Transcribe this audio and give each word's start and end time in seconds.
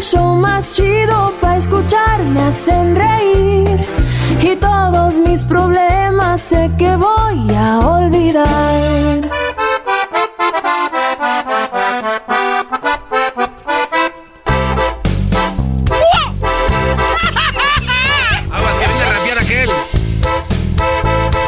El 0.00 0.06
show 0.06 0.34
más 0.34 0.74
chido 0.74 1.30
para 1.42 1.58
escuchar, 1.58 2.20
me 2.20 2.40
hacen 2.44 2.96
reír. 2.96 3.80
Y 4.40 4.56
todos 4.56 5.18
mis 5.18 5.44
problemas 5.44 6.40
sé 6.40 6.70
que 6.78 6.96
voy 6.96 7.54
a 7.54 7.78
olvidar. 7.80 9.20
Aguas 18.50 18.78
que 18.78 18.86
viene 18.86 19.02
a 19.02 19.12
rapear 19.12 19.38
aquel. 19.38 19.70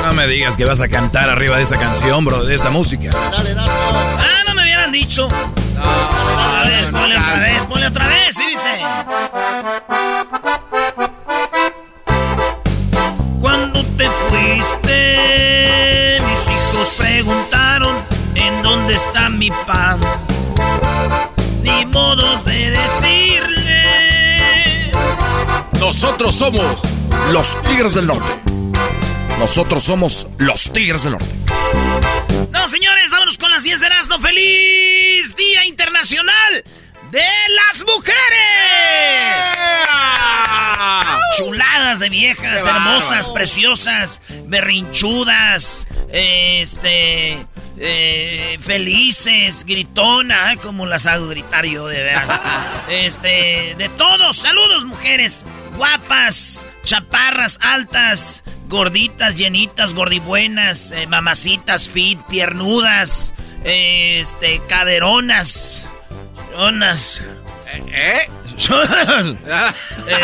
No 0.02 0.12
me 0.12 0.26
digas 0.26 0.58
que 0.58 0.66
vas 0.66 0.82
a 0.82 0.88
cantar 0.88 1.30
arriba 1.30 1.56
de 1.56 1.62
esa 1.62 1.78
canción, 1.78 2.22
bro, 2.26 2.44
de 2.44 2.54
esta 2.54 2.68
música. 2.68 3.10
Ah, 3.14 4.44
no 4.46 4.54
me 4.54 4.62
hubieran 4.62 4.92
dicho. 4.92 5.28
a 5.78 6.64
ver, 6.66 6.90
ponle 6.90 7.16
otra 7.16 7.38
vez, 7.38 7.64
ponle 7.64 7.86
otra 7.86 8.08
vez. 8.08 8.21
Cuando 13.40 13.84
te 13.96 14.08
fuiste, 14.28 16.18
mis 16.28 16.46
hijos 16.48 16.88
preguntaron 16.96 17.96
en 18.34 18.62
dónde 18.62 18.94
está 18.94 19.28
mi 19.28 19.50
pan. 19.50 20.00
Ni 21.62 21.84
modos 21.86 22.44
de 22.44 22.70
decirle. 22.70 23.82
Nosotros 25.80 26.34
somos 26.36 26.80
los 27.32 27.60
Tigres 27.64 27.94
del 27.94 28.06
Norte. 28.06 28.32
Nosotros 29.38 29.82
somos 29.82 30.28
los 30.38 30.72
Tigres 30.72 31.02
del 31.02 31.12
Norte. 31.12 31.26
No, 32.50 32.68
señores, 32.68 33.10
vámonos 33.10 33.38
con 33.38 33.50
las 33.50 33.64
10 33.64 33.80
de 33.80 33.86
Erasmo. 33.86 34.20
¡Feliz 34.20 35.34
Día 35.34 35.66
Internacional 35.66 36.62
de 37.12 37.20
las 37.20 37.84
Mujeres! 37.86 38.16
Chuladas 41.36 41.98
de 42.00 42.08
viejas, 42.08 42.62
¡Qué 42.62 42.68
hermosas, 42.70 43.28
preciosas, 43.28 44.22
berrinchudas, 44.46 45.86
este, 46.10 47.46
eh, 47.78 48.58
felices, 48.62 49.66
gritona, 49.66 50.56
como 50.62 50.86
las 50.86 51.04
hago 51.04 51.28
gritar 51.28 51.66
yo 51.66 51.86
de 51.86 52.02
veras. 52.02 52.40
este, 52.88 53.74
de 53.76 53.90
todos, 53.98 54.38
saludos 54.38 54.86
mujeres, 54.86 55.44
guapas, 55.76 56.66
chaparras, 56.82 57.58
altas, 57.60 58.42
gorditas, 58.68 59.36
llenitas, 59.36 59.92
gordibuenas, 59.94 60.92
eh, 60.92 61.06
mamacitas, 61.06 61.90
fit, 61.90 62.18
piernudas, 62.28 63.34
este, 63.64 64.62
caderonas, 64.66 65.88
chonas. 66.52 67.20
¿Eh? 67.88 68.28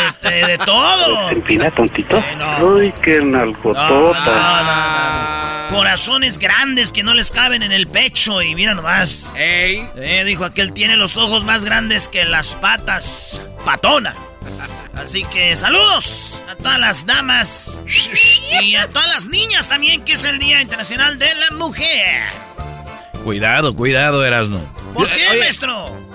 este, 0.06 0.46
de 0.46 0.58
todo. 0.58 1.30
Empina 1.30 1.70
tontito. 1.70 2.18
Eh, 2.18 2.36
no. 2.36 2.66
Uy, 2.66 2.92
qué 3.02 3.20
nalgotota. 3.20 3.80
no, 3.80 4.64
no, 4.64 5.70
no. 5.70 5.76
Corazones 5.76 6.38
grandes 6.38 6.92
que 6.92 7.02
no 7.02 7.14
les 7.14 7.30
caben 7.30 7.62
en 7.62 7.72
el 7.72 7.86
pecho 7.86 8.40
y 8.42 8.54
mira 8.54 8.74
nomás. 8.74 9.34
¡Ey! 9.36 9.86
Eh, 9.96 10.24
dijo 10.24 10.44
aquel 10.44 10.72
tiene 10.72 10.96
los 10.96 11.16
ojos 11.16 11.44
más 11.44 11.64
grandes 11.64 12.08
que 12.08 12.24
las 12.24 12.54
patas. 12.56 13.40
Patona. 13.64 14.14
Así 14.94 15.24
que 15.24 15.56
saludos 15.56 16.42
a 16.50 16.54
todas 16.56 16.78
las 16.78 17.06
damas 17.06 17.80
y 18.62 18.74
a 18.76 18.88
todas 18.88 19.08
las 19.08 19.26
niñas 19.26 19.68
también, 19.68 20.04
que 20.04 20.14
es 20.14 20.24
el 20.24 20.38
Día 20.38 20.60
Internacional 20.60 21.18
de 21.18 21.28
la 21.34 21.56
Mujer. 21.56 22.32
Cuidado, 23.22 23.76
cuidado, 23.76 24.24
Erasno. 24.24 24.60
¿Por 24.94 25.08
qué, 25.08 25.28
Oye, 25.30 25.38
maestro? 25.40 26.07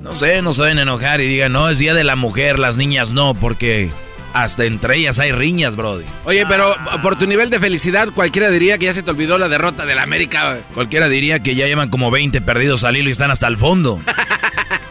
No 0.00 0.14
sé, 0.14 0.42
no 0.42 0.52
se 0.52 0.62
deben 0.62 0.78
enojar 0.78 1.20
y 1.20 1.26
digan, 1.26 1.52
no, 1.52 1.68
es 1.68 1.78
día 1.78 1.94
de 1.94 2.04
la 2.04 2.16
mujer, 2.16 2.58
las 2.58 2.76
niñas 2.76 3.10
no, 3.10 3.34
porque 3.34 3.90
hasta 4.32 4.64
entre 4.64 4.96
ellas 4.96 5.18
hay 5.18 5.32
riñas, 5.32 5.76
Brody. 5.76 6.04
Oye, 6.24 6.46
pero 6.46 6.74
por 7.02 7.18
tu 7.18 7.26
nivel 7.26 7.50
de 7.50 7.58
felicidad, 7.58 8.08
cualquiera 8.14 8.50
diría 8.50 8.78
que 8.78 8.86
ya 8.86 8.94
se 8.94 9.02
te 9.02 9.10
olvidó 9.10 9.38
la 9.38 9.48
derrota 9.48 9.86
del 9.86 9.98
América. 9.98 10.60
Cualquiera 10.74 11.08
diría 11.08 11.42
que 11.42 11.54
ya 11.54 11.66
llevan 11.66 11.88
como 11.88 12.10
20 12.10 12.40
perdidos 12.42 12.84
al 12.84 12.96
hilo 12.96 13.08
y 13.08 13.12
están 13.12 13.30
hasta 13.30 13.46
el 13.46 13.56
fondo. 13.56 14.00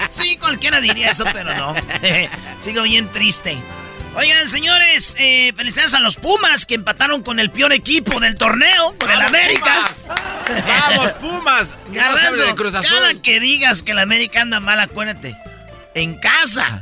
Sí, 0.10 0.38
cualquiera 0.38 0.80
diría 0.80 1.12
eso, 1.12 1.26
pero 1.34 1.54
no. 1.54 1.76
Sigo 2.60 2.84
bien 2.84 3.12
triste. 3.12 3.58
Oigan, 4.18 4.48
señores, 4.48 5.16
eh, 5.20 5.54
felicidades 5.56 5.94
a 5.94 6.00
los 6.00 6.16
Pumas 6.16 6.66
que 6.66 6.74
empataron 6.74 7.22
con 7.22 7.40
el 7.40 7.52
peor 7.52 7.72
equipo 7.72 8.20
del 8.20 8.34
torneo, 8.34 8.96
con 8.98 9.12
el 9.12 9.22
América. 9.22 9.92
¡Vamos, 10.68 11.14
Pumas! 11.14 11.76
De 11.92 12.56
Cruz 12.56 12.74
Azul. 12.74 12.98
cada 12.98 13.14
que 13.22 13.40
digas 13.40 13.84
que 13.84 13.92
el 13.92 14.00
América 14.00 14.42
anda 14.42 14.60
mal, 14.60 14.80
acuérdate. 14.80 15.38
En 15.94 16.16
casa. 16.16 16.82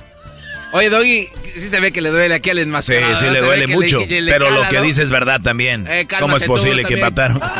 Oye, 0.71 0.89
Doggy, 0.89 1.27
sí 1.55 1.67
se 1.67 1.81
ve 1.81 1.91
que 1.91 1.99
le 1.99 2.09
duele 2.09 2.35
aquí 2.35 2.51
al 2.51 2.55
Sí, 2.55 2.63
enmascarado. 2.63 3.17
sí 3.19 3.25
¿no? 3.25 3.31
le 3.31 3.41
duele 3.41 3.67
mucho, 3.67 3.99
le 3.99 4.31
pero 4.31 4.49
lo 4.51 4.69
que 4.69 4.77
¿no? 4.77 4.83
dice 4.83 5.03
es 5.03 5.11
verdad 5.11 5.41
también. 5.41 5.87
Eh, 5.89 6.07
cálmate 6.07 6.21
¿Cómo 6.21 6.37
es 6.37 6.43
posible 6.45 6.85
que 6.85 6.93
empataron? 6.93 7.41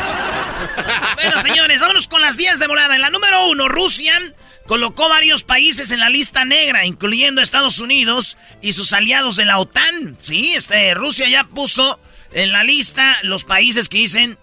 Bueno, 1.16 1.40
señores, 1.42 1.80
vámonos 1.80 2.08
con 2.08 2.20
las 2.20 2.36
10 2.36 2.58
de 2.58 2.66
volada. 2.66 2.94
En 2.94 3.00
la 3.00 3.10
número 3.10 3.48
uno, 3.48 3.68
Rusia 3.68 4.12
colocó 4.66 5.08
varios 5.08 5.42
países 5.42 5.90
en 5.90 6.00
la 6.00 6.08
lista 6.08 6.44
negra, 6.44 6.86
incluyendo 6.86 7.40
Estados 7.40 7.78
Unidos 7.78 8.36
y 8.62 8.72
sus 8.72 8.92
aliados 8.92 9.36
de 9.36 9.44
la 9.44 9.58
OTAN. 9.58 10.16
Sí, 10.18 10.52
este, 10.54 10.94
Rusia 10.94 11.28
ya 11.28 11.44
puso 11.44 12.00
en 12.32 12.52
la 12.52 12.64
lista 12.64 13.16
los 13.22 13.44
países 13.44 13.88
que 13.88 13.98
dicen... 13.98 14.38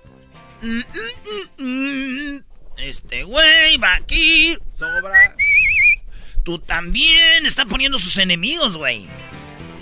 "Mm, 0.62 0.80
mm, 1.58 1.64
mm, 2.38 2.44
este 2.78 3.24
güey 3.24 3.78
va 3.78 3.96
aquí. 3.96 4.58
Sobra. 4.72 5.36
Tú 6.44 6.60
también. 6.60 7.46
Está 7.46 7.66
poniendo 7.66 8.00
sus 8.00 8.18
enemigos, 8.18 8.78
güey. 8.78 9.08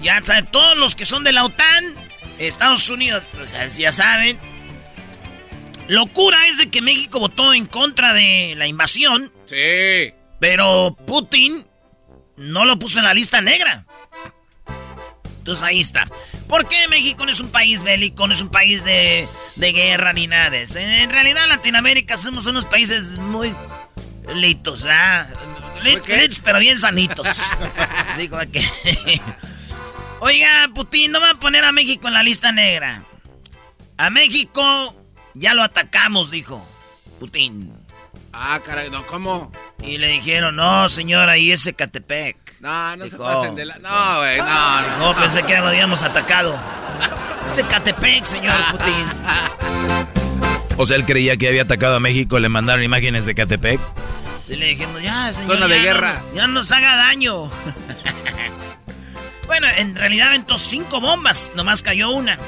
Ya 0.01 0.21
todos 0.51 0.77
los 0.77 0.95
que 0.95 1.05
son 1.05 1.23
de 1.23 1.31
la 1.31 1.45
OTAN, 1.45 1.95
Estados 2.37 2.89
Unidos, 2.89 3.23
pues 3.33 3.53
ya 3.77 3.91
saben. 3.91 4.37
Locura 5.87 6.47
es 6.47 6.57
de 6.57 6.69
que 6.69 6.81
México 6.81 7.19
votó 7.19 7.53
en 7.53 7.65
contra 7.65 8.13
de 8.13 8.55
la 8.57 8.67
invasión, 8.67 9.31
Sí. 9.45 10.13
Pero 10.41 10.97
Putin 11.05 11.67
no 12.35 12.65
lo 12.65 12.79
puso 12.79 12.97
en 12.97 13.05
la 13.05 13.13
lista 13.13 13.41
negra. 13.41 13.85
Entonces 15.37 15.63
ahí 15.63 15.79
está. 15.79 16.05
¿Por 16.47 16.67
qué 16.67 16.87
México 16.87 17.23
no 17.25 17.31
es 17.31 17.39
un 17.39 17.49
país 17.49 17.83
bélico, 17.83 18.25
no 18.25 18.33
es 18.33 18.41
un 18.41 18.49
país 18.49 18.83
de, 18.83 19.27
guerra 19.55 20.13
ni 20.13 20.25
nada 20.25 20.49
de 20.49 20.63
eso? 20.63 20.79
En 20.79 21.11
realidad 21.11 21.47
Latinoamérica 21.47 22.17
somos 22.17 22.47
unos 22.47 22.65
países 22.65 23.19
muy 23.19 23.55
litos, 24.33 24.83
¿ah? 24.89 25.27
Litos, 25.83 26.41
pero 26.43 26.57
bien 26.57 26.79
sanitos. 26.79 27.27
Digo 28.17 28.39
que... 28.51 28.65
Oiga, 30.21 30.71
Putin, 30.73 31.11
no 31.11 31.21
va 31.21 31.31
a 31.31 31.39
poner 31.39 31.63
a 31.63 31.71
México 31.71 32.07
en 32.07 32.15
la 32.15 32.23
lista 32.23 32.51
negra. 32.51 33.03
A 33.95 34.09
México 34.09 34.95
ya 35.35 35.53
lo 35.53 35.61
atacamos, 35.61 36.31
dijo 36.31 36.67
Putin. 37.19 37.80
Ah, 38.33 38.59
caray, 38.65 38.89
no, 38.89 39.05
¿cómo? 39.07 39.51
Y 39.83 39.97
le 39.97 40.07
dijeron, 40.07 40.55
no, 40.55 40.87
señora, 40.89 41.37
y 41.37 41.51
ese 41.51 41.73
Catepec. 41.73 42.59
No, 42.61 42.95
no 42.95 43.07
se 43.07 43.17
pasen 43.17 43.55
de 43.55 43.65
la... 43.65 43.77
No, 43.79 44.19
güey, 44.19 44.37
no, 44.37 44.97
no. 44.99 45.19
pensé 45.19 45.43
que 45.43 45.53
ya 45.53 45.61
lo 45.61 45.67
habíamos 45.67 46.03
atacado. 46.03 46.57
Ese 47.49 47.63
Catepec, 47.63 48.23
señor 48.25 48.55
Putin. 48.71 49.05
O 50.77 50.85
sea, 50.85 50.95
él 50.95 51.05
creía 51.05 51.37
que 51.37 51.47
había 51.47 51.63
atacado 51.63 51.95
a 51.97 51.99
México, 51.99 52.39
le 52.39 52.49
mandaron 52.49 52.81
imágenes 52.83 53.25
de 53.25 53.35
Catepec. 53.35 53.79
Sí, 54.43 54.55
le 54.55 54.67
dijimos, 54.67 55.03
ya, 55.03 55.31
señor. 55.31 55.53
Zona 55.55 55.67
de 55.67 55.79
guerra. 55.79 56.23
ya 56.33 56.47
no 56.47 56.53
nos 56.53 56.71
haga 56.71 56.95
daño. 56.95 57.51
bueno, 59.47 59.67
en 59.77 59.95
realidad 59.95 60.29
aventó 60.29 60.57
cinco 60.57 60.99
bombas, 60.99 61.53
nomás 61.55 61.83
cayó 61.83 62.09
una. 62.09 62.39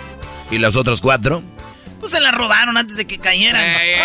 ¿Y 0.49 0.57
las 0.57 0.75
otras 0.75 0.99
cuatro? 1.01 1.43
Pues 2.03 2.11
se 2.11 2.19
la 2.19 2.31
robaron 2.31 2.75
antes 2.75 2.97
de 2.97 3.07
que 3.07 3.17
cayeran. 3.17 3.63
Oye, 3.63 3.95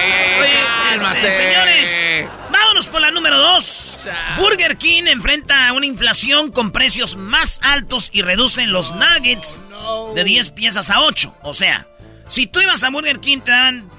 este, 0.94 1.30
señores, 1.32 2.26
vámonos 2.48 2.86
por 2.86 3.00
la 3.00 3.10
número 3.10 3.36
dos. 3.36 3.98
Burger 4.36 4.78
King 4.78 5.08
enfrenta 5.08 5.72
una 5.72 5.84
inflación 5.84 6.52
con 6.52 6.70
precios 6.70 7.16
más 7.16 7.58
altos 7.60 8.10
y 8.12 8.22
reducen 8.22 8.70
los 8.70 8.94
nuggets 8.94 9.64
de 10.14 10.22
10 10.22 10.52
piezas 10.52 10.90
a 10.90 11.00
8. 11.00 11.38
O 11.42 11.52
sea, 11.52 11.88
si 12.28 12.46
tú 12.46 12.60
ibas 12.60 12.84
a 12.84 12.90
Burger 12.90 13.18
King 13.18 13.40
te 13.40 13.50
daban 13.50 13.90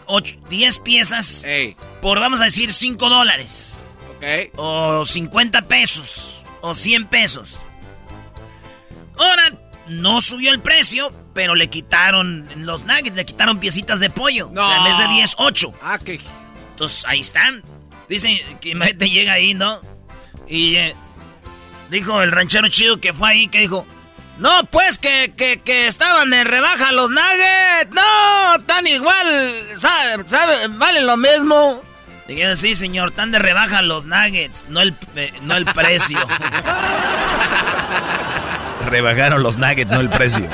10 0.47 0.79
piezas 0.79 1.45
por, 2.01 2.21
vamos 2.21 2.39
a 2.39 2.45
decir, 2.45 2.71
5 2.71 3.09
dólares. 3.09 3.83
O 4.55 5.03
50 5.03 5.63
pesos. 5.63 6.41
O 6.61 6.73
100 6.73 7.05
pesos. 7.07 7.57
Ahora 9.17 9.43
no 9.89 10.21
subió 10.21 10.51
el 10.51 10.61
precio, 10.61 11.11
pero 11.33 11.55
le 11.55 11.69
quitaron 11.69 12.47
los 12.57 12.85
nuggets, 12.85 13.15
le 13.15 13.25
quitaron 13.25 13.59
piecitas 13.59 13.99
de 13.99 14.09
pollo. 14.09 14.49
No. 14.53 14.63
O 14.63 14.67
sea, 14.67 14.77
en 14.77 14.83
vez 14.83 14.97
de 14.97 15.07
10, 15.15 15.35
8. 15.37 15.73
Ah, 15.81 15.99
qué. 15.99 16.19
Entonces 16.71 17.05
ahí 17.05 17.19
están. 17.19 17.63
Dicen 18.07 18.37
que 18.59 18.75
te 18.93 19.09
llega 19.09 19.33
ahí, 19.33 19.53
¿no? 19.53 19.81
Y 20.47 20.75
eh, 20.75 20.95
dijo 21.89 22.21
el 22.21 22.31
ranchero 22.31 22.67
chido 22.69 22.99
que 22.99 23.13
fue 23.13 23.29
ahí, 23.29 23.47
que 23.47 23.59
dijo, 23.59 23.85
no, 24.39 24.63
pues 24.65 24.99
que, 24.99 25.33
que, 25.35 25.87
estaban 25.87 26.29
de 26.29 26.43
rebaja 26.43 26.91
los 26.91 27.09
nuggets. 27.09 27.91
No, 27.91 28.55
están 28.55 28.87
igual, 28.87 29.27
¿sabe? 29.77 30.67
Valen 30.69 31.05
lo 31.05 31.17
mismo. 31.17 31.81
Dije, 32.27 32.55
sí, 32.55 32.75
señor, 32.75 33.09
están 33.09 33.31
de 33.31 33.39
rebaja 33.39 33.81
los 33.81 34.05
nuggets, 34.05 34.67
no 34.69 34.81
el, 34.81 34.95
eh, 35.15 35.33
no 35.41 35.57
el 35.57 35.65
precio. 35.65 36.19
Rebajaron 38.87 39.43
los 39.43 39.57
nuggets, 39.57 39.91
no 39.91 39.99
el 39.99 40.09
precio. 40.09 40.49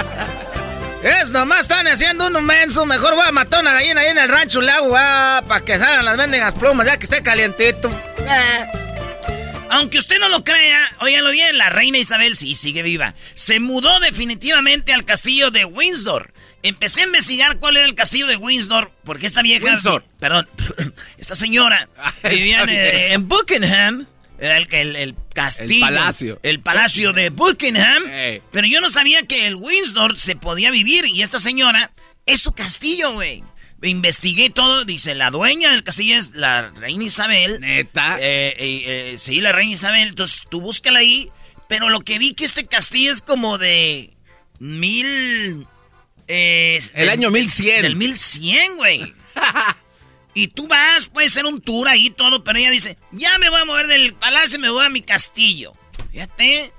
Es 1.04 1.30
nomás 1.30 1.62
están 1.62 1.86
haciendo 1.88 2.28
un 2.28 2.44
menso. 2.44 2.86
Mejor 2.86 3.14
voy 3.16 3.28
a 3.28 3.32
matar 3.32 3.62
una 3.62 3.74
gallina 3.74 4.02
ahí 4.02 4.10
en 4.10 4.18
el 4.18 4.28
rancho 4.28 4.60
le 4.60 4.72
hago 4.72 4.92
para 4.92 5.62
que 5.64 5.78
salgan 5.78 6.04
las 6.04 6.18
mendigas 6.18 6.56
plumas 6.56 6.88
ya 6.88 6.98
que 6.98 7.04
esté 7.04 7.22
calientito. 7.22 7.90
Eh. 8.20 8.66
Aunque 9.70 9.98
usted 9.98 10.20
no 10.20 10.30
lo 10.30 10.44
crea, 10.44 10.80
óyalo 11.02 11.32
bien, 11.32 11.58
la 11.58 11.70
reina 11.70 11.98
Isabel 11.98 12.36
sí 12.36 12.56
sigue 12.56 12.82
viva. 12.82 13.14
Se 13.36 13.60
mudó 13.60 14.00
definitivamente 14.00 14.94
al 14.94 15.06
castillo 15.06 15.52
de 15.52 15.66
Windsor. 15.66 16.34
Empecé 16.64 17.02
a 17.02 17.06
investigar 17.06 17.60
cuál 17.60 17.78
era 17.78 17.86
el 17.86 17.94
castillo 17.94 18.26
de 18.26 18.38
Windsor, 18.38 18.92
porque 19.04 19.28
esta 19.28 19.42
vieja... 19.42 19.66
Windsor. 19.66 20.04
Perdón, 20.20 20.48
esta 21.18 21.36
señora 21.36 21.88
vivía 22.24 22.64
en 22.68 23.28
Buckingham 23.28 24.08
el, 24.40 24.96
el, 24.96 25.16
castillo. 25.34 25.74
El 25.74 25.80
palacio. 25.80 26.40
El 26.44 26.60
palacio 26.60 27.14
de 27.14 27.30
Buckingham. 27.30 28.04
Pero 28.52 28.68
yo 28.68 28.82
no 28.82 28.90
sabía 28.90 29.26
que 29.26 29.48
el 29.48 29.56
Windsor 29.56 30.20
se 30.20 30.36
podía 30.36 30.72
vivir. 30.72 31.06
Y 31.06 31.22
esta 31.22 31.40
señora 31.40 31.92
es 32.26 32.42
su 32.42 32.52
castillo, 32.52 33.14
güey. 33.14 33.44
Investigué 33.82 34.50
todo. 34.50 34.86
Dice, 34.86 35.16
la 35.16 35.32
dueña 35.32 35.72
del 35.72 35.84
castillo 35.84 36.18
es 36.18 36.36
la 36.36 36.72
reina 36.72 37.04
Isabel. 37.04 37.60
Neta. 37.60 38.18
Eh, 38.20 38.56
eh, 38.58 38.84
eh, 39.14 39.16
sí, 39.18 39.42
la 39.42 39.52
reina 39.52 39.74
Isabel. 39.74 40.10
Entonces 40.10 40.46
tú 40.50 40.62
búscala 40.62 41.00
ahí. 41.00 41.30
Pero 41.68 41.90
lo 41.90 42.02
que 42.02 42.20
vi 42.20 42.34
que 42.34 42.46
este 42.46 42.68
castillo 42.68 43.12
es 43.12 43.22
como 43.22 43.58
de 43.58 44.14
mil... 44.60 45.68
el 46.28 47.10
año 47.10 47.32
1100. 47.32 47.82
Del 47.82 47.96
1100, 47.96 48.78
güey. 48.78 49.14
Y 50.36 50.50
tú 50.50 50.68
vas, 50.68 51.08
puede 51.08 51.30
ser 51.30 51.46
un 51.46 51.62
tour 51.62 51.88
ahí 51.88 52.10
todo, 52.10 52.44
pero 52.44 52.60
ella 52.60 52.70
dice, 52.70 52.98
ya 53.14 53.38
me 53.40 53.50
voy 53.50 53.62
a 53.62 53.66
mover 53.66 53.88
del 53.88 54.14
palacio 54.14 54.58
y 54.58 54.62
me 54.62 54.70
voy 54.70 54.86
a 54.86 54.90
mi 54.90 55.02
castillo. 55.02 55.74
Fíjate. 56.12 56.74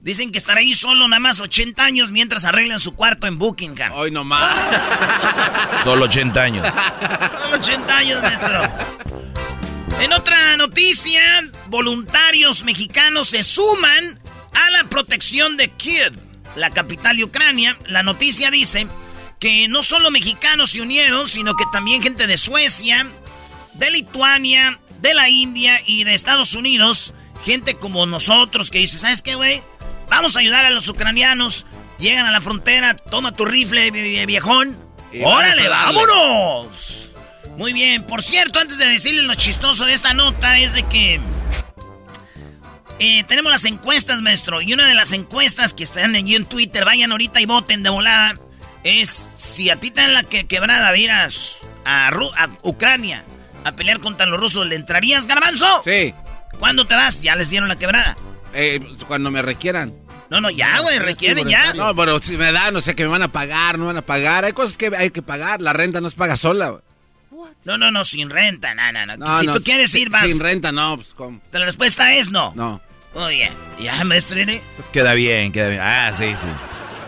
Dicen 0.00 0.30
que 0.30 0.38
estará 0.38 0.60
ahí 0.60 0.74
solo 0.74 1.08
nada 1.08 1.20
más 1.20 1.40
80 1.40 1.82
años 1.84 2.10
mientras 2.12 2.44
arreglan 2.44 2.78
su 2.78 2.94
cuarto 2.94 3.26
en 3.26 3.38
Buckingham. 3.38 3.92
Hoy 3.92 4.10
nomás. 4.10 4.56
solo 5.84 6.04
80 6.04 6.40
años. 6.40 6.68
Solo 7.42 7.56
80 7.56 7.96
años, 7.96 8.22
maestro. 8.22 8.62
En 10.00 10.12
otra 10.12 10.56
noticia, 10.56 11.22
voluntarios 11.68 12.64
mexicanos 12.64 13.28
se 13.28 13.42
suman 13.42 14.20
a 14.52 14.70
la 14.70 14.84
protección 14.88 15.56
de 15.56 15.70
Kiev, 15.70 16.12
la 16.54 16.70
capital 16.70 17.16
de 17.16 17.24
Ucrania. 17.24 17.78
La 17.86 18.02
noticia 18.02 18.50
dice 18.50 18.88
que 19.38 19.68
no 19.68 19.82
solo 19.82 20.10
mexicanos 20.10 20.70
se 20.70 20.80
unieron, 20.80 21.28
sino 21.28 21.54
que 21.54 21.64
también 21.72 22.02
gente 22.02 22.26
de 22.26 22.38
Suecia, 22.38 23.06
de 23.74 23.90
Lituania, 23.90 24.80
de 25.00 25.14
la 25.14 25.28
India 25.28 25.82
y 25.84 26.04
de 26.04 26.14
Estados 26.14 26.54
Unidos. 26.54 27.12
Gente 27.44 27.74
como 27.74 28.06
nosotros 28.06 28.70
que 28.70 28.78
dice, 28.78 28.98
¿sabes 28.98 29.22
qué, 29.22 29.34
güey? 29.34 29.62
Vamos 30.08 30.36
a 30.36 30.40
ayudar 30.40 30.64
a 30.64 30.70
los 30.70 30.88
ucranianos. 30.88 31.66
Llegan 31.98 32.26
a 32.26 32.30
la 32.30 32.40
frontera, 32.40 32.96
toma 32.96 33.32
tu 33.32 33.44
rifle, 33.44 33.90
viejón. 34.26 34.76
¡Órale, 35.22 35.68
vámonos! 35.68 37.14
Muy 37.56 37.72
bien, 37.72 38.04
por 38.04 38.22
cierto, 38.22 38.58
antes 38.58 38.76
de 38.76 38.86
decirles 38.86 39.24
lo 39.24 39.34
chistoso 39.34 39.86
de 39.86 39.94
esta 39.94 40.12
nota 40.12 40.58
es 40.58 40.72
de 40.72 40.82
que... 40.84 41.20
Eh, 42.98 43.24
tenemos 43.24 43.52
las 43.52 43.64
encuestas, 43.66 44.22
maestro. 44.22 44.62
Y 44.62 44.72
una 44.72 44.86
de 44.86 44.94
las 44.94 45.12
encuestas 45.12 45.74
que 45.74 45.84
están 45.84 46.14
allí 46.14 46.34
en 46.34 46.46
Twitter, 46.46 46.84
vayan 46.84 47.12
ahorita 47.12 47.40
y 47.40 47.46
voten 47.46 47.82
de 47.82 47.90
volada 47.90 48.34
es 48.86 49.30
si 49.36 49.70
a 49.70 49.80
ti 49.80 49.90
te 49.90 50.00
dan 50.00 50.14
la 50.14 50.22
que 50.22 50.46
quebrada 50.46 50.92
de 50.92 51.10
a, 51.10 51.28
a, 51.84 52.48
Ucrania 52.62 53.24
a 53.64 53.72
pelear 53.72 54.00
contra 54.00 54.26
los 54.26 54.38
rusos, 54.38 54.66
¿le 54.66 54.76
entrarías, 54.76 55.26
garbanzo? 55.26 55.82
Sí. 55.84 56.14
¿Cuándo 56.58 56.86
te 56.86 56.94
vas? 56.94 57.20
Ya 57.20 57.34
les 57.34 57.50
dieron 57.50 57.68
la 57.68 57.76
quebrada. 57.76 58.16
Eh, 58.54 58.80
cuando 59.06 59.30
me 59.30 59.42
requieran. 59.42 59.92
No, 60.30 60.40
no, 60.40 60.50
ya, 60.50 60.80
güey, 60.80 60.98
requieren 60.98 61.48
ya. 61.48 61.72
No, 61.74 61.94
pero 61.94 62.20
si 62.20 62.36
me 62.36 62.50
dan, 62.52 62.74
no 62.74 62.80
sé, 62.80 62.94
que 62.94 63.04
me 63.04 63.10
van 63.10 63.22
a 63.22 63.32
pagar, 63.32 63.78
no 63.78 63.86
van 63.86 63.96
a 63.96 64.02
pagar. 64.02 64.44
Hay 64.44 64.52
cosas 64.52 64.76
que 64.76 64.90
hay 64.96 65.10
que 65.10 65.22
pagar. 65.22 65.60
La 65.60 65.72
renta 65.72 66.00
no 66.00 66.10
se 66.10 66.16
paga 66.16 66.36
sola, 66.36 66.70
güey. 66.70 66.82
No, 67.64 67.76
no, 67.78 67.90
no, 67.90 68.04
sin 68.04 68.30
renta, 68.30 68.74
no, 68.74 68.92
no, 68.92 69.16
no. 69.16 69.40
si 69.40 69.46
tú 69.46 69.62
quieres 69.62 69.94
ir, 69.94 70.08
vas. 70.10 70.22
Sin 70.22 70.38
renta, 70.38 70.70
no, 70.70 70.96
pues, 70.96 71.14
¿cómo? 71.14 71.40
La 71.50 71.64
respuesta 71.64 72.14
es 72.14 72.30
no. 72.30 72.52
No. 72.54 72.80
Muy 73.14 73.34
bien. 73.34 73.52
¿Ya, 73.80 74.04
maestro? 74.04 74.38
Queda 74.92 75.14
bien, 75.14 75.50
queda 75.50 75.68
bien. 75.68 75.80
Ah, 75.82 76.12
sí, 76.12 76.34
sí. 76.40 76.46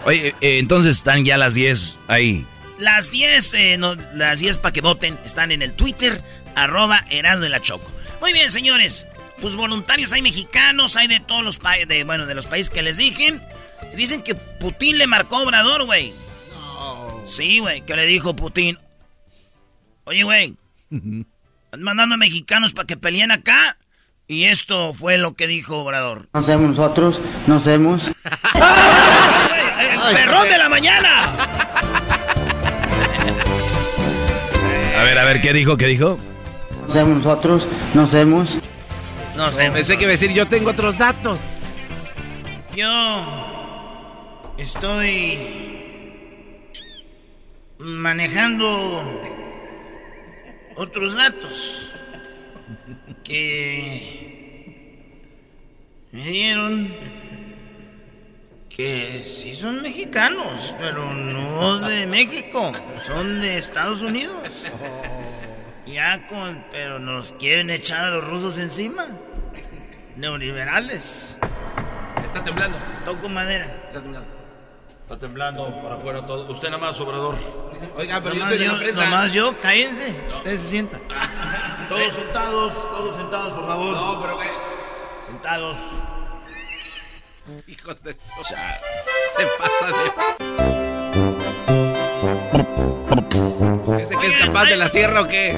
Oye, 0.04 0.34
eh, 0.40 0.58
entonces 0.58 0.96
están 0.96 1.24
ya 1.24 1.36
las 1.36 1.54
10 1.54 1.98
ahí. 2.08 2.46
Las 2.78 3.10
10, 3.10 3.54
eh, 3.54 3.76
no, 3.78 3.96
las 4.14 4.38
10 4.38 4.58
para 4.58 4.72
que 4.72 4.80
voten 4.80 5.18
están 5.24 5.50
en 5.50 5.62
el 5.62 5.72
Twitter, 5.72 6.22
arroba 6.54 7.04
Heraldo 7.10 7.42
de 7.42 7.48
la 7.48 7.60
Choco. 7.60 7.90
Muy 8.20 8.32
bien, 8.32 8.50
señores. 8.50 9.06
Pues 9.40 9.54
voluntarios 9.54 10.12
hay 10.12 10.22
mexicanos, 10.22 10.96
hay 10.96 11.06
de 11.06 11.20
todos 11.20 11.44
los 11.44 11.58
países, 11.58 11.88
de, 11.88 12.04
bueno, 12.04 12.26
de 12.26 12.34
los 12.34 12.46
países 12.46 12.70
que 12.70 12.82
les 12.82 12.96
dije. 12.96 13.38
Dicen 13.96 14.22
que 14.22 14.34
Putin 14.34 14.98
le 14.98 15.06
marcó 15.06 15.36
a 15.36 15.42
Obrador, 15.42 15.84
güey. 15.84 16.12
No. 16.54 17.22
Sí, 17.24 17.60
güey, 17.60 17.82
que 17.82 17.94
le 17.94 18.06
dijo 18.06 18.34
Putin. 18.34 18.78
Oye, 20.04 20.24
güey, 20.24 20.56
están 20.90 21.26
mandando 21.82 22.16
mexicanos 22.16 22.72
para 22.72 22.86
que 22.86 22.96
peleen 22.96 23.30
acá. 23.30 23.76
Y 24.26 24.44
esto 24.44 24.92
fue 24.92 25.16
lo 25.18 25.34
que 25.34 25.46
dijo 25.46 25.78
Obrador. 25.78 26.28
No 26.34 26.42
sabemos 26.42 26.76
nosotros, 26.76 27.20
no 27.46 27.60
sabemos. 27.60 28.10
¡El 30.08 30.16
perrón 30.16 30.48
de 30.48 30.58
la 30.58 30.68
mañana! 30.68 31.24
A 34.98 35.02
ver, 35.02 35.18
a 35.18 35.24
ver, 35.24 35.40
¿qué 35.40 35.52
dijo? 35.52 35.76
¿Qué 35.76 35.86
dijo? 35.86 36.18
No 36.86 36.92
sabemos 36.92 37.24
nosotros, 37.24 37.66
no 37.94 38.06
sabemos. 38.06 38.58
No 39.36 39.52
sé, 39.52 39.70
pensé 39.70 39.96
que 39.96 40.04
iba 40.04 40.10
a 40.10 40.12
decir 40.12 40.32
yo 40.32 40.48
tengo 40.48 40.70
otros 40.70 40.98
datos. 40.98 41.40
Yo 42.74 44.54
estoy 44.56 45.38
manejando 47.78 49.22
otros 50.76 51.14
datos 51.14 51.92
que 53.24 54.28
me 56.12 56.30
dieron 56.30 56.88
Que 58.78 59.24
sí 59.26 59.56
son 59.56 59.82
mexicanos, 59.82 60.72
pero 60.78 61.12
no 61.12 61.80
de 61.80 62.06
México, 62.16 62.70
son 63.04 63.40
de 63.40 63.58
Estados 63.58 64.02
Unidos. 64.02 64.36
Ya 65.84 66.24
con, 66.28 66.64
pero 66.70 67.00
nos 67.00 67.32
quieren 67.32 67.70
echar 67.70 68.04
a 68.04 68.10
los 68.10 68.28
rusos 68.28 68.56
encima. 68.56 69.08
Neoliberales. 70.14 71.36
Está 72.24 72.44
temblando. 72.44 72.78
Toco 73.04 73.28
madera. 73.28 73.66
Está 73.88 74.00
temblando. 74.00 74.28
Está 75.02 75.18
temblando 75.18 75.82
para 75.82 75.96
afuera 75.96 76.24
todo. 76.24 76.48
Usted 76.52 76.68
nada 76.70 76.78
más, 76.80 77.00
Obrador. 77.00 77.34
Oiga, 77.96 78.20
pero 78.22 78.36
yo 78.36 78.40
Nomás 78.44 78.52
en 78.54 78.62
yo, 78.62 78.72
la 78.74 78.78
prensa. 78.78 79.04
nomás 79.06 79.32
yo, 79.32 79.58
cállense. 79.60 80.14
Ustedes 80.36 80.60
se 80.60 80.68
sientan. 80.68 81.00
Todos 81.88 82.14
sentados, 82.14 82.74
todos 82.74 83.16
sentados, 83.16 83.52
por 83.54 83.66
favor. 83.66 83.92
No, 83.92 84.22
pero 84.22 84.36
güey. 84.36 84.48
Sentados. 85.26 85.76
Hijos 87.66 88.02
de 88.02 88.10
eso. 88.10 88.44
Se 88.44 88.54
pasa 89.58 89.86
de. 89.86 89.92
¿Ese 94.02 94.16
que 94.16 94.26
es 94.26 94.36
capaz 94.36 94.66
de 94.66 94.76
la 94.76 94.88
sierra 94.88 95.22
o 95.22 95.28
qué? 95.28 95.56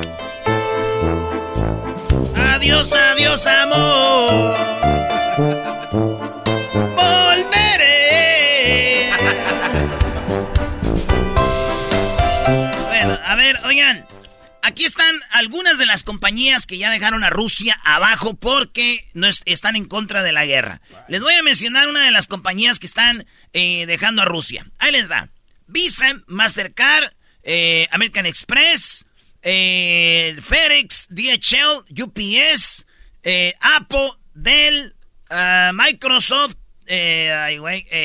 Adiós, 2.37 2.93
adiós, 2.93 3.47
amor. 3.47 4.57
Volveré. 6.97 7.91
Bueno, 12.89 13.19
a 13.25 13.35
ver, 13.37 13.57
oigan. 13.65 14.05
Aquí 14.63 14.85
están 14.85 15.15
algunas 15.31 15.79
de 15.79 15.87
las 15.87 16.05
compañías 16.05 16.67
que 16.67 16.77
ya 16.79 16.91
dejaron 16.91 17.25
a 17.25 17.31
Rusia 17.31 17.79
abajo 17.85 18.35
porque 18.37 19.05
no 19.15 19.27
es- 19.27 19.41
están 19.47 19.75
en 19.75 19.87
contra 19.87 20.23
de 20.23 20.33
la 20.33 20.45
guerra. 20.47 20.81
Les 21.09 21.21
voy 21.23 21.35
a 21.35 21.43
mencionar 21.43 21.89
una 21.89 22.05
de 22.05 22.11
las 22.11 22.27
compañías 22.27 22.79
que 22.79 22.87
están 22.87 23.27
eh, 23.53 23.87
dejando 23.87 24.23
a 24.23 24.27
Rusia. 24.27 24.65
Ahí 24.79 24.93
les 24.93 25.11
va. 25.11 25.29
Visa, 25.67 26.13
Mastercard, 26.27 27.13
eh, 27.43 27.89
American 27.91 28.27
Express, 28.27 29.07
eh, 29.43 30.37
FedEx, 30.43 31.07
DHL, 31.11 31.85
UPS, 32.03 32.87
Apple, 33.61 34.11
Dell, 34.35 34.95
Microsoft, 35.75 36.57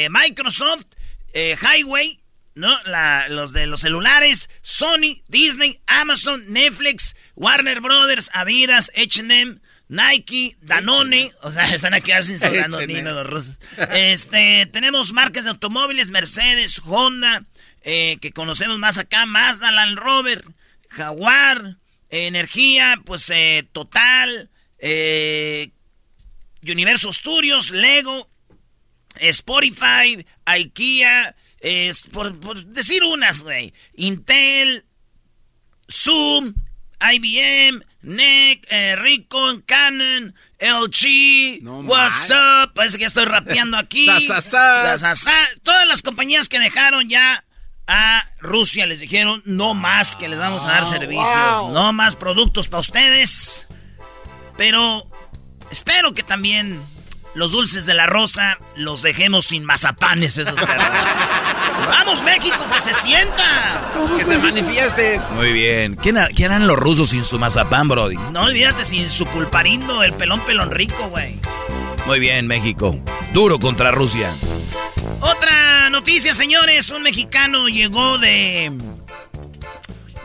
Microsoft, 0.09 0.85
Highway, 1.33 2.19
¿no? 2.55 2.75
La- 2.85 3.27
los 3.29 3.51
de 3.53 3.67
los 3.67 3.81
celulares, 3.81 4.49
Sony, 4.61 5.21
Disney, 5.27 5.79
Amazon, 5.87 6.43
Netflix, 6.51 7.15
Warner 7.35 7.81
Brothers, 7.81 8.29
Adidas, 8.33 8.91
H&M, 8.95 9.57
Nike, 9.87 10.57
Danone, 10.61 11.31
o 11.43 11.51
sea, 11.51 11.65
están 11.75 11.93
aquí 11.93 12.11
son 12.39 12.53
danoninos 12.53 13.13
los 13.13 13.27
rusos. 13.27 13.59
Este, 13.93 14.65
tenemos 14.71 15.13
marcas 15.13 15.43
de 15.43 15.51
automóviles, 15.51 16.09
Mercedes, 16.09 16.81
Honda, 16.85 17.45
eh, 17.83 18.17
que 18.19 18.31
conocemos 18.31 18.79
más 18.79 18.97
acá, 18.97 19.25
Mazda, 19.27 19.69
Land 19.71 19.99
Rover, 19.99 20.43
Jaguar, 20.89 21.77
eh, 22.09 22.25
Energía, 22.27 22.99
pues 23.05 23.29
eh, 23.29 23.67
Total, 23.73 24.49
eh, 24.79 25.69
Universo 26.67 27.13
Studios, 27.13 27.69
Lego, 27.69 28.27
Spotify, 29.19 30.25
IKEA, 30.45 31.35
es 31.65 32.07
por, 32.07 32.39
por 32.39 32.63
decir 32.63 33.03
unas, 33.03 33.41
güey. 33.43 33.73
Intel, 33.95 34.85
Zoom, 35.91 36.53
IBM, 37.01 37.83
NEC, 38.03 38.67
eh, 38.69 38.95
Ricoh, 38.95 39.63
Canon, 39.65 40.35
LG, 40.59 41.63
No 41.63 41.79
What's 41.79 42.29
Up, 42.29 42.73
parece 42.75 42.97
que 42.97 43.01
ya 43.01 43.07
estoy 43.07 43.25
rapeando 43.25 43.77
aquí. 43.77 44.05
Sa, 44.27 44.41
sa. 44.41 45.33
Todas 45.63 45.87
las 45.87 46.03
compañías 46.03 46.49
que 46.49 46.59
dejaron 46.59 47.09
ya 47.09 47.43
a 47.87 48.23
Rusia 48.39 48.85
les 48.85 48.99
dijeron 48.99 49.41
no 49.45 49.73
más 49.73 50.15
que 50.15 50.29
les 50.29 50.37
vamos 50.37 50.65
a 50.65 50.67
dar 50.67 50.85
servicios, 50.85 51.71
no 51.71 51.93
más 51.93 52.15
productos 52.15 52.67
para 52.67 52.81
ustedes. 52.81 53.65
Pero 54.55 55.09
espero 55.71 56.13
que 56.13 56.21
también 56.21 56.79
los 57.35 57.51
dulces 57.51 57.85
de 57.85 57.93
la 57.93 58.07
rosa 58.07 58.57
los 58.75 59.01
dejemos 59.01 59.45
sin 59.45 59.65
mazapanes 59.65 60.37
esos 60.37 60.55
perros. 60.55 60.87
¡Vamos, 61.89 62.23
México, 62.23 62.65
que 62.73 62.79
se 62.79 62.93
sienta! 62.93 63.91
Que 64.17 64.25
se 64.25 64.37
manifieste. 64.37 65.19
Muy 65.35 65.51
bien. 65.51 65.95
¿Quién, 65.95 66.17
quién 66.33 66.51
eran 66.51 66.67
los 66.67 66.79
rusos 66.79 67.09
sin 67.09 67.25
su 67.25 67.37
mazapán, 67.37 67.89
Brody? 67.89 68.15
No 68.31 68.43
olvídate 68.43 68.85
sin 68.85 69.09
su 69.09 69.25
pulparindo, 69.27 70.01
el 70.01 70.13
pelón 70.13 70.39
pelón 70.45 70.71
rico, 70.71 71.09
güey. 71.09 71.39
Muy 72.07 72.19
bien, 72.19 72.47
México. 72.47 72.97
Duro 73.33 73.59
contra 73.59 73.91
Rusia. 73.91 74.33
Otra 75.19 75.89
noticia, 75.89 76.33
señores. 76.33 76.89
Un 76.89 77.03
mexicano 77.03 77.67
llegó 77.67 78.17
de. 78.17 78.71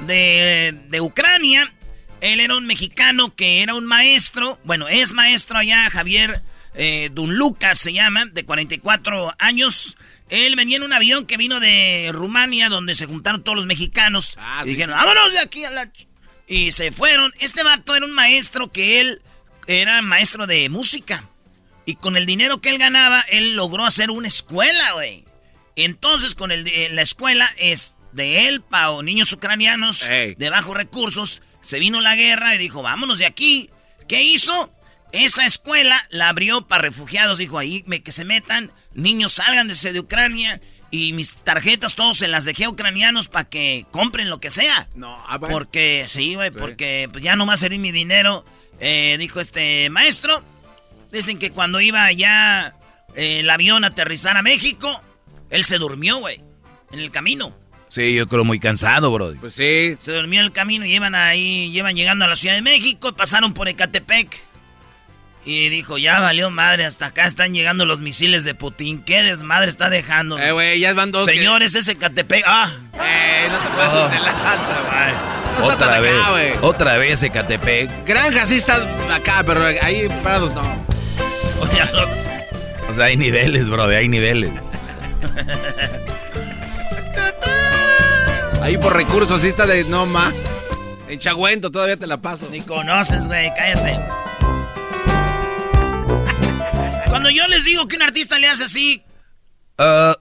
de. 0.06 0.78
de 0.88 1.00
Ucrania. 1.00 1.72
Él 2.20 2.38
era 2.38 2.56
un 2.56 2.66
mexicano 2.66 3.34
que 3.34 3.62
era 3.62 3.74
un 3.74 3.86
maestro. 3.86 4.58
Bueno, 4.62 4.88
es 4.88 5.12
maestro 5.14 5.58
allá, 5.58 5.90
Javier 5.90 6.42
eh, 6.74 7.10
Dunlucas 7.12 7.78
se 7.78 7.92
llama, 7.92 8.26
de 8.26 8.44
44 8.44 9.32
años. 9.38 9.96
Él 10.28 10.54
venía 10.56 10.76
en 10.76 10.84
un 10.84 10.92
avión 10.92 11.26
que 11.26 11.36
vino 11.36 11.58
de 11.60 12.10
Rumania, 12.12 12.68
donde 12.68 12.94
se 12.94 13.06
juntaron 13.06 13.42
todos 13.42 13.56
los 13.56 13.66
mexicanos. 13.66 14.36
Ah, 14.38 14.60
y 14.62 14.66
sí, 14.66 14.70
dijeron, 14.72 14.96
vámonos 14.96 15.32
de 15.32 15.40
aquí 15.40 15.64
a 15.64 15.70
la. 15.70 15.86
ch-". 15.92 16.06
Y 16.46 16.72
se 16.72 16.92
fueron. 16.92 17.32
Este 17.40 17.62
vato 17.64 17.94
era 17.96 18.06
un 18.06 18.12
maestro 18.12 18.70
que 18.70 19.00
él 19.00 19.22
era 19.66 20.00
maestro 20.02 20.46
de 20.46 20.68
música. 20.68 21.28
Y 21.86 21.96
con 21.96 22.16
el 22.16 22.26
dinero 22.26 22.60
que 22.60 22.70
él 22.70 22.78
ganaba, 22.78 23.20
él 23.30 23.56
logró 23.56 23.84
hacer 23.84 24.10
una 24.10 24.28
escuela, 24.28 24.92
güey. 24.92 25.24
Entonces, 25.76 26.34
con 26.34 26.52
el 26.52 26.64
de- 26.64 26.88
la 26.90 27.02
escuela 27.02 27.48
es 27.56 27.96
de 28.12 28.48
él 28.48 28.60
para 28.62 29.02
niños 29.02 29.32
ucranianos 29.32 30.08
Ey. 30.08 30.34
de 30.36 30.50
bajos 30.50 30.76
recursos. 30.76 31.42
Se 31.60 31.78
vino 31.78 32.00
la 32.00 32.16
guerra 32.16 32.54
y 32.54 32.58
dijo, 32.58 32.82
vámonos 32.82 33.18
de 33.18 33.26
aquí. 33.26 33.70
¿Qué 34.08 34.22
hizo? 34.22 34.72
Esa 35.12 35.44
escuela 35.44 36.00
la 36.10 36.28
abrió 36.28 36.62
para 36.66 36.82
refugiados. 36.82 37.38
Dijo, 37.38 37.58
ahí 37.58 37.82
me- 37.86 38.02
que 38.02 38.12
se 38.12 38.24
metan, 38.24 38.70
niños 38.94 39.32
salgan 39.34 39.68
desde 39.68 39.92
de 39.92 40.00
Ucrania. 40.00 40.60
Y 40.92 41.12
mis 41.12 41.34
tarjetas 41.36 41.94
todos 41.94 42.18
se 42.18 42.26
las 42.26 42.44
dejé 42.44 42.64
a 42.64 42.68
ucranianos 42.68 43.28
para 43.28 43.48
que 43.48 43.86
compren 43.92 44.28
lo 44.28 44.40
que 44.40 44.50
sea. 44.50 44.88
No, 44.96 45.16
ah, 45.28 45.38
bueno. 45.38 45.52
Porque, 45.52 46.04
sí, 46.08 46.34
güey, 46.34 46.50
porque 46.50 47.08
pues, 47.12 47.22
ya 47.22 47.36
no 47.36 47.46
va 47.46 47.52
a 47.52 47.56
servir 47.56 47.78
mi 47.78 47.92
dinero, 47.92 48.44
eh, 48.80 49.14
dijo 49.20 49.38
este 49.40 49.88
maestro. 49.90 50.42
Dicen 51.12 51.38
que 51.38 51.50
cuando 51.52 51.80
iba 51.80 52.10
ya 52.10 52.74
eh, 53.14 53.38
el 53.38 53.50
avión 53.50 53.84
a 53.84 53.88
aterrizar 53.88 54.36
a 54.36 54.42
México, 54.42 55.00
él 55.50 55.64
se 55.64 55.78
durmió, 55.78 56.18
güey, 56.18 56.40
en 56.90 56.98
el 56.98 57.12
camino. 57.12 57.56
Sí, 57.86 58.12
yo 58.14 58.26
creo 58.28 58.44
muy 58.44 58.58
cansado, 58.58 59.12
Brody. 59.12 59.38
Pues 59.38 59.54
sí. 59.54 59.96
Se 60.00 60.12
durmió 60.12 60.40
en 60.40 60.46
el 60.46 60.52
camino 60.52 60.84
y 60.86 60.94
iban 60.94 61.14
ahí, 61.14 61.70
llevan 61.70 61.94
llegando 61.94 62.24
a 62.24 62.28
la 62.28 62.34
Ciudad 62.36 62.56
de 62.56 62.62
México, 62.62 63.12
pasaron 63.12 63.54
por 63.54 63.68
Ecatepec. 63.68 64.36
Y 65.44 65.70
dijo, 65.70 65.96
ya 65.96 66.20
valió 66.20 66.50
madre, 66.50 66.84
hasta 66.84 67.06
acá 67.06 67.24
están 67.24 67.54
llegando 67.54 67.86
los 67.86 68.00
misiles 68.00 68.44
de 68.44 68.54
Putin. 68.54 69.02
¿Qué 69.02 69.22
desmadre 69.22 69.70
está 69.70 69.88
dejando? 69.88 70.38
Eh, 70.38 70.52
güey, 70.52 70.78
ya 70.80 70.92
van 70.92 71.12
dos. 71.12 71.26
que- 71.26 71.34
Señores, 71.36 71.74
ese 71.74 71.92
Ecatepec, 71.92 72.44
ah. 72.46 72.70
Eh, 73.02 73.48
no 73.50 73.58
te 73.58 73.68
pases 73.70 74.12
de 74.12 74.20
lanza, 74.20 74.80
güey. 74.90 75.40
No 75.58 75.72
está 75.72 75.74
otra 75.74 75.86
tan 75.94 76.02
vez. 76.02 76.12
acá, 76.12 76.66
otra 76.66 76.96
vez 76.98 77.22
Ecatepec. 77.22 78.06
Granja 78.06 78.46
sí 78.46 78.56
está 78.56 78.76
acá, 79.14 79.42
pero 79.46 79.64
ahí 79.64 80.08
Prados 80.22 80.52
no. 80.54 80.62
O 82.88 82.94
sea, 82.94 83.04
hay 83.06 83.16
niveles, 83.16 83.68
Brody, 83.70 83.94
hay 83.94 84.08
niveles. 84.08 84.50
Ahí 88.62 88.76
por 88.76 88.94
recursos 88.94 89.40
sí 89.40 89.48
está 89.48 89.64
de 89.66 89.84
no 89.84 90.04
ma. 90.06 90.32
En 91.08 91.18
Chagüento 91.18 91.70
todavía 91.70 91.96
te 91.96 92.06
la 92.06 92.18
paso. 92.18 92.46
Ni 92.50 92.60
conoces, 92.60 93.26
güey, 93.26 93.50
cállate. 93.56 93.98
Cuando 97.10 97.30
yo 97.30 97.46
les 97.48 97.64
digo 97.64 97.88
que 97.88 97.96
un 97.96 98.02
artista 98.02 98.38
le 98.38 98.48
hace 98.48 98.64
así, 98.64 99.02
Ah, 99.78 100.16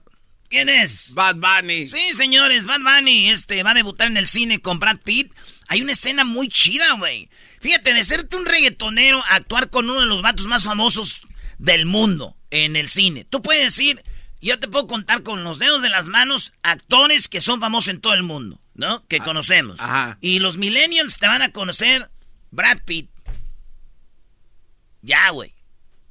¿quién 0.49 0.69
es? 0.69 1.13
Bad 1.13 1.35
Bunny. 1.35 1.85
Sí, 1.85 2.13
señores, 2.13 2.65
Bad 2.65 2.79
Bunny 2.81 3.29
este, 3.29 3.61
va 3.63 3.71
a 3.71 3.75
debutar 3.75 4.07
en 4.07 4.17
el 4.17 4.25
cine 4.27 4.59
con 4.61 4.79
Brad 4.79 4.97
Pitt. 4.97 5.31
Hay 5.67 5.81
una 5.81 5.91
escena 5.91 6.23
muy 6.23 6.47
chida, 6.47 6.93
güey. 6.93 7.29
Fíjate, 7.61 7.93
de 7.93 8.03
serte 8.03 8.37
un 8.37 8.45
reggaetonero 8.45 9.21
a 9.25 9.35
actuar 9.35 9.69
con 9.69 9.89
uno 9.89 9.99
de 9.99 10.05
los 10.05 10.21
vatos 10.21 10.47
más 10.47 10.63
famosos 10.63 11.21
del 11.57 11.85
mundo 11.85 12.37
en 12.51 12.75
el 12.77 12.87
cine. 12.89 13.25
Tú 13.25 13.41
puedes 13.41 13.63
decir, 13.63 14.01
yo 14.41 14.57
te 14.59 14.67
puedo 14.69 14.87
contar 14.87 15.23
con 15.23 15.43
los 15.43 15.59
dedos 15.59 15.81
de 15.81 15.89
las 15.89 16.07
manos 16.07 16.53
actores 16.63 17.27
que 17.27 17.41
son 17.41 17.59
famosos 17.59 17.89
en 17.89 17.99
todo 18.01 18.13
el 18.13 18.23
mundo, 18.23 18.61
¿no? 18.75 19.05
Que 19.07 19.19
conocemos. 19.19 19.79
ajá. 19.81 20.17
Y 20.21 20.39
los 20.39 20.57
millennials 20.57 21.17
te 21.17 21.27
van 21.27 21.41
a 21.41 21.51
conocer 21.51 22.09
Brad 22.49 22.79
Pitt. 22.85 23.09
Ya, 25.01 25.29
güey. 25.31 25.53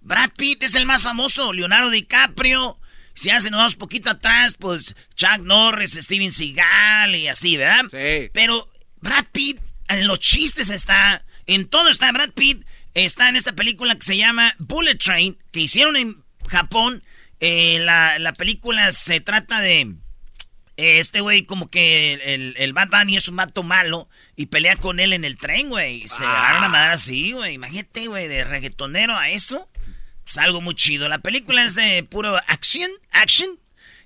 Brad 0.09 0.31
Pitt 0.39 0.63
es 0.63 0.75
el 0.75 0.87
más 0.87 1.03
famoso, 1.03 1.53
Leonardo 1.53 1.91
DiCaprio. 1.91 2.81
Si 3.13 3.29
hace 3.29 3.51
nos 3.51 3.59
vamos 3.59 3.77
poquito 3.77 4.09
atrás, 4.09 4.57
pues 4.59 4.97
Chuck 5.15 5.41
Norris, 5.43 5.93
Steven 5.93 6.33
Seagal 6.33 7.15
y 7.15 7.29
así, 7.29 7.59
¿verdad? 7.59 7.85
Sí. 7.91 8.31
Pero 8.33 8.71
Brad 9.03 9.27
Pitt, 9.33 9.61
en 9.89 10.07
los 10.07 10.19
chistes 10.19 10.71
está, 10.71 11.27
en 11.47 11.69
todo 11.69 11.91
está 11.91 12.11
Brad 12.11 12.31
Pitt, 12.31 12.65
está 12.95 13.29
en 13.29 13.37
esta 13.37 13.53
película 13.53 13.97
que 13.97 14.07
se 14.07 14.17
llama 14.17 14.55
Bullet 14.59 14.97
Train, 14.97 15.37
que 15.53 15.61
hicieron 15.61 15.97
en 15.97 16.25
Japón 16.49 17.03
Eh, 17.41 17.79
la, 17.81 18.19
la 18.19 18.33
película 18.33 18.91
se 18.91 19.21
trata 19.21 19.61
de 19.61 19.95
este 20.77 21.21
güey 21.21 21.45
como 21.45 21.71
que 21.71 22.15
el, 22.35 22.55
el, 22.57 22.73
Bad 22.73 22.89
Bunny 22.89 23.17
es 23.17 23.29
un 23.29 23.37
mato 23.37 23.63
malo 23.63 24.09
y 24.35 24.47
pelea 24.47 24.75
con 24.75 24.99
él 24.99 25.13
en 25.13 25.25
el 25.25 25.37
tren, 25.37 25.69
güey. 25.69 26.09
Se 26.09 26.25
ah. 26.25 26.39
agarra 26.39 26.61
la 26.63 26.69
madre 26.69 26.93
así, 26.95 27.33
güey. 27.33 27.55
Imagínate, 27.55 28.09
güey, 28.09 28.27
de 28.27 28.43
reggaetonero 28.43 29.17
a 29.17 29.29
eso. 29.31 29.69
Es 30.29 30.37
algo 30.39 30.61
muy 30.61 30.75
chido. 30.75 31.09
La 31.09 31.19
película 31.19 31.65
es 31.65 31.75
de 31.75 32.03
puro 32.05 32.37
action, 32.47 32.91
action. 33.11 33.59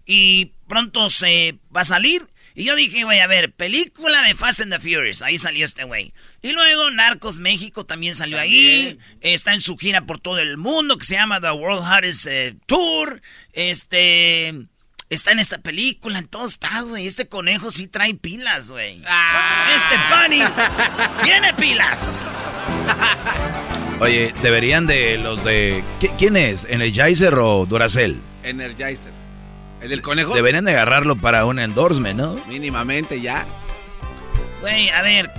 Y 0.07 0.53
pronto 0.69 1.09
se 1.09 1.59
va 1.75 1.83
a 1.83 1.85
salir. 1.85 2.27
Y 2.55 2.65
yo 2.65 2.77
dije, 2.77 3.05
güey, 3.05 3.21
a 3.21 3.27
ver, 3.27 3.53
película 3.53 4.23
de 4.23 4.35
Fast 4.35 4.61
and 4.61 4.73
the 4.73 4.79
Furious. 4.79 5.23
Ahí 5.23 5.39
salió 5.39 5.65
este 5.65 5.85
güey. 5.85 6.13
Y 6.43 6.53
luego 6.53 6.91
Narcos 6.91 7.41
México 7.41 7.87
también 7.87 8.15
salió 8.15 8.39
ahí. 8.39 8.99
Está 9.21 9.55
en 9.55 9.63
su 9.63 9.77
gira 9.77 10.05
por 10.05 10.21
todo 10.21 10.39
el 10.39 10.59
mundo 10.59 10.99
que 10.99 11.07
se 11.07 11.15
llama 11.15 11.41
The 11.41 11.51
World 11.51 11.85
Hardest 11.85 12.27
eh, 12.27 12.57
Tour. 12.67 13.23
Este 13.53 14.55
está 15.09 15.33
en 15.33 15.39
esta 15.41 15.59
película, 15.59 16.19
en 16.19 16.29
todo 16.29 16.47
está, 16.47 16.83
güey. 16.83 17.07
Este 17.07 17.29
conejo 17.29 17.71
sí 17.71 17.87
trae 17.87 18.15
pilas, 18.15 18.71
güey. 18.71 19.03
Ah. 19.07 19.75
Este 19.75 19.97
Bunny 20.11 20.43
tiene 21.25 21.55
pilas. 21.55 22.39
Oye, 24.01 24.35
deberían 24.43 24.87
de 24.87 25.19
los 25.19 25.45
de... 25.45 25.85
¿Quién 26.19 26.37
es? 26.37 26.67
¿Energizer 26.69 27.35
o 27.35 27.67
Duracell? 27.67 28.21
Energizer. 28.43 29.13
¿El 29.81 29.89
del 29.89 30.03
conejo? 30.03 30.35
Deberían 30.35 30.65
de 30.65 30.73
agarrarlo 30.73 31.17
para 31.17 31.45
un 31.45 31.59
endorsement, 31.59 32.19
¿no? 32.19 32.35
Mínimamente 32.47 33.21
ya. 33.21 33.47
Güey, 34.61 34.91
a 34.91 35.03
ver. 35.03 35.31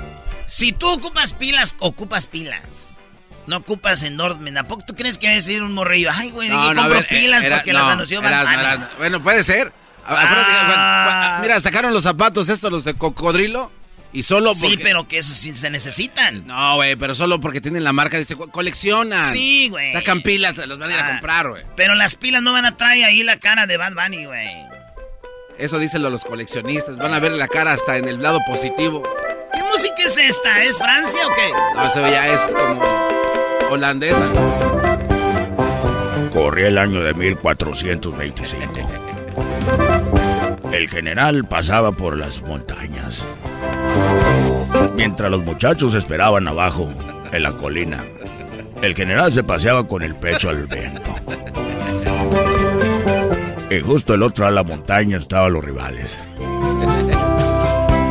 Si 0.46 0.72
tú 0.72 0.88
ocupas 0.90 1.34
pilas, 1.34 1.76
ocupas 1.80 2.28
pilas. 2.28 2.96
No 3.48 3.58
ocupas 3.58 4.04
endorsement. 4.04 4.58
¿A 4.58 4.64
poco 4.64 4.84
tú 4.86 4.96
crees 4.96 5.18
que 5.18 5.28
va 5.28 5.34
a 5.34 5.36
decir 5.36 5.64
un 5.64 5.74
morrillo? 5.74 6.10
Ay, 6.14 6.32
güey, 6.32 6.50
no, 6.50 6.74
no, 6.74 6.82
compro 6.82 7.06
pilas 7.08 7.46
porque 7.46 7.74
las 7.74 7.84
anunció 7.84 8.22
Bueno, 8.98 9.22
puede 9.22 9.44
ser. 9.44 9.74
Ah. 10.06 11.40
Mira, 11.42 11.60
sacaron 11.60 11.94
los 11.94 12.04
zapatos 12.04 12.50
estos, 12.50 12.72
los 12.72 12.84
de 12.84 12.94
cocodrilo. 12.94 13.72
Y 14.14 14.24
solo 14.24 14.54
porque... 14.54 14.78
Sí, 14.78 14.80
pero 14.82 15.08
que 15.08 15.18
esos 15.18 15.36
sí 15.36 15.56
se 15.56 15.72
necesitan. 15.72 16.46
No, 16.46 16.76
güey, 16.76 16.96
pero 16.96 17.16
solo 17.16 17.42
porque 17.42 17.62
tienen 17.62 17.84
la 17.84 17.94
marca, 17.94 18.18
dice, 18.18 18.36
coleccionan. 18.36 19.32
Sí, 19.32 19.70
güey. 19.70 19.92
Sacan 19.92 20.22
pilas, 20.22 20.56
los 20.56 20.78
van 20.78 20.92
a 20.92 20.94
ir 20.94 21.00
a 21.00 21.08
ah, 21.08 21.12
comprar, 21.14 21.50
güey. 21.50 21.64
Pero 21.76 21.96
las 21.96 22.16
pilas 22.16 22.44
no 22.44 22.54
van 22.54 22.66
a 22.66 22.78
traer 22.78 23.06
ahí 23.06 23.24
la 23.24 23.38
cara 23.38 23.66
de 23.66 23.78
Bad 23.78 23.94
Bunny, 23.94 24.26
güey. 24.26 24.50
Eso 25.58 25.80
dicen 25.80 26.04
los 26.04 26.24
coleccionistas, 26.24 26.98
van 26.98 27.14
a 27.14 27.20
ver 27.20 27.32
la 27.32 27.48
cara 27.48 27.74
hasta 27.74 27.98
en 27.98 28.08
el 28.08 28.22
lado 28.22 28.40
positivo. 28.48 29.02
¿Qué 29.54 29.64
música 29.64 30.04
es 30.06 30.18
esta? 30.18 30.64
¿Es 30.64 30.78
Francia 30.78 31.28
o 31.28 31.34
qué? 31.34 31.50
No, 31.76 31.88
eso 31.88 32.02
ya 32.02 32.34
es 32.34 32.42
como 32.54 32.82
holandesa. 33.72 34.32
Corría 36.34 36.68
el 36.68 36.78
año 36.78 37.02
de 37.02 37.14
1425. 37.14 39.90
El 40.74 40.90
general 40.90 41.46
pasaba 41.46 41.92
por 41.92 42.18
las 42.18 42.42
montañas. 42.42 43.24
Mientras 44.96 45.30
los 45.30 45.46
muchachos 45.46 45.94
esperaban 45.94 46.48
abajo, 46.48 46.92
en 47.32 47.44
la 47.44 47.52
colina, 47.52 48.04
el 48.82 48.96
general 48.96 49.32
se 49.32 49.44
paseaba 49.44 49.88
con 49.88 50.02
el 50.02 50.16
pecho 50.16 50.50
al 50.50 50.66
viento. 50.66 51.14
Y 53.70 53.82
justo 53.82 54.16
el 54.16 54.24
otro 54.24 54.48
a 54.48 54.52
la 54.52 54.64
montaña 54.64 55.20
estaban 55.20 55.54
los 55.54 55.64
rivales. 55.64 56.18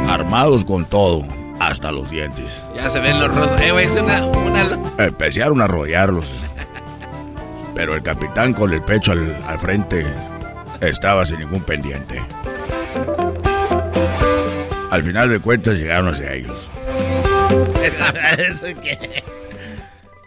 Armados 0.09 0.65
con 0.65 0.85
todo, 0.85 1.25
hasta 1.59 1.91
los 1.91 2.11
dientes. 2.11 2.63
Ya 2.77 2.89
se 2.89 3.01
ven 3.01 3.19
los 3.19 3.35
rostros. 3.35 3.61
Eh, 3.61 3.73
una, 3.73 5.05
Empezaron 5.05 5.61
a 5.61 5.65
arrollarlos. 5.65 6.33
Pero 7.75 7.97
el 7.97 8.05
capitán 8.05 8.55
con 8.55 8.73
el 8.73 8.83
pecho 8.83 9.11
al, 9.11 9.37
al 9.49 9.59
frente 9.59 10.07
estaba 10.89 11.25
sin 11.25 11.39
ningún 11.39 11.63
pendiente. 11.63 12.23
Al 14.91 15.03
final 15.03 15.31
de 15.31 15.39
cuentas 15.41 15.79
llegaron 15.79 16.09
hacia 16.09 16.35
ellos. 16.35 16.69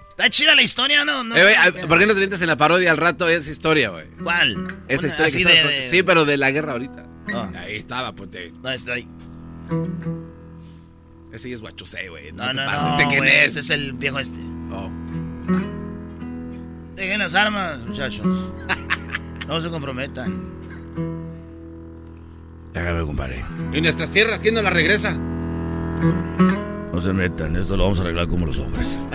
Está 0.09 0.29
chida 0.29 0.55
la 0.55 0.61
historia, 0.61 1.03
¿no? 1.03 1.25
no 1.25 1.35
eh, 1.35 1.55
¿Por 1.87 1.99
qué 1.99 2.05
no 2.07 2.13
te 2.13 2.21
metes 2.21 2.39
en 2.41 2.47
la 2.47 2.55
parodia 2.55 2.89
al 2.89 2.97
rato 2.97 3.27
esa 3.27 3.51
historia, 3.51 3.89
güey? 3.89 4.05
¿Cuál? 4.23 4.75
Esa 4.87 5.07
historia. 5.07 5.89
Sí, 5.89 6.03
pero 6.03 6.23
de 6.23 6.37
la 6.37 6.51
guerra 6.51 6.71
ahorita. 6.71 7.05
Ahí 7.59 7.75
estaba, 7.75 8.13
ponte. 8.13 8.53
No, 8.63 8.71
estoy. 8.71 9.07
Ese 11.33 11.51
es 11.51 11.59
guachusei, 11.59 12.07
güey. 12.07 12.31
No, 12.31 12.53
no, 12.53 12.63
no. 12.63 12.93
¿Este 12.93 13.07
quién 13.07 13.25
es? 13.25 13.47
Este 13.47 13.59
es 13.59 13.69
el 13.71 13.91
viejo 13.93 14.19
este. 14.19 14.39
Oh. 14.71 14.89
Dejen 16.95 17.19
las 17.19 17.35
armas, 17.35 17.79
muchachos. 17.79 18.25
no 19.47 19.61
se 19.61 19.69
comprometan. 19.69 20.55
Déjame, 22.73 23.05
compadre. 23.05 23.45
¿Y 23.73 23.81
nuestras 23.81 24.11
tierras 24.11 24.39
quién 24.39 24.53
nos 24.55 24.63
las 24.63 24.73
regresa? 24.73 25.13
No 25.13 27.01
se 27.01 27.13
metan, 27.13 27.55
esto 27.55 27.77
lo 27.77 27.83
vamos 27.83 27.99
a 27.99 28.01
arreglar 28.01 28.27
como 28.27 28.45
los 28.45 28.57
hombres. 28.57 28.97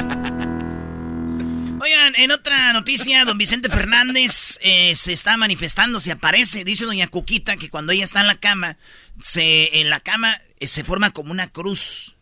Oigan, 1.82 2.14
en 2.16 2.30
otra 2.30 2.72
noticia, 2.72 3.24
don 3.24 3.38
Vicente 3.38 3.68
Fernández 3.70 4.58
eh, 4.62 4.94
se 4.94 5.12
está 5.12 5.36
manifestando, 5.36 5.98
se 5.98 6.12
aparece. 6.12 6.64
Dice 6.64 6.84
doña 6.84 7.08
Cuquita 7.08 7.56
que 7.56 7.70
cuando 7.70 7.92
ella 7.92 8.04
está 8.04 8.20
en 8.20 8.26
la 8.26 8.34
cama, 8.34 8.76
se, 9.22 9.80
en 9.80 9.88
la 9.88 10.00
cama 10.00 10.38
eh, 10.58 10.66
se 10.66 10.84
forma 10.84 11.10
como 11.10 11.30
una 11.32 11.50
cruz. 11.50 12.16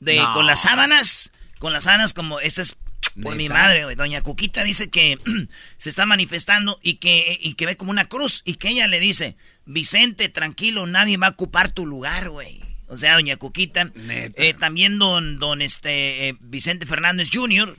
De, 0.00 0.20
Con 0.34 0.46
las 0.46 0.62
sábanas, 0.62 1.32
con 1.58 1.72
las 1.72 1.84
sábanas 1.84 2.12
como, 2.12 2.40
esa 2.40 2.60
es 2.62 2.76
por 3.22 3.36
mi 3.36 3.48
madre, 3.48 3.94
Doña 3.94 4.22
Cuquita 4.22 4.64
dice 4.64 4.90
que 4.90 5.18
se 5.78 5.88
está 5.88 6.06
manifestando 6.06 6.78
y 6.82 6.94
que, 6.94 7.38
y 7.40 7.54
que 7.54 7.66
ve 7.66 7.76
como 7.76 7.90
una 7.90 8.06
cruz 8.06 8.42
y 8.44 8.54
que 8.54 8.70
ella 8.70 8.88
le 8.88 9.00
dice, 9.00 9.36
Vicente, 9.66 10.28
tranquilo, 10.28 10.86
nadie 10.86 11.16
va 11.16 11.28
a 11.28 11.30
ocupar 11.30 11.70
tu 11.70 11.86
lugar, 11.86 12.30
güey. 12.30 12.60
O 12.88 12.96
sea, 12.96 13.14
doña 13.14 13.36
Cuquita. 13.36 13.90
Eh, 13.96 14.54
también 14.58 14.98
don, 14.98 15.38
don 15.38 15.62
este, 15.62 16.28
eh, 16.28 16.36
Vicente 16.40 16.86
Fernández 16.86 17.30
Jr., 17.32 17.76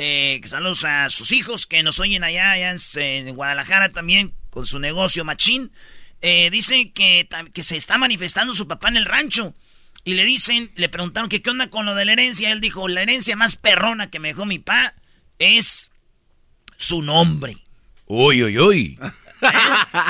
eh, 0.00 0.40
saludos 0.44 0.84
a 0.84 1.10
sus 1.10 1.32
hijos 1.32 1.66
que 1.66 1.82
nos 1.82 1.98
oyen 1.98 2.22
allá, 2.22 2.56
en, 2.56 3.34
Guadalajara 3.34 3.88
también, 3.88 4.32
con 4.48 4.64
su 4.64 4.78
negocio 4.78 5.24
machín. 5.24 5.72
Eh, 6.22 6.50
dice 6.52 6.92
que, 6.92 7.28
que 7.52 7.64
se 7.64 7.76
está 7.76 7.98
manifestando 7.98 8.54
su 8.54 8.68
papá 8.68 8.90
en 8.90 8.96
el 8.96 9.04
rancho. 9.04 9.54
Y 10.04 10.14
le 10.14 10.24
dicen, 10.24 10.70
le 10.76 10.88
preguntaron 10.88 11.28
que 11.28 11.42
qué 11.42 11.50
onda 11.50 11.68
con 11.68 11.84
lo 11.84 11.94
de 11.94 12.04
la 12.04 12.12
herencia. 12.12 12.50
Él 12.50 12.60
dijo, 12.60 12.88
la 12.88 13.02
herencia 13.02 13.36
más 13.36 13.56
perrona 13.56 14.10
que 14.10 14.20
me 14.20 14.28
dejó 14.28 14.46
mi 14.46 14.58
papá 14.58 14.94
es 15.38 15.90
su 16.76 17.02
nombre. 17.02 17.58
Uy, 18.06 18.42
uy, 18.42 18.58
uy. 18.58 18.98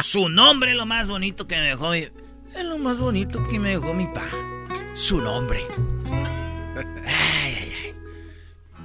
Su 0.03 0.29
nombre 0.29 0.71
es 0.71 0.77
lo 0.77 0.87
más 0.87 1.09
bonito 1.09 1.47
que 1.47 1.57
me 1.57 1.63
dejó 1.69 1.91
mi... 1.91 1.99
Es 1.99 2.65
lo 2.65 2.79
más 2.79 2.99
bonito 2.99 3.43
que 3.49 3.59
me 3.59 3.71
dejó 3.71 3.93
mi 3.95 4.07
pa. 4.07 4.25
Su 4.95 5.21
nombre. 5.21 5.65
Ay, 6.77 6.85
ay, 7.07 7.73
ay. 7.83 7.95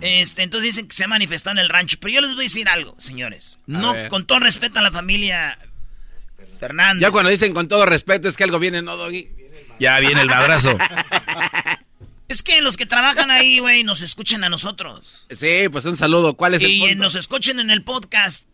Este, 0.01 0.43
entonces 0.43 0.75
dicen 0.75 0.87
que 0.87 0.93
se 0.93 1.05
ha 1.05 1.07
manifestado 1.07 1.55
en 1.55 1.59
el 1.59 1.69
rancho. 1.69 1.97
Pero 1.99 2.15
yo 2.15 2.21
les 2.21 2.31
voy 2.31 2.41
a 2.41 2.43
decir 2.43 2.67
algo, 2.67 2.95
señores. 2.99 3.57
no, 3.67 3.95
con 4.09 4.25
todo 4.25 4.39
respeto 4.39 4.79
a 4.79 4.81
la 4.81 4.91
familia 4.91 5.57
Fernández. 6.59 7.01
Ya 7.01 7.11
cuando 7.11 7.29
dicen 7.29 7.53
con 7.53 7.67
todo 7.67 7.85
respeto 7.85 8.27
es 8.27 8.35
que 8.35 8.43
algo 8.43 8.59
viene, 8.59 8.81
¿no, 8.81 8.97
Doggy? 8.97 9.29
Ya 9.83 9.99
viene 9.99 10.21
el 10.21 10.31
abrazo. 10.31 10.77
Es 12.29 12.41
que 12.41 12.61
los 12.61 12.77
que 12.77 12.85
trabajan 12.87 13.29
ahí, 13.29 13.59
güey, 13.59 13.83
nos 13.83 14.01
escuchen 14.01 14.43
a 14.43 14.49
nosotros. 14.49 15.27
Sí, 15.29 15.67
pues 15.71 15.85
un 15.85 15.95
saludo. 15.95 16.35
¿Cuál 16.35 16.55
es 16.55 16.61
el 16.61 16.71
Y 16.71 16.95
nos 16.95 17.13
escuchen 17.13 17.59
en 17.59 17.69
el 17.69 17.83
podcast. 17.83 18.47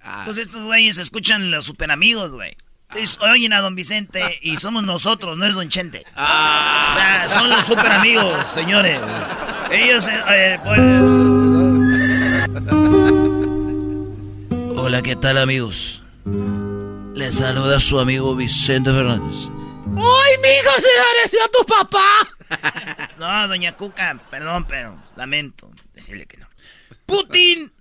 Ah. 0.00 0.20
Entonces 0.20 0.44
estos 0.44 0.64
güeyes 0.64 0.96
escuchan 0.96 1.50
los 1.50 1.66
super 1.66 1.90
amigos, 1.90 2.30
güey. 2.30 2.56
Oyen 3.20 3.52
a 3.52 3.60
don 3.60 3.74
Vicente 3.74 4.38
y 4.40 4.56
somos 4.56 4.84
nosotros, 4.84 5.36
no 5.36 5.44
es 5.44 5.54
don 5.54 5.68
Chente. 5.68 6.04
Ah. 6.16 6.92
O 6.92 6.94
sea, 6.94 7.28
son 7.28 7.50
los 7.50 7.66
super 7.66 7.88
amigos, 7.88 8.48
señores. 8.54 8.98
Ellos... 9.70 10.06
Eh, 10.06 10.22
eh, 10.30 10.58
pues, 10.64 10.80
Hola, 14.78 15.02
¿qué 15.02 15.14
tal 15.14 15.36
amigos? 15.36 16.02
Les 17.14 17.34
saluda 17.34 17.80
su 17.80 18.00
amigo 18.00 18.34
Vicente 18.34 18.90
Fernández. 18.92 19.50
¡Ay, 19.96 20.34
mijo, 20.42 20.74
se 20.76 20.88
pareció 21.06 21.44
a 21.44 21.48
tu 21.48 21.66
papá! 21.66 22.28
No, 23.18 23.48
doña 23.48 23.72
Cuca, 23.72 24.20
perdón, 24.30 24.66
pero 24.68 25.02
lamento 25.16 25.70
decirle 25.92 26.26
que 26.26 26.36
no. 26.36 26.46
Putin 27.04 27.72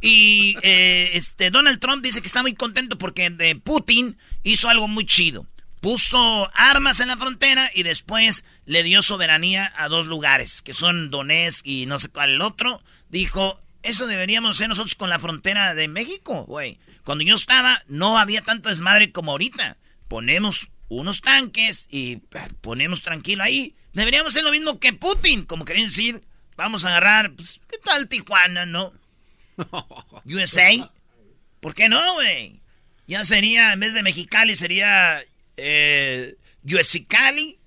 y 0.00 0.56
eh, 0.62 1.10
este 1.14 1.50
Donald 1.50 1.78
Trump 1.78 2.02
dice 2.02 2.20
que 2.20 2.26
está 2.26 2.42
muy 2.42 2.54
contento 2.54 2.98
porque 2.98 3.30
de 3.30 3.54
Putin 3.56 4.18
hizo 4.42 4.68
algo 4.68 4.88
muy 4.88 5.06
chido. 5.06 5.46
Puso 5.80 6.50
armas 6.54 7.00
en 7.00 7.08
la 7.08 7.16
frontera 7.16 7.70
y 7.72 7.84
después 7.84 8.44
le 8.66 8.82
dio 8.82 9.00
soberanía 9.00 9.72
a 9.76 9.88
dos 9.88 10.06
lugares, 10.06 10.60
que 10.60 10.74
son 10.74 11.10
Donetsk 11.10 11.66
y 11.66 11.86
no 11.86 11.98
sé 11.98 12.08
cuál 12.08 12.30
el 12.30 12.42
otro. 12.42 12.82
Dijo, 13.08 13.58
eso 13.82 14.06
deberíamos 14.06 14.56
hacer 14.56 14.68
nosotros 14.68 14.94
con 14.94 15.08
la 15.08 15.18
frontera 15.18 15.74
de 15.74 15.88
México, 15.88 16.44
güey. 16.44 16.78
Cuando 17.04 17.24
yo 17.24 17.34
estaba, 17.34 17.82
no 17.88 18.18
había 18.18 18.42
tanto 18.42 18.68
desmadre 18.68 19.10
como 19.10 19.32
ahorita. 19.32 19.78
Ponemos 20.08 20.68
unos 20.90 21.20
tanques 21.22 21.86
y 21.90 22.16
ponemos 22.60 23.02
tranquilo 23.02 23.42
ahí. 23.42 23.74
Deberíamos 23.92 24.34
hacer 24.34 24.44
lo 24.44 24.50
mismo 24.50 24.78
que 24.78 24.92
Putin, 24.92 25.44
como 25.44 25.64
querían 25.64 25.86
decir. 25.86 26.22
Vamos 26.56 26.84
a 26.84 26.88
agarrar, 26.88 27.32
pues, 27.32 27.60
¿qué 27.70 27.78
tal 27.78 28.08
Tijuana, 28.08 28.66
no? 28.66 28.92
USA. 30.26 30.90
¿Por 31.60 31.74
qué 31.74 31.88
no, 31.88 32.14
güey? 32.14 32.60
Ya 33.06 33.24
sería, 33.24 33.72
en 33.72 33.80
vez 33.80 33.94
de 33.94 34.02
Mexicali, 34.02 34.56
sería 34.56 35.22
eh, 35.56 36.36
Cali. 37.08 37.58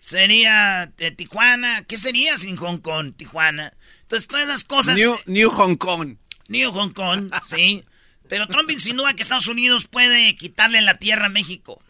Sería 0.00 0.92
eh, 0.98 1.10
Tijuana. 1.12 1.84
¿Qué 1.84 1.96
sería 1.96 2.36
sin 2.38 2.56
Hong 2.56 2.78
Kong, 2.78 3.14
Tijuana? 3.16 3.72
Entonces, 4.02 4.28
todas 4.28 4.44
esas 4.44 4.64
cosas. 4.64 4.98
New, 4.98 5.16
New 5.26 5.50
Hong 5.50 5.76
Kong. 5.76 6.16
New 6.48 6.72
Hong 6.72 6.92
Kong, 6.92 7.30
sí. 7.46 7.84
Pero 8.28 8.46
Trump 8.46 8.70
insinúa 8.70 9.14
que 9.14 9.22
Estados 9.22 9.48
Unidos 9.48 9.86
puede 9.86 10.36
quitarle 10.36 10.80
la 10.82 10.98
tierra 10.98 11.26
a 11.26 11.30
México. 11.30 11.82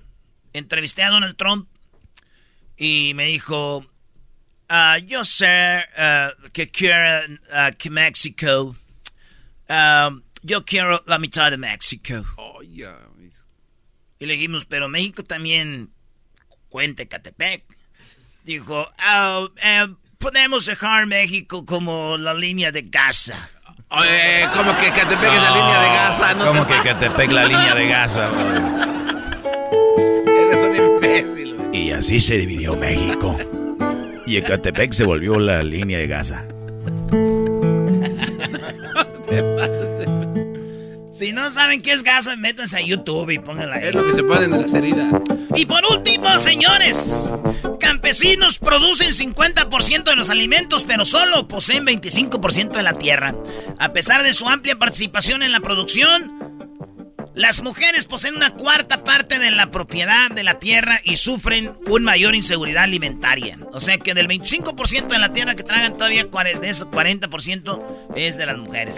Entrevisté 0.58 1.02
a 1.02 1.10
Donald 1.10 1.36
Trump 1.36 1.68
y 2.76 3.12
me 3.14 3.26
dijo, 3.26 3.78
uh, 3.78 4.98
yo 5.06 5.24
sé 5.24 5.84
uh, 5.96 6.50
que 6.52 6.70
quiero 6.70 7.24
uh, 7.50 7.76
que 7.76 7.90
México, 7.90 8.76
um, 9.68 10.22
yo 10.42 10.64
quiero 10.64 11.02
la 11.06 11.18
mitad 11.18 11.50
de 11.50 11.56
México. 11.56 12.24
Oh, 12.36 12.62
yeah. 12.62 12.98
Y 14.20 14.26
le 14.26 14.34
dijimos, 14.34 14.64
pero 14.64 14.88
México 14.88 15.22
también 15.22 15.90
cuenta 16.68 17.06
Catepec. 17.06 17.64
Dijo, 18.44 18.82
uh, 18.82 19.48
eh, 19.62 19.88
podemos 20.18 20.66
dejar 20.66 21.06
México 21.06 21.64
como 21.64 22.16
la 22.16 22.34
línea 22.34 22.72
de 22.72 22.82
Gaza. 22.82 23.50
Oye, 23.90 24.48
¿cómo 24.54 24.76
que 24.76 24.90
Catepec 24.90 25.32
es 25.32 25.42
la 25.42 25.50
línea 25.50 25.80
de 25.80 25.88
Gaza? 25.88 26.34
No 26.34 26.46
¿Cómo 26.46 26.66
que 26.66 26.74
Catepec 26.82 27.30
la 27.30 27.44
línea 27.44 27.74
de 27.74 27.88
Gaza? 27.88 28.30
Imbécil. 31.08 31.56
Y 31.72 31.90
así 31.90 32.20
se 32.20 32.38
dividió 32.38 32.76
México. 32.76 33.36
Y 34.26 34.36
Ecatepec 34.36 34.92
se 34.92 35.04
volvió 35.04 35.38
la 35.38 35.62
línea 35.62 35.98
de 35.98 36.06
Gaza. 36.06 36.44
Si 41.12 41.32
no 41.32 41.50
saben 41.50 41.82
qué 41.82 41.92
es 41.92 42.04
Gaza, 42.04 42.36
métanse 42.36 42.76
a 42.76 42.80
YouTube 42.80 43.30
y 43.30 43.38
pónganla 43.38 43.76
ahí. 43.76 43.88
Es 43.88 43.94
lo 43.94 44.06
que 44.06 44.12
se 44.12 44.22
ponen 44.22 44.54
en 44.54 44.62
las 44.62 44.72
heridas. 44.72 45.12
Y 45.56 45.66
por 45.66 45.82
último, 45.90 46.40
señores, 46.40 47.32
campesinos 47.80 48.58
producen 48.58 49.10
50% 49.10 50.04
de 50.04 50.14
los 50.14 50.30
alimentos, 50.30 50.84
pero 50.86 51.04
solo 51.04 51.48
poseen 51.48 51.84
25% 51.84 52.70
de 52.70 52.82
la 52.84 52.92
tierra. 52.92 53.34
A 53.80 53.92
pesar 53.92 54.22
de 54.22 54.32
su 54.32 54.48
amplia 54.48 54.78
participación 54.78 55.42
en 55.42 55.50
la 55.50 55.60
producción, 55.60 56.57
las 57.38 57.62
mujeres 57.62 58.06
poseen 58.06 58.34
una 58.34 58.50
cuarta 58.50 59.04
parte 59.04 59.38
de 59.38 59.52
la 59.52 59.70
propiedad 59.70 60.28
de 60.28 60.42
la 60.42 60.58
tierra 60.58 61.00
y 61.04 61.16
sufren 61.16 61.72
una 61.86 62.06
mayor 62.06 62.34
inseguridad 62.34 62.82
alimentaria. 62.82 63.56
O 63.72 63.80
sea 63.80 63.96
que 63.96 64.12
del 64.12 64.26
25% 64.26 65.06
de 65.06 65.18
la 65.18 65.32
tierra 65.32 65.54
que 65.54 65.62
tragan 65.62 65.94
todavía 65.94 66.24
de 66.24 66.68
ese 66.68 66.84
40% 66.84 68.14
es 68.16 68.36
de 68.38 68.46
las 68.46 68.58
mujeres. 68.58 68.96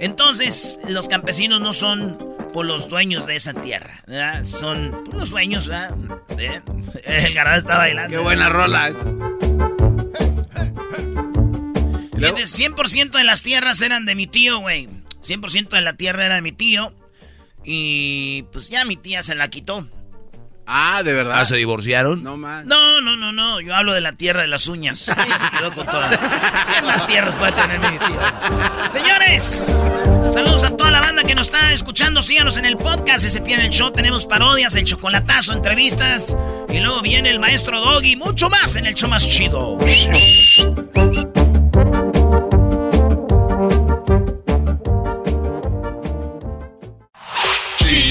Entonces, 0.00 0.80
los 0.88 1.06
campesinos 1.08 1.60
no 1.60 1.72
son 1.72 2.18
por 2.52 2.66
los 2.66 2.88
dueños 2.88 3.26
de 3.26 3.36
esa 3.36 3.54
tierra, 3.54 3.94
¿verdad? 4.08 4.44
Son 4.44 5.04
los 5.12 5.30
dueños, 5.30 5.68
¿verdad? 5.68 5.94
El 7.04 7.32
ganado 7.32 7.58
está 7.58 7.76
bailando. 7.76 8.10
Qué 8.10 8.22
buena 8.22 8.48
rola. 8.48 8.92
100% 12.58 13.10
de 13.10 13.24
las 13.24 13.44
tierras 13.44 13.80
eran 13.82 14.04
de 14.04 14.16
mi 14.16 14.26
tío, 14.26 14.58
güey. 14.58 14.88
100% 15.22 15.68
de 15.68 15.80
la 15.80 15.92
tierra 15.92 16.26
era 16.26 16.34
de 16.36 16.42
mi 16.42 16.50
tío. 16.50 16.92
Y 17.64 18.42
pues 18.52 18.68
ya 18.68 18.84
mi 18.84 18.96
tía 18.96 19.22
se 19.22 19.34
la 19.34 19.48
quitó. 19.48 19.86
Ah, 20.70 21.02
¿de 21.02 21.14
verdad? 21.14 21.40
¿Ah, 21.40 21.44
se 21.46 21.56
divorciaron? 21.56 22.22
No 22.22 22.36
más. 22.36 22.66
No, 22.66 23.00
no, 23.00 23.16
no, 23.16 23.32
no. 23.32 23.58
Yo 23.62 23.74
hablo 23.74 23.94
de 23.94 24.02
la 24.02 24.12
tierra 24.12 24.42
de 24.42 24.48
las 24.48 24.66
uñas. 24.66 25.08
Ella 25.08 25.38
se 25.38 25.50
quedó 25.58 25.72
con 25.72 25.86
todas. 25.86 26.14
¿Qué 26.18 26.82
más 26.82 27.06
tierras 27.06 27.34
puede 27.36 27.52
tener 27.52 27.80
mi 27.80 27.98
tía? 27.98 28.90
Señores, 28.90 29.82
saludos 30.30 30.64
a 30.64 30.76
toda 30.76 30.90
la 30.90 31.00
banda 31.00 31.24
que 31.24 31.34
nos 31.34 31.46
está 31.46 31.72
escuchando. 31.72 32.20
Síganos 32.20 32.58
en 32.58 32.66
el 32.66 32.76
podcast. 32.76 33.24
Si 33.24 33.30
se 33.30 33.40
pierden 33.40 33.66
el 33.66 33.72
show, 33.72 33.90
tenemos 33.92 34.26
parodias, 34.26 34.74
el 34.74 34.84
chocolatazo, 34.84 35.54
entrevistas. 35.54 36.36
Y 36.68 36.80
luego 36.80 37.00
viene 37.00 37.30
el 37.30 37.40
maestro 37.40 37.80
Doggy. 37.80 38.16
Mucho 38.16 38.50
más 38.50 38.76
en 38.76 38.84
el 38.84 38.94
show 38.94 39.08
más 39.08 39.26
chido. 39.26 39.78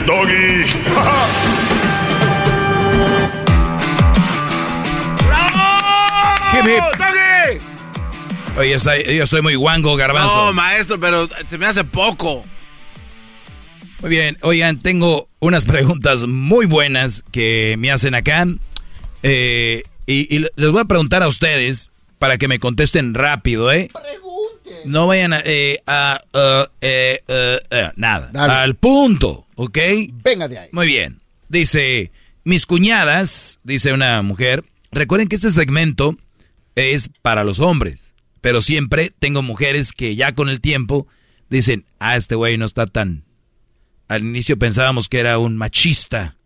el 0.00 0.06
doggy. 0.06 0.64
Hip, 6.52 6.64
hip. 6.66 6.98
¡Doggy! 6.98 8.58
Oye, 8.58 8.74
está- 8.74 9.00
yo 9.00 9.22
estoy 9.24 9.42
muy 9.42 9.54
guango, 9.54 9.94
garbanzo. 9.96 10.46
No, 10.46 10.52
maestro, 10.52 10.98
pero 10.98 11.28
se 11.48 11.58
me 11.58 11.66
hace 11.66 11.84
poco. 11.84 12.44
Muy 14.00 14.10
bien, 14.10 14.36
oigan, 14.42 14.80
tengo 14.80 15.28
unas 15.38 15.64
preguntas 15.64 16.26
muy 16.26 16.66
buenas 16.66 17.22
que 17.30 17.76
me 17.78 17.90
hacen 17.92 18.14
acá. 18.14 18.46
Eh, 19.22 19.82
y, 20.06 20.34
y 20.34 20.38
les 20.40 20.70
voy 20.72 20.80
a 20.80 20.84
preguntar 20.86 21.22
a 21.22 21.28
ustedes 21.28 21.90
para 22.20 22.36
que 22.38 22.46
me 22.48 22.58
contesten 22.60 23.14
rápido, 23.14 23.72
¿eh? 23.72 23.88
No 24.84 25.06
vayan 25.06 25.32
a... 25.32 25.40
eh, 25.44 25.78
a- 25.86 26.20
eh, 26.32 27.20
eh, 27.26 27.60
eh, 27.70 27.90
nada. 27.96 28.30
Dale. 28.32 28.52
Al 28.52 28.74
punto, 28.76 29.46
¿ok? 29.56 29.78
Venga 30.22 30.46
de 30.46 30.58
ahí. 30.58 30.68
Muy 30.70 30.86
bien. 30.86 31.20
Dice, 31.48 32.12
mis 32.44 32.66
cuñadas, 32.66 33.58
dice 33.64 33.92
una 33.94 34.20
mujer, 34.22 34.64
recuerden 34.92 35.28
que 35.28 35.36
este 35.36 35.50
segmento 35.50 36.16
es 36.76 37.08
para 37.22 37.42
los 37.42 37.58
hombres, 37.58 38.14
pero 38.42 38.60
siempre 38.60 39.10
tengo 39.18 39.40
mujeres 39.42 39.92
que 39.92 40.14
ya 40.14 40.34
con 40.34 40.48
el 40.50 40.60
tiempo 40.60 41.06
dicen, 41.48 41.84
ah, 41.98 42.16
este 42.16 42.34
güey 42.34 42.58
no 42.58 42.66
está 42.66 42.86
tan... 42.86 43.24
Al 44.08 44.22
inicio 44.24 44.58
pensábamos 44.58 45.08
que 45.08 45.20
era 45.20 45.38
un 45.38 45.56
machista, 45.56 46.36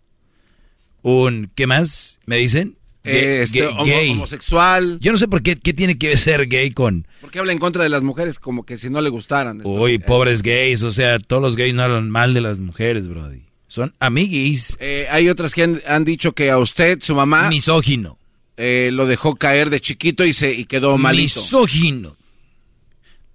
un... 1.03 1.51
¿Qué 1.57 1.67
más? 1.67 2.21
¿Me 2.27 2.37
dicen? 2.37 2.77
Eh, 3.05 3.43
este, 3.43 3.67
homo- 3.67 4.13
homosexual. 4.13 4.99
Yo 5.01 5.13
no 5.13 5.19
sé 5.19 5.29
por 5.29 5.43
qué, 5.43 5.57
qué 5.57 5.75
tiene 5.75 5.99
que 5.99 6.17
ser 6.17 6.47
gay 6.49 6.71
con... 6.71 7.07
Porque 7.21 7.39
habla 7.39 7.53
en 7.53 7.59
contra 7.59 7.83
de 7.83 7.91
las 7.91 8.03
mujeres 8.03 8.39
como 8.39 8.65
que 8.65 8.79
si 8.79 8.89
no 8.89 9.01
le 9.03 9.11
gustaran. 9.11 9.61
Uy, 9.65 9.99
pobres 9.99 10.43
gays, 10.43 10.83
o 10.85 10.91
sea, 10.91 11.19
todos 11.19 11.43
los 11.43 11.55
gays 11.57 11.75
no 11.75 11.83
hablan 11.83 12.09
mal 12.11 12.33
de 12.33 12.41
las 12.41 12.59
mujeres, 12.61 13.07
brody. 13.07 13.43
Son 13.67 13.95
amiguis. 14.01 14.77
Eh, 14.81 15.07
hay 15.11 15.29
otras 15.29 15.53
que 15.53 15.65
han, 15.65 15.83
han 15.87 16.05
dicho 16.05 16.33
que 16.33 16.51
a 16.51 16.59
usted, 16.59 16.99
su 17.03 17.15
mamá... 17.15 17.49
Misógino. 17.51 18.19
eh, 18.57 18.89
lo 18.93 19.05
dejó 19.07 19.35
caer 19.37 19.69
de 19.69 19.81
chiquito 19.81 20.25
y 20.25 20.33
se 20.33 20.53
y 20.55 20.65
quedó 20.65 20.97
malito. 20.97 21.41
Misógino. 21.41 22.17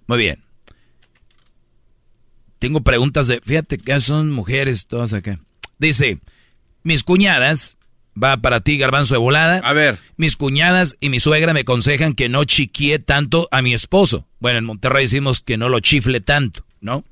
Muy 0.08 0.18
bien. 0.18 0.42
Tengo 2.58 2.80
preguntas 2.82 3.26
de. 3.28 3.40
Fíjate 3.40 3.78
que 3.78 4.00
son 4.00 4.30
mujeres 4.32 4.86
todas 4.86 5.12
acá. 5.14 5.40
Dice: 5.78 6.18
Mis 6.82 7.04
cuñadas. 7.04 7.78
Va 8.20 8.36
para 8.36 8.60
ti, 8.60 8.76
garbanzo 8.76 9.14
de 9.14 9.20
volada. 9.20 9.58
A 9.58 9.72
ver. 9.72 9.98
Mis 10.16 10.36
cuñadas 10.36 10.96
y 11.00 11.08
mi 11.08 11.20
suegra 11.20 11.52
me 11.52 11.60
aconsejan 11.60 12.14
que 12.14 12.28
no 12.28 12.44
chiquie 12.44 12.98
tanto 12.98 13.48
a 13.50 13.62
mi 13.62 13.72
esposo. 13.72 14.26
Bueno, 14.40 14.58
en 14.58 14.64
Monterrey 14.64 15.04
decimos 15.04 15.40
que 15.40 15.56
no 15.56 15.68
lo 15.68 15.80
chifle 15.80 16.20
tanto, 16.20 16.64
¿no? 16.80 17.04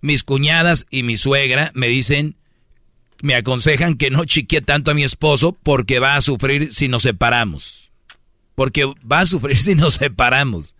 Mis 0.00 0.22
cuñadas 0.22 0.86
y 0.90 1.02
mi 1.02 1.16
suegra 1.16 1.72
me 1.74 1.88
dicen, 1.88 2.36
me 3.20 3.34
aconsejan 3.34 3.96
que 3.96 4.10
no 4.10 4.24
chiquie 4.24 4.60
tanto 4.60 4.90
a 4.90 4.94
mi 4.94 5.02
esposo 5.02 5.56
porque 5.62 5.98
va 5.98 6.14
a 6.14 6.20
sufrir 6.20 6.72
si 6.72 6.88
nos 6.88 7.02
separamos. 7.02 7.90
Porque 8.54 8.84
va 8.84 9.20
a 9.20 9.26
sufrir 9.26 9.56
si 9.58 9.74
nos 9.74 9.94
separamos. 9.94 10.76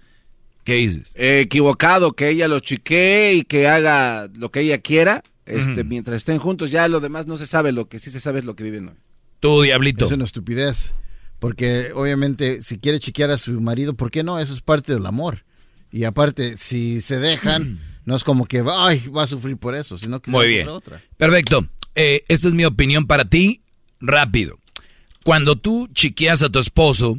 ¿Qué 0.65 0.75
dices? 0.75 1.15
Eh, 1.17 1.41
equivocado, 1.41 2.13
que 2.13 2.29
ella 2.29 2.47
lo 2.47 2.61
chiquee 2.61 3.35
y 3.35 3.43
que 3.43 3.69
haga 3.69 4.29
lo 4.35 4.51
que 4.51 4.61
ella 4.61 4.79
quiera. 4.79 5.25
Este, 5.47 5.83
mientras 5.83 6.19
estén 6.19 6.39
juntos, 6.39 6.71
ya 6.71 6.87
lo 6.89 7.01
demás 7.01 7.27
no 7.27 7.39
se 7.39 7.47
sabe, 7.47 7.73
lo 7.73 7.89
que 7.89 7.99
sí 7.99 8.11
se 8.11 8.21
sabe 8.21 8.41
es 8.41 8.45
lo 8.45 8.55
que 8.55 8.65
viven 8.65 8.89
hoy. 8.89 8.95
Tú, 9.41 9.63
diablito. 9.63 10.05
Es 10.05 10.13
una 10.13 10.25
estupidez. 10.25 10.95
Porque 11.39 11.93
obviamente 11.95 12.63
si 12.63 12.79
quiere 12.79 12.99
chiquear 12.99 13.31
a 13.31 13.37
su 13.37 13.61
marido, 13.61 13.95
¿por 13.95 14.11
qué 14.11 14.25
no? 14.25 14.41
Eso 14.41 14.53
es 14.55 14.61
parte 14.61 14.93
del 14.93 15.07
amor. 15.07 15.45
Y 15.93 16.05
aparte, 16.05 16.57
si 16.57 17.01
se 17.01 17.19
dejan, 17.21 17.81
no 18.05 18.17
es 18.17 18.25
como 18.25 18.47
que 18.47 18.65
ay, 18.69 19.07
va 19.09 19.23
a 19.23 19.27
sufrir 19.27 19.57
por 19.57 19.75
eso, 19.75 19.99
sino 19.99 20.21
que 20.21 20.31
Muy 20.31 20.49
bien. 20.49 20.69
otra. 20.69 21.01
Perfecto. 21.17 21.69
Eh, 21.95 22.23
esta 22.29 22.49
es 22.49 22.55
mi 22.55 22.65
opinión 22.65 23.07
para 23.07 23.25
ti. 23.25 23.63
Rápido. 24.01 24.59
Cuando 25.25 25.57
tú 25.57 25.89
chiqueas 25.93 26.43
a 26.43 26.51
tu 26.51 26.59
esposo 26.59 27.19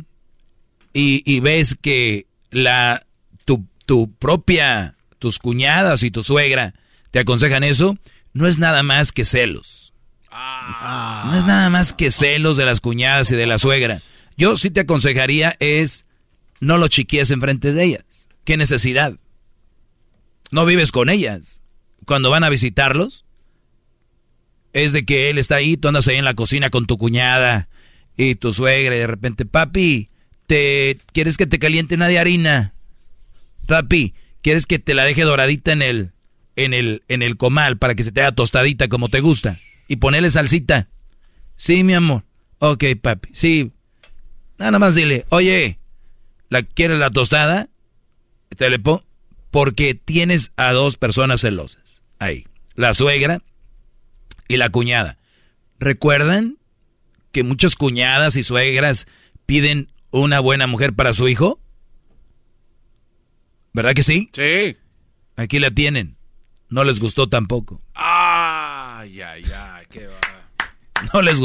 y, 0.93 1.23
y 1.25 1.39
ves 1.39 1.77
que 1.79 2.27
la 2.51 3.05
tu, 3.45 3.65
tu 3.85 4.11
propia, 4.13 4.95
tus 5.19 5.39
cuñadas 5.39 6.03
y 6.03 6.11
tu 6.11 6.23
suegra 6.23 6.73
te 7.11 7.19
aconsejan 7.19 7.63
eso, 7.63 7.97
no 8.33 8.47
es 8.47 8.59
nada 8.59 8.83
más 8.83 9.11
que 9.11 9.25
celos. 9.25 9.78
No 10.31 11.37
es 11.37 11.45
nada 11.45 11.69
más 11.69 11.93
que 11.93 12.11
celos 12.11 12.57
de 12.57 12.65
las 12.65 12.81
cuñadas 12.81 13.31
y 13.31 13.35
de 13.35 13.45
la 13.45 13.57
suegra. 13.59 14.01
Yo 14.37 14.57
sí 14.57 14.69
te 14.69 14.81
aconsejaría 14.81 15.55
es 15.59 16.05
no 16.59 16.77
lo 16.77 16.87
chiquies 16.87 17.31
enfrente 17.31 17.73
de 17.73 17.83
ellas. 17.83 18.29
¿Qué 18.43 18.57
necesidad? 18.57 19.15
No 20.51 20.65
vives 20.65 20.91
con 20.91 21.09
ellas. 21.09 21.61
Cuando 22.05 22.29
van 22.29 22.43
a 22.43 22.49
visitarlos, 22.49 23.25
es 24.73 24.93
de 24.93 25.05
que 25.05 25.29
él 25.29 25.37
está 25.37 25.55
ahí, 25.55 25.77
tú 25.77 25.87
andas 25.87 26.07
ahí 26.07 26.17
en 26.17 26.25
la 26.25 26.33
cocina 26.35 26.69
con 26.69 26.85
tu 26.85 26.97
cuñada 26.97 27.69
y 28.17 28.35
tu 28.35 28.53
suegra 28.53 28.95
y 28.95 28.99
de 28.99 29.07
repente, 29.07 29.45
papi, 29.45 30.09
te 30.47 30.97
quieres 31.13 31.37
que 31.37 31.47
te 31.47 31.59
caliente 31.59 31.95
una 31.95 32.07
de 32.07 32.19
harina. 32.19 32.73
Papi, 33.67 34.13
quieres 34.41 34.65
que 34.65 34.79
te 34.79 34.93
la 34.93 35.03
deje 35.03 35.23
doradita 35.23 35.71
en 35.71 35.81
el 35.81 36.11
en 36.55 36.73
el 36.73 37.03
en 37.07 37.21
el 37.21 37.37
comal 37.37 37.77
para 37.77 37.95
que 37.95 38.03
se 38.03 38.11
te 38.11 38.21
haga 38.21 38.31
tostadita 38.33 38.87
como 38.87 39.09
te 39.09 39.21
gusta 39.21 39.57
y 39.89 39.97
ponerle 39.97 40.31
salsita. 40.31 40.87
Sí, 41.57 41.83
mi 41.83 41.93
amor. 41.93 42.23
Ok, 42.59 42.85
papi. 43.01 43.29
Sí. 43.33 43.73
Nada 44.57 44.79
más 44.79 44.95
dile, 44.95 45.25
"Oye, 45.29 45.79
¿la 46.47 46.63
quieres 46.63 46.99
la 46.99 47.09
tostada?" 47.09 47.67
Te 48.55 48.69
le 48.69 48.79
pongo 48.79 49.03
porque 49.51 49.95
tienes 49.95 50.51
a 50.55 50.71
dos 50.71 50.95
personas 50.95 51.41
celosas. 51.41 52.03
Ahí, 52.19 52.45
la 52.75 52.93
suegra 52.93 53.41
y 54.47 54.57
la 54.57 54.69
cuñada. 54.69 55.17
¿Recuerdan 55.79 56.57
que 57.31 57.43
muchas 57.43 57.75
cuñadas 57.75 58.35
y 58.37 58.43
suegras 58.43 59.07
piden 59.45 59.91
una 60.11 60.39
buena 60.39 60.67
mujer 60.67 60.93
para 60.93 61.13
su 61.13 61.27
hijo? 61.27 61.59
¿Verdad 63.73 63.93
que 63.93 64.03
sí? 64.03 64.29
Sí. 64.33 64.77
Aquí 65.35 65.59
la 65.59 65.71
tienen. 65.71 66.17
No 66.69 66.83
les 66.83 66.99
gustó 66.99 67.27
tampoco. 67.29 67.81
Ay, 67.95 69.21
ay, 69.21 69.21
ay, 69.21 69.41
qué 69.41 69.51
va. 69.51 69.68
No 71.13 71.21
les, 71.21 71.39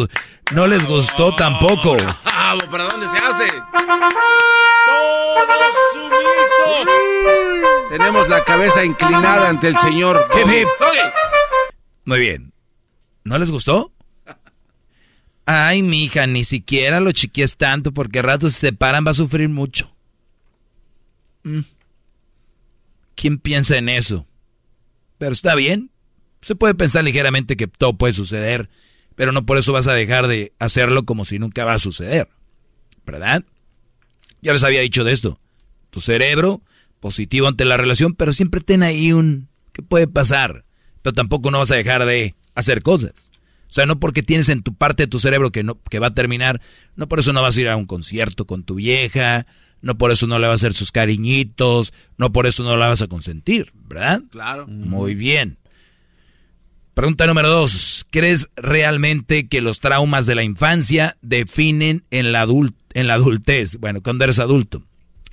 no 0.52 0.66
les 0.66 0.86
gustó 0.86 1.34
tampoco. 1.34 1.96
Bravo, 1.96 2.60
¿para 2.70 2.84
dónde 2.84 3.06
se 3.06 3.16
hace? 3.16 3.46
Todos 5.36 5.74
sumisos. 5.94 6.88
Tenemos 7.88 8.28
la 8.28 8.44
cabeza 8.44 8.84
inclinada 8.84 9.48
ante 9.48 9.68
el 9.68 9.78
señor. 9.78 10.28
Hip, 10.34 10.46
hip. 10.52 10.68
Muy 12.04 12.20
bien. 12.20 12.52
¿No 13.24 13.38
les 13.38 13.50
gustó? 13.50 13.90
Ay, 15.46 15.82
mi 15.82 16.04
hija, 16.04 16.26
ni 16.26 16.44
siquiera 16.44 17.00
lo 17.00 17.12
chiquies 17.12 17.56
tanto 17.56 17.92
porque 17.92 18.18
al 18.18 18.26
rato 18.26 18.48
se 18.48 18.58
separan 18.68 19.04
va 19.06 19.10
a 19.12 19.14
sufrir 19.14 19.48
mucho. 19.48 19.94
Mm. 21.42 21.60
¿Quién 23.14 23.38
piensa 23.38 23.76
en 23.76 23.88
eso? 23.88 24.26
Pero 25.18 25.32
está 25.32 25.54
bien. 25.54 25.90
Se 26.40 26.54
puede 26.54 26.74
pensar 26.74 27.04
ligeramente 27.04 27.56
que 27.56 27.66
todo 27.66 27.96
puede 27.96 28.12
suceder, 28.12 28.68
pero 29.14 29.32
no 29.32 29.46
por 29.46 29.58
eso 29.58 29.72
vas 29.72 29.86
a 29.86 29.94
dejar 29.94 30.26
de 30.26 30.52
hacerlo 30.58 31.04
como 31.04 31.24
si 31.24 31.38
nunca 31.38 31.64
va 31.64 31.74
a 31.74 31.78
suceder. 31.78 32.28
¿Verdad? 33.06 33.44
Ya 34.42 34.52
les 34.52 34.64
había 34.64 34.80
dicho 34.80 35.04
de 35.04 35.12
esto. 35.12 35.38
Tu 35.90 36.00
cerebro 36.00 36.62
positivo 37.00 37.48
ante 37.48 37.64
la 37.64 37.76
relación, 37.76 38.14
pero 38.14 38.32
siempre 38.32 38.60
ten 38.60 38.82
ahí 38.82 39.12
un... 39.12 39.48
¿Qué 39.72 39.82
puede 39.82 40.06
pasar? 40.06 40.64
Pero 41.02 41.12
tampoco 41.12 41.50
no 41.50 41.58
vas 41.58 41.70
a 41.70 41.76
dejar 41.76 42.06
de 42.06 42.34
hacer 42.54 42.82
cosas. 42.82 43.30
O 43.68 43.74
sea, 43.74 43.86
no 43.86 43.98
porque 43.98 44.22
tienes 44.22 44.48
en 44.48 44.62
tu 44.62 44.74
parte 44.74 45.02
de 45.02 45.06
tu 45.08 45.18
cerebro 45.18 45.50
que, 45.50 45.64
no, 45.64 45.80
que 45.90 45.98
va 45.98 46.06
a 46.06 46.14
terminar, 46.14 46.60
no 46.94 47.08
por 47.08 47.18
eso 47.18 47.32
no 47.32 47.42
vas 47.42 47.56
a 47.56 47.60
ir 47.60 47.68
a 47.68 47.76
un 47.76 47.86
concierto 47.86 48.46
con 48.46 48.62
tu 48.62 48.76
vieja, 48.76 49.46
no 49.82 49.98
por 49.98 50.12
eso 50.12 50.26
no 50.26 50.38
le 50.38 50.46
vas 50.46 50.62
a 50.62 50.66
hacer 50.66 50.74
sus 50.74 50.92
cariñitos, 50.92 51.92
no 52.16 52.32
por 52.32 52.46
eso 52.46 52.62
no 52.62 52.76
la 52.76 52.88
vas 52.88 53.02
a 53.02 53.08
consentir, 53.08 53.72
¿verdad? 53.74 54.22
Claro. 54.30 54.66
Muy 54.68 55.14
bien. 55.14 55.58
Pregunta 56.94 57.26
número 57.26 57.48
dos. 57.48 58.06
¿Crees 58.10 58.48
realmente 58.54 59.48
que 59.48 59.60
los 59.60 59.80
traumas 59.80 60.26
de 60.26 60.36
la 60.36 60.44
infancia 60.44 61.16
definen 61.22 62.04
en 62.12 62.30
la, 62.30 62.46
en 62.94 63.06
la 63.08 63.14
adultez? 63.14 63.78
Bueno, 63.78 64.00
cuando 64.00 64.22
eres 64.22 64.38
adulto. 64.38 64.80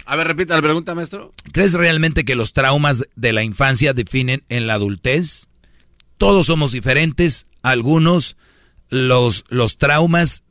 A 0.05 0.15
ver, 0.15 0.25
repita 0.25 0.55
la 0.55 0.61
pregunta, 0.63 0.95
maestro. 0.95 1.31
¿Crees 1.51 1.73
realmente 1.73 2.25
que 2.25 2.35
los 2.35 2.53
traumas 2.53 3.05
de 3.15 3.33
la 3.33 3.43
infancia 3.43 3.93
definen 3.93 4.43
en 4.49 4.65
la 4.65 4.73
adultez? 4.73 5.49
Todos 6.17 6.47
somos 6.47 6.71
diferentes. 6.71 7.45
Algunos, 7.61 8.37
los, 8.89 9.45
los 9.49 9.77
traumas 9.77 10.43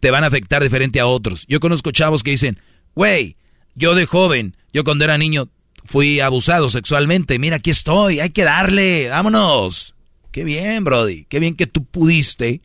te 0.00 0.10
van 0.10 0.24
a 0.24 0.26
afectar 0.26 0.60
diferente 0.60 0.98
a 0.98 1.06
otros. 1.06 1.46
Yo 1.46 1.60
conozco 1.60 1.92
chavos 1.92 2.24
que 2.24 2.32
dicen, 2.32 2.58
güey, 2.96 3.36
yo 3.76 3.94
de 3.94 4.06
joven, 4.06 4.56
yo 4.72 4.82
cuando 4.82 5.04
era 5.04 5.16
niño 5.18 5.48
fui 5.84 6.18
abusado 6.18 6.68
sexualmente. 6.68 7.38
Mira, 7.38 7.56
aquí 7.56 7.70
estoy, 7.70 8.18
hay 8.18 8.30
que 8.30 8.42
darle, 8.42 9.08
vámonos. 9.08 9.94
Qué 10.32 10.44
bien, 10.44 10.84
Brody. 10.84 11.26
Qué 11.26 11.38
bien 11.38 11.54
que 11.54 11.66
tú 11.66 11.84
pudiste 11.84 12.62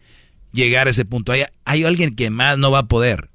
llegar 0.51 0.87
a 0.87 0.89
ese 0.89 1.05
punto. 1.05 1.31
Hay, 1.31 1.43
hay 1.65 1.83
alguien 1.83 2.15
que 2.15 2.29
más 2.29 2.57
no 2.57 2.71
va 2.71 2.79
a 2.79 2.87
poder. 2.87 3.29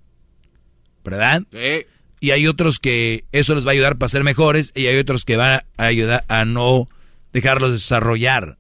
¿Verdad? 1.05 1.43
Sí. 1.53 1.87
Y 2.21 2.31
hay 2.31 2.47
otros 2.47 2.79
que 2.79 3.25
eso 3.33 3.55
les 3.55 3.67
va 3.67 3.71
a 3.71 3.73
ayudar 3.73 3.99
para 3.99 4.09
ser 4.09 4.25
mejores 4.25 4.73
y 4.75 4.87
hay 4.87 4.97
otros 4.97 5.25
que 5.25 5.37
van 5.37 5.61
a 5.77 5.85
ayudar 5.85 6.25
a 6.29 6.45
no 6.45 6.89
dejarlos 7.33 7.73
desarrollar. 7.73 8.59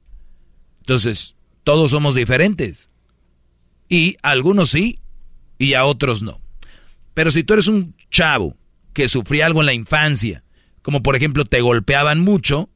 Entonces, 0.80 1.36
todos 1.64 1.92
somos 1.92 2.14
diferentes. 2.14 2.90
Y 3.88 4.16
algunos 4.22 4.70
sí 4.70 4.98
y 5.58 5.74
a 5.74 5.84
otros 5.84 6.22
no. 6.22 6.40
Pero 7.14 7.30
si 7.30 7.44
tú 7.44 7.52
eres 7.52 7.68
un 7.68 7.94
chavo 8.10 8.56
que 8.92 9.08
sufría 9.08 9.46
algo 9.46 9.60
en 9.60 9.66
la 9.66 9.74
infancia, 9.74 10.42
como 10.82 11.02
por 11.02 11.14
ejemplo 11.14 11.44
te 11.44 11.60
golpeaban 11.60 12.20
mucho, 12.20 12.68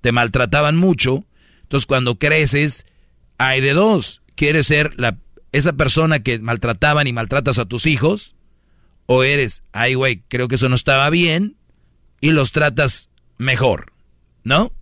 te 0.00 0.12
maltrataban 0.12 0.76
mucho, 0.76 1.24
entonces 1.66 1.86
cuando 1.86 2.16
creces, 2.16 2.86
hay 3.38 3.60
de 3.60 3.72
dos. 3.72 4.22
¿Quieres 4.36 4.68
ser 4.68 4.92
la, 5.00 5.18
esa 5.50 5.72
persona 5.72 6.20
que 6.20 6.38
maltrataban 6.38 7.08
y 7.08 7.12
maltratas 7.12 7.58
a 7.58 7.64
tus 7.64 7.86
hijos? 7.86 8.36
¿O 9.06 9.24
eres, 9.24 9.64
ay 9.72 9.94
güey, 9.94 10.22
creo 10.28 10.46
que 10.46 10.54
eso 10.54 10.68
no 10.68 10.76
estaba 10.76 11.10
bien 11.10 11.56
y 12.20 12.30
los 12.30 12.52
tratas 12.52 13.10
mejor? 13.36 13.92
¿No? 14.44 14.72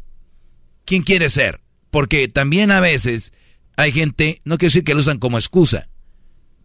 ¿Quién 0.85 1.03
quiere 1.03 1.31
ser? 1.31 1.62
Porque 1.90 2.29
también 2.29 2.70
a 2.70 2.81
veces 2.81 3.33
hay 3.77 3.90
gente, 3.90 4.42
no 4.44 4.59
quiero 4.59 4.70
decir 4.70 4.85
que 4.85 4.92
lo 4.92 5.01
usan 5.01 5.18
como 5.18 5.38
excusa, 5.38 5.88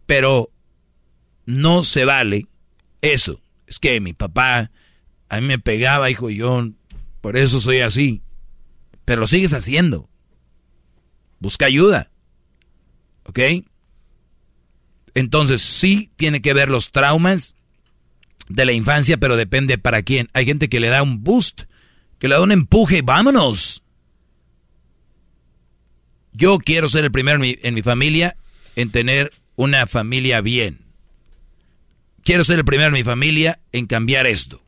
pero 0.04 0.50
no 1.46 1.82
se 1.82 2.04
vale 2.04 2.46
eso. 3.00 3.40
Es 3.66 3.78
que 3.78 3.98
mi 4.00 4.12
papá 4.12 4.70
a 5.30 5.40
mí 5.40 5.46
me 5.46 5.58
pegaba, 5.58 6.10
hijo, 6.10 6.28
y 6.28 6.36
yo 6.36 6.68
por 7.22 7.38
eso 7.38 7.58
soy 7.58 7.80
así. 7.80 8.20
Pero 9.06 9.22
lo 9.22 9.26
sigues 9.26 9.54
haciendo. 9.54 10.09
Busca 11.40 11.66
ayuda. 11.66 12.10
¿Ok? 13.24 13.40
Entonces 15.14 15.62
sí 15.62 16.10
tiene 16.16 16.40
que 16.40 16.54
ver 16.54 16.70
los 16.70 16.92
traumas 16.92 17.56
de 18.48 18.64
la 18.64 18.72
infancia, 18.72 19.16
pero 19.16 19.36
depende 19.36 19.78
para 19.78 20.02
quién. 20.02 20.28
Hay 20.32 20.44
gente 20.44 20.68
que 20.68 20.80
le 20.80 20.88
da 20.88 21.02
un 21.02 21.22
boost, 21.22 21.62
que 22.18 22.28
le 22.28 22.34
da 22.34 22.42
un 22.42 22.52
empuje, 22.52 23.02
vámonos. 23.02 23.82
Yo 26.32 26.58
quiero 26.58 26.88
ser 26.88 27.04
el 27.04 27.12
primero 27.12 27.42
en 27.42 27.74
mi, 27.74 27.82
familia 27.82 28.36
en 28.76 28.90
tener 28.90 29.32
una 29.56 29.86
familia 29.86 30.40
bien. 30.40 30.86
Quiero 32.22 32.44
ser 32.44 32.58
el 32.58 32.64
primero 32.64 32.88
en 32.88 32.94
mi 32.94 33.04
familia 33.04 33.60
en 33.72 33.86
cambiar 33.86 34.26
esto. 34.26 34.64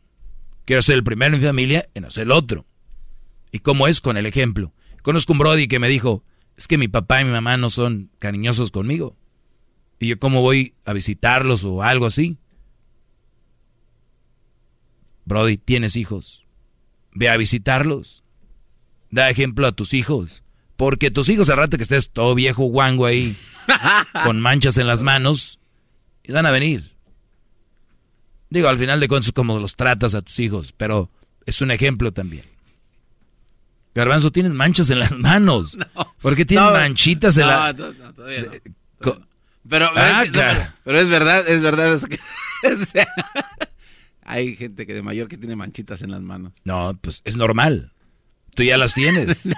Quiero 0.64 0.82
ser 0.82 0.96
el 0.96 1.04
primero 1.04 1.34
en 1.34 1.40
mi 1.40 1.46
familia 1.46 1.88
en 1.94 2.04
hacer 2.04 2.30
otro. 2.30 2.66
¿Y 3.52 3.60
cómo 3.60 3.86
es 3.86 4.00
con 4.00 4.16
el 4.16 4.26
ejemplo? 4.26 4.72
Conozco 5.02 5.32
un 5.32 5.38
Brody 5.38 5.68
que 5.68 5.78
me 5.78 5.88
dijo, 5.88 6.24
es 6.56 6.68
que 6.68 6.78
mi 6.78 6.88
papá 6.88 7.20
y 7.20 7.24
mi 7.24 7.30
mamá 7.30 7.56
no 7.56 7.70
son 7.70 8.10
cariñosos 8.18 8.70
conmigo. 8.70 9.16
Y 9.98 10.08
yo 10.08 10.18
cómo 10.18 10.42
voy 10.42 10.74
a 10.84 10.92
visitarlos 10.92 11.64
o 11.64 11.82
algo 11.82 12.06
así. 12.06 12.36
Brody, 15.24 15.56
tienes 15.56 15.96
hijos. 15.96 16.44
Ve 17.12 17.28
a 17.28 17.36
visitarlos. 17.36 18.24
Da 19.10 19.30
ejemplo 19.30 19.66
a 19.66 19.72
tus 19.72 19.94
hijos. 19.94 20.42
Porque 20.76 21.10
tus 21.10 21.28
hijos 21.28 21.48
al 21.50 21.58
rato 21.58 21.76
que 21.76 21.84
estés 21.84 22.10
todo 22.10 22.34
viejo 22.34 22.64
guango 22.64 23.06
ahí, 23.06 23.36
con 24.24 24.40
manchas 24.40 24.78
en 24.78 24.88
las 24.88 25.02
manos, 25.02 25.60
y 26.24 26.32
van 26.32 26.46
a 26.46 26.50
venir. 26.50 26.96
Digo, 28.50 28.68
al 28.68 28.78
final 28.78 28.98
de 28.98 29.06
cuentas 29.08 29.28
es 29.28 29.32
como 29.32 29.58
los 29.58 29.76
tratas 29.76 30.14
a 30.14 30.22
tus 30.22 30.38
hijos, 30.40 30.72
pero 30.76 31.10
es 31.46 31.60
un 31.60 31.70
ejemplo 31.70 32.12
también. 32.12 32.44
Garbanzo, 33.94 34.32
tienes 34.32 34.52
manchas 34.52 34.90
en 34.90 34.98
las 34.98 35.12
manos. 35.12 35.78
¿Por 36.22 36.34
qué 36.36 36.44
tienes 36.44 36.72
manchitas 36.72 37.36
en 37.36 37.46
la...? 37.46 37.72
No, 37.72 37.92
no, 37.92 38.14
todavía 38.14 38.42
no. 38.42 38.50
Pero, 39.68 39.90
pero, 39.94 40.06
es, 40.22 40.32
no, 40.32 40.40
pero, 40.82 40.98
es, 40.98 41.08
verdad, 41.08 41.48
es 41.48 41.62
verdad. 41.62 41.94
Es 41.94 42.04
que, 42.04 42.18
o 42.82 42.84
sea, 42.84 43.06
hay 44.22 44.56
gente 44.56 44.86
que 44.86 44.94
de 44.94 45.02
mayor 45.02 45.28
que 45.28 45.38
tiene 45.38 45.54
manchitas 45.54 46.02
en 46.02 46.10
las 46.10 46.20
manos. 46.20 46.52
No, 46.64 46.98
pues 47.00 47.22
es 47.24 47.36
normal. 47.36 47.92
Tú 48.54 48.64
ya 48.64 48.76
las 48.76 48.92
tienes. 48.92 49.48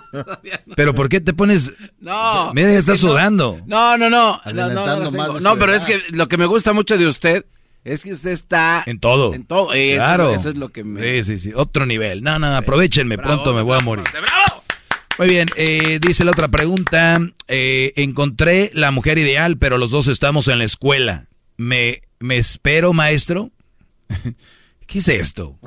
pero 0.76 0.94
¿por 0.94 1.08
qué 1.08 1.20
te 1.20 1.32
pones...? 1.32 1.72
No. 2.00 2.52
Mira, 2.52 2.72
ya 2.72 2.78
estás 2.78 2.98
sudando. 2.98 3.60
No, 3.66 3.96
no, 3.96 4.10
no. 4.10 4.40
No, 4.52 4.70
no, 4.70 5.10
no, 5.10 5.40
no 5.40 5.56
pero 5.56 5.74
es 5.74 5.84
que 5.84 6.02
lo 6.10 6.28
que 6.28 6.36
me 6.36 6.46
gusta 6.46 6.72
mucho 6.72 6.98
de 6.98 7.06
usted 7.06 7.46
es 7.92 8.04
que 8.04 8.12
usted 8.12 8.30
está... 8.30 8.82
En 8.86 9.00
todo. 9.00 9.34
En 9.34 9.44
todo. 9.44 9.72
Eso, 9.72 9.96
claro. 9.96 10.34
Eso 10.34 10.50
es 10.50 10.58
lo 10.58 10.68
que 10.68 10.84
me... 10.84 11.22
Sí, 11.22 11.22
sí, 11.22 11.38
sí. 11.38 11.52
Otro 11.54 11.86
nivel. 11.86 12.22
No, 12.22 12.38
no, 12.38 12.56
aprovechenme. 12.56 13.16
Bravo, 13.16 13.34
pronto 13.34 13.54
me 13.54 13.62
voy 13.62 13.78
a 13.78 13.80
morir. 13.80 14.04
¡Bravo! 14.12 14.64
Muy 15.18 15.28
bien, 15.28 15.48
eh, 15.56 15.98
dice 16.00 16.24
la 16.24 16.30
otra 16.30 16.48
pregunta. 16.48 17.20
Eh, 17.48 17.92
encontré 17.96 18.70
la 18.72 18.92
mujer 18.92 19.18
ideal, 19.18 19.58
pero 19.58 19.76
los 19.76 19.90
dos 19.90 20.06
estamos 20.06 20.46
en 20.46 20.58
la 20.58 20.64
escuela. 20.64 21.26
¿Me, 21.56 22.02
me 22.20 22.36
espero, 22.36 22.92
maestro? 22.92 23.50
¿Qué 24.86 24.98
es 24.98 25.08
esto? 25.08 25.58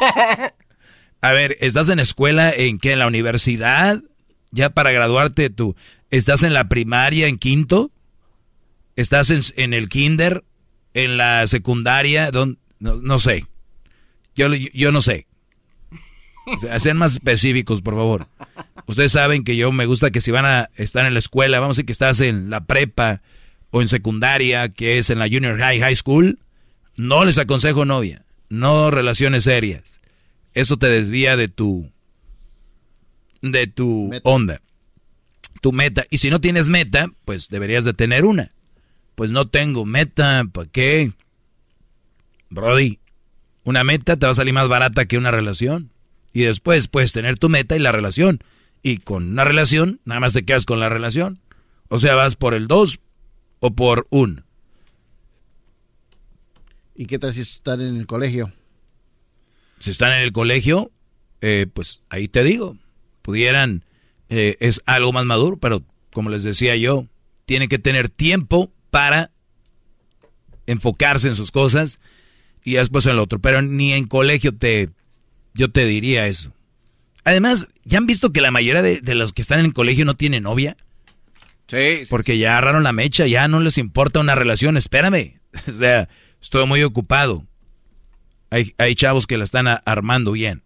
A 1.20 1.32
ver, 1.32 1.56
¿estás 1.60 1.88
en 1.88 1.98
escuela 1.98 2.50
en 2.50 2.78
qué? 2.78 2.92
¿En 2.92 2.98
la 2.98 3.06
universidad? 3.06 4.02
¿Ya 4.50 4.70
para 4.70 4.92
graduarte 4.92 5.48
tú? 5.48 5.74
¿Estás 6.10 6.42
en 6.42 6.52
la 6.52 6.68
primaria, 6.68 7.26
en 7.26 7.38
quinto? 7.38 7.90
¿Estás 8.96 9.52
en, 9.56 9.72
el 9.72 9.88
kinder? 9.88 10.44
¿En 10.94 11.16
la 11.16 11.46
secundaria? 11.46 12.30
No, 12.32 12.56
no, 12.78 13.18
sé. 13.18 13.44
Yo, 14.34 14.48
yo 14.52 14.92
no 14.92 15.02
sé. 15.02 15.26
sean 16.78 16.96
más 16.96 17.14
específicos, 17.14 17.82
por 17.82 17.94
favor. 17.94 18.28
Ustedes 18.86 19.12
saben 19.12 19.44
que 19.44 19.56
yo 19.56 19.72
me 19.72 19.86
gusta 19.86 20.10
que 20.10 20.20
si 20.20 20.30
van 20.30 20.46
a 20.46 20.70
estar 20.76 21.04
en 21.06 21.14
la 21.14 21.18
escuela, 21.18 21.60
vamos 21.60 21.76
a 21.76 21.78
decir 21.78 21.86
que 21.86 21.92
estás 21.92 22.20
en 22.20 22.50
la 22.50 22.64
prepa 22.64 23.22
o 23.70 23.82
en 23.82 23.88
secundaria, 23.88 24.68
que 24.68 24.98
es 24.98 25.10
en 25.10 25.18
la 25.18 25.28
junior 25.28 25.58
high, 25.58 25.80
high 25.80 25.96
school, 25.96 26.38
no 26.96 27.24
les 27.24 27.38
aconsejo 27.38 27.84
novia, 27.84 28.24
no 28.48 28.90
relaciones 28.90 29.44
serias. 29.44 30.00
Eso 30.52 30.76
te 30.76 30.88
desvía 30.88 31.36
de 31.36 31.48
tu 31.48 31.90
de 33.42 33.66
tu 33.66 34.10
onda, 34.22 34.60
tu 35.60 35.72
meta. 35.72 36.04
Y 36.10 36.18
si 36.18 36.30
no 36.30 36.40
tienes 36.40 36.68
meta, 36.68 37.10
pues 37.24 37.48
deberías 37.48 37.84
de 37.84 37.94
tener 37.94 38.24
una. 38.24 38.52
Pues 39.14 39.30
no 39.30 39.48
tengo 39.48 39.84
meta, 39.84 40.44
¿para 40.52 40.68
qué? 40.68 41.12
Brody, 42.50 42.98
una 43.64 43.84
meta 43.84 44.16
te 44.16 44.26
va 44.26 44.32
a 44.32 44.34
salir 44.34 44.54
más 44.54 44.68
barata 44.68 45.06
que 45.06 45.18
una 45.18 45.30
relación. 45.30 45.90
Y 46.32 46.42
después 46.42 46.88
puedes 46.88 47.12
tener 47.12 47.38
tu 47.38 47.48
meta 47.48 47.76
y 47.76 47.78
la 47.78 47.92
relación. 47.92 48.42
Y 48.82 48.98
con 48.98 49.30
una 49.30 49.44
relación, 49.44 50.00
nada 50.04 50.20
más 50.20 50.32
te 50.32 50.44
quedas 50.44 50.66
con 50.66 50.80
la 50.80 50.88
relación. 50.88 51.40
O 51.88 51.98
sea, 51.98 52.14
vas 52.14 52.36
por 52.36 52.54
el 52.54 52.66
2 52.66 53.00
o 53.60 53.70
por 53.70 54.06
un. 54.10 54.44
¿Y 56.94 57.06
qué 57.06 57.18
tal 57.18 57.32
si 57.32 57.40
están 57.40 57.80
en 57.80 57.96
el 57.96 58.06
colegio? 58.06 58.52
Si 59.78 59.90
están 59.90 60.12
en 60.12 60.22
el 60.22 60.32
colegio, 60.32 60.90
eh, 61.40 61.66
pues 61.72 62.02
ahí 62.08 62.28
te 62.28 62.44
digo, 62.44 62.76
pudieran, 63.22 63.84
eh, 64.28 64.56
es 64.60 64.82
algo 64.86 65.12
más 65.12 65.24
maduro, 65.24 65.56
pero 65.56 65.82
como 66.12 66.30
les 66.30 66.42
decía 66.42 66.76
yo, 66.76 67.06
tiene 67.46 67.68
que 67.68 67.78
tener 67.78 68.08
tiempo 68.08 68.72
para 68.94 69.32
enfocarse 70.68 71.26
en 71.26 71.34
sus 71.34 71.50
cosas 71.50 71.98
y 72.62 72.74
después 72.74 73.04
en 73.06 73.12
el 73.14 73.18
otro. 73.18 73.40
Pero 73.40 73.60
ni 73.60 73.92
en 73.92 74.06
colegio 74.06 74.54
te, 74.54 74.88
yo 75.52 75.68
te 75.72 75.84
diría 75.84 76.28
eso. 76.28 76.52
Además, 77.24 77.66
¿ya 77.82 77.98
han 77.98 78.06
visto 78.06 78.32
que 78.32 78.40
la 78.40 78.52
mayoría 78.52 78.82
de, 78.82 79.14
los 79.16 79.32
que 79.32 79.42
están 79.42 79.58
en 79.58 79.66
el 79.66 79.74
colegio 79.74 80.04
no 80.04 80.14
tienen 80.14 80.44
novia? 80.44 80.76
Sí. 81.66 82.04
Porque 82.08 82.38
ya 82.38 82.52
agarraron 82.52 82.84
la 82.84 82.92
mecha, 82.92 83.26
ya 83.26 83.48
no 83.48 83.58
les 83.58 83.78
importa 83.78 84.20
una 84.20 84.36
relación. 84.36 84.76
Espérame. 84.76 85.40
o 85.74 85.76
sea, 85.76 86.08
estoy 86.40 86.64
muy 86.68 86.84
ocupado. 86.84 87.44
Hay, 88.50 88.76
hay 88.78 88.94
chavos 88.94 89.26
que 89.26 89.38
la 89.38 89.42
están 89.42 89.66
armando 89.84 90.30
bien. 90.30 90.62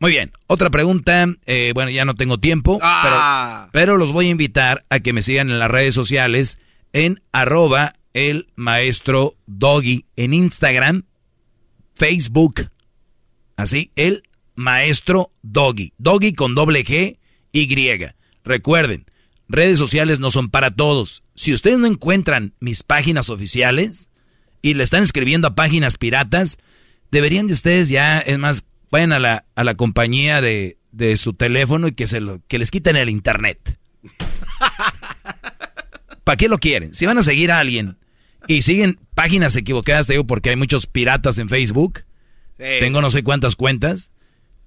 Muy 0.00 0.10
bien, 0.10 0.32
otra 0.48 0.70
pregunta. 0.70 1.28
Eh, 1.46 1.70
bueno, 1.72 1.92
ya 1.92 2.04
no 2.04 2.16
tengo 2.16 2.40
tiempo, 2.40 2.80
ah. 2.82 3.68
pero, 3.70 3.70
pero, 3.70 3.96
los 3.96 4.10
voy 4.10 4.26
a 4.26 4.30
invitar 4.30 4.84
a 4.90 4.98
que 4.98 5.12
me 5.12 5.22
sigan 5.22 5.50
en 5.50 5.60
las 5.60 5.70
redes 5.70 5.94
sociales 5.94 6.58
en 6.92 7.20
arroba 7.32 7.92
el 8.12 8.48
maestro 8.56 9.36
doggy 9.46 10.06
en 10.16 10.34
Instagram, 10.34 11.04
Facebook, 11.94 12.70
Así, 13.60 13.92
el 13.94 14.22
maestro 14.54 15.32
Doggy. 15.42 15.92
Doggy 15.98 16.32
con 16.32 16.54
doble 16.54 16.82
G 16.82 17.18
Y. 17.52 18.06
Recuerden, 18.42 19.04
redes 19.48 19.78
sociales 19.78 20.18
no 20.18 20.30
son 20.30 20.48
para 20.48 20.70
todos. 20.70 21.22
Si 21.34 21.52
ustedes 21.52 21.78
no 21.78 21.86
encuentran 21.86 22.54
mis 22.58 22.82
páginas 22.82 23.28
oficiales 23.28 24.08
y 24.62 24.72
le 24.74 24.82
están 24.82 25.02
escribiendo 25.02 25.48
a 25.48 25.54
páginas 25.54 25.98
piratas, 25.98 26.56
deberían 27.10 27.48
de 27.48 27.52
ustedes 27.52 27.90
ya, 27.90 28.18
es 28.18 28.38
más, 28.38 28.64
vayan 28.90 29.12
a 29.12 29.18
la, 29.18 29.44
a 29.54 29.62
la 29.62 29.74
compañía 29.74 30.40
de, 30.40 30.78
de 30.90 31.18
su 31.18 31.34
teléfono 31.34 31.88
y 31.88 31.92
que, 31.92 32.06
se 32.06 32.20
lo, 32.20 32.40
que 32.48 32.58
les 32.58 32.70
quiten 32.70 32.96
el 32.96 33.10
internet. 33.10 33.78
¿Para 36.30 36.36
qué 36.36 36.48
lo 36.48 36.58
quieren? 36.58 36.94
Si 36.94 37.06
van 37.06 37.18
a 37.18 37.24
seguir 37.24 37.50
a 37.50 37.58
alguien 37.58 37.96
y 38.46 38.62
siguen 38.62 39.00
páginas 39.16 39.56
equivocadas, 39.56 40.06
te 40.06 40.12
digo 40.12 40.28
porque 40.28 40.50
hay 40.50 40.54
muchos 40.54 40.86
piratas 40.86 41.38
en 41.38 41.48
Facebook, 41.48 42.04
tengo 42.56 43.00
no 43.00 43.10
sé 43.10 43.24
cuántas 43.24 43.56
cuentas. 43.56 44.12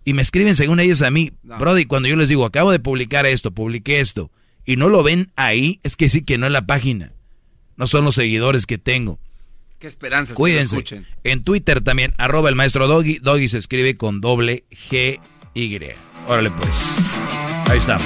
Y 0.03 0.11
me 0.11 0.21
escriben 0.21 0.57
según 0.57 0.81
ellos 0.81 1.01
a 1.03 1.09
mí. 1.09 1.31
Brody, 1.41 1.85
cuando 1.85 2.09
yo 2.09 2.17
les 2.17 2.27
digo, 2.27 2.43
acabo 2.43 2.69
de 2.69 2.79
publicar 2.79 3.25
esto, 3.25 3.51
publiqué 3.51 4.01
esto, 4.01 4.29
y 4.65 4.75
no 4.75 4.89
lo 4.89 5.03
ven 5.03 5.31
ahí, 5.37 5.79
es 5.83 5.95
que 5.95 6.09
sí 6.09 6.23
que 6.23 6.37
no 6.37 6.47
es 6.47 6.51
la 6.51 6.67
página. 6.67 7.13
No 7.77 7.87
son 7.87 8.03
los 8.03 8.15
seguidores 8.15 8.65
que 8.65 8.77
tengo. 8.77 9.21
Qué 9.79 9.87
esperanza. 9.87 10.33
Cuídense. 10.33 10.83
En 11.23 11.45
Twitter 11.45 11.79
también, 11.79 12.13
arroba 12.17 12.49
el 12.49 12.55
maestro 12.55 12.89
Doggy. 12.89 13.19
Doggy 13.19 13.47
se 13.47 13.59
escribe 13.59 13.95
con 13.95 14.19
doble 14.19 14.65
G 14.69 15.21
Y. 15.53 15.79
Órale 16.27 16.51
pues. 16.51 16.97
Ahí 17.69 17.77
estamos. 17.77 18.05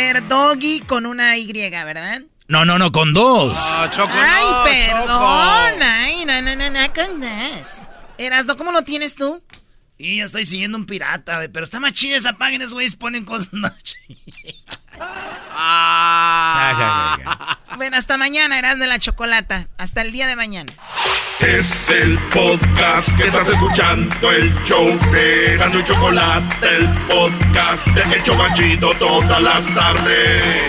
Ver, 0.00 0.26
Doggy 0.28 0.80
con 0.80 1.04
una 1.04 1.36
Y, 1.36 1.52
¿verdad? 1.84 2.22
No, 2.48 2.64
no, 2.64 2.78
no, 2.78 2.90
con 2.90 3.12
dos. 3.12 3.54
Ay, 3.58 3.90
perdón. 4.64 5.82
Ay, 5.82 6.24
no, 6.24 6.40
no, 6.40 6.56
no, 6.56 6.70
no, 6.70 6.92
con 6.94 7.20
dos. 7.20 7.82
Erasno, 8.16 8.56
¿cómo 8.56 8.72
lo 8.72 8.80
tienes 8.80 9.14
tú? 9.14 9.42
Y 9.98 10.16
ya 10.16 10.24
estoy 10.24 10.46
siguiendo 10.46 10.78
un 10.78 10.86
pirata. 10.86 11.46
Pero 11.52 11.64
está 11.64 11.80
más 11.80 11.92
chida 11.92 12.16
esa 12.16 12.32
página, 12.32 12.64
güeyes 12.64 12.96
ponen 12.96 13.26
cosas 13.26 13.52
más 13.52 13.74
chidas. 13.84 14.79
Ah. 15.62 17.16
Bueno, 17.76 17.96
hasta 17.96 18.18
mañana, 18.18 18.58
Erasno 18.58 18.82
de 18.82 18.88
la 18.88 18.98
Chocolata. 18.98 19.66
Hasta 19.78 20.02
el 20.02 20.12
día 20.12 20.26
de 20.26 20.36
mañana. 20.36 20.72
Es 21.40 21.88
el 21.88 22.18
podcast 22.18 23.16
que 23.16 23.28
estás 23.28 23.48
escuchando, 23.48 24.30
el 24.30 24.54
show 24.64 24.98
de 25.10 25.54
Erasno 25.54 25.80
y 25.80 25.84
Chocolate, 25.84 26.76
el 26.76 26.88
podcast 27.08 27.86
de 27.86 28.16
El 28.16 28.22
Chocachito 28.22 28.92
todas 28.98 29.40
las 29.40 29.74
tardes. 29.74 30.64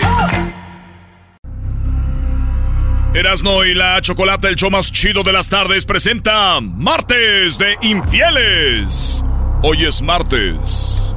Erasno 3.14 3.64
y 3.64 3.74
la 3.74 4.00
Chocolate, 4.00 4.48
el 4.48 4.56
show 4.56 4.70
más 4.70 4.90
chido 4.90 5.22
de 5.22 5.32
las 5.32 5.50
tardes, 5.50 5.84
presenta 5.84 6.58
Martes 6.62 7.58
de 7.58 7.76
Infieles. 7.82 9.22
Hoy 9.62 9.84
es 9.84 10.00
martes. 10.00 11.14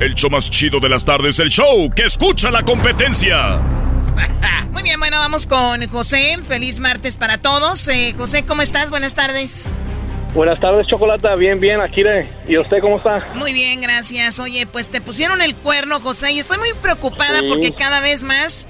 El 0.00 0.14
show 0.16 0.28
más 0.28 0.50
chido 0.50 0.80
de 0.80 0.88
las 0.88 1.04
tardes, 1.04 1.38
el 1.38 1.50
show 1.50 1.88
que 1.94 2.02
escucha 2.02 2.50
la 2.50 2.64
competencia. 2.64 3.60
Muy 4.72 4.82
bien, 4.82 4.98
bueno, 4.98 5.18
vamos 5.18 5.46
con 5.46 5.86
José. 5.86 6.36
Feliz 6.48 6.80
martes 6.80 7.16
para 7.16 7.38
todos. 7.38 7.86
Eh, 7.86 8.12
José, 8.16 8.44
¿cómo 8.44 8.62
estás? 8.62 8.90
Buenas 8.90 9.14
tardes. 9.14 9.72
Buenas 10.34 10.58
tardes, 10.58 10.88
Chocolata. 10.88 11.36
Bien, 11.36 11.60
bien, 11.60 11.80
aquí 11.80 12.02
de... 12.02 12.28
¿Y 12.48 12.58
usted 12.58 12.80
cómo 12.80 12.96
está? 12.96 13.24
Muy 13.36 13.52
bien, 13.52 13.80
gracias. 13.80 14.40
Oye, 14.40 14.66
pues 14.66 14.90
te 14.90 15.00
pusieron 15.00 15.40
el 15.40 15.54
cuerno, 15.54 16.00
José, 16.00 16.32
y 16.32 16.40
estoy 16.40 16.58
muy 16.58 16.70
preocupada 16.82 17.40
porque 17.48 17.72
cada 17.72 18.00
vez 18.00 18.24
más 18.24 18.68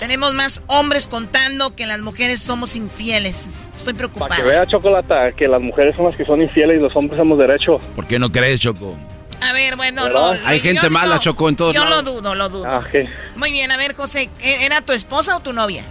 tenemos 0.00 0.34
más 0.34 0.64
hombres 0.66 1.06
contando 1.06 1.76
que 1.76 1.86
las 1.86 2.00
mujeres 2.00 2.42
somos 2.42 2.74
infieles. 2.74 3.68
Estoy 3.76 3.94
preocupada. 3.94 4.30
Para 4.30 4.42
que 4.42 4.48
vea, 4.48 4.66
Chocolata, 4.66 5.30
que 5.36 5.46
las 5.46 5.60
mujeres 5.60 5.94
son 5.94 6.06
las 6.06 6.16
que 6.16 6.24
son 6.24 6.42
infieles 6.42 6.78
y 6.78 6.82
los 6.82 6.96
hombres 6.96 7.20
hemos 7.20 7.38
derecho. 7.38 7.80
¿Por 7.94 8.08
qué 8.08 8.18
no 8.18 8.32
crees, 8.32 8.60
Choco? 8.60 8.96
A 9.44 9.52
ver, 9.52 9.76
bueno, 9.76 10.08
no, 10.08 10.32
Hay 10.44 10.60
gente 10.60 10.88
mala, 10.88 11.18
Choco, 11.18 11.48
en 11.48 11.56
todos 11.56 11.74
Yo 11.74 11.84
lo 11.84 12.02
dudo, 12.02 12.34
lo 12.34 12.48
dudo. 12.48 12.64
Ah, 12.66 12.82
Muy 13.36 13.50
bien, 13.50 13.70
a 13.70 13.76
ver, 13.76 13.94
José, 13.94 14.30
¿e-, 14.40 14.64
¿era 14.64 14.80
tu 14.80 14.92
esposa 14.92 15.36
o 15.36 15.40
tu 15.40 15.52
novia? 15.52 15.84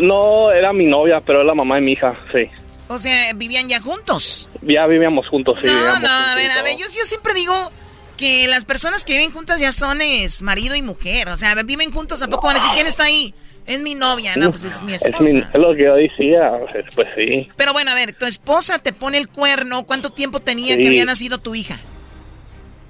No, 0.00 0.50
era 0.50 0.72
mi 0.72 0.86
novia, 0.86 1.20
pero 1.20 1.40
es 1.40 1.46
la 1.46 1.54
mamá 1.54 1.76
de 1.76 1.80
mi 1.80 1.92
hija, 1.92 2.14
sí. 2.32 2.50
O 2.88 2.98
sea, 2.98 3.32
¿vivían 3.34 3.68
ya 3.68 3.80
juntos? 3.80 4.48
Ya 4.62 4.86
vivíamos 4.86 5.26
juntos, 5.28 5.58
sí. 5.62 5.66
No, 5.66 5.98
no, 5.98 6.08
a 6.08 6.34
ver, 6.34 6.50
a 6.50 6.62
ver, 6.62 6.76
yo, 6.76 6.84
yo 6.84 7.04
siempre 7.04 7.32
digo 7.32 7.70
que 8.16 8.46
las 8.48 8.64
personas 8.64 9.04
que 9.04 9.14
viven 9.14 9.32
juntas 9.32 9.60
ya 9.60 9.72
son 9.72 10.02
es 10.02 10.42
marido 10.42 10.74
y 10.74 10.82
mujer. 10.82 11.28
O 11.30 11.36
sea, 11.36 11.54
viven 11.62 11.90
juntos, 11.90 12.22
¿a 12.22 12.28
poco 12.28 12.46
van 12.46 12.56
a 12.56 12.58
decir 12.58 12.72
quién 12.74 12.86
está 12.86 13.04
ahí? 13.04 13.34
Es 13.66 13.80
mi 13.80 13.94
novia, 13.94 14.36
no, 14.36 14.50
pues 14.50 14.64
es 14.64 14.82
mi 14.82 14.92
esposa. 14.92 15.24
Es, 15.24 15.54
lo 15.54 15.74
que 15.74 15.84
yo 15.84 15.94
decía, 15.94 16.52
pues 16.94 17.08
sí. 17.16 17.48
Pero 17.56 17.72
bueno, 17.72 17.92
a 17.92 17.94
ver, 17.94 18.12
tu 18.12 18.26
esposa 18.26 18.78
te 18.78 18.92
pone 18.92 19.16
el 19.16 19.28
cuerno. 19.28 19.86
¿Cuánto 19.86 20.10
tiempo 20.10 20.40
tenía 20.40 20.76
que 20.76 20.86
había 20.86 21.06
nacido 21.06 21.38
tu 21.38 21.54
hija? 21.54 21.78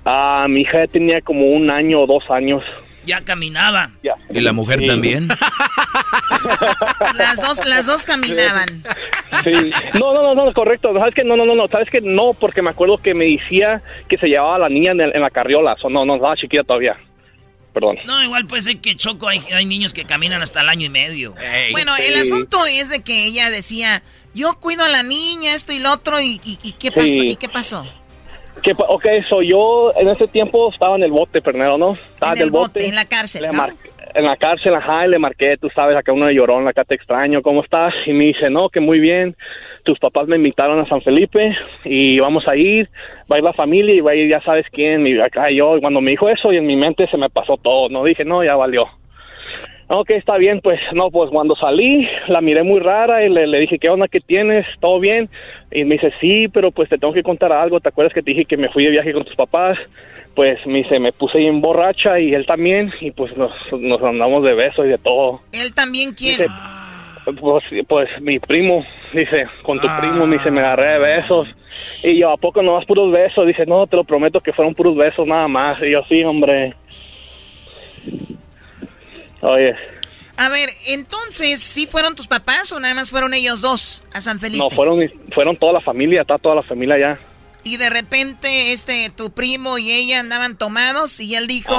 Ah, 0.04 0.46
mi 0.48 0.62
hija 0.62 0.84
ya 0.84 0.92
tenía 0.92 1.20
como 1.20 1.46
un 1.46 1.70
año 1.70 2.02
o 2.02 2.06
dos 2.06 2.24
años. 2.30 2.62
Ya 3.06 3.22
caminaba. 3.22 3.90
¿Y 4.30 4.40
la 4.40 4.52
mujer 4.52 4.82
también? 4.84 5.28
las 7.16 7.40
dos, 7.40 7.66
las 7.66 7.86
dos 7.86 8.04
caminaban. 8.04 8.66
Sí. 9.42 9.72
No, 9.94 10.14
no, 10.14 10.22
no, 10.22 10.34
no, 10.34 10.52
correcto. 10.54 10.92
¿Sabes 10.94 11.14
que 11.14 11.24
No, 11.24 11.36
no, 11.36 11.44
no, 11.44 11.54
no. 11.54 11.68
¿Sabes 11.68 11.90
que 11.90 12.00
No, 12.00 12.32
porque 12.32 12.62
me 12.62 12.70
acuerdo 12.70 12.98
que 12.98 13.14
me 13.14 13.26
decía 13.26 13.82
que 14.08 14.16
se 14.16 14.28
llevaba 14.28 14.56
a 14.56 14.58
la 14.58 14.68
niña 14.68 14.92
en, 14.92 15.20
la 15.20 15.30
carriola. 15.30 15.76
O 15.82 15.90
no, 15.90 16.04
no, 16.06 16.16
estaba 16.16 16.36
chiquita 16.36 16.64
todavía. 16.64 16.96
Perdón. 17.74 17.98
No, 18.06 18.22
igual 18.22 18.46
puede 18.46 18.62
ser 18.62 18.78
que 18.78 18.94
Choco 18.94 19.28
hay, 19.28 19.66
niños 19.66 19.92
que 19.92 20.04
caminan 20.04 20.40
hasta 20.40 20.60
el 20.60 20.68
año 20.68 20.86
y 20.86 20.90
medio. 20.90 21.34
bueno, 21.72 21.92
el 21.96 22.14
asunto 22.14 22.64
es 22.66 22.88
de 22.88 23.02
que 23.02 23.24
ella 23.24 23.50
decía, 23.50 24.02
yo 24.32 24.54
cuido 24.60 24.84
a 24.84 24.88
la 24.88 25.02
niña, 25.02 25.54
esto 25.54 25.72
y 25.72 25.80
lo 25.80 25.92
otro, 25.92 26.20
y, 26.20 26.40
y, 26.44 26.72
qué 26.78 26.92
pasó, 26.92 27.22
¿y 27.22 27.36
qué 27.36 27.48
pasó? 27.48 27.84
Que, 28.62 28.72
ok, 28.76 29.06
so 29.28 29.42
yo 29.42 29.92
en 29.96 30.08
ese 30.08 30.26
tiempo 30.28 30.70
estaba 30.72 30.96
en 30.96 31.02
el 31.02 31.10
bote, 31.10 31.42
Pernero, 31.42 31.76
¿no? 31.76 31.94
Estaba 31.94 32.32
en 32.32 32.42
el 32.42 32.50
bote, 32.50 32.86
en 32.86 32.94
la 32.94 33.04
cárcel, 33.04 33.46
¿no? 33.52 33.66
en 34.14 34.24
la 34.24 34.36
cárcel, 34.36 34.74
ajá, 34.74 35.06
y 35.06 35.10
le 35.10 35.18
marqué, 35.18 35.56
tú 35.56 35.68
sabes, 35.74 35.96
acá 35.96 36.12
uno 36.12 36.26
de 36.26 36.34
llorón, 36.34 36.68
acá 36.68 36.84
te 36.84 36.94
extraño, 36.94 37.42
¿cómo 37.42 37.62
estás? 37.62 37.92
Y 38.06 38.12
me 38.12 38.26
dice, 38.26 38.48
no, 38.48 38.68
que 38.68 38.80
muy 38.80 39.00
bien, 39.00 39.34
tus 39.82 39.98
papás 39.98 40.28
me 40.28 40.36
invitaron 40.36 40.78
a 40.78 40.88
San 40.88 41.02
Felipe 41.02 41.56
y 41.84 42.20
vamos 42.20 42.46
a 42.46 42.54
ir, 42.54 42.88
va 43.30 43.36
a 43.36 43.38
ir 43.38 43.44
la 43.44 43.52
familia 43.52 43.94
y 43.94 44.00
va 44.00 44.12
a 44.12 44.14
ir 44.14 44.28
ya 44.28 44.40
sabes 44.42 44.66
quién, 44.70 45.06
y 45.06 45.18
acá 45.20 45.50
yo, 45.50 45.78
cuando 45.80 46.00
me 46.00 46.12
dijo 46.12 46.28
eso 46.28 46.52
y 46.52 46.58
en 46.58 46.66
mi 46.66 46.76
mente 46.76 47.08
se 47.08 47.16
me 47.16 47.28
pasó 47.28 47.56
todo, 47.56 47.88
no 47.88 48.04
dije, 48.04 48.24
no, 48.24 48.44
ya 48.44 48.54
valió. 48.54 48.86
Ok, 49.88 50.10
está 50.10 50.38
bien, 50.38 50.60
pues 50.62 50.80
no, 50.92 51.10
pues 51.10 51.30
cuando 51.30 51.54
salí 51.56 52.08
la 52.28 52.40
miré 52.40 52.62
muy 52.62 52.80
rara 52.80 53.24
y 53.24 53.28
le, 53.28 53.46
le, 53.46 53.60
dije, 53.60 53.78
¿qué 53.78 53.90
onda? 53.90 54.08
¿Qué 54.08 54.20
tienes? 54.20 54.66
¿Todo 54.80 54.98
bien? 54.98 55.28
Y 55.70 55.84
me 55.84 55.96
dice, 55.96 56.12
sí, 56.20 56.48
pero 56.48 56.70
pues 56.70 56.88
te 56.88 56.96
tengo 56.96 57.12
que 57.12 57.22
contar 57.22 57.52
algo. 57.52 57.80
¿Te 57.80 57.90
acuerdas 57.90 58.14
que 58.14 58.22
te 58.22 58.30
dije 58.30 58.46
que 58.46 58.56
me 58.56 58.70
fui 58.70 58.84
de 58.84 58.90
viaje 58.90 59.12
con 59.12 59.24
tus 59.24 59.36
papás? 59.36 59.78
Pues 60.34 60.58
me 60.66 60.78
dice, 60.78 60.98
me 60.98 61.12
puse 61.12 61.38
ahí 61.38 61.46
en 61.46 61.60
borracha 61.60 62.18
y 62.18 62.34
él 62.34 62.46
también 62.46 62.92
y 63.00 63.10
pues 63.10 63.36
nos, 63.36 63.52
nos 63.72 64.02
andamos 64.02 64.42
de 64.42 64.54
besos 64.54 64.86
y 64.86 64.88
de 64.88 64.98
todo. 64.98 65.42
¿Él 65.52 65.74
también 65.74 66.12
quién? 66.12 66.38
pues, 67.24 67.64
pues 67.86 68.08
mi 68.20 68.38
primo, 68.38 68.84
dice, 69.12 69.46
con 69.62 69.78
tu 69.80 69.86
primo, 70.00 70.26
me 70.26 70.36
dice, 70.36 70.50
me 70.50 70.60
agarré 70.60 70.94
de 70.94 70.98
besos. 70.98 71.48
Y 72.02 72.18
yo, 72.18 72.30
¿a 72.30 72.36
poco 72.36 72.62
no 72.62 72.74
vas 72.74 72.86
puros 72.86 73.12
besos? 73.12 73.46
Dice, 73.46 73.66
no, 73.66 73.86
te 73.86 73.96
lo 73.96 74.04
prometo 74.04 74.40
que 74.40 74.52
fueron 74.52 74.74
puros 74.74 74.96
besos 74.96 75.26
nada 75.26 75.48
más. 75.48 75.80
Y 75.82 75.90
yo, 75.90 76.02
sí, 76.08 76.22
hombre. 76.24 76.74
Oye. 79.44 79.74
A 80.36 80.48
ver, 80.48 80.68
entonces, 80.88 81.62
¿sí 81.62 81.86
fueron 81.86 82.16
tus 82.16 82.26
papás 82.26 82.72
o 82.72 82.80
nada 82.80 82.94
más 82.94 83.10
fueron 83.10 83.34
ellos 83.34 83.60
dos 83.60 84.02
a 84.12 84.20
San 84.20 84.40
Felipe? 84.40 84.58
No, 84.58 84.70
fueron, 84.70 84.98
fueron 85.32 85.56
toda 85.56 85.74
la 85.74 85.80
familia, 85.80 86.22
está 86.22 86.38
toda 86.38 86.56
la 86.56 86.62
familia 86.62 86.98
ya. 86.98 87.18
Y 87.62 87.76
de 87.76 87.88
repente, 87.88 88.72
este, 88.72 89.10
tu 89.10 89.30
primo 89.30 89.78
y 89.78 89.90
ella 89.92 90.20
andaban 90.20 90.58
tomados 90.58 91.20
y 91.20 91.34
él 91.34 91.46
dijo, 91.46 91.74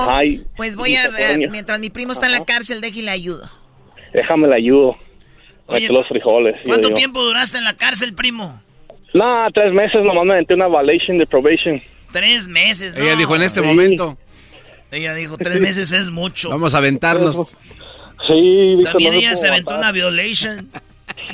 pues 0.55 0.77
voy 0.77 0.95
a, 0.95 1.09
mientras 1.51 1.79
mi 1.79 1.89
primo 1.89 2.13
está 2.13 2.27
en 2.27 2.31
la 2.31 2.45
cárcel, 2.45 2.81
déjale 2.81 3.11
ayudo. 3.11 3.47
Déjame 4.13 4.47
le 4.47 4.55
ayudo. 4.55 4.95
Oye, 5.67 5.87
los 5.89 6.07
frijoles. 6.07 6.55
¿Cuánto 6.65 6.91
tiempo 6.91 7.21
duraste 7.21 7.57
en 7.57 7.65
la 7.65 7.73
cárcel, 7.73 8.13
primo? 8.13 8.61
No, 9.13 9.47
tres 9.53 9.73
meses, 9.73 10.03
nomás 10.03 10.25
me 10.25 10.35
metí 10.35 10.53
una 10.53 10.67
violation 10.67 11.17
de 11.17 11.27
probation. 11.27 11.81
Tres 12.11 12.47
meses, 12.47 12.95
¿no? 12.95 13.03
Ella 13.03 13.15
dijo 13.15 13.35
en 13.35 13.43
este 13.43 13.61
momento. 13.61 14.17
Ella 14.95 15.13
dijo, 15.13 15.37
tres 15.37 15.59
meses 15.59 15.91
es 15.91 16.09
mucho. 16.09 16.49
Vamos 16.49 16.73
a 16.73 16.77
aventarnos. 16.77 17.55
Sí, 18.27 18.81
También 18.83 19.13
ella 19.13 19.35
se 19.35 19.47
aventó 19.47 19.75
una 19.75 19.91
violation. 19.91 20.69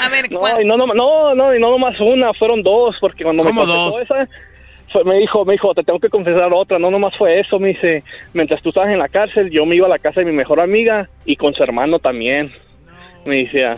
a 0.00 0.08
ver, 0.08 0.30
no, 0.30 0.60
y 0.60 0.64
no, 0.64 0.76
no, 0.76 0.86
no, 0.86 1.34
no, 1.34 1.54
y 1.54 1.60
no 1.60 1.70
nomás 1.70 1.98
una, 2.00 2.32
fueron 2.34 2.62
dos, 2.62 2.96
porque 3.00 3.24
cuando 3.24 3.42
¿Cómo 3.44 3.64
me 3.64 3.72
dos? 3.72 4.00
esa, 4.00 4.28
me 5.04 5.18
dijo, 5.18 5.44
me 5.44 5.52
dijo, 5.52 5.74
te 5.74 5.82
tengo 5.82 6.00
que 6.00 6.08
confesar 6.08 6.52
otra, 6.52 6.78
no 6.78 6.90
nomás 6.90 7.16
fue 7.16 7.40
eso, 7.40 7.58
me 7.58 7.68
dice, 7.68 8.02
mientras 8.32 8.62
tú 8.62 8.70
estabas 8.70 8.90
en 8.90 8.98
la 8.98 9.08
cárcel, 9.08 9.50
yo 9.50 9.66
me 9.66 9.76
iba 9.76 9.86
a 9.86 9.90
la 9.90 9.98
casa 9.98 10.20
de 10.20 10.26
mi 10.26 10.32
mejor 10.32 10.60
amiga 10.60 11.08
y 11.24 11.36
con 11.36 11.54
su 11.54 11.62
hermano 11.62 11.98
también, 11.98 12.52
me 13.24 13.36
decía. 13.44 13.76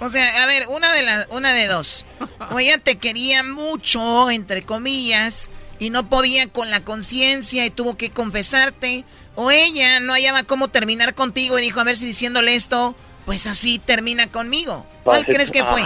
O 0.00 0.08
sea, 0.08 0.42
a 0.42 0.46
ver, 0.46 0.64
una 0.68 0.92
de 0.92 1.02
las, 1.02 1.28
una 1.30 1.52
de 1.52 1.66
dos, 1.66 2.06
o 2.52 2.58
ella 2.58 2.78
te 2.78 2.98
quería 2.98 3.42
mucho, 3.42 4.30
entre 4.30 4.62
comillas, 4.62 5.50
y 5.80 5.90
no 5.90 6.08
podía 6.08 6.46
con 6.46 6.70
la 6.70 6.84
conciencia 6.84 7.66
y 7.66 7.70
tuvo 7.70 7.96
que 7.96 8.10
confesarte, 8.10 9.04
o 9.34 9.50
ella 9.50 9.98
no 9.98 10.12
hallaba 10.12 10.44
cómo 10.44 10.68
terminar 10.68 11.14
contigo 11.14 11.58
y 11.58 11.62
dijo, 11.62 11.80
a 11.80 11.84
ver 11.84 11.96
si 11.96 12.06
diciéndole 12.06 12.54
esto, 12.54 12.94
pues 13.26 13.46
así 13.46 13.78
termina 13.78 14.26
conmigo. 14.28 14.86
¿Cuál 15.02 15.24
crees 15.24 15.50
que 15.50 15.64
fue? 15.64 15.80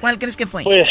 ¿Cuál 0.00 0.18
crees 0.18 0.36
que 0.36 0.46
fue? 0.46 0.62
Pues 0.62 0.86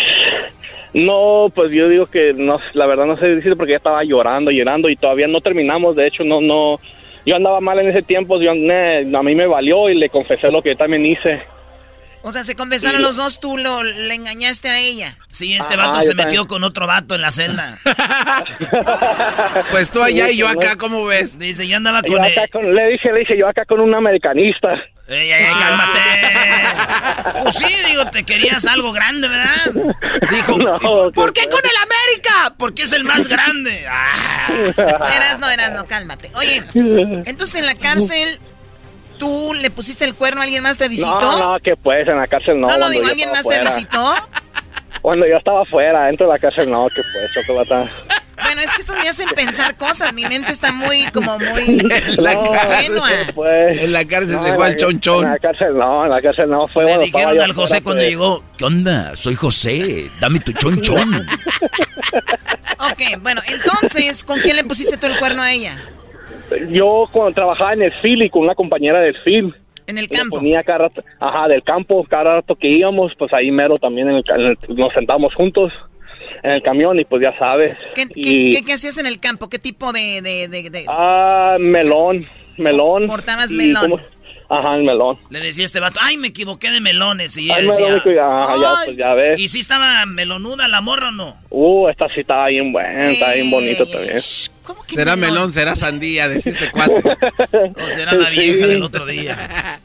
no, 0.93 1.51
pues 1.53 1.71
yo 1.71 1.87
digo 1.87 2.07
que 2.07 2.33
no, 2.33 2.59
la 2.73 2.87
verdad 2.87 3.05
no 3.05 3.17
sé 3.17 3.35
decir 3.35 3.55
porque 3.55 3.71
ella 3.73 3.77
estaba 3.77 4.03
llorando, 4.03 4.51
llorando 4.51 4.89
y 4.89 4.95
todavía 4.95 5.27
no 5.27 5.39
terminamos. 5.39 5.95
De 5.95 6.07
hecho, 6.07 6.23
no, 6.23 6.41
no, 6.41 6.79
yo 7.25 7.35
andaba 7.35 7.61
mal 7.61 7.79
en 7.79 7.89
ese 7.89 8.01
tiempo. 8.01 8.39
Yo, 8.41 8.51
a 8.51 9.23
mí 9.23 9.35
me 9.35 9.47
valió 9.47 9.89
y 9.89 9.95
le 9.95 10.09
confesé 10.09 10.51
lo 10.51 10.61
que 10.61 10.69
yo 10.69 10.77
también 10.77 11.05
hice. 11.05 11.43
O 12.21 12.31
sea, 12.31 12.43
se 12.43 12.55
confesaron 12.55 13.01
los 13.01 13.15
dos, 13.15 13.39
tú 13.39 13.57
lo, 13.57 13.83
le 13.83 14.13
engañaste 14.13 14.67
a 14.67 14.77
ella. 14.77 15.17
Sí, 15.31 15.53
este 15.53 15.77
vato 15.77 16.01
se 16.01 16.13
metió 16.13 16.47
con 16.47 16.63
otro 16.63 16.85
vato 16.85 17.15
en 17.15 17.21
la 17.21 17.31
celda. 17.31 17.77
pues 19.71 19.89
tú 19.89 20.03
allá 20.03 20.29
y 20.29 20.37
yo 20.37 20.47
acá, 20.49 20.75
¿cómo 20.75 21.05
ves? 21.05 21.39
Dice, 21.39 21.67
yo 21.67 21.77
andaba 21.77 22.01
con, 22.01 22.23
él. 22.25 22.33
Le 22.75 22.87
dije, 22.89 23.11
le 23.13 23.19
dije, 23.19 23.37
yo 23.37 23.47
acá 23.47 23.63
con 23.65 23.79
un 23.79 23.95
americanista. 23.95 24.73
Ey, 25.07 25.31
ey, 25.31 25.45
cálmate. 25.45 25.99
Pues 27.43 27.55
sí, 27.55 27.65
digo, 27.87 28.05
te 28.09 28.23
querías 28.23 28.65
algo 28.65 28.91
grande, 28.91 29.27
¿verdad? 29.27 29.71
Dijo, 30.29 30.57
¿por 31.13 31.33
qué 31.33 31.47
con 31.47 31.61
el 31.63 31.77
América? 31.77 32.55
Porque 32.57 32.83
es 32.83 32.91
el 32.91 33.03
más 33.03 33.27
grande. 33.27 33.85
Ah. 33.87 34.47
Eras 35.15 35.39
no, 35.39 35.49
eras 35.49 35.73
no, 35.73 35.85
cálmate. 35.85 36.29
Oye, 36.35 36.63
entonces 36.73 37.55
en 37.55 37.65
la 37.65 37.75
cárcel 37.75 38.39
¿Tú 39.19 39.53
le 39.53 39.69
pusiste 39.69 40.05
el 40.05 40.15
cuerno 40.15 40.41
a 40.41 40.45
alguien 40.45 40.63
más 40.63 40.77
te 40.77 40.87
visitó? 40.87 41.19
No, 41.19 41.53
no, 41.53 41.59
que 41.59 41.75
pues, 41.75 42.07
en 42.07 42.17
la 42.17 42.25
cárcel 42.25 42.59
no. 42.59 42.69
No, 42.69 42.77
no, 42.77 42.89
digo, 42.89 43.05
¿alguien 43.05 43.29
más 43.31 43.45
te 43.47 43.59
visitó? 43.59 44.13
Cuando 45.01 45.27
yo 45.27 45.37
estaba 45.37 45.61
afuera, 45.61 46.05
dentro 46.05 46.25
de 46.25 46.33
la 46.33 46.39
cárcel 46.39 46.71
no, 46.71 46.87
que 46.87 47.01
pues, 47.01 47.45
chocolate. 47.45 47.91
Bueno, 48.41 48.61
es 48.61 48.73
que 48.73 48.81
eso 48.81 48.93
me 48.95 49.07
hacen 49.07 49.27
pensar 49.29 49.75
cosas. 49.75 50.13
Mi 50.13 50.25
mente 50.25 50.51
está 50.51 50.71
muy, 50.71 51.05
como 51.11 51.37
muy. 51.37 51.79
En 51.89 52.23
la 52.23 52.33
cárcel, 52.33 53.33
pues, 53.35 53.81
en 53.81 53.93
la 53.93 54.05
cárcel 54.05 54.35
no, 54.35 54.45
llegó 54.45 54.63
al 54.63 54.75
chonchón. 54.75 55.25
En 55.25 55.31
la 55.31 55.39
cárcel 55.39 55.77
no, 55.77 56.05
en 56.05 56.11
la 56.11 56.21
cárcel 56.21 56.49
no. 56.49 56.67
Fue 56.67 56.85
Le 56.85 56.97
dijeron 56.97 57.39
al 57.39 57.53
José 57.53 57.81
cuando 57.81 58.01
pues. 58.01 58.09
llegó: 58.09 58.43
¿Qué 58.57 58.65
onda? 58.65 59.15
Soy 59.15 59.35
José, 59.35 60.09
dame 60.19 60.39
tu 60.39 60.53
chonchón. 60.53 61.15
ok, 62.79 63.21
bueno, 63.21 63.41
entonces, 63.47 64.23
¿con 64.23 64.39
quién 64.39 64.55
le 64.55 64.63
pusiste 64.63 64.97
tú 64.97 65.07
el 65.07 65.17
cuerno 65.17 65.41
a 65.41 65.51
ella? 65.51 65.81
Yo 66.69 67.07
cuando 67.11 67.33
trabajaba 67.33 67.73
en 67.73 67.83
el 67.83 67.91
FIL 67.91 68.23
y 68.23 68.29
con 68.29 68.43
una 68.43 68.55
compañera 68.55 68.99
del 68.99 69.15
FIL. 69.23 69.53
En 69.87 69.97
el 69.97 70.07
campo. 70.07 70.37
Ponía 70.37 70.63
cada 70.63 70.79
rato, 70.79 71.03
ajá, 71.19 71.47
del 71.47 71.63
campo, 71.63 72.05
cada 72.07 72.35
rato 72.35 72.55
que 72.55 72.67
íbamos, 72.67 73.11
pues 73.17 73.33
ahí 73.33 73.49
mero 73.49 73.79
también 73.79 74.07
en 74.09 74.17
el, 74.17 74.57
nos 74.69 74.93
sentábamos 74.93 75.33
juntos 75.33 75.73
en 76.43 76.51
el 76.51 76.61
camión 76.61 76.99
y 76.99 77.05
pues 77.05 77.21
ya 77.21 77.37
sabes. 77.39 77.75
¿Qué, 77.95 78.07
¿qué, 78.07 78.61
qué, 78.63 78.73
hacías 78.73 78.97
en 78.99 79.07
el 79.07 79.19
campo? 79.19 79.49
¿Qué 79.49 79.57
tipo 79.57 79.91
de...? 79.91 80.21
de, 80.21 80.47
de, 80.47 80.85
Ah, 80.87 81.57
melón, 81.59 82.27
melón. 82.57 83.07
Portabas 83.07 83.51
melón. 83.51 83.99
Ajá, 84.49 84.75
el 84.75 84.83
melón. 84.83 85.19
Le 85.29 85.39
decía 85.41 85.63
este 85.63 85.79
vato, 85.79 85.99
ay, 86.01 86.17
me 86.17 86.29
equivoqué 86.29 86.71
de 86.71 86.81
melones. 86.81 87.37
Y 87.37 87.45
ella 87.45 87.61
decía, 87.61 88.25
ajá, 88.25 88.55
ya, 88.59 88.73
pues 88.85 88.97
ya 88.97 89.13
ves. 89.13 89.39
¿Y 89.39 89.47
si 89.47 89.59
estaba 89.59 90.03
melonuda 90.07 90.67
la 90.67 90.81
morra 90.81 91.09
o 91.09 91.11
no? 91.11 91.37
Uh, 91.51 91.87
esta 91.89 92.07
sí 92.09 92.21
estaba 92.21 92.47
bien 92.47 92.71
buena, 92.71 93.11
está 93.11 93.33
bien 93.33 93.51
bonito 93.51 93.85
también. 93.85 94.17
¿Cómo 94.63 94.83
que 94.83 94.95
será 94.95 95.15
melón? 95.15 95.51
será 95.53 95.75
sandía, 95.75 96.27
decía 96.27 96.53
este 96.53 96.71
cuate. 96.71 96.93
o 97.83 97.87
será 97.89 98.13
la 98.13 98.29
vieja 98.29 98.65
del 98.65 98.81
otro 98.81 99.05
día. 99.05 99.79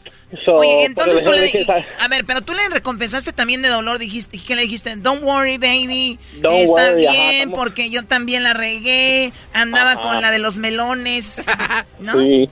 Oye, 0.47 0.87
entonces 0.87 1.23
tú 1.23 1.31
le 1.31 1.43
dijiste, 1.43 1.73
a 2.01 2.09
ver, 2.09 2.25
pero 2.25 2.41
tú 2.41 2.55
le 2.55 2.69
recompensaste 2.69 3.33
también 3.33 3.62
de 3.62 3.69
dolor, 3.69 3.99
dijiste, 3.99 4.39
¿qué 4.39 4.57
le 4.57 4.62
dijiste? 4.62 4.97
Don't 4.97 5.23
worry, 5.23 5.59
baby, 5.59 6.19
Don't 6.41 6.57
está 6.57 6.91
worry, 6.91 7.01
bien, 7.03 7.49
ajá, 7.49 7.55
porque 7.55 7.91
yo 7.91 8.05
también 8.05 8.43
la 8.43 8.53
regué, 8.53 9.33
andaba 9.53 9.93
Ajá. 9.93 10.01
con 10.01 10.21
la 10.21 10.31
de 10.31 10.39
los 10.39 10.59
melones, 10.59 11.47
¿no? 12.01 12.19
Sí. 12.19 12.49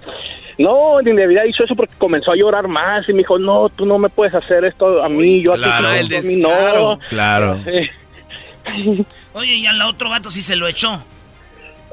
No, 0.63 1.01
ni 1.03 1.13
le 1.13 1.25
había 1.25 1.43
dicho 1.43 1.65
eso 1.65 1.75
porque 1.75 1.95
comenzó 1.99 2.33
a 2.33 2.37
llorar 2.37 2.69
más 2.69 3.09
y 3.09 3.13
me 3.13 3.19
dijo, 3.19 3.39
no, 3.39 3.69
tú 3.69 3.85
no 3.87 3.99
me 3.99 4.09
puedes 4.09 4.35
hacer 4.35 4.65
esto 4.65 5.03
a 5.03 5.09
mí, 5.09 5.43
yo 5.43 5.55
claro, 5.55 5.89
a 5.89 5.99
ti, 6.01 6.15
a 6.17 6.23
mí 6.23 6.37
no. 6.37 6.99
Claro. 7.09 7.59
Sí. 7.65 9.05
Oye, 9.35 9.55
y 9.57 9.67
al 9.67 9.81
otro 9.83 10.09
vato 10.09 10.31
sí 10.31 10.41
se 10.43 10.57
lo 10.57 10.69
echó. 10.69 11.05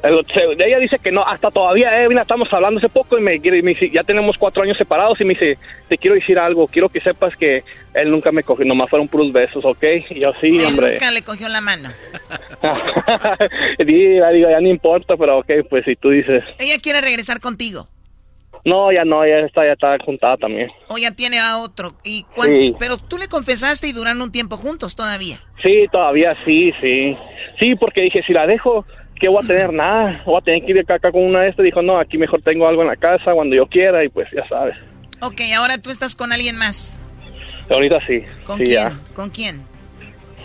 El- 0.01 0.25
se- 0.27 0.63
ella 0.65 0.79
dice 0.79 0.97
que 0.99 1.11
no, 1.11 1.25
hasta 1.27 1.51
todavía, 1.51 1.93
eh, 2.01 2.07
mira, 2.07 2.21
estamos 2.21 2.47
hablando 2.53 2.77
hace 2.77 2.87
poco 2.87 3.17
y 3.17 3.21
me, 3.21 3.37
dice, 3.37 3.89
ya 3.89 4.01
tenemos 4.03 4.37
cuatro 4.37 4.63
años 4.63 4.77
separados 4.77 5.19
y 5.19 5.25
me 5.25 5.33
dice, 5.33 5.57
te 5.89 5.97
quiero 5.97 6.15
decir 6.15 6.39
algo, 6.39 6.67
quiero 6.67 6.87
que 6.87 7.01
sepas 7.01 7.35
que 7.35 7.63
él 7.93 8.09
nunca 8.09 8.31
me 8.31 8.43
cogió, 8.43 8.63
nomás 8.65 8.89
fueron 8.89 9.09
puros 9.09 9.33
besos, 9.33 9.65
¿ok? 9.65 9.83
Y 10.11 10.21
yo, 10.21 10.31
sí, 10.39 10.57
Él 10.57 10.65
hombre. 10.67 10.93
nunca 10.93 11.11
le 11.11 11.21
cogió 11.21 11.49
la 11.49 11.59
mano. 11.59 11.89
Y 13.79 14.17
ya 14.19 14.29
digo, 14.29 14.49
ya 14.49 14.61
no 14.61 14.67
importa, 14.69 15.15
pero 15.17 15.39
ok, 15.39 15.51
pues 15.69 15.83
si 15.85 15.95
tú 15.95 16.09
dices, 16.11 16.43
Ella 16.59 16.75
quiere 16.81 17.01
regresar 17.01 17.39
contigo, 17.39 17.87
no, 18.65 18.91
ya 18.91 19.05
no, 19.05 19.25
ya 19.25 19.39
está, 19.39 19.65
ya 19.65 19.73
está 19.73 19.97
juntada 20.03 20.37
también. 20.37 20.69
o 20.87 20.97
ya 20.97 21.11
tiene 21.11 21.39
a 21.39 21.57
otro, 21.59 21.93
y 22.03 22.25
Sí. 22.43 22.75
pero 22.79 22.97
tú 22.97 23.17
le 23.17 23.27
confesaste 23.27 23.87
y 23.87 23.91
duraron 23.93 24.21
un 24.21 24.31
tiempo 24.31 24.57
juntos 24.57 24.95
todavía. 24.95 25.39
Sí, 25.63 25.85
todavía 25.91 26.35
sí, 26.45 26.71
sí. 26.81 27.17
Sí, 27.59 27.75
porque 27.75 28.01
dije, 28.01 28.21
si 28.23 28.33
la 28.33 28.47
dejo, 28.47 28.85
¿qué 29.19 29.27
voy 29.27 29.43
a 29.43 29.47
tener? 29.47 29.73
Nada. 29.73 30.21
Voy 30.25 30.37
a 30.37 30.41
tener 30.43 30.63
que 30.65 30.71
ir 30.71 30.79
acá, 30.79 30.95
acá 30.95 31.11
con 31.11 31.23
una 31.23 31.41
de 31.41 31.49
estas. 31.49 31.63
Dijo, 31.65 31.81
no, 31.81 31.97
aquí 31.99 32.17
mejor 32.17 32.41
tengo 32.41 32.67
algo 32.67 32.81
en 32.81 32.87
la 32.87 32.95
casa 32.95 33.33
cuando 33.33 33.55
yo 33.55 33.67
quiera 33.67 34.03
y 34.03 34.09
pues 34.09 34.27
ya 34.33 34.47
sabes. 34.47 34.75
Ok, 35.21 35.41
ahora 35.57 35.77
tú 35.81 35.89
estás 35.89 36.15
con 36.15 36.31
alguien 36.31 36.55
más. 36.55 36.99
Ahorita 37.69 37.99
sí. 38.07 38.23
¿Con 38.45 38.57
sí, 38.57 38.63
quién? 38.63 38.75
ya. 38.75 38.99
¿Con 39.13 39.29
quién? 39.29 39.61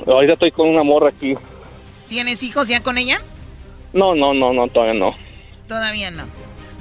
Ahorita 0.07 0.33
estoy 0.35 0.51
con 0.51 0.69
una 0.69 0.83
morra 0.83 1.11
aquí. 1.11 1.37
¿Tienes 2.09 2.43
hijos 2.43 2.67
ya 2.69 2.83
con 2.83 2.99
ella? 2.99 3.19
No, 3.93 4.15
no, 4.17 4.35
no, 4.35 4.53
no, 4.53 4.67
todavía 4.69 4.95
no. 4.99 5.17
Todavía 5.69 6.11
no. 6.11 6.25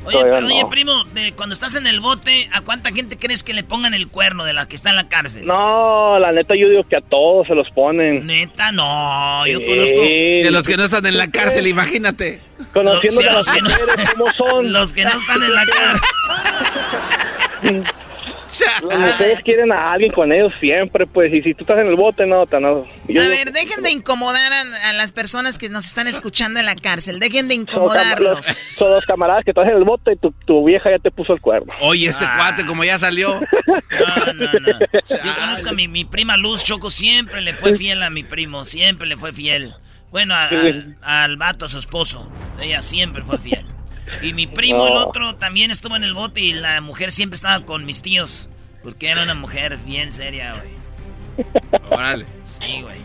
Oye, 0.06 0.66
primo, 0.70 1.04
de 1.14 1.34
cuando 1.34 1.54
estás 1.54 1.76
en 1.76 1.88
el 1.88 2.00
bote, 2.00 2.50
¿a 2.52 2.62
cuánta 2.62 2.92
gente 2.92 3.18
crees 3.18 3.44
que 3.44 3.54
le 3.54 3.64
pongan 3.64 3.94
el 3.94 4.08
cuerno 4.08 4.46
de 4.46 4.54
la 4.54 4.66
que 4.66 4.76
está 4.76 4.90
en 4.90 4.96
la 4.96 5.08
cárcel? 5.08 5.46
No, 5.46 6.18
la 6.20 6.32
neta 6.32 6.56
yo 6.56 6.70
digo 6.70 6.84
que 6.84 6.98
a 6.98 7.02
todos 7.02 7.48
se 7.48 7.56
los 7.56 7.70
ponen. 7.72 8.26
Neta, 8.26 8.72
no, 8.72 9.46
yo 9.48 9.66
conozco... 9.66 10.04
Si 10.04 10.50
los 10.50 10.68
que 10.68 10.78
no 10.78 10.84
están 10.84 11.06
en 11.06 11.18
la 11.18 11.30
cárcel, 11.30 11.68
imagínate. 11.68 12.42
Conociendo 12.74 13.22
a 13.22 13.34
los 13.34 13.48
que 13.48 13.62
no, 13.62 13.70
cómo 14.12 14.32
son. 14.34 14.74
Los 14.74 14.94
que 14.94 15.04
no 15.04 15.12
están 15.12 15.44
en 15.44 15.54
la 15.54 15.66
cárcel. 15.66 17.84
Las 18.60 19.00
mujeres 19.00 19.40
quieren 19.44 19.72
a 19.72 19.92
alguien 19.92 20.12
con 20.12 20.32
ellos 20.32 20.54
siempre, 20.60 21.08
pues, 21.08 21.34
y 21.34 21.42
si 21.42 21.54
tú 21.54 21.62
estás 21.62 21.80
en 21.80 21.88
el 21.88 21.96
bote, 21.96 22.26
no, 22.26 22.46
no. 22.46 22.68
a 22.68 22.86
ver, 23.08 23.52
dejen 23.52 23.84
de 23.84 23.92
incomodar 23.92 24.52
a, 24.54 24.94
las 24.94 25.12
personas 25.12 25.58
que 25.58 25.70
nos 25.70 25.86
están 25.86 26.08
escuchando 26.08 26.60
en 26.60 26.66
la 26.66 26.76
cárcel, 26.76 27.20
dejen 27.20 27.48
de 27.48 27.56
incomodarlos. 27.56 28.46
Son 28.76 28.92
los, 28.92 29.06
camaradas 29.06 29.44
que 29.44 29.52
estás 29.52 29.68
en 29.68 29.76
el 29.76 29.84
bote 29.84 30.14
y 30.14 30.46
tu, 30.46 30.66
vieja 30.66 30.92
ya 30.92 31.00
te 31.00 31.12
puso 31.12 31.34
el 31.34 31.42
cuerno. 31.42 31.74
Oye, 31.82 32.08
este 32.08 32.26
ah. 32.26 32.36
cuate, 32.38 32.66
como 32.66 32.84
ya 32.84 32.98
salió. 32.98 33.40
No, 33.94 34.34
no, 34.34 34.52
no. 34.60 34.80
Yo 35.08 35.36
conozco 35.38 35.70
a 35.70 35.74
mi, 35.74 35.88
mi 35.88 36.04
prima 36.04 36.36
Luz 36.36 36.64
Choco, 36.64 36.90
siempre 36.90 37.42
le 37.42 37.54
fue 37.54 37.76
fiel 37.76 38.02
a 38.02 38.10
mi 38.10 38.24
primo, 38.24 38.66
siempre 38.66 39.08
le 39.08 39.18
fue 39.18 39.32
fiel. 39.32 39.76
Bueno, 40.12 40.36
al 41.02 41.38
vato, 41.38 41.66
a 41.66 41.68
su 41.68 41.78
esposo, 41.78 42.30
ella 42.62 42.82
siempre 42.82 43.24
fue 43.24 43.38
fiel. 43.38 43.66
Y 44.24 44.34
mi 44.34 44.48
primo, 44.48 44.88
el 44.88 44.98
otro, 44.98 45.36
también 45.36 45.70
estuvo 45.70 45.96
en 45.96 46.04
el 46.04 46.14
bote 46.14 46.42
y 46.42 46.54
la 46.54 46.82
mujer 46.82 47.12
siempre 47.12 47.36
estaba 47.36 47.66
con 47.66 47.86
mis 47.86 48.02
tíos. 48.02 48.50
Porque 48.82 49.10
era 49.10 49.24
una 49.24 49.36
mujer 49.36 49.78
bien 49.78 50.12
seria, 50.12 50.56
güey. 50.56 51.48
Órale. 51.90 52.26
Sí, 52.44 52.82
güey. 52.82 53.02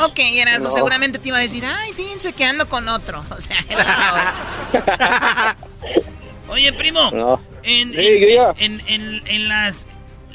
Ok, 0.00 0.18
Erasmo, 0.18 0.70
seguramente 0.70 1.18
te 1.18 1.28
iba 1.28 1.38
a 1.38 1.40
decir, 1.40 1.64
ay, 1.64 1.92
fíjense 1.92 2.32
que 2.32 2.44
ando 2.44 2.68
con 2.68 2.88
otro. 2.88 3.24
O 3.30 3.40
sea, 3.40 3.56
Oye, 6.48 6.72
primo. 6.72 7.40
En, 7.62 7.92
en, 7.94 8.80
en, 8.86 9.22
en, 9.26 9.48
las 9.48 9.86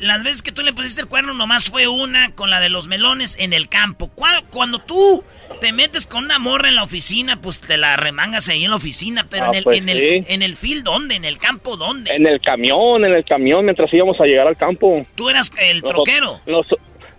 las 0.04 0.24
veces 0.24 0.44
que 0.44 0.52
tú 0.52 0.64
le 0.64 0.74
pusiste 0.74 1.02
el 1.02 1.08
cuerno 1.08 1.34
nomás 1.34 1.70
fue 1.70 1.88
una 1.88 2.36
con 2.36 2.50
la 2.50 2.60
de 2.60 2.68
los 2.68 2.88
melones 2.88 3.38
en 3.40 3.54
el 3.54 3.70
campo. 3.70 4.12
Cuando 4.52 4.80
tú 4.80 5.24
te 5.62 5.72
metes 5.72 6.08
con 6.08 6.26
una 6.26 6.40
morra 6.40 6.68
en 6.68 6.76
la 6.76 6.84
oficina, 6.84 7.40
pues 7.42 7.62
te 7.62 7.78
la 7.78 7.96
remangas 7.96 8.50
ahí 8.50 8.66
en 8.66 8.72
la 8.72 8.76
oficina, 8.76 9.26
pero 9.30 9.46
ah, 9.46 9.50
en, 9.50 9.56
el, 9.56 9.64
pues 9.64 9.78
en, 9.78 9.90
el, 9.90 10.26
en 10.28 10.42
el 10.42 10.56
field, 10.56 10.84
¿dónde? 10.84 11.16
¿En 11.16 11.24
el 11.24 11.38
campo 11.38 11.78
dónde? 11.78 12.14
En 12.14 12.28
el 12.28 12.42
camión, 12.42 13.06
en 13.06 13.14
el 13.14 13.24
camión, 13.24 13.64
mientras 13.64 13.94
íbamos 13.94 14.20
a 14.20 14.26
llegar 14.26 14.46
al 14.46 14.58
campo. 14.58 15.06
¿Tú 15.16 15.30
eras 15.30 15.52
el 15.62 15.82
troquero? 15.82 16.42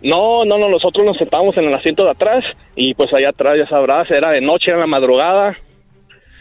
no, 0.03 0.45
no, 0.45 0.59
no, 0.59 0.69
nosotros 0.69 1.07
nos 1.07 1.17
sentábamos 1.17 1.57
en 1.57 1.65
el 1.65 1.75
asiento 1.75 2.05
de 2.05 2.11
atrás 2.11 2.45
y 2.77 2.93
pues 2.93 3.11
allá 3.15 3.31
atrás, 3.31 3.57
ya 3.57 3.67
sabrás, 3.67 4.11
era 4.11 4.31
de 4.31 4.43
noche, 4.43 4.71
era 4.71 4.81
la 4.81 4.87
madrugada. 4.87 5.57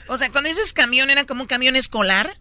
O 0.09 0.17
sea, 0.17 0.29
cuando 0.29 0.49
dices 0.49 0.73
camión, 0.73 1.09
¿era 1.09 1.23
como 1.23 1.43
un 1.43 1.47
camión 1.47 1.77
escolar? 1.77 2.31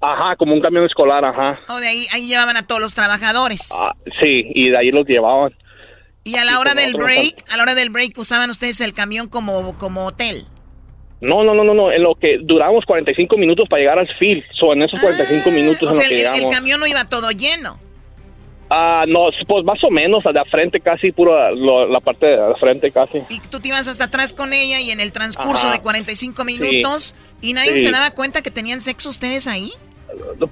Ajá, 0.00 0.36
como 0.36 0.54
un 0.54 0.60
camión 0.60 0.84
escolar, 0.84 1.24
ajá. 1.24 1.58
O 1.68 1.78
de 1.80 1.88
ahí, 1.88 2.06
ahí 2.12 2.26
llevaban 2.28 2.56
a 2.56 2.66
todos 2.66 2.80
los 2.80 2.94
trabajadores. 2.94 3.70
Ah, 3.74 3.94
sí, 4.20 4.50
y 4.54 4.70
de 4.70 4.78
ahí 4.78 4.90
los 4.90 5.06
llevaban. 5.06 5.52
Y 6.24 6.36
a 6.36 6.44
la 6.44 6.60
hora 6.60 6.74
del 6.74 6.94
break, 6.94 7.44
a 7.50 7.56
la 7.56 7.62
hora 7.62 7.74
del 7.74 7.90
break 7.90 8.16
usaban 8.18 8.50
ustedes 8.50 8.80
el 8.80 8.92
camión 8.92 9.28
como, 9.28 9.76
como 9.78 10.06
hotel. 10.06 10.44
No, 11.20 11.42
no, 11.42 11.52
no, 11.54 11.64
no, 11.64 11.74
no, 11.74 11.90
en 11.90 12.02
lo 12.02 12.14
que 12.14 12.38
duramos 12.40 12.84
45 12.84 13.36
minutos 13.38 13.68
para 13.68 13.80
llegar 13.80 13.98
al 13.98 14.08
field, 14.18 14.44
so, 14.52 14.72
en 14.72 14.82
esos 14.82 15.00
45 15.00 15.42
ah, 15.48 15.52
minutos 15.52 15.90
o 15.90 15.92
sea, 15.92 16.06
el, 16.06 16.44
el, 16.44 16.48
camión 16.48 16.78
no 16.78 16.86
iba 16.86 17.04
todo 17.06 17.30
lleno. 17.32 17.80
Ah, 18.70 19.04
no, 19.08 19.30
pues 19.46 19.64
más 19.64 19.82
o 19.82 19.90
menos, 19.90 20.22
de 20.22 20.44
frente 20.50 20.80
casi, 20.80 21.10
puro 21.10 21.34
la 21.88 22.00
parte 22.00 22.26
de 22.26 22.54
frente 22.60 22.92
casi. 22.92 23.22
Y 23.30 23.40
tú 23.40 23.58
te 23.58 23.68
ibas 23.68 23.88
hasta 23.88 24.04
atrás 24.04 24.34
con 24.34 24.52
ella 24.52 24.78
y 24.80 24.90
en 24.90 25.00
el 25.00 25.10
transcurso 25.10 25.70
de 25.70 25.80
45 25.80 26.44
minutos, 26.44 27.14
¿y 27.40 27.54
nadie 27.54 27.78
se 27.78 27.90
daba 27.90 28.10
cuenta 28.10 28.42
que 28.42 28.50
tenían 28.50 28.80
sexo 28.80 29.08
ustedes 29.08 29.46
ahí? 29.46 29.72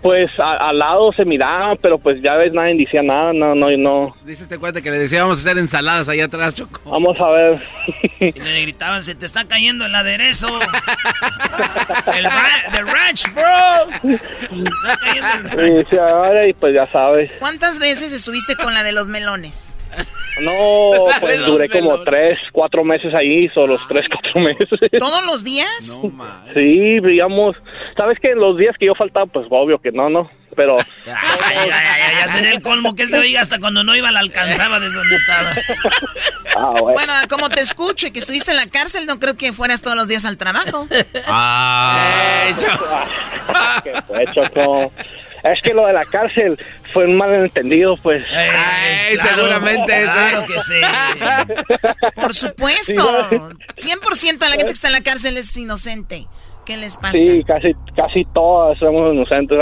Pues 0.03 0.31
al 0.39 0.79
lado 0.79 1.13
se 1.13 1.25
miraba, 1.25 1.77
pero 1.77 1.99
pues 1.99 2.21
ya 2.23 2.35
ves, 2.35 2.53
nadie 2.53 2.77
decía 2.77 3.03
nada, 3.03 3.33
no, 3.33 3.55
no, 3.55 3.71
no. 3.77 4.17
Dice 4.25 4.43
este 4.43 4.59
cuenta 4.59 4.83
que 4.83 4.91
le 4.91 4.99
decíamos 4.99 5.39
hacer 5.39 5.59
ensaladas 5.59 6.09
ahí 6.09 6.21
atrás, 6.21 6.55
Choco. 6.55 6.81
Vamos 6.85 7.19
a 7.21 7.29
ver. 7.31 7.63
Y 8.21 8.33
le 8.33 8.63
gritaban, 8.63 9.03
se 9.03 9.15
te 9.15 9.27
está 9.27 9.47
cayendo 9.47 9.87
el 9.87 9.95
aderezo. 9.95 10.49
el 12.17 12.25
ranch, 12.87 13.33
bro. 13.35 13.89
está 13.93 14.97
cayendo 15.01 15.63
el 15.63 15.87
Sí, 15.91 15.97
ahora 15.99 16.47
y 16.47 16.53
pues 16.53 16.75
ya 16.75 16.91
sabes. 16.91 17.31
¿Cuántas 17.39 17.79
veces 17.79 18.13
estuviste 18.13 18.57
con 18.57 18.75
la 18.75 18.83
de 18.83 18.93
los 18.93 19.09
melones? 19.09 19.76
No, 20.43 21.07
pues 21.21 21.45
duré 21.47 21.69
como 21.69 22.03
tres, 22.03 22.39
cuatro 22.53 22.85
meses 22.85 23.15
ahí, 23.15 23.49
solo 23.51 23.75
los 23.75 23.89
tres, 23.89 24.07
cuatro 24.09 24.41
meses. 24.41 24.69
¿Todos 24.99 25.25
los 25.25 25.45
días? 25.45 26.01
No, 26.03 26.13
Sí, 26.55 27.01
digamos, 27.01 27.57
¿sabes 27.97 28.19
que 28.21 28.35
los 28.35 28.57
días 28.57 28.75
que 28.79 28.87
yo 28.87 28.95
faltaba, 28.95 29.27
pues 29.27 29.47
obvio 29.51 29.79
que 29.81 29.93
no, 29.93 30.11
no, 30.11 30.31
pero... 30.55 30.77
Ay, 31.07 31.71
ya 32.21 32.29
sería 32.29 32.51
el 32.51 32.61
colmo 32.63 32.95
que 32.95 33.05
este 33.05 33.19
oiga 33.19 33.41
hasta 33.41 33.59
cuando 33.59 33.83
no 33.85 33.95
iba 33.97 34.11
la 34.11 34.21
alcanzaba 34.21 34.79
desde 34.81 34.97
donde 34.97 35.17
estaba. 35.17 35.53
Ah, 36.57 36.75
bueno. 36.81 37.13
como 37.29 37.49
te 37.49 37.61
escucho 37.61 38.07
y 38.07 38.11
que 38.11 38.19
estuviste 38.19 38.51
en 38.51 38.57
la 38.59 38.67
cárcel, 38.67 39.07
no 39.07 39.19
creo 39.19 39.37
que 39.37 39.53
fueras 39.53 39.83
todos 39.83 39.97
los 39.97 40.09
días 40.09 40.25
al 40.25 40.37
trabajo. 40.37 40.87
Ah, 41.27 42.49
¿Qué 43.85 43.93
fue, 44.07 44.25
Choco? 44.35 44.93
Es 45.53 45.63
que 45.63 45.75
lo 45.75 45.87
de 45.87 45.93
la 45.93 46.05
cárcel 46.05 46.59
fue 46.93 47.07
un 47.07 47.17
malentendido, 47.17 47.97
pues. 47.97 48.25
Ay, 48.33 49.17
seguramente 49.21 50.03
eso. 50.03 50.13
Claro 50.13 50.47
que 50.47 50.61
sí. 50.61 50.75
Por 52.15 52.35
supuesto. 52.35 53.31
100% 53.31 54.39
de 54.39 54.49
la 54.49 54.51
gente 54.53 54.67
que 54.67 54.73
está 54.73 54.89
en 54.89 54.93
la 54.95 55.03
cárcel 55.03 55.37
es 55.37 55.57
inocente. 55.57 56.27
¿Qué 56.65 56.77
les 56.77 56.97
pasa? 56.97 57.13
Sí, 57.13 57.45
casi, 57.47 57.75
casi 57.97 58.25
todas 58.35 58.79
somos 58.79 59.15
inocentes. 59.15 59.57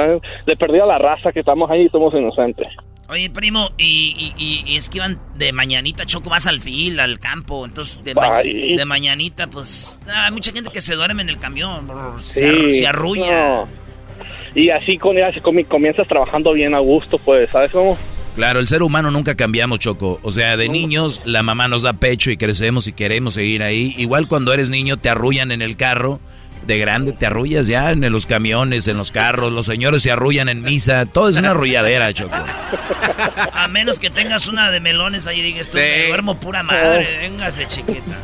De 0.47 0.57
perdida 0.57 0.87
la 0.87 0.99
raza 0.99 1.33
que 1.33 1.41
estamos 1.41 1.71
ahí, 1.71 1.89
somos 1.91 2.15
inocentes. 2.15 2.69
Oye, 3.09 3.29
primo, 3.29 3.69
y, 3.77 4.33
y, 4.39 4.77
es 4.77 4.89
que 4.89 4.97
iban 4.97 5.21
de 5.35 5.53
mañanita, 5.53 6.07
Choco, 6.07 6.31
vas 6.31 6.47
al 6.47 6.61
fil, 6.61 6.99
al 7.01 7.21
campo, 7.21 7.67
entonces 7.67 8.03
de, 8.03 8.15
de 8.15 8.85
mañanita, 8.87 9.47
pues, 9.47 10.01
hay 10.09 10.33
mucha 10.33 10.53
gente 10.53 10.71
que 10.73 10.81
se 10.81 10.95
duerme 10.95 11.21
en 11.21 11.29
el 11.29 11.39
camión, 11.39 11.87
se, 12.23 12.87
arrulla. 12.87 13.67
Y 14.55 14.71
así 14.71 14.99
con 14.99 15.17
ella 15.19 15.33
comienzas 15.69 16.07
trabajando 16.07 16.53
bien 16.53 16.75
a 16.75 16.79
gusto, 16.79 17.19
pues, 17.19 17.51
¿sabes 17.51 17.73
cómo? 17.73 17.99
Claro, 18.37 18.59
el 18.59 18.67
ser 18.67 18.83
humano 18.83 19.11
nunca 19.11 19.37
cambiamos, 19.37 19.79
Choco. 19.79 20.19
O 20.23 20.31
sea, 20.33 20.57
de 20.57 20.69
niños 20.69 21.23
la 21.25 21.43
mamá 21.43 21.69
nos 21.69 21.83
da 21.83 21.93
pecho 21.93 22.31
y 22.31 22.37
crecemos 22.37 22.89
y 22.89 22.93
queremos 22.93 23.35
seguir 23.35 23.63
ahí. 23.63 23.95
Igual 23.97 24.27
cuando 24.27 24.53
eres 24.53 24.71
niño 24.71 24.97
te 24.97 25.09
arrullan 25.09 25.53
en 25.53 25.63
el 25.63 25.77
carro. 25.77 26.21
De 26.67 26.79
grande 26.79 27.13
te 27.13 27.27
arrullas 27.27 27.67
ya 27.67 27.91
en 27.91 28.11
los 28.11 28.27
camiones, 28.27 28.89
en 28.89 28.97
los 28.97 29.13
carros. 29.13 29.53
Los 29.53 29.67
señores 29.67 30.03
se 30.03 30.11
arrullan 30.11 30.49
en 30.49 30.63
misa. 30.63 31.05
Todo 31.07 31.29
es 31.29 31.37
una 31.37 31.51
arrulladera, 31.51 32.13
Choco. 32.13 32.35
A 33.53 33.69
menos 33.69 33.99
que 33.99 34.11
tengas 34.11 34.49
una 34.49 34.71
de 34.71 34.81
melones 34.81 35.27
ahí 35.27 35.41
y 35.41 35.43
digas 35.43 35.69
tú, 35.69 35.77
me 35.77 36.09
duermo 36.09 36.37
pura 36.41 36.63
madre. 36.63 37.19
Véngase, 37.21 37.67
chiquita. 37.67 38.17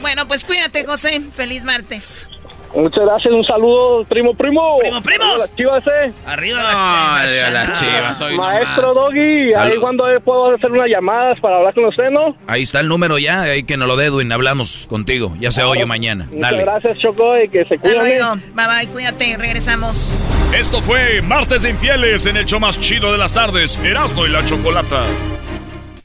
Bueno, 0.00 0.26
pues 0.26 0.44
cuídate, 0.44 0.84
José. 0.84 1.22
Feliz 1.34 1.64
martes. 1.64 2.28
Muchas 2.76 3.04
gracias, 3.04 3.32
un 3.32 3.44
saludo, 3.44 4.04
primo, 4.04 4.34
primo. 4.34 4.76
Primo, 4.78 5.02
primos. 5.02 5.38
Las 5.38 5.56
chivas, 5.56 5.86
eh. 5.86 6.12
Arriba 6.26 6.60
no, 6.60 7.50
las 7.52 7.80
chivas. 7.80 8.32
Maestro 8.36 8.94
Doggy, 8.94 9.54
ahí 9.54 9.76
cuando 9.80 10.04
puedo 10.24 10.54
hacer 10.54 10.70
unas 10.70 10.88
llamadas 10.88 11.40
para 11.40 11.56
hablar 11.56 11.74
con 11.74 11.86
usted, 11.86 12.10
¿no? 12.10 12.36
Ahí 12.46 12.62
está 12.62 12.80
el 12.80 12.88
número 12.88 13.18
ya, 13.18 13.42
ahí 13.42 13.62
que 13.62 13.76
nos 13.76 13.88
lo 13.88 13.96
dé, 13.96 14.06
Edwin, 14.06 14.30
hablamos 14.30 14.86
contigo, 14.88 15.34
ya 15.40 15.50
sea 15.50 15.68
hoy 15.68 15.82
o 15.82 15.86
mañana. 15.86 16.28
Muchas 16.30 16.52
gracias, 16.52 16.98
Choco, 16.98 17.40
y 17.40 17.48
que 17.48 17.64
se 17.64 17.78
cuiden. 17.78 18.42
Bye, 18.54 18.66
bye, 18.66 18.88
cuídate, 18.92 19.36
regresamos. 19.38 20.18
Esto 20.54 20.80
fue 20.82 21.22
Martes 21.22 21.62
de 21.62 21.70
Infieles 21.70 22.26
en 22.26 22.36
el 22.36 22.44
show 22.44 22.60
más 22.60 22.78
chido 22.78 23.10
de 23.12 23.18
las 23.18 23.34
tardes, 23.34 23.78
Erasmo 23.78 24.26
y 24.26 24.28
la 24.28 24.44
Chocolata. 24.44 25.04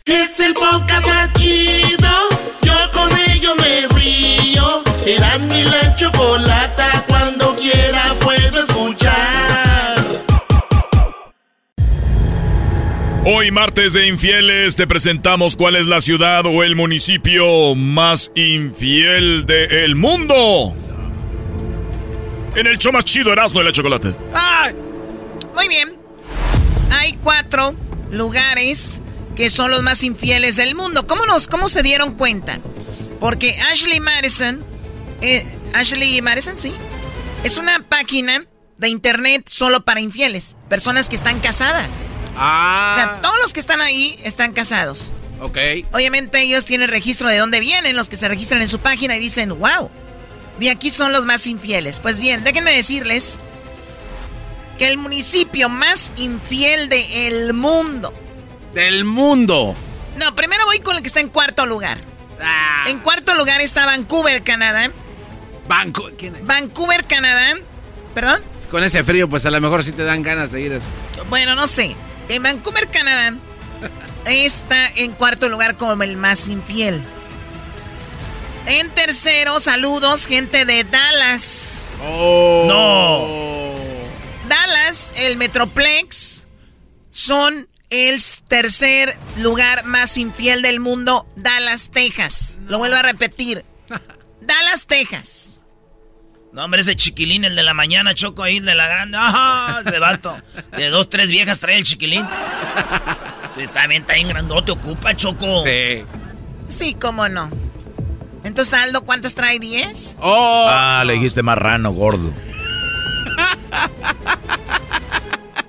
Es 0.06 0.40
el 0.40 0.54
podcast 0.54 1.06
más 1.06 1.34
chido, 1.34 2.10
yo 2.64 2.74
con 2.92 3.10
ello 3.30 3.56
me 3.56 3.88
río. 3.96 4.84
Eras 5.06 5.46
mi 5.46 5.64
la 5.64 5.96
chocolata, 5.96 7.06
cuando 7.08 7.56
quiera 7.56 8.16
puedo 8.20 8.64
escuchar. 8.64 10.06
Hoy 13.24 13.52
martes 13.52 13.94
de 13.94 14.08
infieles 14.08 14.76
te 14.76 14.88
presentamos 14.88 15.56
cuál 15.56 15.76
es 15.76 15.86
la 15.86 16.02
ciudad 16.02 16.46
o 16.48 16.64
el 16.64 16.76
municipio 16.76 17.76
más 17.76 18.32
infiel 18.34 19.46
del 19.46 19.96
mundo. 19.96 20.76
En 22.56 22.66
el 22.66 22.80
show 22.80 22.92
más 22.92 23.06
chido 23.06 23.32
Erasmo 23.32 23.62
y 23.62 23.66
la 23.66 23.72
chocolate. 23.72 24.16
Muy 25.56 25.68
bien. 25.68 25.94
Hay 26.90 27.14
cuatro 27.22 27.76
lugares 28.12 29.02
que 29.36 29.50
son 29.50 29.72
los 29.72 29.84
más 29.84 30.04
infieles 30.04 30.56
del 30.56 30.76
mundo. 30.76 31.08
¿Cómo, 31.08 31.26
nos, 31.26 31.48
cómo 31.48 31.70
se 31.70 31.84
dieron 31.84 32.16
cuenta? 32.16 32.60
Porque 33.20 33.58
Ashley 33.72 34.00
Madison 34.00 34.66
eh, 35.22 35.46
Ashley 35.74 36.22
Madison, 36.22 36.58
sí. 36.58 36.74
Es 37.44 37.58
una 37.58 37.88
página 37.88 38.46
de 38.78 38.90
internet 38.90 39.48
solo 39.48 39.86
para 39.86 40.02
infieles. 40.02 40.58
Personas 40.68 41.10
que 41.10 41.16
están 41.16 41.40
casadas. 41.40 42.12
Ah. 42.36 42.92
O 42.92 42.96
sea, 42.96 43.22
todos 43.22 43.38
los 43.42 43.54
que 43.54 43.60
están 43.60 43.82
ahí 43.82 44.20
están 44.24 44.54
casados. 44.54 45.14
Ok. 45.40 45.58
Obviamente 45.92 46.42
ellos 46.42 46.66
tienen 46.66 46.90
registro 46.90 47.30
de 47.30 47.38
dónde 47.38 47.60
vienen, 47.60 47.96
los 47.96 48.10
que 48.10 48.18
se 48.18 48.28
registran 48.28 48.62
en 48.62 48.70
su 48.70 48.80
página 48.80 49.16
y 49.16 49.20
dicen, 49.20 49.50
wow, 49.58 49.90
de 50.60 50.70
aquí 50.70 50.90
son 50.90 51.14
los 51.14 51.26
más 51.26 51.48
infieles. 51.48 52.00
Pues 52.00 52.20
bien, 52.20 52.44
déjenme 52.44 52.76
decirles 52.76 53.40
que 54.78 54.88
el 54.88 54.98
municipio 54.98 55.70
más 55.70 56.12
infiel 56.18 56.90
del 56.90 57.54
mundo. 57.54 58.14
Del 58.74 59.04
mundo. 59.06 59.76
No, 60.18 60.36
primero 60.36 60.66
voy 60.66 60.80
con 60.80 60.96
el 60.96 61.02
que 61.02 61.08
está 61.08 61.20
en 61.20 61.30
cuarto 61.30 61.66
lugar. 61.66 61.98
Ah. 62.42 62.86
En 62.88 63.00
cuarto 63.00 63.36
lugar 63.36 63.62
está 63.62 63.86
Vancouver, 63.86 64.44
Canadá. 64.44 64.92
Vancouver, 65.68 67.06
Canadá. 67.06 67.58
¿Perdón? 68.14 68.42
Con 68.70 68.84
ese 68.84 69.04
frío, 69.04 69.30
pues 69.30 69.46
a 69.46 69.52
lo 69.52 69.62
mejor 69.62 69.84
sí 69.84 69.92
te 69.92 70.04
dan 70.04 70.22
ganas 70.24 70.52
de 70.52 70.62
ir. 70.62 70.82
Bueno, 71.30 71.56
no 71.56 71.68
sé. 71.68 71.96
En 72.30 72.44
Vancouver, 72.44 72.88
Canadá, 72.88 73.36
está 74.26 74.88
en 74.96 75.12
cuarto 75.14 75.50
lugar 75.50 75.78
como 75.78 76.04
el 76.04 76.18
más 76.18 76.48
infiel. 76.48 77.02
En 78.66 78.90
tercero, 78.92 79.60
saludos, 79.60 80.28
gente 80.28 80.66
de 80.66 80.84
Dallas. 80.84 81.84
Oh. 82.04 82.66
No. 82.68 84.48
Dallas, 84.48 85.14
el 85.16 85.38
Metroplex, 85.38 86.46
son 87.10 87.68
el 87.92 88.20
tercer 88.48 89.16
lugar 89.38 89.86
más 89.86 90.18
infiel 90.18 90.62
del 90.64 90.80
mundo, 90.80 91.28
Dallas, 91.36 91.92
Texas. 91.92 92.58
Lo 92.68 92.80
vuelvo 92.80 92.96
a 92.96 93.04
repetir. 93.04 93.64
Dallas, 94.42 94.88
Texas. 94.88 95.60
No, 96.54 96.66
hombre, 96.66 96.82
ese 96.82 96.96
chiquilín, 96.96 97.46
el 97.46 97.56
de 97.56 97.64
la 97.64 97.74
mañana, 97.74 98.16
choco 98.16 98.44
ahí, 98.44 98.60
de 98.60 98.76
la 98.76 98.88
grande. 98.88 99.18
¡Ajá! 99.18 99.82
Ese 99.86 100.00
vato. 100.00 100.36
De 100.76 100.90
dos, 100.90 101.10
tres 101.10 101.30
viejas 101.30 101.60
trae 101.60 101.78
el 101.78 101.84
chiquilín. 101.84 102.26
También 103.74 104.02
está 104.02 104.16
bien 104.16 104.30
grandote, 104.30 104.72
ocupa, 104.72 105.16
choco. 105.16 105.64
Sí. 105.66 106.04
Sí, 106.68 106.96
cómo 107.00 107.28
no. 107.30 107.50
Entonces, 108.44 108.74
Aldo, 108.74 109.02
¿cuántas 109.02 109.36
trae? 109.36 109.60
¿10? 109.60 110.16
¡Oh! 110.20 110.66
Ah, 110.68 111.04
le 111.06 111.14
dijiste 111.14 111.44
marrano, 111.44 111.92
gordo. 111.92 112.32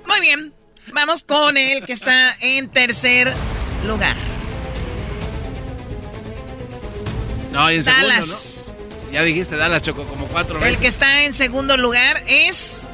Muy 0.07 0.21
bien. 0.21 0.52
Vamos 0.93 1.23
con 1.25 1.57
el 1.57 1.85
que 1.85 1.93
está 1.93 2.37
en 2.41 2.69
tercer 2.69 3.33
lugar. 3.87 4.17
No, 7.51 7.71
y 7.71 7.77
en 7.77 7.85
Dallas. 7.85 8.27
segundo, 8.27 8.85
¿no? 9.07 9.13
Ya 9.13 9.23
dijiste 9.23 9.57
Dallas, 9.57 9.83
Choco, 9.83 10.05
como 10.05 10.27
cuatro 10.27 10.59
veces. 10.59 10.75
El 10.75 10.81
que 10.81 10.89
está 10.89 11.23
en 11.23 11.35
segundo 11.35 11.77
lugar 11.77 12.17
es 12.27 12.89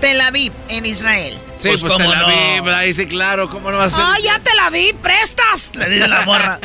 Tel 0.00 0.20
Aviv, 0.20 0.52
en 0.68 0.86
Israel. 0.86 1.38
Sí, 1.58 1.68
pues, 1.68 1.80
pues 1.82 1.96
Tel 1.96 2.12
Aviv, 2.12 2.64
no. 2.64 2.74
ahí 2.74 2.94
sí, 2.94 3.06
claro, 3.06 3.50
¿cómo 3.50 3.70
no 3.70 3.78
va 3.78 3.84
a 3.84 3.90
ser? 3.90 4.00
¡Ah, 4.02 4.16
ya 4.22 4.38
Tel 4.38 4.58
Aviv, 4.58 4.96
prestas! 4.96 5.70
Le 5.74 5.88
dice 5.90 6.08
la 6.08 6.22
morra. 6.22 6.60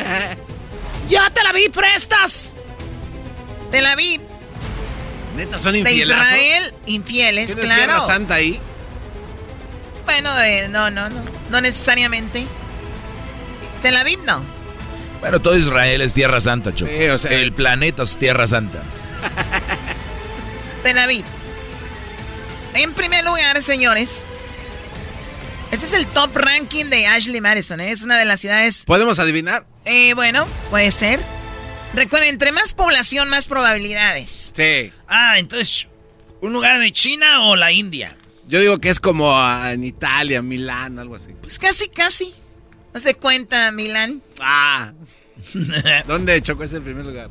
¡Ya 1.08 1.28
Tel 1.30 1.46
Aviv, 1.46 1.70
prestas! 1.70 2.50
Tel 3.70 3.86
Aviv. 3.86 4.20
¿Neta 5.36 5.58
son 5.58 5.76
infieles? 5.76 6.08
De 6.08 6.14
Israel, 6.14 6.74
infieles, 6.86 7.56
claro. 7.56 7.74
Tierra 7.74 8.00
Santa 8.00 8.34
ahí? 8.34 8.60
Bueno, 10.04 10.38
eh, 10.42 10.68
no, 10.68 10.90
no, 10.90 11.08
no. 11.08 11.22
No 11.50 11.60
necesariamente. 11.60 12.46
Tel 13.82 13.96
Aviv 13.96 14.20
no. 14.24 14.42
Bueno, 15.20 15.40
todo 15.40 15.56
Israel 15.56 16.00
es 16.02 16.12
Tierra 16.12 16.40
Santa, 16.40 16.74
Choco. 16.74 16.90
Sí, 16.90 17.08
o 17.08 17.18
sea, 17.18 17.32
el 17.32 17.52
planeta 17.52 18.02
es 18.02 18.16
Tierra 18.16 18.46
Santa. 18.46 18.82
Tel 20.82 20.98
Aviv. 20.98 21.24
En 22.74 22.92
primer 22.92 23.24
lugar, 23.24 23.62
señores. 23.62 24.26
Ese 25.70 25.86
es 25.86 25.92
el 25.92 26.06
top 26.06 26.36
ranking 26.36 26.86
de 26.86 27.06
Ashley 27.06 27.40
Madison. 27.40 27.80
¿eh? 27.80 27.90
Es 27.90 28.02
una 28.02 28.18
de 28.18 28.24
las 28.24 28.40
ciudades. 28.40 28.84
¿Podemos 28.84 29.18
adivinar? 29.18 29.64
Eh, 29.84 30.12
bueno, 30.14 30.46
puede 30.70 30.90
ser. 30.90 31.20
Recuerden, 31.94 32.30
entre 32.30 32.52
más 32.52 32.74
población, 32.74 33.28
más 33.28 33.46
probabilidades. 33.46 34.52
Sí. 34.54 34.92
Ah, 35.08 35.38
entonces, 35.38 35.88
¿un 36.40 36.52
lugar 36.52 36.78
de 36.80 36.92
China 36.92 37.44
o 37.44 37.56
la 37.56 37.72
India? 37.72 38.16
Yo 38.46 38.60
digo 38.60 38.78
que 38.78 38.90
es 38.90 39.00
como 39.00 39.34
en 39.66 39.84
Italia, 39.84 40.42
Milán, 40.42 40.98
algo 40.98 41.16
así. 41.16 41.32
Pues 41.40 41.58
casi, 41.58 41.88
casi. 41.88 42.34
¿No 42.92 43.00
se 43.00 43.14
cuenta 43.14 43.72
Milán? 43.72 44.22
Ah. 44.40 44.92
¿Dónde 46.06 46.40
Choco 46.42 46.64
es 46.64 46.72
el 46.72 46.82
primer 46.82 47.04
lugar? 47.04 47.30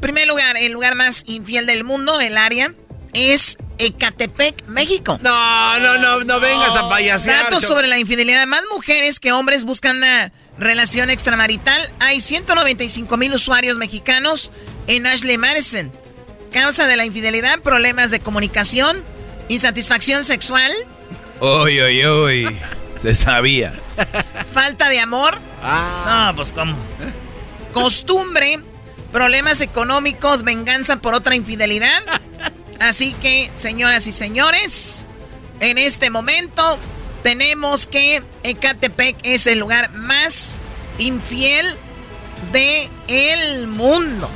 Primer 0.00 0.28
lugar, 0.28 0.56
el 0.56 0.72
lugar 0.72 0.94
más 0.94 1.24
infiel 1.26 1.66
del 1.66 1.84
mundo, 1.84 2.20
el 2.20 2.36
área, 2.36 2.74
es 3.12 3.58
Ecatepec, 3.78 4.66
México. 4.66 5.18
No, 5.22 5.80
no, 5.80 5.98
no, 5.98 6.20
no 6.20 6.40
vengas 6.40 6.76
a 6.76 6.88
payasear. 6.88 7.44
Datos 7.44 7.62
sobre 7.62 7.88
la 7.88 7.98
infidelidad. 7.98 8.46
Más 8.46 8.62
mujeres 8.72 9.20
que 9.20 9.32
hombres 9.32 9.64
buscan 9.64 9.96
una 9.96 10.32
relación 10.58 11.10
extramarital. 11.10 11.90
Hay 11.98 12.20
195 12.20 13.16
mil 13.16 13.34
usuarios 13.34 13.78
mexicanos 13.78 14.50
en 14.86 15.06
Ashley 15.06 15.38
Madison. 15.38 15.92
Causa 16.56 16.86
de 16.86 16.96
la 16.96 17.04
infidelidad, 17.04 17.60
problemas 17.60 18.10
de 18.10 18.20
comunicación, 18.20 19.04
insatisfacción 19.50 20.24
sexual. 20.24 20.72
Uy, 21.38 21.82
uy, 21.82 22.06
uy. 22.06 22.58
Se 22.98 23.14
sabía. 23.14 23.78
Falta 24.54 24.88
de 24.88 24.98
amor. 24.98 25.38
Ah. 25.62 26.30
No, 26.30 26.36
pues 26.36 26.54
cómo. 26.54 26.78
Costumbre, 27.74 28.58
problemas 29.12 29.60
económicos, 29.60 30.44
venganza 30.44 30.96
por 30.96 31.12
otra 31.12 31.34
infidelidad. 31.34 32.02
Así 32.80 33.12
que, 33.20 33.50
señoras 33.52 34.06
y 34.06 34.14
señores, 34.14 35.04
en 35.60 35.76
este 35.76 36.08
momento 36.08 36.78
tenemos 37.22 37.86
que 37.86 38.22
Ecatepec 38.44 39.18
es 39.24 39.46
el 39.46 39.58
lugar 39.58 39.92
más 39.92 40.58
infiel 40.96 41.76
de 42.50 42.88
el 43.08 43.66
mundo. 43.66 44.30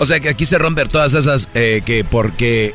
O 0.00 0.06
sea 0.06 0.18
que 0.18 0.30
aquí 0.30 0.46
se 0.46 0.56
rompen 0.56 0.88
todas 0.88 1.12
esas 1.12 1.50
eh, 1.52 1.82
que 1.84 2.04
porque 2.04 2.74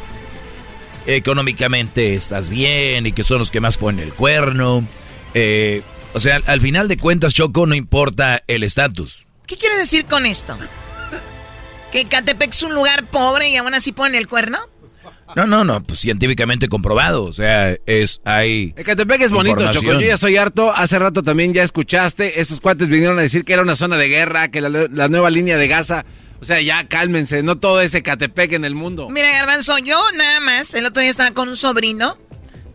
económicamente 1.07 2.13
estás 2.13 2.51
bien 2.51 3.07
y 3.07 3.13
que 3.13 3.23
son 3.23 3.39
los 3.39 3.49
que 3.49 3.59
más 3.59 3.77
ponen 3.77 4.05
el 4.05 4.13
cuerno. 4.13 4.87
Eh, 5.33 5.81
o 6.13 6.19
sea, 6.19 6.39
al 6.45 6.61
final 6.61 6.87
de 6.87 6.97
cuentas, 6.97 7.33
Choco, 7.33 7.65
no 7.65 7.73
importa 7.73 8.43
el 8.45 8.61
estatus. 8.61 9.25
¿Qué 9.47 9.57
quiere 9.57 9.75
decir 9.75 10.05
con 10.05 10.27
esto? 10.27 10.55
¿Que 11.91 12.05
Catepec 12.05 12.51
es 12.51 12.61
un 12.61 12.75
lugar 12.75 13.07
pobre 13.07 13.49
y 13.49 13.57
aún 13.57 13.73
así 13.73 13.91
ponen 13.91 14.13
el 14.13 14.27
cuerno? 14.27 14.59
No, 15.35 15.47
no, 15.47 15.63
no, 15.63 15.81
pues 15.81 15.99
científicamente 15.99 16.69
comprobado. 16.69 17.23
O 17.23 17.33
sea, 17.33 17.75
es 17.87 18.21
hay. 18.23 18.75
Ecatepec 18.77 19.21
es 19.21 19.31
bonito, 19.31 19.71
Choco. 19.71 19.93
Yo 19.93 20.01
ya 20.01 20.17
soy 20.17 20.37
harto. 20.37 20.71
Hace 20.71 20.99
rato 20.99 21.23
también 21.23 21.55
ya 21.55 21.63
escuchaste. 21.63 22.39
Esos 22.39 22.61
cuates 22.61 22.87
vinieron 22.87 23.17
a 23.17 23.23
decir 23.23 23.43
que 23.45 23.53
era 23.53 23.63
una 23.63 23.75
zona 23.75 23.97
de 23.97 24.09
guerra, 24.09 24.49
que 24.49 24.61
la, 24.61 24.69
la 24.69 25.07
nueva 25.07 25.31
línea 25.31 25.57
de 25.57 25.67
Gaza. 25.67 26.05
O 26.45 26.47
sea, 26.47 26.61
ya 26.61 26.87
cálmense, 26.87 27.41
no 27.41 27.57
todo 27.57 27.81
es 27.81 27.95
Ecatepec 27.95 28.53
en 28.53 28.65
el 28.65 28.75
mundo. 28.75 29.09
Mira, 29.09 29.31
Garbanzo, 29.31 29.79
yo 29.79 29.99
nada 30.13 30.39
más, 30.41 30.75
el 30.75 30.85
otro 30.85 31.01
día 31.01 31.09
estaba 31.09 31.31
con 31.31 31.49
un 31.49 31.57
sobrino. 31.57 32.19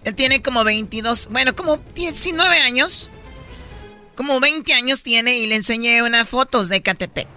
Él 0.02 0.16
tiene 0.16 0.42
como 0.42 0.64
22, 0.64 1.28
bueno, 1.30 1.54
como 1.54 1.76
19 1.94 2.58
años. 2.58 3.10
Como 4.16 4.40
20 4.40 4.74
años 4.74 5.04
tiene 5.04 5.38
y 5.38 5.46
le 5.46 5.54
enseñé 5.54 6.02
unas 6.02 6.28
fotos 6.28 6.68
de 6.68 6.78
Ecatepec. 6.78 7.28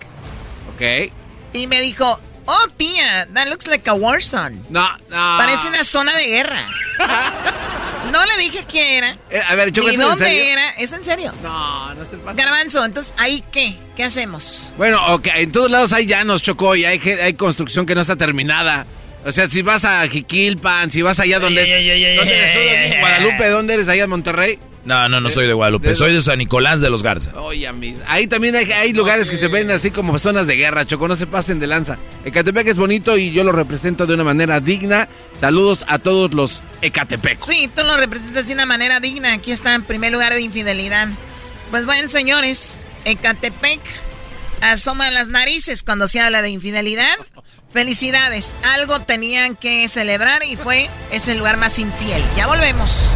Ok. 0.73 1.13
Y 1.53 1.67
me 1.67 1.81
dijo, 1.81 2.19
oh 2.45 2.67
tía, 2.77 3.27
that 3.33 3.47
looks 3.47 3.67
like 3.67 3.89
a 3.89 3.93
war 3.93 4.21
zone. 4.21 4.61
No, 4.69 4.87
no. 5.09 5.37
Parece 5.37 5.67
una 5.67 5.83
zona 5.83 6.15
de 6.15 6.25
guerra. 6.25 6.61
no 8.11 8.25
le 8.25 8.37
dije 8.37 8.65
qué 8.67 8.97
era. 8.97 9.17
Eh, 9.29 9.41
a 9.47 9.55
ver, 9.55 9.71
yo 9.71 9.83
Ni 9.83 9.95
dónde 9.95 10.51
era. 10.51 10.71
¿Es 10.71 10.93
en 10.93 11.03
serio? 11.03 11.33
No, 11.41 11.93
no 11.93 12.09
se 12.09 12.17
pasa. 12.17 12.33
Garbanzo, 12.35 12.85
entonces, 12.85 13.13
¿ahí 13.17 13.43
qué? 13.51 13.77
¿Qué 13.95 14.03
hacemos? 14.03 14.71
Bueno, 14.77 15.13
ok, 15.13 15.27
en 15.35 15.51
todos 15.51 15.71
lados 15.71 15.93
hay 15.93 16.05
llanos, 16.05 16.41
Chocó, 16.41 16.75
y 16.75 16.85
hay, 16.85 16.99
hay 16.99 17.33
construcción 17.33 17.85
que 17.85 17.95
no 17.95 18.01
está 18.01 18.15
terminada. 18.15 18.85
O 19.25 19.31
sea, 19.31 19.49
si 19.49 19.61
vas 19.61 19.85
a 19.85 20.07
Jiquilpan, 20.07 20.91
si 20.91 21.01
vas 21.01 21.19
allá 21.19 21.39
donde... 21.39 21.61
¿Dónde 21.61 22.37
eres 22.37 22.93
tú? 22.93 22.99
Guadalupe, 22.99 23.47
¿dónde 23.47 23.73
eres? 23.75 23.87
¿Allá 23.87 24.03
en 24.03 24.09
Monterrey? 24.09 24.59
No, 24.86 25.07
no, 25.07 25.21
no 25.21 25.29
soy 25.29 25.47
de 25.47 25.53
Guadalupe, 25.53 25.89
de, 25.89 25.95
soy 25.95 26.13
de 26.13 26.21
San 26.21 26.38
Nicolás 26.38 26.81
de 26.81 26.89
los 26.89 27.03
Garza. 27.03 27.39
Oye, 27.39 27.71
mis. 27.71 27.95
Ahí 28.07 28.27
también 28.27 28.55
hay, 28.55 28.69
hay 28.71 28.93
lugares 28.93 29.29
que 29.29 29.38
se 29.38 29.47
ven 29.47 29.71
así 29.71 29.91
como 29.91 30.19
zonas 30.19 30.45
de 30.45 30.55
guerra, 30.55 30.86
Choco, 30.86 31.07
no 31.07 31.15
se 31.15 31.25
pasen 31.25 31.59
de 31.59 31.67
lanza. 31.67 31.97
Ecatepec 32.25 32.67
es 32.67 32.75
bonito 32.75 33.17
y 33.17 33.31
yo 33.31 33.45
lo 33.45 33.53
represento 33.53 34.05
de 34.05 34.13
una 34.13 34.25
manera 34.25 34.59
digna. 34.59 35.07
Saludos 35.39 35.86
a 35.88 35.99
todos 35.99 36.34
los 36.34 36.61
Ecatepec. 36.81 37.39
Sí, 37.39 37.69
tú 37.73 37.84
lo 37.86 37.95
representas 37.95 38.47
de 38.47 38.53
una 38.53 38.65
manera 38.65 38.99
digna. 38.99 39.34
Aquí 39.34 39.51
está 39.51 39.73
en 39.73 39.84
primer 39.84 40.11
lugar 40.11 40.34
de 40.34 40.41
infidelidad. 40.41 41.07
Pues 41.71 41.86
bueno, 41.86 42.09
señores, 42.09 42.77
Ecatepec 43.05 43.79
asoma 44.61 45.11
las 45.11 45.29
narices 45.29 45.84
cuando 45.84 46.07
se 46.07 46.19
habla 46.19 46.41
de 46.41 46.49
infidelidad. 46.49 47.15
Felicidades, 47.71 48.55
algo 48.75 48.99
tenían 48.99 49.55
que 49.55 49.88
celebrar 49.88 50.43
y 50.43 50.57
fue 50.57 50.89
ese 51.11 51.36
lugar 51.36 51.57
más 51.57 51.79
infiel. 51.79 52.21
Ya 52.38 52.47
volvemos. 52.47 53.15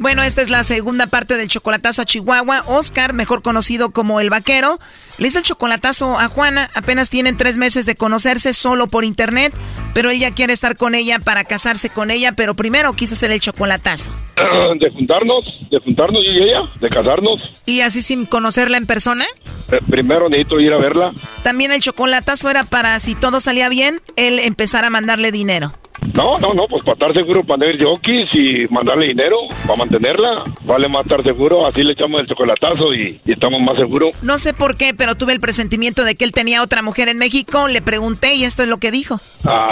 Bueno, 0.00 0.22
esta 0.22 0.40
es 0.40 0.48
la 0.48 0.64
segunda 0.64 1.06
parte 1.08 1.36
del 1.36 1.48
chocolatazo 1.48 2.00
a 2.00 2.06
Chihuahua. 2.06 2.64
Oscar, 2.68 3.12
mejor 3.12 3.42
conocido 3.42 3.90
como 3.90 4.18
el 4.18 4.30
vaquero, 4.30 4.78
le 5.18 5.28
hizo 5.28 5.36
el 5.36 5.44
chocolatazo 5.44 6.18
a 6.18 6.28
Juana. 6.28 6.70
Apenas 6.72 7.10
tienen 7.10 7.36
tres 7.36 7.58
meses 7.58 7.84
de 7.84 7.96
conocerse 7.96 8.54
solo 8.54 8.86
por 8.86 9.04
internet, 9.04 9.52
pero 9.92 10.10
él 10.10 10.18
ya 10.18 10.30
quiere 10.30 10.54
estar 10.54 10.76
con 10.78 10.94
ella 10.94 11.18
para 11.18 11.44
casarse 11.44 11.90
con 11.90 12.10
ella, 12.10 12.32
pero 12.32 12.54
primero 12.54 12.94
quiso 12.94 13.12
hacer 13.12 13.30
el 13.30 13.40
chocolatazo. 13.40 14.10
De 14.80 14.90
juntarnos, 14.90 15.60
de 15.70 15.78
juntarnos 15.80 16.24
yo 16.24 16.32
y 16.32 16.44
ella, 16.44 16.60
de 16.80 16.88
casarnos. 16.88 17.38
¿Y 17.66 17.82
así 17.82 18.00
sin 18.00 18.24
conocerla 18.24 18.78
en 18.78 18.86
persona? 18.86 19.26
Eh, 19.70 19.80
primero 19.86 20.30
necesito 20.30 20.60
ir 20.60 20.72
a 20.72 20.78
verla. 20.78 21.12
También 21.42 21.72
el 21.72 21.82
chocolatazo 21.82 22.48
era 22.48 22.64
para, 22.64 22.98
si 23.00 23.14
todo 23.14 23.38
salía 23.40 23.68
bien, 23.68 24.00
él 24.16 24.38
empezar 24.38 24.86
a 24.86 24.90
mandarle 24.90 25.30
dinero. 25.30 25.74
No, 26.14 26.38
no, 26.38 26.54
no, 26.54 26.66
pues 26.66 26.84
para 26.84 26.94
estar 26.94 27.12
seguro, 27.12 27.44
para 27.44 27.60
tener 27.60 27.82
jockeys 27.82 28.28
y 28.32 28.72
mandarle 28.72 29.08
dinero, 29.08 29.36
para 29.66 29.76
mantenerla, 29.76 30.44
vale 30.64 30.88
más 30.88 31.04
estar 31.04 31.22
seguro, 31.22 31.66
así 31.66 31.82
le 31.82 31.92
echamos 31.92 32.20
el 32.20 32.26
chocolatazo 32.26 32.92
y, 32.94 33.20
estamos 33.26 33.60
más 33.60 33.76
seguros. 33.76 34.22
No 34.22 34.38
sé 34.38 34.52
por 34.52 34.76
qué, 34.76 34.92
pero 34.94 35.14
tuve 35.14 35.32
el 35.32 35.40
presentimiento 35.40 36.04
de 36.04 36.14
que 36.14 36.24
él 36.24 36.32
tenía 36.32 36.62
otra 36.62 36.82
mujer 36.82 37.08
en 37.08 37.18
México, 37.18 37.68
le 37.68 37.80
pregunté 37.82 38.34
y 38.34 38.44
esto 38.44 38.62
es 38.62 38.68
lo 38.68 38.78
que 38.78 38.90
dijo. 38.90 39.18
Ah, 39.44 39.70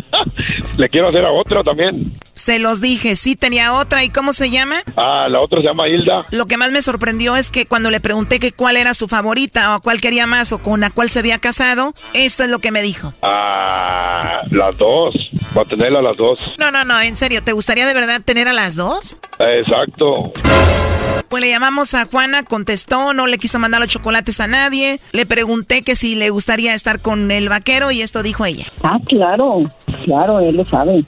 le 0.76 0.88
quiero 0.88 1.08
hacer 1.08 1.24
a 1.24 1.32
otra 1.32 1.62
también. 1.62 2.12
Se 2.34 2.58
los 2.58 2.80
dije, 2.80 3.16
sí 3.16 3.36
tenía 3.36 3.74
otra, 3.74 4.02
¿y 4.02 4.10
cómo 4.10 4.32
se 4.32 4.50
llama? 4.50 4.82
Ah, 4.96 5.28
la 5.28 5.40
otra 5.40 5.60
se 5.60 5.68
llama 5.68 5.88
Hilda. 5.88 6.24
Lo 6.30 6.46
que 6.46 6.56
más 6.56 6.70
me 6.70 6.82
sorprendió 6.82 7.36
es 7.36 7.50
que 7.50 7.66
cuando 7.66 7.90
le 7.90 8.00
pregunté 8.00 8.40
que 8.40 8.52
cuál 8.52 8.76
era 8.76 8.94
su 8.94 9.08
favorita 9.08 9.76
o 9.76 9.80
cuál 9.80 10.00
quería 10.00 10.26
más 10.26 10.52
o 10.52 10.58
con 10.58 10.80
la 10.80 10.90
cual 10.90 11.10
se 11.10 11.18
había 11.18 11.38
casado, 11.38 11.92
esto 12.14 12.44
es 12.44 12.50
lo 12.50 12.58
que 12.58 12.70
me 12.70 12.82
dijo. 12.82 13.12
Ah, 13.22 14.19
las 14.50 14.76
dos. 14.78 15.14
Va 15.56 15.62
a 15.62 15.64
tener 15.64 15.94
a 15.96 16.02
las 16.02 16.16
dos. 16.16 16.38
No, 16.58 16.70
no, 16.70 16.84
no, 16.84 17.00
en 17.00 17.16
serio, 17.16 17.42
¿te 17.42 17.52
gustaría 17.52 17.86
de 17.86 17.94
verdad 17.94 18.20
tener 18.24 18.48
a 18.48 18.52
las 18.52 18.76
dos? 18.76 19.16
Exacto. 19.38 20.32
Pues 21.28 21.42
le 21.42 21.50
llamamos 21.50 21.94
a 21.94 22.06
Juana, 22.06 22.42
contestó, 22.44 23.12
no 23.12 23.26
le 23.26 23.38
quiso 23.38 23.58
mandar 23.60 23.80
los 23.80 23.88
chocolates 23.88 24.40
a 24.40 24.48
nadie. 24.48 24.98
Le 25.12 25.26
pregunté 25.26 25.82
que 25.82 25.94
si 25.94 26.16
le 26.16 26.30
gustaría 26.30 26.74
estar 26.74 27.00
con 27.00 27.30
el 27.30 27.48
vaquero 27.48 27.92
y 27.92 28.02
esto 28.02 28.22
dijo 28.22 28.44
ella. 28.44 28.66
Ah, 28.82 28.96
claro, 29.06 29.60
claro, 30.04 30.40
él 30.40 30.56
lo 30.56 30.66
sabe. 30.66 31.04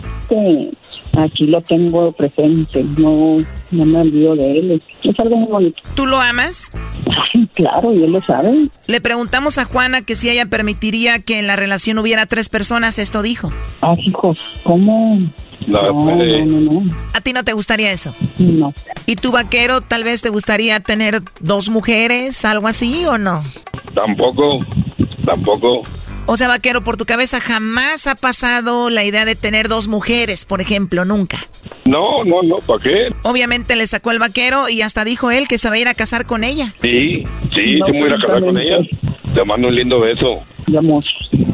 aquí 1.19 1.47
lo 1.47 1.61
tengo 1.63 2.13
presente, 2.13 2.85
no, 2.97 3.45
no 3.71 3.85
me 3.85 4.01
olvido 4.01 4.37
de 4.37 4.59
él. 4.59 4.83
Es 5.03 5.21
algo 5.21 5.37
muy 5.37 5.49
bonito. 5.49 5.83
¿Tú 5.95 6.07
lo 6.07 6.21
amas? 6.21 6.71
claro, 7.55 7.93
y 7.93 8.03
él 8.03 8.13
lo 8.13 8.21
sabe. 8.21 8.69
Le 8.87 9.01
preguntamos 9.01 9.59
a 9.59 9.65
Juana 9.65 10.03
que 10.03 10.17
si 10.17 10.31
ella 10.31 10.47
permitiría 10.47 11.19
que 11.21 11.39
en 11.39 11.47
la 11.47 11.57
relación 11.57 11.99
hubiera 11.99 12.27
tres 12.27 12.49
personas, 12.49 12.99
esto 12.99 13.23
dijo. 13.23 13.53
Ah, 13.81 13.95
hijos, 13.99 14.61
¿cómo? 14.63 15.19
No, 15.67 15.81
no, 15.93 16.45
no, 16.45 16.95
¿A 17.15 17.21
ti 17.21 17.33
no 17.33 17.45
te 17.45 17.53
gustaría 17.53 17.93
eso? 17.93 18.13
No. 18.39 18.75
¿Y 19.07 19.17
tu 19.17 19.31
vaquero 19.31 19.81
tal 19.81 20.03
vez 20.03 20.21
te 20.21 20.29
gustaría 20.29 20.81
tener 20.81 21.23
dos 21.41 21.69
mujeres, 21.69 22.45
algo 22.45 22.67
así 22.67 23.05
o 23.07 23.17
no? 23.17 23.45
Tampoco, 23.95 24.59
tampoco. 25.25 25.83
O 26.27 26.37
sea, 26.37 26.49
vaquero, 26.49 26.83
por 26.83 26.97
tu 26.97 27.05
cabeza 27.05 27.41
jamás 27.41 28.07
ha 28.07 28.15
pasado 28.15 28.91
la 28.91 29.05
idea 29.05 29.25
de 29.25 29.35
tener 29.35 29.69
dos 29.69 29.89
mujeres, 29.89 30.45
por 30.45 30.61
ejemplo, 30.61 31.05
nunca. 31.05 31.39
No, 31.85 32.25
no, 32.25 32.43
no, 32.43 32.57
¿para 32.57 32.81
qué? 32.81 33.09
Obviamente 33.23 33.75
le 33.75 33.87
sacó 33.87 34.13
el 34.13 34.19
vaquero 34.19 34.69
y 34.69 34.83
hasta 34.83 35.05
dijo 35.05 35.31
él 35.31 35.49
que 35.49 35.59
se 35.59 35.69
va 35.69 35.75
a 35.75 35.79
ir 35.79 35.89
a 35.89 35.95
casar 35.95 36.27
con 36.27 36.45
ella. 36.45 36.75
Sí, 36.81 37.27
sí, 37.53 37.79
no, 37.81 37.87
voy 37.89 37.97
a 37.97 38.07
ir 38.07 38.15
a 38.15 38.19
casar 38.19 38.45
con 38.45 38.57
ella. 38.57 38.79
Te 39.35 39.45
mando 39.45 39.69
un 39.69 39.75
lindo 39.75 40.01
beso. 40.01 40.45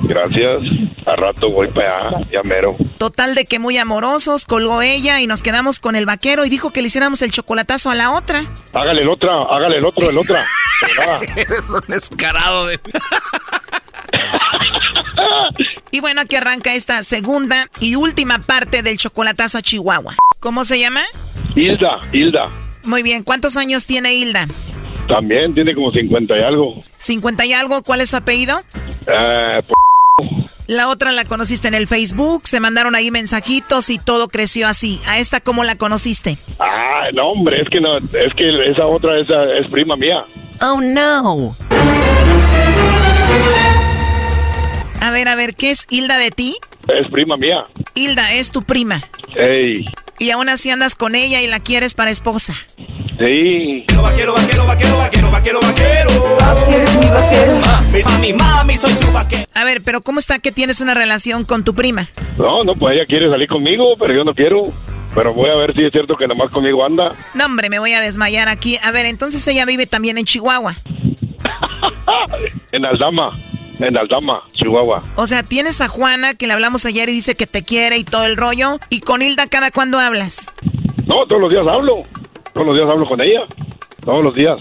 Gracias. 0.02 0.58
A 1.06 1.14
rato 1.14 1.50
voy 1.50 1.68
para 1.68 2.08
allá, 2.08 2.18
ya 2.30 2.42
mero. 2.42 2.76
Total 2.98 3.34
de 3.34 3.46
que 3.46 3.58
muy 3.58 3.78
amorosos, 3.78 4.44
colgó 4.44 4.82
ella 4.82 5.20
y 5.20 5.26
nos 5.26 5.42
quedamos 5.42 5.80
con 5.80 5.96
el 5.96 6.04
vaquero 6.06 6.44
y 6.44 6.50
dijo 6.50 6.70
que 6.70 6.82
le 6.82 6.88
hiciéramos 6.88 7.22
el 7.22 7.30
chocolatazo 7.30 7.90
a 7.90 7.94
la 7.94 8.12
otra. 8.12 8.44
Hágale 8.74 9.02
el 9.02 9.08
otra, 9.08 9.42
hágale 9.44 9.78
el 9.78 9.84
otro, 9.86 10.10
el 10.10 10.18
otra. 10.18 10.44
Eres 11.36 11.62
un 11.68 11.80
descarado 11.88 12.66
de... 12.66 12.78
y 15.90 16.00
bueno, 16.00 16.20
aquí 16.20 16.36
arranca 16.36 16.74
esta 16.74 17.02
segunda 17.02 17.68
y 17.80 17.94
última 17.94 18.38
parte 18.40 18.82
del 18.82 18.98
chocolatazo 18.98 19.58
a 19.58 19.62
Chihuahua. 19.62 20.14
¿Cómo 20.40 20.64
se 20.64 20.78
llama? 20.78 21.02
Hilda, 21.54 21.98
Hilda. 22.12 22.50
Muy 22.84 23.02
bien, 23.02 23.24
¿cuántos 23.24 23.56
años 23.56 23.86
tiene 23.86 24.14
Hilda? 24.14 24.46
También 25.08 25.54
tiene 25.54 25.74
como 25.74 25.90
50 25.90 26.38
y 26.38 26.42
algo. 26.42 26.80
¿50 27.00 27.46
y 27.46 27.52
algo? 27.52 27.82
¿Cuál 27.82 28.02
es 28.02 28.10
su 28.10 28.16
apellido? 28.16 28.60
Eh, 29.06 29.60
la 30.68 30.88
otra 30.88 31.12
la 31.12 31.24
conociste 31.24 31.66
en 31.66 31.74
el 31.74 31.86
Facebook, 31.86 32.46
se 32.46 32.60
mandaron 32.60 32.94
ahí 32.94 33.10
mensajitos 33.10 33.88
y 33.88 33.98
todo 33.98 34.28
creció 34.28 34.68
así. 34.68 35.00
¿A 35.08 35.18
esta 35.18 35.40
cómo 35.40 35.64
la 35.64 35.76
conociste? 35.76 36.36
Ah, 36.58 37.08
no, 37.14 37.28
hombre, 37.28 37.62
es 37.62 37.68
que 37.70 37.80
no, 37.80 37.96
es 37.96 38.34
que 38.36 38.70
esa 38.70 38.86
otra 38.86 39.18
esa 39.18 39.44
es 39.56 39.70
prima 39.70 39.96
mía. 39.96 40.22
Oh, 40.60 40.80
no. 40.80 41.56
A 45.00 45.10
ver, 45.10 45.28
a 45.28 45.34
ver, 45.34 45.54
¿qué 45.54 45.70
es 45.70 45.86
Hilda 45.90 46.18
de 46.18 46.30
ti? 46.30 46.56
Es 46.94 47.08
prima 47.08 47.36
mía. 47.36 47.64
Hilda, 47.94 48.32
es 48.32 48.50
tu 48.50 48.62
prima. 48.62 49.02
Ey. 49.34 49.84
Y 50.18 50.30
aún 50.30 50.48
así 50.48 50.70
andas 50.70 50.94
con 50.94 51.14
ella 51.14 51.40
y 51.40 51.46
la 51.46 51.60
quieres 51.60 51.94
para 51.94 52.10
esposa. 52.10 52.54
Sí. 53.18 53.84
Vaquero, 54.00 54.34
vaquero, 54.34 54.66
vaquero, 54.66 54.96
vaquero, 54.96 55.30
vaquero, 55.30 55.60
vaquero. 55.60 56.10
Eres 56.68 56.94
mi 56.96 57.06
vaquero. 57.06 57.54
Mami, 57.60 58.02
mami, 58.02 58.32
mami, 58.32 58.76
soy 58.76 58.94
tu 58.94 59.10
vaquero. 59.12 59.44
A 59.54 59.64
ver, 59.64 59.82
pero 59.84 60.00
¿cómo 60.00 60.18
está 60.18 60.38
que 60.38 60.50
tienes 60.50 60.80
una 60.80 60.94
relación 60.94 61.44
con 61.44 61.62
tu 61.64 61.74
prima? 61.74 62.08
No, 62.36 62.64
no, 62.64 62.74
pues 62.74 62.96
ella 62.96 63.06
quiere 63.06 63.28
salir 63.30 63.48
conmigo, 63.48 63.94
pero 63.98 64.14
yo 64.14 64.24
no 64.24 64.34
quiero. 64.34 64.62
Pero 65.14 65.32
voy 65.34 65.50
a 65.50 65.54
ver 65.54 65.74
si 65.74 65.84
es 65.84 65.92
cierto 65.92 66.16
que 66.16 66.26
nomás 66.26 66.50
conmigo 66.50 66.84
anda. 66.84 67.14
No, 67.34 67.46
hombre, 67.46 67.70
me 67.70 67.78
voy 67.78 67.92
a 67.92 68.00
desmayar 68.00 68.48
aquí. 68.48 68.78
A 68.82 68.90
ver, 68.90 69.06
entonces 69.06 69.46
ella 69.46 69.64
vive 69.64 69.86
también 69.86 70.18
en 70.18 70.24
Chihuahua. 70.24 70.74
en 72.72 72.84
Aldama. 72.84 73.30
En 73.80 73.96
Aldama, 73.96 74.42
Chihuahua. 74.54 75.02
O 75.16 75.26
sea, 75.26 75.42
tienes 75.42 75.80
a 75.80 75.88
Juana, 75.88 76.34
que 76.34 76.46
le 76.46 76.52
hablamos 76.52 76.84
ayer 76.84 77.08
y 77.08 77.12
dice 77.12 77.34
que 77.36 77.46
te 77.46 77.62
quiere 77.62 77.96
y 77.96 78.04
todo 78.04 78.24
el 78.24 78.36
rollo. 78.36 78.78
¿Y 78.90 79.00
con 79.00 79.22
Hilda 79.22 79.46
cada 79.46 79.70
cuándo 79.70 79.98
hablas? 79.98 80.50
No, 81.06 81.26
todos 81.26 81.42
los 81.42 81.52
días 81.52 81.64
hablo. 81.66 82.02
Todos 82.52 82.66
los 82.66 82.76
días 82.76 82.90
hablo 82.90 83.06
con 83.06 83.20
ella. 83.22 83.40
Todos 84.08 84.24
los 84.24 84.34
días. 84.34 84.56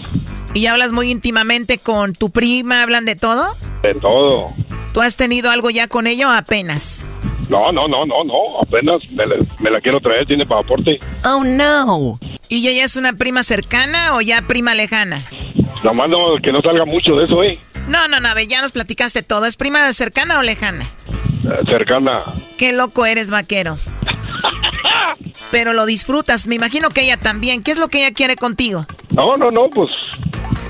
¿Y 0.52 0.66
hablas 0.66 0.92
muy 0.92 1.10
íntimamente 1.10 1.78
con 1.78 2.12
tu 2.12 2.28
prima? 2.28 2.82
¿Hablan 2.82 3.06
de 3.06 3.16
todo? 3.16 3.54
De 3.82 3.94
todo. 3.94 4.44
¿Tú 4.92 5.00
has 5.00 5.16
tenido 5.16 5.50
algo 5.50 5.70
ya 5.70 5.88
con 5.88 6.06
ella 6.06 6.28
o 6.28 6.32
apenas? 6.32 7.08
No, 7.48 7.72
no, 7.72 7.88
no, 7.88 8.04
no, 8.04 8.24
no. 8.24 8.60
Apenas 8.60 9.00
me, 9.10 9.70
la 9.70 9.80
quiero 9.80 10.00
traer, 10.00 10.26
tiene 10.26 10.44
pasaporte. 10.44 11.00
Oh, 11.24 11.42
no. 11.42 12.18
¿Y 12.50 12.68
ella 12.68 12.84
es 12.84 12.96
una 12.96 13.14
prima 13.14 13.42
cercana 13.42 14.16
o 14.16 14.20
ya 14.20 14.42
prima 14.42 14.74
lejana? 14.74 15.22
Nomás 15.82 16.10
no, 16.10 16.36
que 16.42 16.52
no 16.52 16.60
salga 16.60 16.84
mucho 16.84 17.16
de 17.16 17.24
eso, 17.24 17.42
¿eh? 17.42 17.58
No, 17.86 18.06
no, 18.06 18.20
no, 18.20 18.28
ya 18.40 18.60
nos 18.60 18.72
platicaste 18.72 19.22
todo. 19.22 19.46
¿Es 19.46 19.56
prima 19.56 19.90
cercana 19.94 20.40
o 20.40 20.42
lejana? 20.42 20.84
Eh, 20.84 21.64
cercana. 21.64 22.20
Qué 22.58 22.74
loco 22.74 23.06
eres, 23.06 23.30
vaquero. 23.30 23.78
Pero 25.50 25.72
lo 25.72 25.86
disfrutas. 25.86 26.46
Me 26.46 26.54
imagino 26.54 26.90
que 26.90 27.00
ella 27.00 27.16
también. 27.16 27.62
¿Qué 27.62 27.70
es 27.70 27.78
lo 27.78 27.88
que 27.88 28.04
ella 28.04 28.12
quiere 28.12 28.36
contigo? 28.36 28.86
No, 29.18 29.36
no, 29.36 29.50
no, 29.50 29.68
pues 29.68 29.88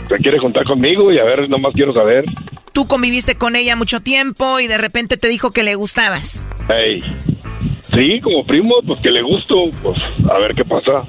se 0.08 0.16
quiere 0.16 0.38
juntar 0.38 0.64
conmigo 0.64 1.12
y 1.12 1.18
a 1.18 1.24
ver, 1.24 1.50
nomás 1.50 1.74
quiero 1.74 1.92
saber. 1.92 2.24
Tú 2.72 2.86
conviviste 2.86 3.36
con 3.36 3.56
ella 3.56 3.76
mucho 3.76 4.00
tiempo 4.00 4.58
y 4.58 4.66
de 4.66 4.78
repente 4.78 5.18
te 5.18 5.28
dijo 5.28 5.50
que 5.50 5.62
le 5.62 5.74
gustabas. 5.74 6.42
Hey. 6.66 7.02
Sí, 7.94 8.18
como 8.22 8.44
primo, 8.44 8.76
pues 8.86 9.02
que 9.02 9.10
le 9.10 9.20
gusto, 9.20 9.64
pues 9.82 9.98
a 10.30 10.38
ver 10.38 10.54
qué 10.54 10.64
pasa. 10.64 11.06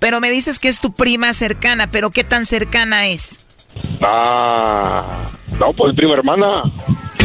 Pero 0.00 0.20
me 0.20 0.32
dices 0.32 0.58
que 0.58 0.66
es 0.66 0.80
tu 0.80 0.92
prima 0.92 1.32
cercana, 1.32 1.92
pero 1.92 2.10
¿qué 2.10 2.24
tan 2.24 2.44
cercana 2.44 3.06
es? 3.06 3.46
Ah, 4.02 5.28
no, 5.60 5.72
pues 5.72 5.94
prima 5.94 6.14
hermana. 6.14 6.64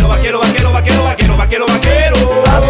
Vaquero, 0.08 0.40
vaquero, 0.40 0.72
vaquero, 0.72 1.04
vaquero, 1.04 1.38
vaquero, 1.38 1.66
vaquero. 1.66 2.16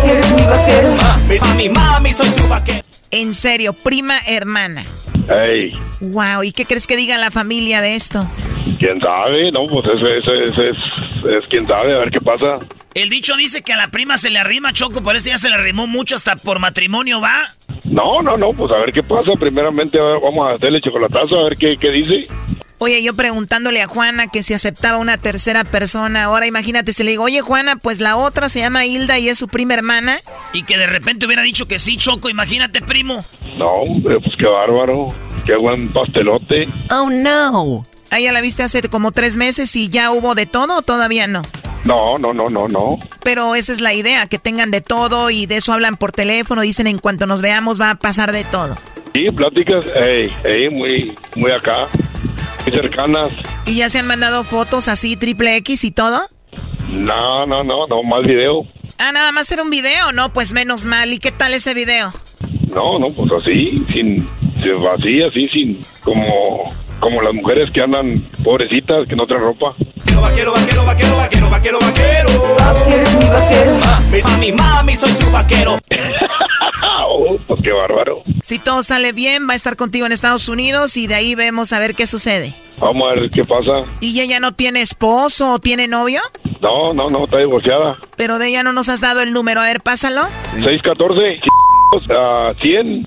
Eres 0.06 0.32
mi 0.32 0.44
vaquero. 0.44 0.92
Mami, 0.96 1.40
mami, 1.40 1.70
mami, 1.70 2.14
soy 2.14 2.30
tu 2.30 2.48
vaquero. 2.48 2.86
En 3.12 3.34
serio, 3.34 3.74
prima 3.74 4.18
hermana. 4.28 4.86
Hey. 5.30 5.72
Wow, 6.02 6.44
¿y 6.44 6.52
qué 6.52 6.66
crees 6.66 6.88
que 6.88 6.96
diga 6.96 7.18
la 7.18 7.32
familia 7.32 7.82
de 7.82 7.96
esto? 7.96 8.28
¿Quién 8.80 9.00
sabe? 9.00 9.52
No, 9.52 9.66
pues 9.66 9.86
ese, 9.96 10.18
ese, 10.18 10.48
ese 10.48 10.70
es, 10.70 11.38
es 11.38 11.48
quién 11.50 11.66
sabe, 11.66 11.96
a 11.96 12.00
ver 12.00 12.12
qué 12.12 12.20
pasa. 12.20 12.60
El 12.94 13.10
dicho 13.10 13.36
dice 13.36 13.62
que 13.62 13.74
a 13.74 13.78
la 13.78 13.90
prima 13.90 14.18
se 14.18 14.30
le 14.30 14.40
arrima, 14.40 14.74
Choco, 14.74 15.02
por 15.02 15.16
eso 15.16 15.30
ya 15.30 15.38
se 15.38 15.50
le 15.50 15.56
arrimó 15.56 15.88
mucho, 15.88 16.16
hasta 16.16 16.36
por 16.36 16.60
matrimonio 16.60 17.20
va. 17.22 17.54
No, 17.86 18.22
no, 18.22 18.38
no, 18.38 18.54
pues 18.54 18.72
a 18.72 18.78
ver 18.78 18.92
qué 18.92 19.04
pasa. 19.04 19.32
Primeramente 19.40 20.00
vamos 20.00 20.48
a 20.48 20.56
hacerle 20.56 20.82
chocolatazo, 20.82 21.40
a 21.40 21.44
ver 21.44 21.58
qué, 21.58 21.76
qué 21.80 21.92
dice. 21.92 22.26
Oye, 22.78 23.02
yo 23.02 23.16
preguntándole 23.16 23.82
a 23.82 23.88
Juana 23.88 24.28
que 24.28 24.44
si 24.44 24.54
aceptaba 24.54 24.98
una 24.98 25.18
tercera 25.18 25.64
persona. 25.64 26.26
Ahora 26.26 26.46
imagínate, 26.46 26.92
si 26.92 27.04
le 27.04 27.12
digo, 27.12 27.24
oye 27.24 27.42
Juana, 27.42 27.78
pues 27.78 28.02
la 28.02 28.18
otra 28.18 28.50
se 28.50 28.60
llama 28.60 28.86
Hilda 28.86 29.18
y 29.18 29.30
es 29.30 29.38
su 29.38 29.48
prima 29.48 29.76
hermana. 29.76 30.20
Y 30.52 30.64
que 30.64 30.78
de 30.78 30.88
repente 30.88 31.26
hubiera 31.26 31.42
dicho 31.42 31.68
que 31.68 31.80
sí, 31.80 31.96
Choco, 31.96 32.30
imagínate, 32.30 32.82
primo. 32.82 33.24
No, 33.58 33.68
hombre, 33.68 34.20
pues 34.20 34.36
qué 34.38 34.46
bárbaro. 34.46 35.14
Qué 35.46 35.56
buen 35.56 35.94
pastelote. 35.94 36.68
Oh, 36.92 37.10
no. 37.10 37.86
¿A 38.16 38.20
ella 38.20 38.32
la 38.32 38.40
viste 38.40 38.64
hace 38.64 38.82
como 38.84 39.12
tres 39.12 39.36
meses 39.36 39.76
y 39.76 39.90
ya 39.90 40.10
hubo 40.10 40.36
de 40.36 40.46
todo 40.46 40.78
o 40.78 40.82
todavía 40.82 41.28
no? 41.28 41.42
No, 41.84 42.18
no, 42.18 42.32
no, 42.34 42.48
no, 42.48 42.70
no. 42.70 42.98
Pero 43.22 43.56
esa 43.56 43.74
es 43.74 43.82
la 43.82 43.94
idea, 43.94 44.28
que 44.28 44.40
tengan 44.40 44.72
de 44.72 44.80
todo 44.80 45.32
y 45.32 45.48
de 45.48 45.58
eso 45.58 45.74
hablan 45.74 45.98
por 45.98 46.14
teléfono, 46.14 46.62
dicen 46.62 46.88
en 46.88 46.98
cuanto 46.98 47.26
nos 47.26 47.42
veamos 47.42 47.78
va 47.78 47.90
a 47.90 47.96
pasar 47.96 48.32
de 48.32 48.46
todo. 48.46 48.78
Sí, 49.14 49.30
pláticas, 49.32 49.86
ey, 50.02 50.32
ey, 50.46 50.70
muy, 50.70 51.14
muy 51.36 51.52
acá 51.52 51.90
cercanas. 52.64 53.32
¿Y 53.66 53.76
ya 53.76 53.90
se 53.90 54.00
han 54.00 54.08
mandado 54.08 54.46
fotos 54.46 54.88
así, 54.88 55.18
triple 55.18 55.58
X 55.58 55.84
y 55.84 55.92
todo? 55.92 56.22
No, 56.94 57.46
no, 57.46 57.64
no, 57.64 57.86
no, 57.86 58.02
mal 58.04 58.24
video. 58.24 58.66
Ah, 58.98 59.12
nada 59.12 59.34
más 59.34 59.52
era 59.52 59.62
un 59.62 59.70
video, 59.70 60.14
no, 60.14 60.32
pues 60.32 60.54
menos 60.54 60.86
mal. 60.86 61.12
¿Y 61.12 61.20
qué 61.20 61.34
tal 61.34 61.54
ese 61.54 61.74
video? 61.74 62.14
No, 62.74 62.98
no, 62.98 63.08
pues 63.08 63.30
así, 63.34 63.84
sin, 63.94 64.26
así, 64.96 65.22
así, 65.22 65.50
sin, 65.50 65.80
como, 66.02 66.74
como 67.06 67.22
las 67.22 67.36
mujeres 67.36 67.70
que 67.72 67.82
andan 67.82 68.24
pobrecitas, 68.44 69.08
que 69.08 69.16
no 69.16 69.28
traen 69.28 69.44
ropa. 69.44 69.76
Vaquero, 70.20 70.54
vaquero, 70.54 70.86
vaquero, 70.86 71.18
vaquero, 71.18 71.50
vaquero, 71.52 71.80
vaquero. 71.80 72.30
Vaquero 72.58 73.02
es 73.04 73.16
mi 73.16 73.26
vaquero. 73.30 73.74
Mami, 73.76 74.22
mami, 74.24 74.52
mami, 74.52 74.96
soy 74.96 75.14
tu 75.14 75.30
vaquero. 75.30 75.78
oh, 77.08 77.38
pues 77.46 77.62
qué 77.62 77.72
bárbaro. 77.72 78.24
Si 78.42 78.58
todo 78.58 78.82
sale 78.82 79.12
bien, 79.12 79.48
va 79.48 79.54
a 79.54 79.56
estar 79.56 79.76
contigo 79.76 80.08
en 80.08 80.14
Estados 80.14 80.50
Unidos 80.50 80.98
y 80.98 81.06
de 81.06 81.14
ahí 81.14 81.36
vemos 81.36 81.74
a 81.74 81.80
ver 81.80 81.94
qué 81.94 82.08
sucede. 82.08 82.56
Vamos 82.80 83.12
a 83.12 83.20
ver 83.20 83.30
qué 83.30 83.44
pasa. 83.44 83.86
¿Y 84.00 84.20
ella 84.20 84.40
no 84.40 84.56
tiene 84.56 84.82
esposo 84.82 85.52
o 85.52 85.60
tiene 85.60 85.88
novio? 85.88 86.22
No, 86.60 86.92
no, 86.96 87.08
no, 87.08 87.26
está 87.26 87.38
divorciada. 87.38 87.98
Pero 88.18 88.40
de 88.40 88.48
ella 88.48 88.64
no 88.64 88.74
nos 88.74 88.90
has 88.90 89.00
dado 89.00 89.22
el 89.22 89.32
número. 89.32 89.62
A 89.62 89.66
ver, 89.66 89.82
pásalo. 89.82 90.24
614 90.56 91.40
a 92.10 92.52
100 92.60 93.06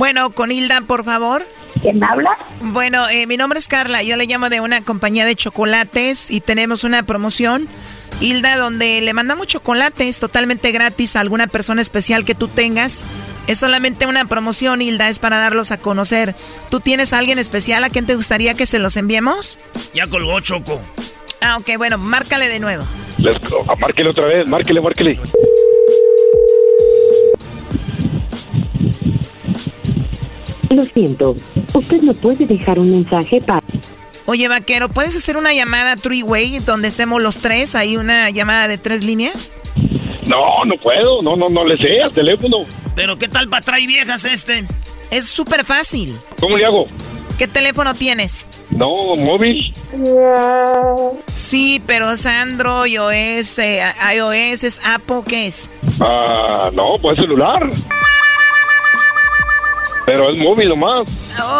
Bueno, 0.00 0.30
con 0.30 0.50
Hilda, 0.50 0.80
por 0.80 1.04
favor. 1.04 1.46
¿Quién 1.82 2.02
habla? 2.02 2.30
Bueno, 2.62 3.06
eh, 3.10 3.26
mi 3.26 3.36
nombre 3.36 3.58
es 3.58 3.68
Carla. 3.68 4.02
Yo 4.02 4.16
le 4.16 4.24
llamo 4.24 4.48
de 4.48 4.62
una 4.62 4.80
compañía 4.80 5.26
de 5.26 5.36
chocolates 5.36 6.30
y 6.30 6.40
tenemos 6.40 6.84
una 6.84 7.02
promoción, 7.02 7.68
Hilda, 8.18 8.56
donde 8.56 9.02
le 9.02 9.12
mandamos 9.12 9.46
chocolates 9.46 10.18
totalmente 10.18 10.72
gratis 10.72 11.16
a 11.16 11.20
alguna 11.20 11.48
persona 11.48 11.82
especial 11.82 12.24
que 12.24 12.34
tú 12.34 12.48
tengas. 12.48 13.04
Es 13.46 13.58
solamente 13.58 14.06
una 14.06 14.24
promoción, 14.24 14.80
Hilda, 14.80 15.10
es 15.10 15.18
para 15.18 15.36
darlos 15.36 15.70
a 15.70 15.76
conocer. 15.76 16.34
¿Tú 16.70 16.80
tienes 16.80 17.12
a 17.12 17.18
alguien 17.18 17.38
especial 17.38 17.84
a 17.84 17.90
quien 17.90 18.06
te 18.06 18.14
gustaría 18.16 18.54
que 18.54 18.64
se 18.64 18.78
los 18.78 18.96
enviemos? 18.96 19.58
Ya 19.92 20.06
colgó 20.06 20.40
Choco. 20.40 20.80
Ah, 21.42 21.58
ok, 21.58 21.76
bueno, 21.76 21.98
márcale 21.98 22.48
de 22.48 22.58
nuevo. 22.58 22.84
márquele 23.78 24.08
otra 24.08 24.28
vez, 24.28 24.46
márquele, 24.46 24.80
márquele. 24.80 25.20
Lo 30.70 30.84
siento, 30.84 31.34
usted 31.74 32.00
no 32.02 32.14
puede 32.14 32.46
dejar 32.46 32.78
un 32.78 32.90
mensaje 32.90 33.40
para... 33.40 33.60
Oye, 34.26 34.46
vaquero, 34.46 34.88
¿puedes 34.88 35.16
hacer 35.16 35.36
una 35.36 35.52
llamada 35.52 35.96
three-way 35.96 36.60
donde 36.60 36.86
estemos 36.86 37.20
los 37.20 37.40
tres? 37.40 37.74
¿Hay 37.74 37.96
una 37.96 38.30
llamada 38.30 38.68
de 38.68 38.78
tres 38.78 39.02
líneas? 39.02 39.50
No, 40.28 40.64
no 40.64 40.76
puedo, 40.76 41.22
no, 41.22 41.34
no, 41.34 41.48
no 41.48 41.64
le 41.64 41.76
sé 41.76 42.00
al 42.00 42.12
teléfono. 42.12 42.58
Pero 42.94 43.18
¿qué 43.18 43.26
tal 43.26 43.48
para 43.48 43.62
traer 43.62 43.88
viejas 43.88 44.24
este? 44.24 44.64
Es 45.10 45.26
súper 45.26 45.64
fácil. 45.64 46.16
¿Cómo 46.38 46.56
le 46.56 46.64
hago? 46.64 46.86
¿Qué 47.36 47.48
teléfono 47.48 47.92
tienes? 47.94 48.46
No, 48.70 49.14
móvil. 49.16 49.74
Sí, 51.34 51.82
pero 51.84 52.12
es 52.12 52.26
Android 52.26 53.00
o 53.00 53.10
es 53.10 53.58
eh, 53.58 53.82
iOS, 54.14 54.62
es 54.62 54.80
Apple, 54.84 55.22
¿qué 55.26 55.48
es? 55.48 55.68
Ah, 56.00 56.70
no, 56.72 56.96
pues 57.02 57.16
celular. 57.16 57.68
Pero 60.12 60.28
es 60.28 60.36
móvil 60.36 60.68
nomás. 60.70 61.06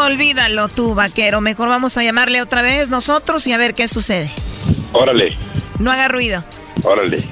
olvídalo 0.06 0.66
tú, 0.68 0.92
vaquero. 0.92 1.40
Mejor 1.40 1.68
vamos 1.68 1.96
a 1.96 2.02
llamarle 2.02 2.42
otra 2.42 2.62
vez 2.62 2.90
nosotros 2.90 3.46
y 3.46 3.52
a 3.52 3.58
ver 3.58 3.74
qué 3.74 3.86
sucede. 3.86 4.28
Órale. 4.92 5.36
No 5.78 5.92
haga 5.92 6.08
ruido. 6.08 6.42
Órale. 6.82 7.22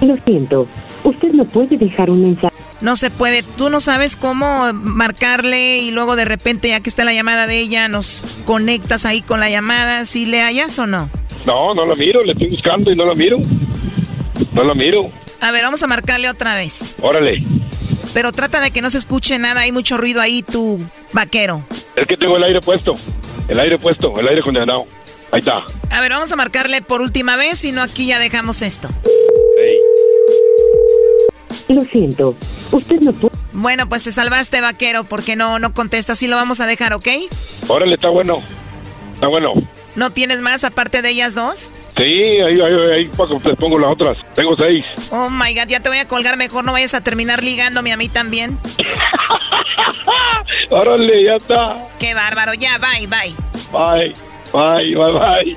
Lo 0.00 0.16
siento, 0.24 0.66
usted 1.04 1.32
no 1.32 1.44
puede 1.44 1.76
dejar 1.76 2.08
un 2.08 2.22
mensaje. 2.22 2.54
No 2.80 2.96
se 2.96 3.10
puede. 3.10 3.42
Tú 3.42 3.68
no 3.68 3.80
sabes 3.80 4.16
cómo 4.16 4.72
marcarle 4.72 5.78
y 5.78 5.90
luego 5.90 6.16
de 6.16 6.24
repente, 6.24 6.70
ya 6.70 6.80
que 6.80 6.88
está 6.88 7.04
la 7.04 7.12
llamada 7.12 7.46
de 7.46 7.58
ella, 7.58 7.88
nos 7.88 8.24
conectas 8.46 9.04
ahí 9.04 9.20
con 9.20 9.40
la 9.40 9.50
llamada. 9.50 10.06
¿Si 10.06 10.24
le 10.24 10.40
hallas 10.40 10.78
o 10.78 10.86
no? 10.86 11.10
No, 11.44 11.74
no 11.74 11.84
la 11.84 11.96
miro. 11.96 12.22
Le 12.22 12.32
estoy 12.32 12.48
buscando 12.48 12.90
y 12.90 12.96
no 12.96 13.04
la 13.04 13.14
miro. 13.14 13.38
No 14.54 14.62
la 14.62 14.74
miro. 14.74 15.10
A 15.40 15.50
ver, 15.50 15.62
vamos 15.62 15.82
a 15.82 15.86
marcarle 15.86 16.28
otra 16.28 16.56
vez. 16.56 16.96
Órale. 17.00 17.40
Pero 18.14 18.32
trata 18.32 18.60
de 18.60 18.70
que 18.70 18.80
no 18.80 18.90
se 18.90 18.98
escuche 18.98 19.38
nada, 19.38 19.60
hay 19.60 19.72
mucho 19.72 19.96
ruido 19.96 20.20
ahí, 20.20 20.42
tu 20.42 20.80
vaquero. 21.12 21.64
Es 21.94 22.06
que 22.06 22.16
tengo 22.16 22.36
el 22.36 22.44
aire 22.44 22.60
puesto. 22.60 22.96
El 23.48 23.60
aire 23.60 23.78
puesto, 23.78 24.12
el 24.18 24.26
aire 24.26 24.42
condenado. 24.42 24.86
Ahí 25.30 25.40
está. 25.40 25.64
A 25.90 26.00
ver, 26.00 26.12
vamos 26.12 26.32
a 26.32 26.36
marcarle 26.36 26.82
por 26.82 27.00
última 27.00 27.36
vez, 27.36 27.58
si 27.58 27.72
no 27.72 27.82
aquí 27.82 28.06
ya 28.06 28.18
dejamos 28.18 28.62
esto. 28.62 28.88
Lo 31.68 31.80
siento, 31.80 32.36
usted 32.70 33.00
no 33.00 33.12
puede... 33.12 33.34
Bueno, 33.52 33.88
pues 33.88 34.04
te 34.04 34.12
salvaste, 34.12 34.60
vaquero, 34.60 35.04
porque 35.04 35.34
no, 35.34 35.58
no 35.58 35.74
contesta. 35.74 36.12
Así 36.12 36.28
lo 36.28 36.36
vamos 36.36 36.60
a 36.60 36.66
dejar, 36.66 36.94
¿ok? 36.94 37.08
Órale, 37.66 37.94
está 37.94 38.08
bueno. 38.08 38.40
Está 39.14 39.28
bueno. 39.28 39.54
¿No 39.96 40.10
tienes 40.10 40.42
más 40.42 40.62
aparte 40.62 41.02
de 41.02 41.10
ellas 41.10 41.34
dos? 41.34 41.70
Sí, 41.96 42.02
ahí, 42.02 42.60
ahí, 42.60 42.90
ahí 42.92 43.10
te 43.42 43.56
pongo 43.56 43.78
las 43.78 43.90
otras. 43.90 44.18
Tengo 44.34 44.54
seis. 44.56 44.84
Oh 45.10 45.30
my 45.30 45.54
god, 45.54 45.66
ya 45.68 45.80
te 45.80 45.88
voy 45.88 45.98
a 45.98 46.06
colgar 46.06 46.36
mejor. 46.36 46.64
No 46.64 46.72
vayas 46.72 46.92
a 46.94 47.00
terminar 47.00 47.42
ligándome 47.42 47.92
a 47.92 47.96
mí 47.96 48.08
también. 48.08 48.58
Órale, 50.70 51.22
ya 51.24 51.36
está. 51.36 51.68
Qué 51.98 52.12
bárbaro. 52.14 52.52
Ya, 52.54 52.78
bye, 52.78 53.06
bye. 53.06 53.34
Bye, 53.72 54.12
bye, 54.52 54.94
bye, 54.94 55.12
bye. 55.12 55.56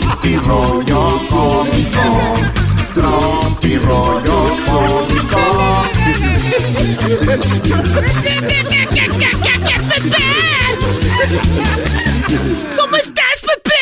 Tropi 0.00 0.36
rollo 0.36 1.18
cómico. 1.30 2.06
Tropi 2.94 3.76
rollo 3.78 4.56
cómico. 4.66 5.42
¿Cómo 12.76 12.96
estás, 12.96 13.42
Pepe? 13.46 13.74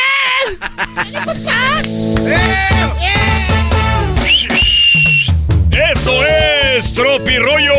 Esto 5.73 6.13
es 6.27 6.95
Tropi 6.95 7.39
rollo 7.39 7.75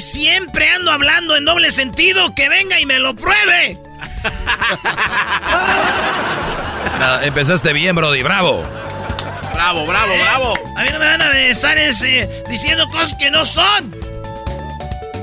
siempre 0.00 0.68
ando 0.70 0.90
hablando 0.90 1.36
en 1.36 1.44
doble 1.44 1.70
sentido, 1.70 2.34
que 2.34 2.48
venga 2.48 2.80
y 2.80 2.86
me 2.86 2.98
lo 2.98 3.14
pruebe. 3.14 3.78
empezaste 7.22 7.72
bien, 7.72 7.94
Brody, 7.94 8.22
bravo. 8.22 8.64
Bravo, 9.54 9.86
bravo, 9.86 10.12
Eh, 10.12 10.20
bravo. 10.20 10.54
A 10.76 10.82
mí 10.82 10.88
no 10.92 10.98
me 10.98 11.06
van 11.06 11.22
a 11.22 11.38
estar 11.40 11.78
ese, 11.78 12.44
diciendo 12.48 12.88
cosas 12.90 13.14
que 13.14 13.30
no 13.30 13.44
son. 13.44 13.94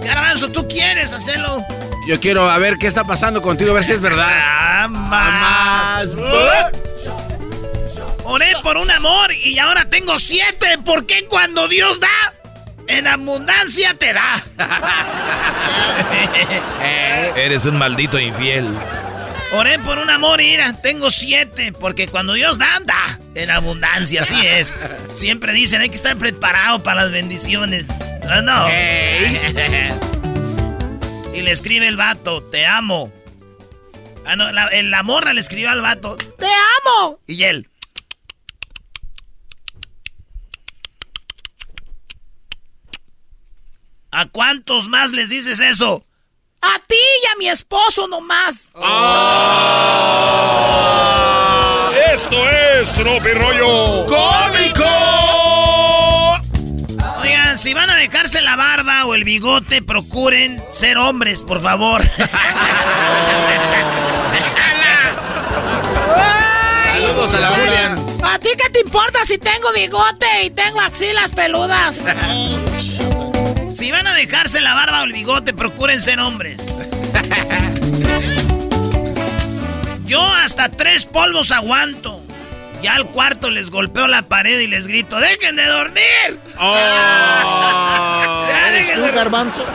Garbanzo, 0.03 0.49
tú 0.49 0.67
quieres 0.67 1.13
hacerlo. 1.13 1.63
Yo 2.07 2.19
quiero 2.19 2.49
a 2.49 2.57
ver 2.57 2.77
qué 2.77 2.87
está 2.87 3.03
pasando 3.03 3.41
contigo, 3.41 3.71
a 3.71 3.75
ver 3.75 3.83
si 3.83 3.93
es 3.93 4.01
verdad. 4.01 4.27
Ah, 4.31 4.87
más. 4.89 6.07
Oré 8.25 8.53
por 8.63 8.77
un 8.77 8.89
amor 8.91 9.31
y 9.33 9.57
ahora 9.59 9.85
tengo 9.89 10.17
siete. 10.19 10.77
¿Por 10.83 11.05
qué 11.05 11.25
cuando 11.27 11.67
Dios 11.67 11.99
da, 11.99 12.33
en 12.87 13.07
abundancia 13.07 13.93
te 13.93 14.13
da? 14.13 14.43
Eres 17.35 17.65
un 17.65 17.77
maldito 17.77 18.19
infiel. 18.19 18.67
Oré 19.53 19.77
por 19.79 19.99
un 19.99 20.09
amor 20.09 20.41
y 20.41 20.47
mira, 20.47 20.73
tengo 20.81 21.11
siete. 21.11 21.73
Porque 21.73 22.07
cuando 22.07 22.33
Dios 22.33 22.57
da, 22.57 22.81
da. 22.83 23.19
En 23.35 23.51
abundancia, 23.51 24.21
así 24.21 24.45
es. 24.45 24.73
Siempre 25.13 25.53
dicen, 25.53 25.81
hay 25.81 25.89
que 25.89 25.95
estar 25.95 26.17
preparado 26.17 26.81
para 26.81 27.03
las 27.03 27.11
bendiciones. 27.11 27.89
¿No? 28.25 28.41
no. 28.41 28.67
y 31.33 31.41
le 31.41 31.51
escribe 31.51 31.87
el 31.87 31.97
vato, 31.97 32.43
te 32.43 32.65
amo. 32.65 33.11
Ah, 34.25 34.35
no, 34.35 34.51
la, 34.51 34.69
la 34.71 35.03
morra 35.03 35.33
le 35.33 35.41
escribe 35.41 35.67
al 35.67 35.81
vato, 35.81 36.15
te 36.15 36.45
amo. 36.45 37.19
Y 37.27 37.43
él, 37.43 37.67
¿A 44.15 44.27
cuántos 44.27 44.89
más 44.89 45.11
les 45.11 45.29
dices 45.29 45.59
eso? 45.59 46.05
A 46.61 46.77
ti 46.87 46.95
y 46.95 47.27
a 47.33 47.35
mi 47.39 47.49
esposo 47.49 48.07
nomás. 48.07 48.69
Esto 52.13 52.47
es 52.47 52.93
Tropi 52.93 53.31
Rollo 53.31 54.05
Cómico. 54.05 54.85
Oigan, 57.21 57.57
si 57.57 57.73
van 57.73 57.89
a 57.89 57.95
dejarse 57.95 58.43
la 58.43 58.55
barba 58.55 59.03
o 59.05 59.15
el 59.15 59.23
bigote, 59.23 59.81
procuren 59.81 60.63
ser 60.69 60.99
hombres, 60.99 61.43
por 61.43 61.59
favor. 61.59 62.03
Saludos 67.01 67.33
a 67.33 67.39
la 67.39 67.47
Julián. 67.47 67.97
¿A 68.23 68.37
ti 68.37 68.49
qué 68.55 68.69
te 68.69 68.81
importa 68.81 69.25
si 69.25 69.39
tengo 69.39 69.73
bigote 69.73 70.43
y 70.43 70.51
tengo 70.51 70.81
axilas 70.81 71.31
peludas? 71.31 71.97
si 73.73 73.91
van 73.91 74.07
a 74.07 74.13
dejarse 74.13 74.61
la 74.61 74.73
barba 74.73 75.01
o 75.01 75.03
el 75.05 75.13
bigote, 75.13 75.53
procuren 75.53 76.01
ser 76.01 76.19
hombres. 76.19 76.91
Yo 80.05 80.21
hasta 80.21 80.69
tres 80.69 81.05
polvos 81.05 81.51
aguanto. 81.51 82.21
Ya 82.81 82.95
al 82.95 83.07
cuarto 83.09 83.49
les 83.49 83.69
golpeo 83.69 84.07
la 84.09 84.23
pared 84.23 84.59
y 84.59 84.67
les 84.67 84.87
grito, 84.87 85.17
¡dejen 85.17 85.55
de 85.55 85.65
dormir! 85.65 86.39
Oh. 86.59 86.75
Ya, 88.49 88.69
¿Eres 88.69 88.87
dejen 88.87 89.05
tú, 89.09 89.15
garbanzo? 89.15 89.65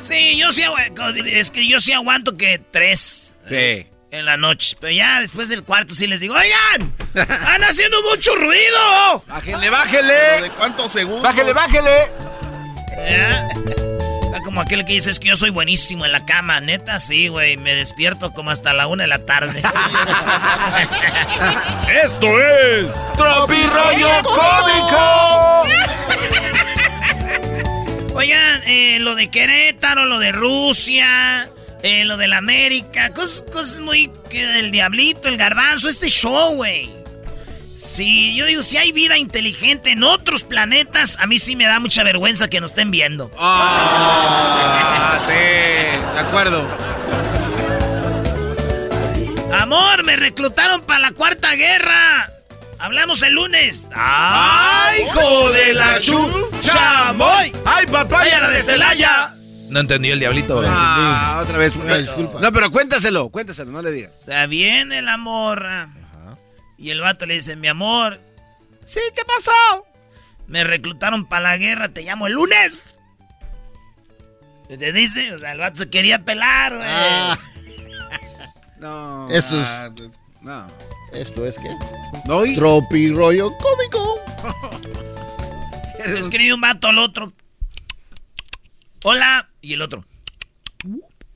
Sí, 0.00 0.38
yo 0.38 0.52
sí 0.52 0.62
aguanto. 0.62 1.08
Es 1.26 1.50
que 1.50 1.66
yo 1.66 1.80
sí 1.80 1.92
aguanto 1.92 2.36
que 2.36 2.58
tres 2.70 3.34
Sí. 3.48 3.86
en 4.10 4.24
la 4.26 4.36
noche. 4.36 4.76
Pero 4.80 4.92
ya 4.92 5.20
después 5.20 5.48
del 5.48 5.64
cuarto 5.64 5.94
sí 5.94 6.06
les 6.06 6.20
digo, 6.20 6.34
¡oigan! 6.34 6.94
¡Están 7.14 7.64
haciendo 7.64 8.00
mucho 8.02 8.34
ruido! 8.36 9.24
Bájele, 9.26 9.70
bájele. 9.70 10.42
¿De 10.42 10.50
cuántos 10.56 10.92
segundos? 10.92 11.22
Bájele, 11.22 11.52
bájele. 11.52 11.90
Ah, 13.06 13.48
Como 14.44 14.60
aquel 14.60 14.84
que 14.84 14.92
dice 14.94 15.10
es 15.10 15.18
que 15.20 15.28
yo 15.28 15.36
soy 15.36 15.50
buenísimo 15.50 16.04
en 16.04 16.12
la 16.12 16.24
cama. 16.24 16.60
Neta, 16.60 16.98
sí, 16.98 17.28
güey. 17.28 17.56
Me 17.56 17.74
despierto 17.74 18.32
como 18.32 18.50
hasta 18.50 18.72
la 18.72 18.86
una 18.86 19.04
de 19.04 19.08
la 19.08 19.24
tarde. 19.24 19.62
Esto 22.04 22.40
es 22.40 22.94
Tropi 23.16 23.62
Rollo 23.62 24.22
Cómico. 24.22 25.64
Oigan, 28.14 28.62
eh, 28.66 28.98
lo 29.00 29.14
de 29.16 29.28
Querétaro, 29.28 30.04
lo 30.06 30.18
de 30.20 30.30
Rusia, 30.32 31.48
eh, 31.82 32.04
lo 32.04 32.16
de 32.16 32.28
la 32.28 32.38
América, 32.38 33.10
cosas, 33.10 33.44
cosas 33.52 33.80
muy... 33.80 34.10
del 34.30 34.70
diablito, 34.70 35.28
el 35.28 35.36
garbanzo, 35.36 35.88
este 35.88 36.08
show, 36.08 36.54
güey. 36.54 37.03
Sí, 37.84 38.34
yo 38.34 38.46
digo, 38.46 38.62
si 38.62 38.78
hay 38.78 38.92
vida 38.92 39.18
inteligente 39.18 39.90
en 39.90 40.04
otros 40.04 40.42
planetas, 40.42 41.18
a 41.20 41.26
mí 41.26 41.38
sí 41.38 41.54
me 41.54 41.66
da 41.66 41.80
mucha 41.80 42.02
vergüenza 42.02 42.48
que 42.48 42.58
nos 42.58 42.70
estén 42.70 42.90
viendo. 42.90 43.30
Ah, 43.38 45.18
sí, 45.20 45.32
de 46.14 46.18
acuerdo. 46.18 46.66
Amor, 49.52 50.02
me 50.02 50.16
reclutaron 50.16 50.80
para 50.82 50.98
la 51.00 51.12
cuarta 51.12 51.54
guerra. 51.56 52.30
Hablamos 52.78 53.22
el 53.22 53.34
lunes. 53.34 53.86
¡Ay, 53.94 55.02
hijo 55.02 55.50
de 55.52 55.74
la 55.74 56.00
chuchamoy! 56.00 57.52
¡Ay, 57.66 57.86
papaya 57.86 58.40
la 58.40 58.48
de 58.48 58.60
Celaya! 58.60 59.34
No 59.68 59.80
entendí 59.80 60.10
el 60.10 60.20
diablito. 60.20 60.56
güey. 60.56 60.68
Ah, 60.70 61.40
otra 61.42 61.58
vez. 61.58 61.76
Una 61.76 61.96
disculpa. 61.96 62.40
No, 62.40 62.50
pero 62.50 62.70
cuéntaselo, 62.70 63.28
cuéntaselo, 63.28 63.70
no 63.70 63.82
le 63.82 63.90
digas. 63.90 64.12
O 64.18 64.20
sea, 64.22 64.46
viene 64.46 65.02
la 65.02 65.18
morra. 65.18 65.90
Y 66.78 66.90
el 66.90 67.00
vato 67.00 67.26
le 67.26 67.34
dice, 67.34 67.56
mi 67.56 67.68
amor. 67.68 68.20
Sí, 68.84 69.00
¿qué 69.14 69.22
pasó? 69.24 69.86
Me 70.46 70.64
reclutaron 70.64 71.26
para 71.26 71.42
la 71.50 71.56
guerra, 71.56 71.88
te 71.88 72.02
llamo 72.02 72.26
el 72.26 72.34
lunes. 72.34 72.84
¿Te 74.68 74.92
dice? 74.92 75.32
O 75.34 75.38
sea, 75.38 75.52
el 75.52 75.58
vato 75.58 75.76
se 75.80 75.90
quería 75.90 76.24
pelar, 76.24 76.74
güey. 76.74 76.86
Ah, 76.88 77.38
No. 78.78 79.30
Esto 79.30 79.58
es- 79.60 79.66
ah, 79.66 79.90
pues, 79.96 80.10
No. 80.42 80.66
¿Esto 81.12 81.46
es 81.46 81.56
qué? 81.58 81.74
¿No? 82.26 82.44
y- 82.44 82.54
Tropi 82.56 83.08
rollo 83.12 83.50
cómico. 83.58 84.20
Se 86.04 86.18
escribe 86.18 86.52
un 86.54 86.60
vato 86.60 86.88
al 86.88 86.98
otro. 86.98 87.32
Hola. 89.04 89.48
Y 89.62 89.74
el 89.74 89.82
otro. 89.82 90.04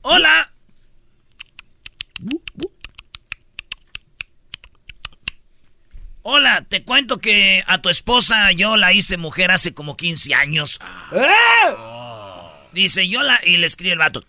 Hola. 0.01 0.51
Hola, 6.31 6.63
te 6.69 6.83
cuento 6.83 7.17
que 7.17 7.63
a 7.65 7.81
tu 7.81 7.89
esposa 7.89 8.51
yo 8.51 8.77
la 8.77 8.93
hice 8.93 9.17
mujer 9.17 9.49
hace 9.49 9.73
como 9.73 9.97
15 9.97 10.35
años. 10.35 10.79
Dice, 12.71 13.07
yo 13.07 13.23
la... 13.23 13.39
Y 13.43 13.57
le 13.57 13.65
escribe 13.65 13.93
el 13.93 13.97
vato. 13.97 14.21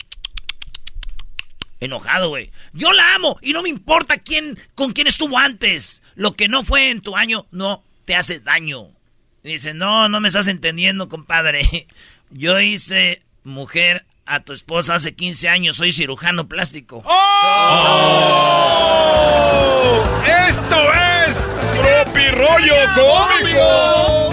Enojado, 1.79 2.31
güey. 2.31 2.53
Yo 2.73 2.91
la 2.95 3.17
amo 3.17 3.39
y 3.43 3.53
no 3.53 3.61
me 3.63 3.69
importa 3.69 4.17
quién, 4.17 4.59
con 4.75 4.95
quién 4.95 5.09
estuvo 5.09 5.37
antes. 5.37 6.01
Lo 6.15 6.33
que 6.33 6.49
no 6.49 6.65
fue 6.65 6.89
en 6.89 7.03
tu 7.03 7.19
año 7.19 7.47
no 7.51 7.85
te 8.07 8.17
hace 8.17 8.41
daño. 8.41 8.89
Dice, 9.43 9.75
no, 9.75 10.09
no 10.09 10.23
me 10.23 10.29
estás 10.29 10.49
entendiendo, 10.49 11.11
compadre. 11.11 11.87
Yo 12.31 12.59
hice 12.61 13.23
mujer 13.45 14.07
a 14.25 14.41
tu 14.41 14.55
esposa 14.55 14.95
hace 14.95 15.15
15 15.15 15.51
años, 15.51 15.77
soy 15.77 15.93
cirujano 15.93 16.49
plástico. 16.49 17.03
¡Oh! 17.05 18.71
¡Esto 19.81 20.17
es 20.17 20.20
Tropi 22.51 22.61
Rollo 22.69 22.75
Cómico. 22.95 24.31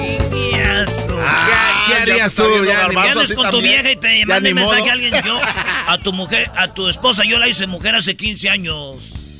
Ah, 1.19 1.83
¿Qué, 1.87 1.95
harías 1.95 2.33
tú? 2.33 2.43
Ya, 2.65 2.81
Garbanzo. 2.81 3.01
¿Qué 3.01 3.09
andas 3.09 3.23
así 3.23 3.35
con 3.35 3.49
tu 3.49 3.61
vieja 3.61 3.91
y 3.91 3.95
te 3.95 4.25
manda 4.25 4.53
mensaje 4.53 4.89
a 4.89 4.93
alguien? 4.93 5.13
Yo, 5.25 5.39
a 5.87 5.97
tu 5.97 6.13
mujer, 6.13 6.51
a 6.55 6.73
tu 6.73 6.87
esposa, 6.87 7.23
yo 7.25 7.39
la 7.39 7.47
hice 7.47 7.67
mujer 7.67 7.95
hace 7.95 8.15
15 8.15 8.49
años. 8.49 8.97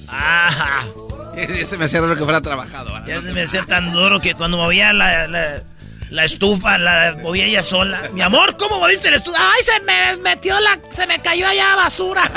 Ajá. 0.08 0.86
Ya 1.38 1.66
se 1.68 1.78
me 1.78 1.86
hacía 1.86 2.02
raro 2.02 2.16
que 2.16 2.24
fuera 2.24 2.42
trabajado. 2.42 2.94
¿verdad? 2.94 3.08
Ya 3.08 3.22
se 3.22 3.32
me 3.32 3.44
hacía 3.44 3.64
tan 3.64 3.92
duro 3.92 4.20
que 4.20 4.34
cuando 4.34 4.58
movía 4.58 4.92
la, 4.92 5.28
la, 5.28 5.62
la 6.10 6.26
estufa, 6.26 6.80
la 6.80 7.16
movía 7.22 7.46
ella 7.46 7.62
sola. 7.62 8.10
Mi 8.14 8.22
amor, 8.22 8.58
¿cómo 8.58 8.80
moviste 8.80 9.12
la 9.12 9.18
estufa? 9.18 9.38
Ay, 9.40 9.62
se 9.62 9.80
me 9.82 10.18
metió 10.18 10.60
la... 10.60 10.80
Se 10.90 11.06
me 11.06 11.20
cayó 11.20 11.48
allá 11.48 11.76
basura. 11.76 12.24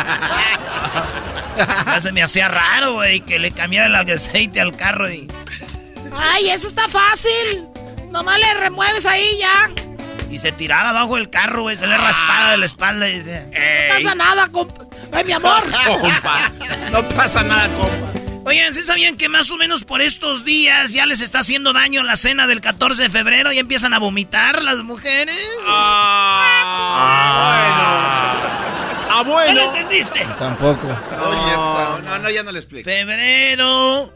Ya 1.87 2.01
se 2.01 2.13
me 2.13 2.23
hacía 2.23 2.49
raro, 2.49 2.95
güey, 2.95 3.21
que 3.21 3.39
le 3.39 3.51
cambiaba 3.51 3.87
el 3.87 3.95
aceite 3.95 4.61
al 4.61 4.77
carro 4.77 5.11
y... 5.11 5.29
Ay, 6.15 6.51
eso 6.51 6.69
está 6.69 6.89
fácil. 6.89 7.69
Nomás 8.11 8.39
le 8.39 8.55
remueves 8.55 9.07
ahí 9.07 9.39
ya. 9.39 9.71
Y 10.31 10.39
se 10.39 10.53
tiraba 10.53 10.91
abajo 10.91 11.17
del 11.17 11.29
carro, 11.29 11.63
güey, 11.63 11.77
se 11.77 11.87
le 11.87 11.97
raspaba 11.97 12.53
de 12.53 12.57
la 12.59 12.65
espalda 12.65 13.09
y 13.09 13.19
decía... 13.19 13.47
No 13.51 13.95
pasa 13.97 14.15
nada, 14.15 14.47
compa. 14.49 14.85
Ay, 15.13 15.25
mi 15.25 15.33
amor. 15.33 15.65
Compa, 16.01 16.51
no 16.93 17.09
pasa 17.09 17.43
nada, 17.43 17.69
compa. 17.69 18.21
Oigan, 18.45 18.73
¿sí 18.75 18.83
sabían 18.83 19.17
que 19.17 19.29
más 19.29 19.51
o 19.51 19.57
menos 19.57 19.85
por 19.85 20.01
estos 20.01 20.45
días 20.45 20.93
ya 20.93 21.05
les 21.05 21.21
está 21.21 21.41
haciendo 21.41 21.73
daño 21.73 22.03
la 22.05 22.17
cena 22.17 22.47
del 22.47 22.61
14 22.61 23.03
de 23.05 23.11
febrero 23.11 23.53
y 23.53 23.59
empiezan 23.59 23.93
a 23.93 23.99
vomitar 23.99 24.63
las 24.63 24.83
mujeres? 24.83 25.37
Ah, 26.73 28.35
¿No 29.11 29.25
lo 29.25 29.33
bueno. 29.33 29.61
entendiste? 29.75 30.27
Tampoco. 30.39 30.87
No, 31.11 31.99
no, 32.01 32.19
no, 32.19 32.31
ya 32.31 32.43
no 32.43 32.53
le 32.53 32.59
explico. 32.61 32.89
Febrero, 32.89 34.15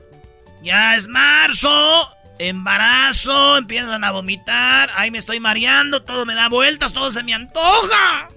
ya 0.65 0.97
es 0.97 1.07
marzo, 1.09 2.09
embarazo, 2.39 3.59
empiezan 3.59 4.03
a 4.03 4.11
vomitar, 4.11 4.89
ahí 4.97 5.11
me 5.11 5.19
estoy 5.19 5.39
mareando, 5.39 6.03
todo 6.03 6.25
me 6.25 6.35
da 6.35 6.49
vueltas, 6.49 6.95
todo 6.95 7.11
se 7.11 7.23
me 7.23 7.35
antoja. 7.35 8.29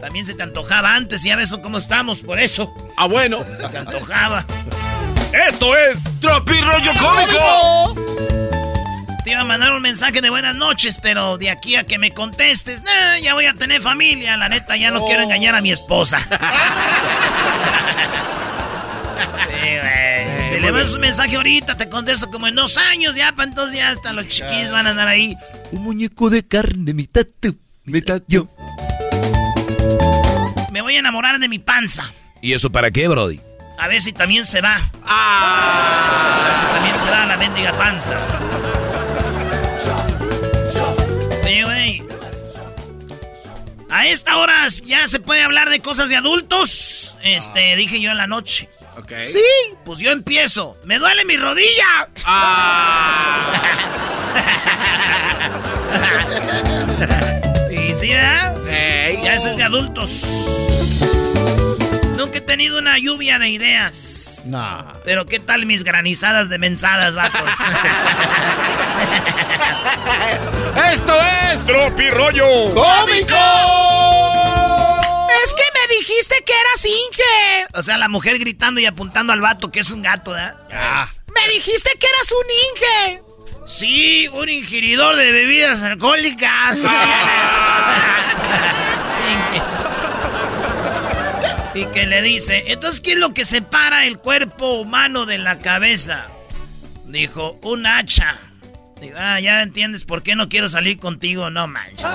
También 0.00 0.24
se 0.24 0.34
te 0.34 0.44
antojaba 0.44 0.94
antes, 0.94 1.24
ya 1.24 1.34
ves 1.36 1.52
cómo 1.62 1.78
estamos, 1.78 2.20
por 2.20 2.38
eso. 2.38 2.72
Ah, 2.96 3.06
bueno. 3.06 3.44
Se 3.56 3.68
te 3.68 3.78
antojaba. 3.78 4.46
Esto 5.32 5.76
es 5.76 6.20
Rollo 6.22 6.92
Cómico. 6.98 7.94
Te 9.24 9.32
iba 9.32 9.40
a 9.40 9.44
mandar 9.44 9.72
un 9.72 9.82
mensaje 9.82 10.22
de 10.22 10.30
buenas 10.30 10.54
noches, 10.54 10.98
pero 11.02 11.36
de 11.36 11.50
aquí 11.50 11.76
a 11.76 11.84
que 11.84 11.98
me 11.98 12.12
contestes, 12.12 12.82
nah, 12.84 13.18
ya 13.18 13.34
voy 13.34 13.46
a 13.46 13.52
tener 13.52 13.82
familia. 13.82 14.36
La 14.36 14.48
neta, 14.48 14.76
ya 14.76 14.90
no 14.90 15.04
quiero 15.04 15.24
engañar 15.24 15.56
a 15.56 15.60
mi 15.60 15.72
esposa. 15.72 16.26
Si 20.50 20.58
le 20.58 20.72
mandas 20.72 20.94
un 20.94 21.00
mensaje 21.00 21.36
ahorita, 21.36 21.76
te 21.76 21.88
contesto 21.88 22.28
como 22.28 22.48
en 22.48 22.56
dos 22.56 22.76
años 22.76 23.14
ya, 23.14 23.30
para 23.36 23.48
entonces 23.48 23.78
ya 23.78 23.90
hasta 23.90 24.12
los 24.12 24.26
chiquis 24.26 24.68
van 24.72 24.84
a 24.88 24.90
andar 24.90 25.06
ahí. 25.06 25.36
Un 25.70 25.84
muñeco 25.84 26.28
de 26.28 26.44
carne, 26.44 26.92
mitad 26.92 27.24
tú, 27.38 27.56
mitad 27.84 28.20
yo. 28.26 28.48
Me 30.72 30.82
voy 30.82 30.96
a 30.96 30.98
enamorar 30.98 31.38
de 31.38 31.48
mi 31.48 31.60
panza. 31.60 32.12
¿Y 32.42 32.52
eso 32.52 32.68
para 32.72 32.90
qué, 32.90 33.06
Brody? 33.06 33.40
A 33.78 33.86
ver 33.86 34.02
si 34.02 34.12
también 34.12 34.44
se 34.44 34.60
va. 34.60 34.90
A 35.04 36.42
ver 36.48 36.56
si 36.56 36.66
también 36.66 36.98
se 36.98 37.08
va 37.08 37.26
la 37.26 37.36
mendiga 37.36 37.72
panza. 37.72 38.18
Oye, 41.44 41.62
güey. 41.62 42.02
A 43.88 44.08
esta 44.08 44.36
hora 44.36 44.66
ya 44.84 45.06
se 45.06 45.20
puede 45.20 45.44
hablar 45.44 45.70
de 45.70 45.78
cosas 45.78 46.08
de 46.08 46.16
adultos. 46.16 47.16
Este, 47.22 47.76
dije 47.76 48.00
yo 48.00 48.10
en 48.10 48.16
la 48.16 48.26
noche. 48.26 48.68
Sí, 49.18 49.42
pues 49.84 49.98
yo 49.98 50.10
empiezo. 50.10 50.76
Me 50.84 50.98
duele 50.98 51.24
mi 51.24 51.36
rodilla. 51.36 52.08
y 57.70 57.94
sí, 57.94 58.08
¿verdad? 58.12 58.56
Ya 59.22 59.34
eso 59.34 59.48
es 59.50 59.56
de 59.56 59.62
adultos. 59.64 60.10
Nunca 62.16 62.38
he 62.38 62.40
tenido 62.40 62.78
una 62.78 62.98
lluvia 62.98 63.38
de 63.38 63.48
ideas. 63.48 64.42
No. 64.46 64.92
Pero 65.04 65.26
¿qué 65.26 65.38
tal 65.40 65.66
mis 65.66 65.84
granizadas 65.84 66.48
de 66.48 66.58
mensadas, 66.58 67.14
vatos? 67.14 67.40
Esto 70.92 71.14
es 71.52 71.64
Tropi 71.66 72.10
Rollo 72.10 72.74
Cómico. 72.74 73.36
Es 75.44 75.54
que 75.54 75.62
dijiste 76.00 76.34
que 76.44 76.52
eras 76.52 76.84
Inge. 76.84 77.66
O 77.74 77.82
sea, 77.82 77.96
la 77.98 78.08
mujer 78.08 78.38
gritando 78.38 78.80
y 78.80 78.86
apuntando 78.86 79.32
al 79.32 79.40
vato 79.40 79.70
que 79.70 79.80
es 79.80 79.90
un 79.90 80.02
gato, 80.02 80.32
¿verdad? 80.32 80.56
Me 81.34 81.48
dijiste 81.52 81.90
que 81.98 82.06
eras 82.06 82.32
un 82.32 82.44
Inge. 82.68 83.22
Sí, 83.66 84.28
un 84.32 84.48
ingeridor 84.48 85.16
de 85.16 85.32
bebidas 85.32 85.82
alcohólicas. 85.82 86.80
y 91.74 91.84
que 91.86 92.06
le 92.06 92.22
dice, 92.22 92.64
entonces, 92.68 93.00
¿qué 93.00 93.12
es 93.12 93.18
lo 93.18 93.34
que 93.34 93.44
separa 93.44 94.06
el 94.06 94.18
cuerpo 94.18 94.80
humano 94.80 95.26
de 95.26 95.38
la 95.38 95.58
cabeza? 95.58 96.26
Dijo, 97.06 97.58
un 97.62 97.86
hacha. 97.86 98.36
Digo, 99.00 99.16
ah, 99.18 99.40
ya 99.40 99.62
entiendes 99.62 100.04
por 100.04 100.22
qué 100.22 100.36
no 100.36 100.48
quiero 100.48 100.68
salir 100.68 100.98
contigo, 100.98 101.50
no 101.50 101.66
manches. 101.66 102.06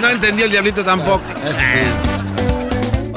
No 0.00 0.08
entendió 0.08 0.44
el 0.44 0.52
diablito 0.52 0.84
tampoco. 0.84 1.24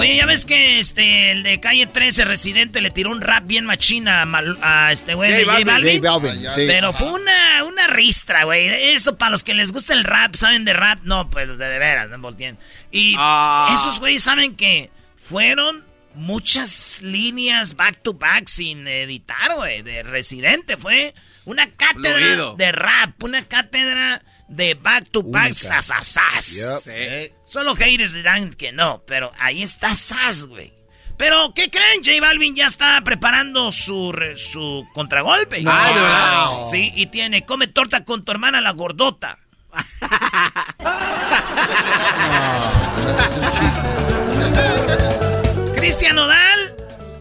Oye, 0.02 0.18
ya 0.18 0.26
ves 0.26 0.46
que 0.46 0.80
este 0.80 1.32
el 1.32 1.44
de 1.44 1.60
calle 1.60 1.86
13 1.88 2.26
residente 2.26 2.82
le 2.82 2.92
tiró 2.92 3.12
un 3.12 3.22
rap 3.22 3.46
bien 3.46 3.66
machina 3.66 4.24
a, 4.62 4.92
este 4.92 5.14
güey 5.14 5.32
de 5.32 5.46
J 5.46 5.52
J 5.60 5.66
Balvin. 5.66 6.02
Balvin. 6.02 6.02
J 6.02 6.12
Balvin, 6.18 6.42
sí. 6.56 6.64
Pero 6.68 6.92
fue 6.94 7.12
una, 7.12 7.64
una 7.66 7.88
ristra, 7.88 8.44
güey. 8.44 8.68
Eso 8.94 9.18
para 9.18 9.32
los 9.32 9.44
que 9.44 9.54
les 9.54 9.72
gusta 9.72 9.94
el 9.94 10.04
rap, 10.04 10.36
saben 10.36 10.66
de 10.66 10.74
rap, 10.74 11.00
no, 11.04 11.30
pues 11.30 11.58
de 11.58 11.66
de 11.70 11.80
veras, 11.80 12.10
no 12.10 12.20
volteen. 12.20 12.58
Y 12.92 13.16
Ah. 13.18 13.72
esos 13.74 14.00
güeyes 14.00 14.24
saben 14.24 14.56
que 14.56 14.90
fueron 15.18 15.84
muchas 16.14 17.02
líneas 17.02 17.76
back 17.76 18.02
to 18.02 18.14
back 18.14 18.48
sin 18.48 18.88
editar, 18.88 19.56
güey, 19.56 19.82
de 19.82 20.04
residente. 20.04 20.78
Fue 20.78 21.14
una 21.46 21.68
cátedra 21.70 22.18
Fluido. 22.18 22.56
de 22.56 22.72
rap, 22.72 23.24
una 23.24 23.44
cátedra 23.46 24.22
de 24.52 24.76
back 24.76 25.10
to 25.12 25.24
back, 25.24 25.54
sasasas. 25.54 26.56
Yep. 26.86 27.34
Solo 27.46 27.74
haters 27.76 28.14
dirán 28.14 28.54
que 28.54 28.72
no, 28.72 29.04
pero 29.08 29.32
ahí 29.40 29.64
está 29.64 29.96
Sas, 29.96 30.46
güey. 30.46 30.74
Pero, 31.18 31.54
¿qué 31.56 31.70
creen? 31.70 32.04
J 32.04 32.20
Balvin 32.20 32.56
ya 32.56 32.66
está 32.68 33.00
preparando 33.04 33.72
su, 33.72 34.12
re- 34.12 34.38
su 34.38 34.86
contragolpe. 34.94 35.64
Ah, 35.68 35.88
¿de 35.94 36.02
verdad? 36.02 36.70
Sí, 36.70 36.92
y 36.96 37.08
tiene, 37.08 37.46
come 37.46 37.68
torta 37.68 38.04
con 38.04 38.26
tu 38.26 38.32
hermana 38.32 38.60
la 38.60 38.72
gordota. 38.72 39.38
Cristian 45.76 46.16
Nodal 46.16 46.76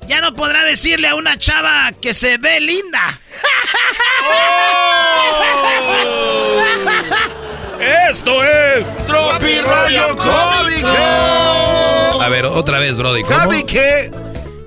ya 0.07 0.21
no 0.21 0.35
podrá 0.35 0.65
decirle 0.65 1.09
a 1.09 1.15
una 1.15 1.37
chava 1.39 1.93
que 2.01 2.13
se 2.15 2.39
ve 2.39 2.61
linda. 2.61 3.21
Esto 7.81 8.45
es 8.45 8.91
Tropi 9.07 9.59
Rollo 9.61 10.17
Cómico. 10.17 10.89
A 12.23 12.29
ver, 12.29 12.45
otra 12.47 12.79
vez, 12.79 12.99
Brody. 12.99 13.23
¿Cómo? 13.23 13.35
¿Sabe 13.37 13.65
qué? 13.65 14.11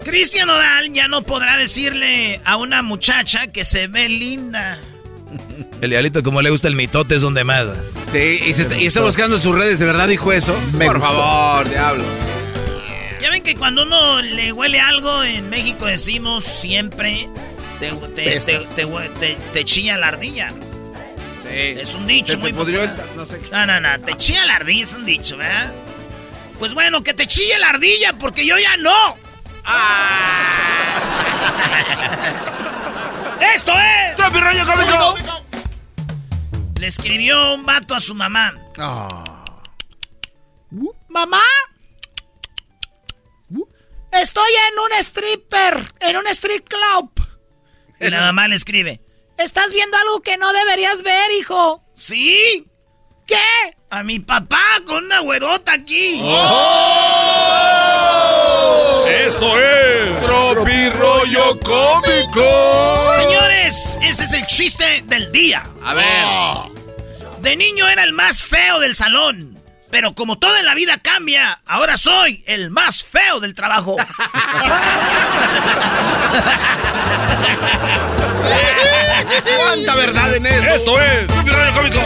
Cristian 0.03 0.47
Nodal 0.47 0.91
ya 0.93 1.07
no 1.07 1.21
podrá 1.23 1.57
decirle 1.57 2.41
a 2.43 2.57
una 2.57 2.81
muchacha 2.81 3.47
que 3.47 3.63
se 3.63 3.87
ve 3.87 4.09
linda. 4.09 4.79
El 5.81 5.91
diablito, 5.91 6.23
como 6.23 6.41
le 6.41 6.49
gusta 6.49 6.67
el 6.67 6.75
mitote, 6.75 7.15
es 7.15 7.21
donde 7.21 7.43
más. 7.43 7.67
Sí, 8.11 8.39
y, 8.45 8.53
se 8.53 8.63
está, 8.63 8.77
y 8.77 8.87
está 8.87 9.01
buscando 9.01 9.35
en 9.37 9.41
sus 9.41 9.55
redes, 9.55 9.79
¿de 9.79 9.85
verdad 9.85 10.07
dijo 10.07 10.31
eso? 10.31 10.55
Me 10.73 10.85
Por 10.85 10.99
gustó. 10.99 11.13
favor, 11.15 11.69
diablo. 11.69 12.03
Ya 13.21 13.29
ven 13.29 13.43
que 13.43 13.55
cuando 13.55 13.83
uno 13.83 14.21
le 14.21 14.51
huele 14.51 14.79
algo, 14.79 15.23
en 15.23 15.49
México 15.49 15.85
decimos 15.85 16.43
siempre 16.43 17.29
te, 17.79 17.89
te, 17.91 18.07
te, 18.07 18.23
Pesas. 18.23 18.75
te 18.75 18.85
hue- 18.85 19.09
te- 19.19 19.37
te 19.53 19.63
chilla 19.65 19.97
la 19.97 20.09
ardilla. 20.09 20.51
Sí. 21.43 21.49
Es 21.79 21.93
un 21.93 22.07
dicho 22.07 22.31
Se 22.31 22.37
te 22.37 22.41
muy 22.41 22.53
pudrió 22.53 22.83
el- 22.83 22.89
popular. 22.89 23.09
no 23.15 23.25
sé 23.25 23.39
qué. 23.39 23.49
No, 23.51 23.65
no, 23.65 23.79
no, 23.79 23.99
te 24.01 24.17
chilla 24.17 24.45
la 24.45 24.55
ardilla 24.55 24.83
es 24.83 24.93
un 24.93 25.05
dicho, 25.05 25.37
¿verdad? 25.37 25.71
Pues 26.59 26.73
bueno, 26.73 27.03
que 27.03 27.13
te 27.13 27.27
chille 27.27 27.57
la 27.59 27.69
ardilla 27.69 28.13
porque 28.17 28.45
yo 28.45 28.57
ya 28.57 28.77
no. 28.77 29.17
¡Esto 33.55 33.73
es! 33.73 34.15
Tropi 34.15 34.39
Rollo 34.39 34.65
Cómico. 34.65 35.15
Le 36.79 36.87
escribió 36.87 37.53
un 37.55 37.65
vato 37.65 37.95
a 37.95 37.99
su 37.99 38.15
mamá. 38.15 38.53
Ah. 38.77 39.43
¿Mamá? 41.09 41.41
Estoy 44.11 44.49
en 44.71 44.79
un 44.79 44.91
stripper, 44.99 45.93
en 45.99 46.17
un 46.17 46.27
strip 46.27 46.67
club. 46.67 47.11
Y 47.99 48.09
la 48.09 48.21
mamá 48.21 48.47
le 48.47 48.55
escribe. 48.55 49.01
¿Estás 49.37 49.73
viendo 49.73 49.97
algo 49.97 50.21
que 50.21 50.37
no 50.37 50.53
deberías 50.53 51.01
ver, 51.01 51.31
hijo? 51.39 51.83
Sí. 51.95 52.67
¿Qué? 53.25 53.35
A 53.89 54.03
mi 54.03 54.19
papá 54.19 54.61
con 54.85 55.05
una 55.05 55.19
güerota 55.19 55.73
aquí. 55.73 56.21
Esto 59.07 59.59
es 59.59 60.25
Tropi 60.25 60.89
Rollo 60.89 61.59
Cómico. 61.59 63.13
Señores, 63.17 63.97
este 64.03 64.23
es 64.23 64.33
el 64.33 64.45
chiste 64.45 65.03
del 65.05 65.31
día. 65.31 65.67
A 65.83 65.93
ver. 65.93 66.25
De 67.41 67.55
niño 67.55 67.87
era 67.89 68.03
el 68.03 68.13
más 68.13 68.43
feo 68.43 68.79
del 68.79 68.95
salón. 68.95 69.59
Pero 69.89 70.13
como 70.13 70.37
todo 70.39 70.55
en 70.57 70.65
la 70.65 70.75
vida 70.75 70.97
cambia, 70.97 71.59
ahora 71.65 71.97
soy 71.97 72.43
el 72.47 72.69
más 72.71 73.03
feo 73.03 73.39
del 73.39 73.53
trabajo. 73.53 73.95
¿Cuánta 79.57 79.95
verdad 79.95 80.35
en 80.35 80.45
eso? 80.45 80.75
Esto 80.75 80.99
es 80.99 81.27
Rollo 81.27 81.73
Cómico. 81.73 81.99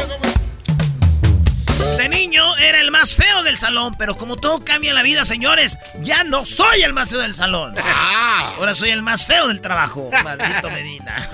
De 1.97 2.09
niño 2.09 2.55
era 2.57 2.79
el 2.79 2.91
más 2.91 3.15
feo 3.15 3.43
del 3.43 3.57
salón, 3.57 3.95
pero 3.97 4.17
como 4.17 4.35
todo 4.35 4.63
cambia 4.63 4.89
en 4.89 4.95
la 4.95 5.03
vida, 5.03 5.25
señores, 5.25 5.77
ya 6.01 6.23
no 6.23 6.45
soy 6.45 6.83
el 6.83 6.93
más 6.93 7.09
feo 7.09 7.19
del 7.19 7.33
salón. 7.33 7.75
Ahora 7.77 8.75
soy 8.75 8.91
el 8.91 9.01
más 9.01 9.25
feo 9.25 9.47
del 9.47 9.61
trabajo. 9.61 10.09
Maldito 10.23 10.69
Medina. 10.69 11.29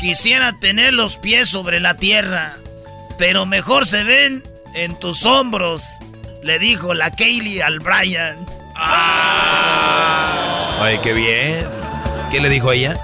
Quisiera 0.00 0.52
tener 0.60 0.94
los 0.94 1.16
pies 1.16 1.48
sobre 1.48 1.80
la 1.80 1.96
tierra, 1.96 2.54
pero 3.18 3.44
mejor 3.44 3.86
se 3.86 4.04
ven 4.04 4.44
en 4.74 4.96
tus 4.98 5.24
hombros, 5.24 5.82
le 6.42 6.60
dijo 6.60 6.94
la 6.94 7.10
Kaylee 7.10 7.60
al 7.62 7.80
Brian. 7.80 8.46
Ay, 10.78 10.98
qué 11.02 11.12
bien. 11.12 11.66
¿Qué 12.30 12.40
le 12.40 12.48
dijo 12.48 12.72
ella? 12.72 12.98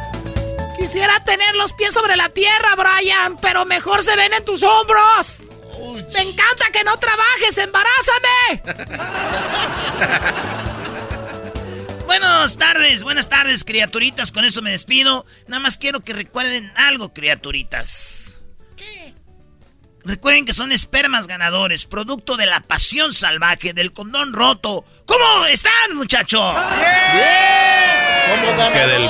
Quisiera 0.79 1.23
tener 1.25 1.55
los 1.55 1.73
pies 1.73 1.95
sobre 1.95 2.17
la 2.17 2.29
tierra, 2.29 2.75
Brian, 2.77 3.37
pero 3.41 3.65
mejor 3.65 4.03
se 4.03 4.17
ven 4.17 4.33
en 4.35 4.45
tus 4.45 4.63
hombros. 4.63 5.39
Me 6.13 6.21
encanta 6.23 6.71
que 6.73 6.85
no 6.85 6.97
trabajes, 6.99 7.59
embarázame. 7.59 8.63
Buenas 12.07 12.59
tardes, 12.59 13.05
buenas 13.05 13.29
tardes, 13.29 13.65
criaturitas. 13.65 14.33
Con 14.33 14.45
eso 14.45 14.61
me 14.61 14.73
despido. 14.73 15.25
Nada 15.47 15.61
más 15.61 15.79
quiero 15.79 16.01
que 16.01 16.13
recuerden 16.13 16.71
algo, 16.77 17.15
criaturitas. 17.15 18.37
¿Qué? 18.77 19.15
Recuerden 20.05 20.45
que 20.45 20.53
son 20.53 20.73
espermas 20.73 21.27
ganadores, 21.27 21.87
producto 21.87 22.37
de 22.37 22.47
la 22.47 22.61
pasión 22.61 23.15
salvaje, 23.15 23.73
del 23.73 23.93
condón 23.93 24.33
roto. 24.33 24.85
¿Cómo 25.07 25.47
están, 25.47 25.95
muchachos? 25.95 26.55
¡Como 26.55 27.92
Que 28.73 28.87
del. 28.87 29.09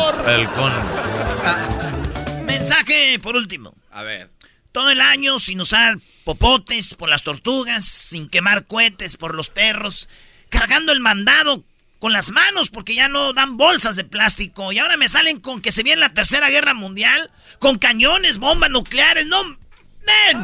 Mensaje 2.44 3.18
por 3.20 3.36
último. 3.36 3.74
A 3.90 4.02
ver. 4.02 4.30
Todo 4.72 4.90
el 4.90 5.00
año 5.00 5.38
sin 5.38 5.60
usar 5.60 5.98
popotes 6.24 6.94
por 6.94 7.08
las 7.08 7.22
tortugas, 7.22 7.84
sin 7.84 8.28
quemar 8.28 8.66
cohetes 8.66 9.16
por 9.16 9.34
los 9.34 9.50
perros, 9.50 10.08
cargando 10.48 10.92
el 10.92 11.00
mandado 11.00 11.62
con 11.98 12.12
las 12.12 12.30
manos 12.30 12.70
porque 12.70 12.94
ya 12.94 13.08
no 13.08 13.32
dan 13.32 13.56
bolsas 13.56 13.96
de 13.96 14.04
plástico. 14.04 14.72
Y 14.72 14.78
ahora 14.78 14.96
me 14.96 15.08
salen 15.08 15.40
con 15.40 15.60
que 15.60 15.72
se 15.72 15.82
viene 15.82 16.00
la 16.00 16.14
tercera 16.14 16.48
guerra 16.48 16.74
mundial, 16.74 17.30
con 17.58 17.78
cañones, 17.78 18.38
bombas 18.38 18.70
nucleares. 18.70 19.26
No, 19.26 19.44
¡Nen! 19.44 20.40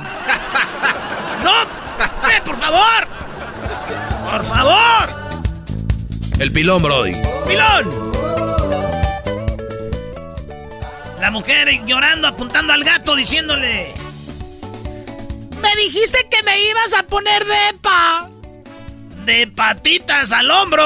¡No! 1.42 1.66
¡Ven, 2.28 2.44
por 2.44 2.58
favor! 2.60 3.08
¡Por 4.30 4.44
favor! 4.44 5.42
El 6.38 6.52
pilón, 6.52 6.82
Brody. 6.82 7.16
¡Pilón! 7.46 8.17
La 11.20 11.30
mujer 11.30 11.68
llorando, 11.84 12.28
apuntando 12.28 12.72
al 12.72 12.84
gato, 12.84 13.16
diciéndole... 13.16 13.92
Me 15.60 15.76
dijiste 15.76 16.28
que 16.30 16.42
me 16.44 16.58
ibas 16.60 16.94
a 16.94 17.02
poner 17.02 17.44
de 17.44 17.78
pa. 17.82 18.28
De 19.24 19.46
patitas 19.48 20.30
al 20.30 20.50
hombro. 20.50 20.84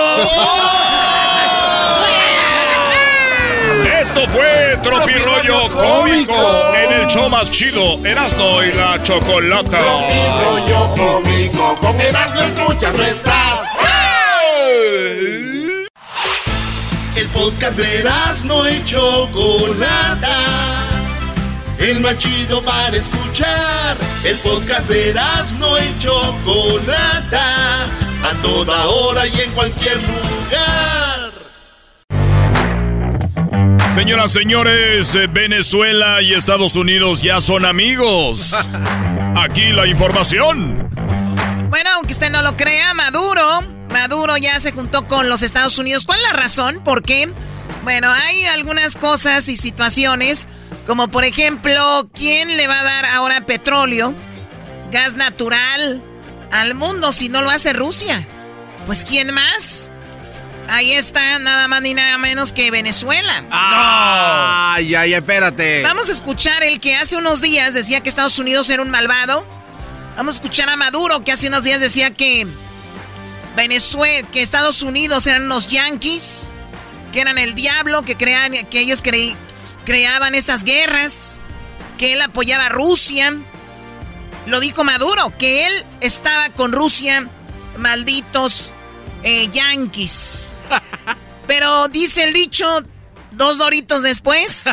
Esto 4.00 4.26
fue 4.28 4.78
Tropirollo 4.82 5.70
Cómico 5.70 6.74
en 6.74 6.92
el 6.92 7.06
show 7.08 7.28
más 7.28 7.50
chido, 7.50 8.04
Erasmo 8.04 8.62
y 8.62 8.72
la 8.72 9.02
Chocolata. 9.02 9.78
Rollo 9.78 10.94
cómico, 10.94 11.74
con 11.76 12.00
Erasmo 12.00 12.40
escuchas 12.40 12.98
no 12.98 13.04
estás. 13.04 13.42
El 17.14 17.28
podcast 17.28 17.76
de 17.76 17.98
Erasmo 18.00 18.66
y 18.66 18.82
Chocolata. 18.84 20.38
El 21.78 22.00
más 22.00 22.16
chido 22.16 22.62
para 22.62 22.96
escuchar. 22.96 23.98
El 24.24 24.38
podcast 24.38 24.88
de 24.88 25.10
Erasmo 25.10 25.76
y 25.78 25.98
Chocolata. 25.98 27.84
A 27.84 28.34
toda 28.40 28.86
hora 28.86 29.26
y 29.26 29.40
en 29.40 29.50
cualquier 29.52 29.96
lugar. 29.96 31.32
Señoras, 33.92 34.32
señores, 34.32 35.14
eh, 35.14 35.26
Venezuela 35.30 36.22
y 36.22 36.32
Estados 36.32 36.76
Unidos 36.76 37.20
ya 37.20 37.42
son 37.42 37.66
amigos. 37.66 38.54
Aquí 39.36 39.72
la 39.72 39.86
información. 39.86 40.88
Bueno, 41.68 41.90
aunque 41.96 42.12
usted 42.12 42.30
no 42.30 42.40
lo 42.40 42.56
crea, 42.56 42.94
Maduro, 42.94 43.81
Maduro 43.92 44.36
ya 44.36 44.58
se 44.58 44.72
juntó 44.72 45.06
con 45.06 45.28
los 45.28 45.42
Estados 45.42 45.78
Unidos. 45.78 46.06
¿Cuál 46.06 46.20
es 46.20 46.32
la 46.32 46.32
razón? 46.32 46.82
¿Por 46.82 47.02
qué? 47.02 47.30
Bueno, 47.84 48.10
hay 48.10 48.46
algunas 48.46 48.96
cosas 48.96 49.48
y 49.48 49.56
situaciones, 49.56 50.46
como 50.86 51.08
por 51.08 51.24
ejemplo, 51.24 52.08
¿quién 52.14 52.56
le 52.56 52.66
va 52.66 52.80
a 52.80 52.84
dar 52.84 53.06
ahora 53.06 53.44
petróleo, 53.44 54.14
gas 54.90 55.14
natural 55.14 56.02
al 56.50 56.74
mundo 56.74 57.12
si 57.12 57.28
no 57.28 57.42
lo 57.42 57.50
hace 57.50 57.72
Rusia? 57.72 58.26
Pues 58.86 59.04
¿quién 59.04 59.32
más? 59.34 59.92
Ahí 60.68 60.92
está 60.92 61.38
nada 61.38 61.68
más 61.68 61.82
ni 61.82 61.92
nada 61.92 62.16
menos 62.18 62.52
que 62.52 62.70
Venezuela. 62.70 63.44
Ay, 63.50 64.94
ay, 64.94 65.14
espérate. 65.14 65.82
Vamos 65.82 66.08
a 66.08 66.12
escuchar 66.12 66.62
el 66.62 66.80
que 66.80 66.96
hace 66.96 67.16
unos 67.16 67.40
días 67.40 67.74
decía 67.74 68.00
que 68.00 68.08
Estados 68.08 68.38
Unidos 68.38 68.70
era 68.70 68.82
un 68.82 68.90
malvado. 68.90 69.44
Vamos 70.16 70.34
a 70.34 70.36
escuchar 70.36 70.68
a 70.68 70.76
Maduro 70.76 71.24
que 71.24 71.32
hace 71.32 71.48
unos 71.48 71.64
días 71.64 71.80
decía 71.80 72.10
que 72.10 72.46
Venezuela, 73.56 74.26
que 74.28 74.42
Estados 74.42 74.82
Unidos 74.82 75.26
eran 75.26 75.44
unos 75.44 75.68
yanquis, 75.68 76.52
que 77.12 77.20
eran 77.20 77.38
el 77.38 77.54
diablo, 77.54 78.02
que 78.02 78.16
crean, 78.16 78.52
que 78.70 78.80
ellos 78.80 79.02
creaban 79.84 80.34
estas 80.34 80.64
guerras, 80.64 81.40
que 81.98 82.14
él 82.14 82.22
apoyaba 82.22 82.66
a 82.66 82.70
Rusia. 82.70 83.36
Lo 84.46 84.60
dijo 84.60 84.84
Maduro, 84.84 85.32
que 85.38 85.66
él 85.66 85.84
estaba 86.00 86.48
con 86.50 86.72
Rusia, 86.72 87.28
malditos 87.76 88.72
eh, 89.22 89.48
yanquis. 89.52 90.58
Pero 91.46 91.88
dice 91.88 92.24
el 92.24 92.32
dicho, 92.32 92.82
dos 93.32 93.58
doritos 93.58 94.02
después, 94.02 94.64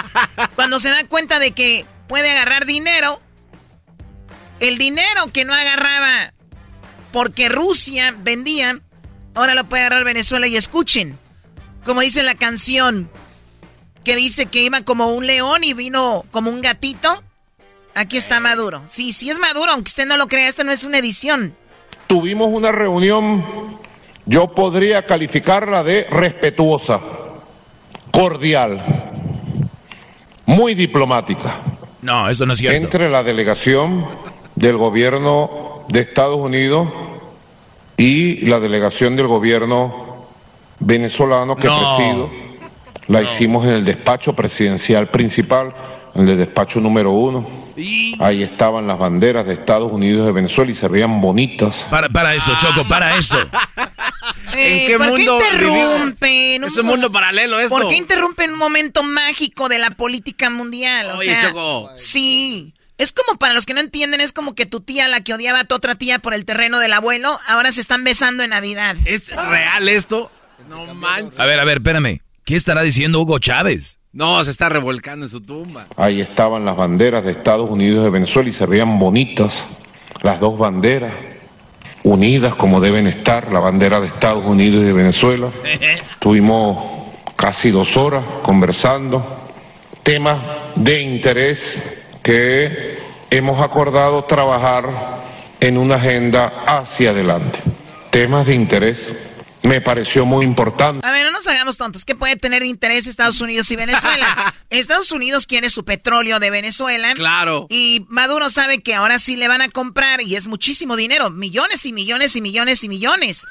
cuando 0.56 0.80
se 0.80 0.90
da 0.90 1.04
cuenta 1.04 1.38
de 1.38 1.52
que 1.52 1.86
puede 2.08 2.30
agarrar 2.30 2.66
dinero, 2.66 3.20
el 4.60 4.78
dinero 4.78 5.32
que 5.32 5.44
no 5.44 5.54
agarraba 5.54 6.33
porque 7.14 7.48
Rusia 7.48 8.12
vendía, 8.24 8.80
ahora 9.36 9.54
lo 9.54 9.62
puede 9.66 9.84
agarrar 9.84 10.04
Venezuela 10.04 10.48
y 10.48 10.56
escuchen, 10.56 11.16
como 11.84 12.00
dice 12.00 12.24
la 12.24 12.34
canción, 12.34 13.08
que 14.02 14.16
dice 14.16 14.46
que 14.46 14.64
iba 14.64 14.80
como 14.80 15.06
un 15.12 15.24
león 15.24 15.62
y 15.62 15.74
vino 15.74 16.24
como 16.32 16.50
un 16.50 16.60
gatito. 16.60 17.22
Aquí 17.94 18.16
está 18.16 18.40
Maduro. 18.40 18.82
Sí, 18.86 19.12
sí 19.12 19.30
es 19.30 19.38
Maduro, 19.38 19.70
aunque 19.70 19.90
usted 19.90 20.06
no 20.06 20.16
lo 20.16 20.26
crea, 20.26 20.48
esta 20.48 20.64
no 20.64 20.72
es 20.72 20.82
una 20.82 20.98
edición. 20.98 21.54
Tuvimos 22.08 22.48
una 22.50 22.72
reunión, 22.72 23.78
yo 24.26 24.48
podría 24.48 25.06
calificarla 25.06 25.84
de 25.84 26.08
respetuosa, 26.10 26.98
cordial, 28.10 28.82
muy 30.46 30.74
diplomática. 30.74 31.62
No, 32.02 32.28
eso 32.28 32.44
no 32.44 32.54
es 32.54 32.58
cierto. 32.58 32.76
Entre 32.76 33.08
la 33.08 33.22
delegación 33.22 34.04
del 34.56 34.76
gobierno 34.76 35.73
de 35.88 36.00
Estados 36.00 36.36
Unidos 36.38 36.88
y 37.96 38.46
la 38.46 38.58
delegación 38.60 39.16
del 39.16 39.26
gobierno 39.26 40.26
venezolano 40.80 41.56
que 41.56 41.66
No. 41.66 41.96
presido. 41.96 42.30
La 43.06 43.22
hicimos 43.22 43.64
en 43.66 43.72
el 43.72 43.84
despacho 43.84 44.32
presidencial 44.32 45.08
principal, 45.08 45.72
en 46.14 46.28
el 46.28 46.38
despacho 46.38 46.80
número 46.80 47.12
uno. 47.12 47.46
Ahí 48.20 48.42
estaban 48.42 48.86
las 48.86 48.98
banderas 48.98 49.46
de 49.46 49.54
Estados 49.54 49.92
Unidos 49.92 50.22
y 50.22 50.26
de 50.26 50.32
Venezuela 50.32 50.70
y 50.70 50.74
se 50.74 50.88
veían 50.88 51.20
bonitas. 51.20 51.84
Para, 51.90 52.08
para 52.08 52.34
esto, 52.34 52.52
Choco, 52.58 52.86
para 52.88 53.16
esto. 53.16 53.36
Eh, 54.56 54.84
qué 54.86 54.98
¿por 54.98 55.08
mundo 55.08 55.38
qué 55.38 55.44
interrumpen? 55.56 56.64
Es 56.64 56.76
un 56.76 56.86
mundo 56.86 57.10
paralelo 57.10 57.58
esto. 57.58 57.74
¿Por 57.76 57.88
qué 57.88 57.96
interrumpen 57.96 58.52
un 58.52 58.58
momento 58.58 59.02
mágico 59.02 59.68
de 59.68 59.78
la 59.80 59.90
política 59.90 60.48
mundial? 60.48 61.10
O 61.10 61.16
Oye, 61.18 61.26
sea, 61.26 61.48
Choco. 61.48 61.90
Sí. 61.96 62.72
Es 62.96 63.12
como 63.12 63.38
para 63.38 63.54
los 63.54 63.66
que 63.66 63.74
no 63.74 63.80
entienden, 63.80 64.20
es 64.20 64.32
como 64.32 64.54
que 64.54 64.66
tu 64.66 64.80
tía, 64.80 65.08
la 65.08 65.20
que 65.20 65.34
odiaba 65.34 65.60
a 65.60 65.64
tu 65.64 65.74
otra 65.74 65.96
tía 65.96 66.20
por 66.20 66.32
el 66.32 66.44
terreno 66.44 66.78
del 66.78 66.92
abuelo, 66.92 67.38
ahora 67.48 67.72
se 67.72 67.80
están 67.80 68.04
besando 68.04 68.44
en 68.44 68.50
Navidad. 68.50 68.96
¿Es 69.04 69.34
real 69.34 69.88
esto? 69.88 70.30
No 70.68 70.94
manches. 70.94 71.40
A 71.40 71.44
ver, 71.44 71.58
a 71.58 71.64
ver, 71.64 71.78
espérame. 71.78 72.20
¿Qué 72.44 72.54
estará 72.54 72.82
diciendo 72.82 73.20
Hugo 73.20 73.38
Chávez? 73.38 73.98
No, 74.12 74.44
se 74.44 74.52
está 74.52 74.68
revolcando 74.68 75.26
en 75.26 75.30
su 75.30 75.40
tumba. 75.40 75.88
Ahí 75.96 76.20
estaban 76.20 76.64
las 76.64 76.76
banderas 76.76 77.24
de 77.24 77.32
Estados 77.32 77.68
Unidos 77.68 78.02
y 78.02 78.04
de 78.04 78.10
Venezuela 78.10 78.48
y 78.48 78.52
se 78.52 78.66
veían 78.66 78.96
bonitas 78.98 79.64
las 80.22 80.38
dos 80.38 80.56
banderas, 80.56 81.12
unidas 82.04 82.54
como 82.54 82.80
deben 82.80 83.08
estar, 83.08 83.52
la 83.52 83.58
bandera 83.58 84.00
de 84.00 84.06
Estados 84.06 84.44
Unidos 84.44 84.82
y 84.82 84.84
de 84.84 84.92
Venezuela. 84.92 85.50
Tuvimos 86.20 86.78
casi 87.34 87.72
dos 87.72 87.96
horas 87.96 88.24
conversando, 88.42 89.50
temas 90.04 90.40
de 90.76 91.00
interés 91.00 91.82
que 92.24 92.98
hemos 93.30 93.60
acordado 93.60 94.24
trabajar 94.24 95.22
en 95.60 95.76
una 95.76 95.96
agenda 95.96 96.64
hacia 96.66 97.10
adelante. 97.10 97.62
Temas 98.10 98.46
de 98.46 98.54
interés. 98.54 99.12
Me 99.62 99.80
pareció 99.80 100.26
muy 100.26 100.44
importante. 100.44 101.06
A 101.06 101.10
ver, 101.10 101.24
no 101.24 101.30
nos 101.30 101.46
hagamos 101.46 101.78
tontos. 101.78 102.04
¿Qué 102.04 102.14
puede 102.14 102.36
tener 102.36 102.62
de 102.62 102.68
interés 102.68 103.06
Estados 103.06 103.40
Unidos 103.40 103.70
y 103.70 103.76
Venezuela? 103.76 104.54
Estados 104.70 105.10
Unidos 105.12 105.46
quiere 105.46 105.70
su 105.70 105.84
petróleo 105.84 106.38
de 106.38 106.50
Venezuela. 106.50 107.12
Claro. 107.14 107.66
Y 107.70 108.04
Maduro 108.08 108.50
sabe 108.50 108.82
que 108.82 108.94
ahora 108.94 109.18
sí 109.18 109.36
le 109.36 109.48
van 109.48 109.62
a 109.62 109.68
comprar 109.68 110.20
y 110.20 110.36
es 110.36 110.46
muchísimo 110.46 110.96
dinero. 110.96 111.30
Millones 111.30 111.86
y 111.86 111.92
millones 111.92 112.36
y 112.36 112.40
millones 112.40 112.84
y 112.84 112.88
millones. 112.88 113.46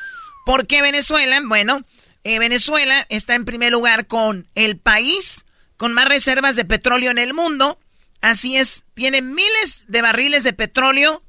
¿Por 0.46 0.68
qué 0.68 0.82
Venezuela? 0.82 1.40
Bueno, 1.46 1.84
eh, 2.24 2.38
Venezuela 2.40 3.06
está 3.10 3.36
en 3.36 3.46
primer 3.46 3.72
lugar 3.72 4.08
con 4.08 4.48
el 4.56 4.78
país 4.78 5.46
con 5.78 5.94
más 5.94 6.08
reservas 6.08 6.56
de 6.56 6.66
petróleo 6.66 7.12
en 7.12 7.18
el 7.18 7.34
mundo. 7.34 7.80
Así 8.24 8.56
es, 8.56 8.86
tiene 8.94 9.22
miles 9.22 9.84
de 9.90 10.02
barriles 10.02 10.46
de 10.46 10.54
petróleo 10.54 11.22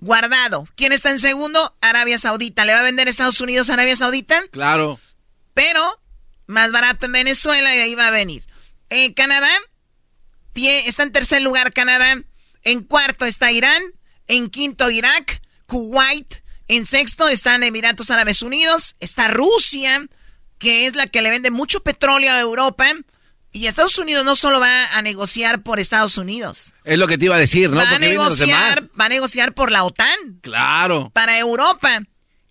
guardado. 0.00 0.68
¿Quién 0.76 0.92
está 0.92 1.10
en 1.10 1.18
segundo? 1.18 1.74
Arabia 1.80 2.18
Saudita. 2.18 2.66
¿Le 2.66 2.74
va 2.74 2.80
a 2.80 2.82
vender 2.82 3.08
Estados 3.08 3.40
Unidos 3.40 3.70
a 3.70 3.72
Arabia 3.72 3.96
Saudita? 3.96 4.44
Claro. 4.50 5.00
Pero 5.54 5.98
más 6.46 6.72
barato 6.72 7.06
en 7.06 7.12
Venezuela 7.12 7.74
y 7.74 7.78
ahí 7.78 7.94
va 7.94 8.08
a 8.08 8.10
venir. 8.10 8.44
En 8.90 9.14
Canadá 9.14 9.48
está 10.54 11.04
en 11.04 11.12
tercer 11.12 11.40
lugar 11.40 11.72
Canadá. 11.72 12.22
En 12.64 12.82
cuarto 12.82 13.24
está 13.24 13.50
Irán. 13.50 13.82
En 14.28 14.50
quinto 14.50 14.90
Irak. 14.90 15.40
Kuwait. 15.64 16.42
En 16.68 16.84
sexto 16.84 17.28
están 17.28 17.62
Emiratos 17.62 18.10
Árabes 18.10 18.42
Unidos. 18.42 18.94
Está 19.00 19.28
Rusia, 19.28 20.06
que 20.58 20.84
es 20.86 20.96
la 20.96 21.06
que 21.06 21.22
le 21.22 21.30
vende 21.30 21.50
mucho 21.50 21.80
petróleo 21.80 22.30
a 22.30 22.40
Europa. 22.40 22.92
Y 23.56 23.68
Estados 23.68 23.98
Unidos 23.98 24.22
no 24.22 24.36
solo 24.36 24.60
va 24.60 24.94
a 24.94 25.00
negociar 25.00 25.62
por 25.62 25.80
Estados 25.80 26.18
Unidos. 26.18 26.74
Es 26.84 26.98
lo 26.98 27.06
que 27.06 27.16
te 27.16 27.24
iba 27.24 27.36
a 27.36 27.38
decir, 27.38 27.70
¿no? 27.70 27.78
Va 27.78 27.88
a 27.88 27.98
negociar, 27.98 28.84
va 29.00 29.06
a 29.06 29.08
negociar 29.08 29.54
por 29.54 29.72
la 29.72 29.82
OTAN. 29.84 30.40
Claro. 30.42 31.10
Para 31.14 31.38
Europa. 31.38 32.02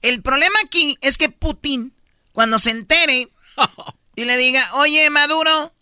El 0.02 0.24
problema 0.24 0.56
aquí 0.66 0.98
es 1.02 1.20
que 1.20 1.30
Putin, 1.30 1.94
cuando 2.32 2.58
se 2.58 2.72
entere 2.72 3.30
y 4.16 4.26
le 4.26 4.36
diga, 4.36 4.68
oye, 4.74 5.08
Maduro, 5.12 5.76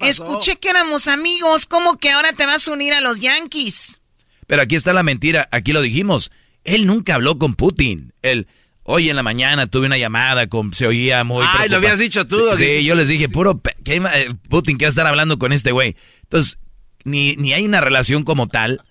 escuché 0.00 0.56
que 0.56 0.70
éramos 0.70 1.08
amigos, 1.08 1.66
¿cómo 1.66 1.98
que 1.98 2.12
ahora 2.12 2.32
te 2.32 2.46
vas 2.46 2.66
a 2.66 2.72
unir 2.72 2.94
a 2.94 3.02
los 3.02 3.20
Yankees? 3.20 4.00
Pero 4.46 4.62
aquí 4.62 4.76
está 4.76 4.94
la 4.94 5.02
mentira, 5.02 5.46
aquí 5.52 5.72
lo 5.72 5.82
dijimos. 5.82 6.30
Él 6.64 6.86
nunca 6.86 7.16
habló 7.16 7.38
con 7.38 7.54
Putin. 7.54 8.14
Él, 8.22 8.48
hoy 8.84 9.10
en 9.10 9.16
la 9.16 9.22
mañana 9.22 9.66
tuve 9.66 9.86
una 9.86 9.98
llamada 9.98 10.46
con, 10.46 10.72
se 10.72 10.86
oía 10.86 11.24
muy... 11.24 11.44
Ay, 11.46 11.68
lo 11.68 11.76
habías 11.76 11.98
dicho 11.98 12.26
tú. 12.26 12.40
Sí, 12.56 12.84
yo 12.84 12.94
les 12.94 13.08
dije, 13.08 13.28
puro, 13.28 13.60
¿qué, 13.82 13.96
eh, 13.96 14.34
Putin, 14.48 14.78
¿qué 14.78 14.84
va 14.84 14.88
a 14.88 14.90
estar 14.90 15.06
hablando 15.06 15.38
con 15.38 15.52
este 15.52 15.72
güey? 15.72 15.96
Entonces, 16.22 16.58
ni, 17.04 17.34
ni 17.36 17.52
hay 17.52 17.64
una 17.64 17.80
relación 17.80 18.24
como 18.24 18.46
tal. 18.46 18.82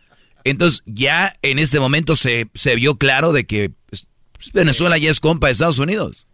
Entonces, 0.44 0.84
ya 0.86 1.34
en 1.42 1.60
este 1.60 1.80
momento 1.80 2.16
se, 2.16 2.50
se 2.54 2.76
vio 2.76 2.98
claro 2.98 3.32
de 3.32 3.46
que 3.46 3.72
pues, 3.88 4.08
Venezuela 4.54 4.98
ya 4.98 5.10
es 5.10 5.20
compa 5.20 5.48
de 5.48 5.54
Estados 5.54 5.80
Unidos. 5.80 6.28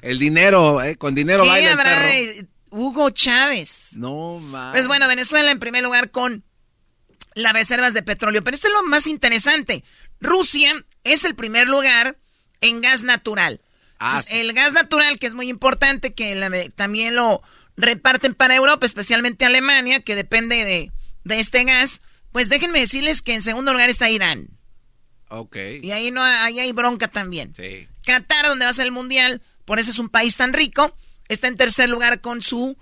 El 0.00 0.18
dinero, 0.18 0.82
eh, 0.82 0.96
con 0.96 1.14
dinero 1.14 1.46
baila 1.46 1.72
el 1.72 1.76
perro. 1.76 2.48
Hugo 2.70 3.10
Chávez. 3.10 3.90
No, 3.96 4.40
man. 4.40 4.72
Pues 4.72 4.86
bueno, 4.86 5.06
Venezuela 5.06 5.50
en 5.50 5.58
primer 5.58 5.84
lugar 5.84 6.10
con 6.10 6.42
las 7.34 7.52
reservas 7.52 7.94
de 7.94 8.02
petróleo. 8.02 8.42
Pero 8.42 8.54
esto 8.54 8.68
es 8.68 8.74
lo 8.74 8.82
más 8.84 9.06
interesante. 9.06 9.84
Rusia 10.20 10.84
es 11.04 11.24
el 11.24 11.34
primer 11.34 11.68
lugar 11.68 12.16
en 12.62 12.80
gas 12.80 13.02
natural. 13.02 13.60
Ah, 13.98 14.14
pues, 14.14 14.34
el 14.34 14.52
gas 14.54 14.72
natural, 14.72 15.18
que 15.18 15.26
es 15.26 15.34
muy 15.34 15.50
importante, 15.50 16.14
que 16.14 16.72
también 16.74 17.14
lo 17.14 17.42
reparten 17.76 18.34
para 18.34 18.56
Europa, 18.56 18.86
especialmente 18.86 19.44
Alemania, 19.44 20.00
que 20.00 20.16
depende 20.16 20.64
de, 20.64 20.90
de, 21.24 21.40
este 21.40 21.64
gas. 21.64 22.00
Pues 22.32 22.48
déjenme 22.48 22.80
decirles 22.80 23.20
que 23.20 23.34
en 23.34 23.42
segundo 23.42 23.72
lugar 23.72 23.90
está 23.90 24.08
Irán. 24.08 24.48
Ok. 25.28 25.56
Y 25.82 25.90
ahí, 25.90 26.10
no, 26.10 26.22
ahí 26.22 26.58
hay 26.58 26.72
bronca 26.72 27.08
también. 27.08 27.54
Sí. 27.54 27.86
Qatar, 28.04 28.46
donde 28.46 28.64
va 28.64 28.70
a 28.70 28.74
ser 28.74 28.86
el 28.86 28.92
mundial, 28.92 29.42
por 29.64 29.78
eso 29.78 29.90
es 29.90 29.98
un 29.98 30.08
país 30.08 30.36
tan 30.36 30.52
rico, 30.52 30.96
está 31.28 31.48
en 31.48 31.56
tercer 31.56 31.88
lugar 31.88 32.20
con 32.20 32.42
su 32.42 32.76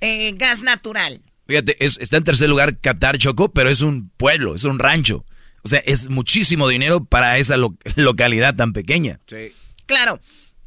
eh, 0.00 0.32
gas 0.32 0.62
natural. 0.62 1.22
Fíjate, 1.46 1.76
está 1.84 2.16
en 2.16 2.24
tercer 2.24 2.48
lugar 2.48 2.78
Qatar, 2.80 3.18
Choco, 3.18 3.52
pero 3.52 3.70
es 3.70 3.82
un 3.82 4.10
pueblo, 4.10 4.54
es 4.54 4.64
un 4.64 4.78
rancho. 4.78 5.24
O 5.64 5.68
sea, 5.68 5.80
es 5.80 6.10
muchísimo 6.10 6.68
dinero 6.68 7.04
para 7.04 7.38
esa 7.38 7.56
localidad 7.96 8.54
tan 8.54 8.72
pequeña. 8.72 9.18
Sí. 9.26 9.54
Claro, 9.86 10.20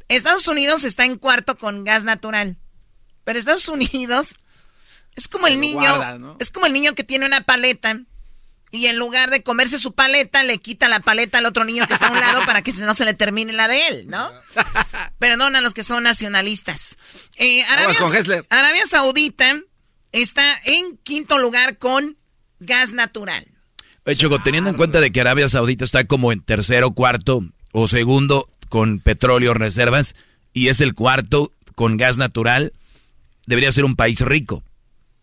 Estados 0.08 0.48
Unidos 0.48 0.84
está 0.84 1.04
en 1.04 1.16
cuarto 1.16 1.56
con 1.56 1.84
gas 1.84 2.04
natural. 2.04 2.56
Pero 3.24 3.38
Estados 3.38 3.68
Unidos 3.68 4.36
es 5.14 5.28
como 5.28 5.46
el 5.46 5.60
niño, 5.60 6.36
es 6.38 6.50
como 6.50 6.66
el 6.66 6.72
niño 6.72 6.94
que 6.94 7.04
tiene 7.04 7.26
una 7.26 7.42
paleta 7.42 8.00
y 8.70 8.86
en 8.86 8.98
lugar 8.98 9.30
de 9.30 9.42
comerse 9.42 9.78
su 9.78 9.94
paleta 9.94 10.42
le 10.42 10.58
quita 10.58 10.88
la 10.88 11.00
paleta 11.00 11.38
al 11.38 11.46
otro 11.46 11.64
niño 11.64 11.86
que 11.86 11.94
está 11.94 12.08
a 12.08 12.10
un 12.10 12.20
lado 12.20 12.44
para 12.44 12.62
que 12.62 12.72
no 12.72 12.94
se 12.94 13.04
le 13.04 13.14
termine 13.14 13.52
la 13.52 13.68
de 13.68 13.86
él, 13.88 14.06
¿no? 14.08 14.30
Perdón 15.18 15.56
a 15.56 15.60
los 15.60 15.74
que 15.74 15.84
son 15.84 16.02
nacionalistas. 16.02 16.96
Eh, 17.36 17.62
Arabia 17.64 18.86
Saudita 18.86 19.60
está 20.12 20.54
en 20.64 20.98
quinto 20.98 21.38
lugar 21.38 21.78
con 21.78 22.18
gas 22.60 22.92
natural. 22.92 23.57
Choco, 24.16 24.38
teniendo 24.42 24.70
en 24.70 24.76
cuenta 24.76 25.00
de 25.00 25.10
que 25.10 25.20
Arabia 25.20 25.48
Saudita 25.48 25.84
está 25.84 26.04
como 26.04 26.32
en 26.32 26.40
tercero, 26.40 26.92
cuarto 26.92 27.44
o 27.72 27.88
segundo 27.88 28.48
con 28.68 29.00
petróleo 29.00 29.54
reservas 29.54 30.14
y 30.52 30.68
es 30.68 30.80
el 30.80 30.94
cuarto 30.94 31.52
con 31.74 31.96
gas 31.96 32.18
natural, 32.18 32.72
debería 33.46 33.72
ser 33.72 33.84
un 33.84 33.96
país 33.96 34.20
rico. 34.20 34.64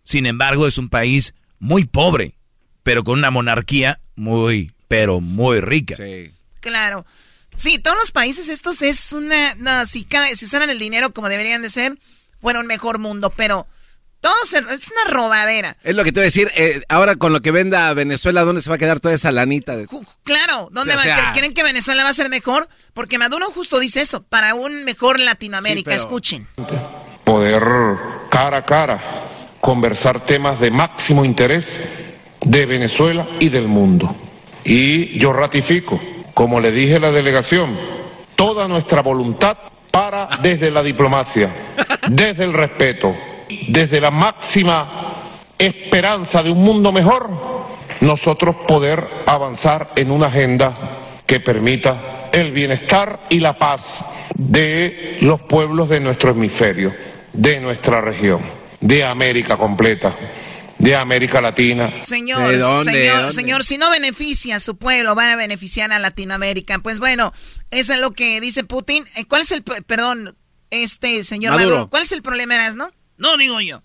Sin 0.04 0.26
embargo, 0.26 0.68
es 0.68 0.78
un 0.78 0.90
país 0.90 1.34
muy 1.60 1.86
pobre, 1.86 2.36
pero 2.84 3.04
con 3.04 3.18
una 3.18 3.32
monarquía 3.32 4.00
muy, 4.16 4.72
pero 4.88 5.20
muy 5.20 5.62
rica. 5.62 5.96
Sí. 5.96 6.32
Claro. 6.60 7.06
Sí, 7.56 7.80
todos 7.80 7.98
los 7.98 8.12
países 8.12 8.50
estos 8.50 8.82
es 8.82 9.14
una... 9.14 9.56
No, 9.56 9.86
si, 9.86 10.08
si 10.34 10.46
usaran 10.46 10.70
el 10.70 10.80
dinero 10.80 11.12
como 11.12 11.30
deberían 11.30 11.62
de 11.62 11.70
ser, 11.70 11.98
fuera 12.42 12.60
un 12.60 12.68
mejor 12.68 13.00
mundo, 13.00 13.34
pero 13.36 13.68
es 14.52 14.92
una 14.92 15.12
robadera. 15.12 15.78
Es 15.84 15.96
lo 15.96 16.04
que 16.04 16.12
te 16.12 16.20
voy 16.20 16.24
a 16.24 16.26
decir. 16.26 16.52
Eh, 16.56 16.82
ahora 16.90 17.16
con 17.16 17.34
lo 17.34 17.42
que 17.42 17.52
venda 17.52 17.94
Venezuela, 17.94 18.44
¿dónde 18.44 18.62
se 18.62 18.70
va 18.70 18.76
a 18.76 18.80
quedar 18.80 19.00
toda 19.00 19.14
esa 19.14 19.32
lanita? 19.32 19.76
De... 19.76 19.88
Claro, 20.24 20.70
¿dónde 20.72 20.96
va? 20.96 21.34
¿Creen 21.34 21.54
que 21.54 21.64
Venezuela 21.64 22.04
va 22.04 22.10
a 22.10 22.14
ser 22.14 22.30
mejor? 22.30 22.68
Porque 22.94 23.18
Maduro 23.18 23.48
justo 23.52 23.80
dice 23.80 24.02
eso, 24.02 24.24
para 24.24 24.54
un 24.54 24.84
mejor 24.84 25.20
Latinoamérica. 25.20 25.94
Escuchen. 25.94 26.48
Poder 27.24 27.64
cara 28.30 28.58
a 28.58 28.66
cara 28.66 29.02
conversar 29.60 30.26
temas 30.26 30.60
de 30.60 30.70
máximo 30.70 31.26
interés 31.26 31.80
de 32.42 32.66
Venezuela 32.66 33.28
y 33.40 33.50
del 33.50 33.68
mundo. 33.68 34.16
Y 34.64 35.18
yo 35.18 35.34
ratifico, 35.34 36.00
como 36.34 36.60
le 36.60 36.72
dije 36.72 36.96
a 36.96 37.00
la 37.00 37.12
delegación, 37.12 37.78
toda 38.36 38.68
nuestra 38.68 39.02
voluntad 39.02 39.58
para 39.90 40.28
desde 40.42 40.70
la 40.70 40.84
diplomacia, 40.84 41.50
desde 42.10 42.44
el 42.44 42.54
respeto 42.54 43.16
desde 43.68 44.02
la 44.02 44.12
máxima 44.12 45.24
esperanza 45.58 46.44
de 46.44 46.52
un 46.52 46.64
mundo 46.64 46.92
mejor, 46.92 47.30
nosotros 48.02 48.56
poder 48.68 49.08
avanzar 49.26 49.94
en 49.96 50.12
una 50.12 50.28
agenda 50.28 50.74
que 51.26 51.40
permita 51.40 52.30
el 52.32 52.52
bienestar 52.52 53.28
y 53.30 53.40
la 53.40 53.58
paz 53.58 54.04
de 54.36 55.18
los 55.22 55.42
pueblos 55.42 55.90
de 55.90 56.00
nuestro 56.00 56.32
hemisferio, 56.32 56.94
de 57.34 57.60
nuestra 57.60 58.02
región, 58.02 58.42
de 58.82 59.04
América 59.04 59.56
completa, 59.58 60.16
de 60.78 60.96
América 60.96 61.40
Latina. 61.42 62.02
Señor, 62.02 62.54
señor, 62.84 63.32
señor, 63.32 63.64
si 63.64 63.78
no 63.78 63.90
beneficia 63.90 64.58
a 64.58 64.60
su 64.60 64.78
pueblo, 64.78 65.16
van 65.16 65.32
a 65.32 65.36
beneficiar 65.36 65.92
a 65.92 66.00
Latinoamérica. 66.00 66.80
Pues 66.80 67.00
bueno, 67.00 67.34
eso 67.72 67.94
es 67.94 68.00
lo 68.00 68.12
que 68.12 68.42
dice 68.42 68.64
Putin. 68.66 69.06
Eh, 69.16 69.26
¿Cuál 69.26 69.44
es 69.44 69.52
el, 69.52 69.64
perdón, 69.64 70.36
este 70.70 71.24
señor 71.24 71.54
Maduro, 71.54 71.90
cuál 71.90 72.04
es 72.04 72.12
el 72.12 72.22
problema, 72.22 72.70
no? 72.72 72.92
No, 73.18 73.38
digo 73.38 73.62
yo. 73.62 73.84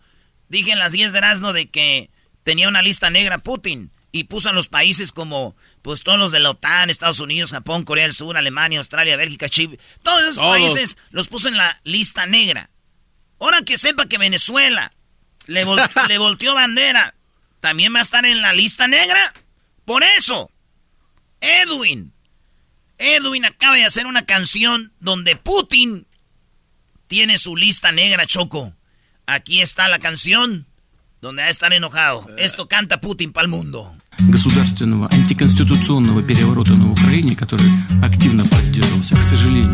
Dije 0.49 0.73
en 0.73 0.79
las 0.79 0.93
10 0.93 1.13
de 1.13 1.19
Erasmo 1.19 1.53
de 1.53 1.69
que 1.69 2.11
tenía 2.43 2.69
una 2.69 2.83
lista 2.83 3.11
negra 3.11 3.39
Putin 3.39 3.91
y 4.13 4.25
puso 4.25 4.49
a 4.49 4.53
los 4.53 4.69
países 4.69 5.13
como, 5.13 5.55
pues 5.83 6.03
todos 6.03 6.19
los 6.19 6.33
de 6.33 6.41
la 6.41 6.51
OTAN, 6.51 6.91
Estados 6.91 7.21
Unidos, 7.21 7.53
Japón, 7.53 7.85
Corea 7.85 8.05
del 8.05 8.15
Sur, 8.15 8.37
Alemania, 8.37 8.79
Australia, 8.79 9.17
Bélgica, 9.17 9.49
Chile, 9.49 9.79
todos 10.03 10.23
esos 10.23 10.39
países 10.39 10.97
los 11.11 11.29
puso 11.29 11.49
en 11.49 11.57
la 11.57 11.79
lista 11.85 12.27
negra. 12.27 12.71
Ahora 13.39 13.63
que 13.63 13.79
sepa 13.79 14.07
que 14.07 14.19
Venezuela 14.19 14.93
le, 15.47 15.65
le 16.09 16.19
volteó 16.19 16.55
bandera, 16.55 17.15
¿también 17.61 17.95
va 17.95 18.01
a 18.01 18.03
estar 18.03 18.25
en 18.25 18.43
la 18.43 18.53
lista 18.53 18.89
negra? 18.89 19.33
Por 19.85 20.03
eso, 20.03 20.51
Edwin, 21.41 22.13
Edwin 22.99 23.45
acaba 23.45 23.77
de 23.77 23.85
hacer 23.85 24.07
una 24.07 24.27
canción 24.27 24.93
donde 25.01 25.37
Putin 25.37 26.07
tiene 27.07 27.39
su 27.39 27.57
lista 27.57 27.93
negra, 27.93 28.27
Choco. 28.27 28.75
Aquí 29.30 29.62
está 29.62 29.88
la 29.88 30.00
canción 30.00 30.66
donde 31.22 31.42
va 31.42 31.48
a 31.48 31.52
estar 31.52 31.74
enojado. 31.74 32.28
Esto 32.38 32.68
canta 32.68 33.02
Putin 33.02 33.32
para 33.32 33.46
el 33.46 33.52
mundo. 33.52 33.96
государственного 34.20 35.08
антиконституционного 35.12 36.22
переворота 36.24 36.74
на 36.74 36.92
Украине, 36.92 37.36
который 37.36 37.70
активно 38.02 38.46
поддерживался, 38.46 39.16
к 39.16 39.22
сожалению. 39.22 39.74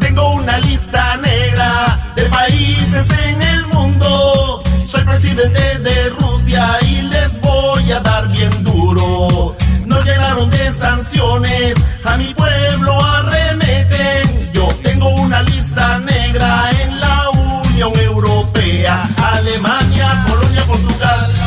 Tengo 0.00 0.34
una 0.34 0.58
lista 0.60 1.16
negra 1.16 1.98
de 2.16 2.24
países 2.24 3.06
en 3.26 3.42
el 3.42 3.66
mundo. 3.66 4.62
Soy 4.86 5.04
presidente 5.04 5.78
de 5.78 6.10
Rusia 6.10 6.78
y 6.82 7.02
les 7.02 7.40
voy 7.40 7.92
a 7.92 8.00
dar 8.00 8.30
bien 8.32 8.64
duro. 8.64 9.56
No 9.86 10.02
llegaron 10.02 10.50
de 10.50 10.72
sanciones, 10.72 11.74
a 12.04 12.16
mi 12.16 12.34
pueblo 12.34 13.00
arremeten. 13.04 13.43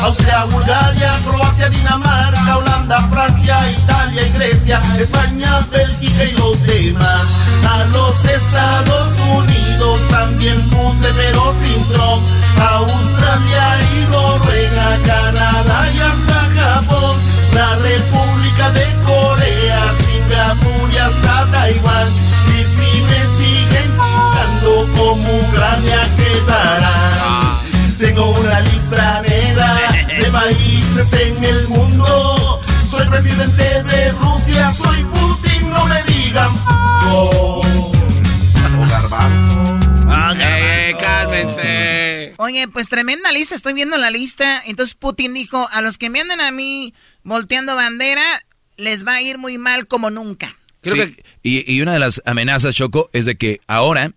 Austria, 0.03 0.45
Bulgaria, 0.45 1.11
Croacia, 1.25 1.69
Dinamarca, 1.69 2.57
Holanda, 2.57 2.99
Francia, 3.11 3.59
Italia 3.71 4.23
Grecia, 4.33 4.81
España, 4.99 5.67
Bélgica 5.71 6.25
y 6.25 6.38
pues 42.79 42.89
tremenda 42.89 43.33
lista, 43.33 43.57
estoy 43.57 43.73
viendo 43.73 43.97
la 43.97 44.09
lista. 44.09 44.63
Entonces 44.65 44.95
Putin 44.95 45.35
dijo, 45.35 45.69
a 45.73 45.83
los 45.83 45.99
que 45.99 46.11
me 46.11 46.21
anden 46.21 46.41
a 46.41 46.53
mí 46.53 46.95
volteando 47.25 47.75
bandera, 47.75 48.23
les 48.77 49.05
va 49.05 49.15
a 49.15 49.21
ir 49.21 49.37
muy 49.37 49.59
mal 49.59 49.89
como 49.89 50.11
nunca. 50.11 50.57
y, 51.43 51.75
y 51.75 51.83
una 51.83 51.95
de 51.95 51.99
las 51.99 52.23
amenazas, 52.25 52.77
Choco, 52.77 53.11
es 53.13 53.25
de 53.25 53.35
que 53.35 53.61
ahora 53.67 54.13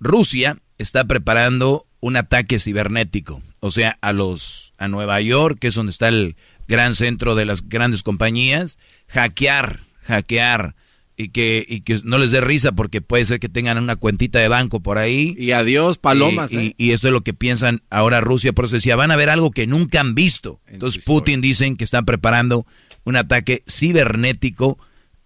Rusia 0.00 0.56
está 0.78 1.04
preparando 1.04 1.86
un 2.00 2.16
ataque 2.16 2.58
cibernético. 2.58 3.42
O 3.60 3.70
sea, 3.70 3.98
a 4.00 4.14
los 4.14 4.72
a 4.78 4.88
Nueva 4.88 5.20
York, 5.20 5.58
que 5.60 5.68
es 5.68 5.74
donde 5.74 5.90
está 5.90 6.08
el 6.08 6.36
gran 6.68 6.94
centro 6.94 7.34
de 7.34 7.44
las 7.44 7.68
grandes 7.68 8.02
compañías, 8.02 8.78
hackear, 9.08 9.80
hackear 10.04 10.76
y 11.22 11.28
que, 11.30 11.64
y 11.66 11.80
que 11.82 12.00
no 12.04 12.18
les 12.18 12.30
dé 12.30 12.40
risa 12.40 12.72
porque 12.72 13.00
puede 13.00 13.24
ser 13.24 13.40
que 13.40 13.48
tengan 13.48 13.78
una 13.78 13.96
cuentita 13.96 14.38
de 14.38 14.48
banco 14.48 14.80
por 14.80 14.98
ahí. 14.98 15.34
Y 15.38 15.52
adiós, 15.52 15.98
palomas. 15.98 16.52
Y, 16.52 16.74
¿eh? 16.78 16.92
esto 16.92 17.08
es 17.08 17.12
lo 17.12 17.22
que 17.22 17.34
piensan 17.34 17.82
ahora 17.90 18.20
Rusia. 18.20 18.52
Por 18.52 18.66
eso 18.66 18.76
decía, 18.76 18.96
van 18.96 19.10
a 19.10 19.16
ver 19.16 19.30
algo 19.30 19.50
que 19.50 19.66
nunca 19.66 20.00
han 20.00 20.14
visto. 20.14 20.60
Entonces 20.66 21.02
Putin 21.04 21.40
dicen 21.40 21.76
que 21.76 21.84
están 21.84 22.04
preparando 22.04 22.66
un 23.04 23.16
ataque 23.16 23.62
cibernético 23.68 24.78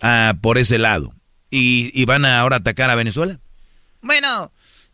uh, 0.03 0.37
por 0.41 0.59
ese 0.59 0.79
lado. 0.79 1.15
Y, 1.51 1.91
y 1.95 2.05
van 2.05 2.25
a 2.25 2.41
ahora 2.41 2.57
atacar 2.57 2.91
a 2.91 2.95
Venezuela. 2.95 3.41
Bueno, 4.03 4.53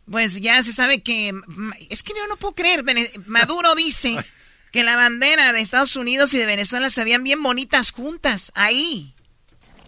pues 0.09 0.39
ya 0.39 0.61
se 0.63 0.73
sabe 0.73 1.01
que... 1.01 1.33
Es 1.89 2.03
que 2.03 2.13
yo 2.13 2.27
no 2.27 2.37
puedo 2.37 2.55
creer. 2.55 2.83
Maduro 3.25 3.75
dice 3.75 4.17
que 4.71 4.83
la 4.83 4.95
bandera 4.95 5.53
de 5.53 5.61
Estados 5.61 5.95
Unidos 5.95 6.33
y 6.33 6.39
de 6.39 6.45
Venezuela 6.45 6.89
se 6.89 7.03
veían 7.03 7.23
bien 7.23 7.43
bonitas 7.43 7.91
juntas, 7.91 8.51
ahí. 8.55 9.13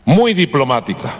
Muy 0.06 0.34
diplomática. 0.34 1.16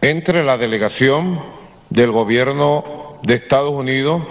Entre 0.00 0.44
la 0.44 0.56
delegación 0.56 1.40
del 1.88 2.10
gobierno 2.10 3.18
de 3.22 3.34
Estados 3.34 3.72
Unidos 3.72 4.22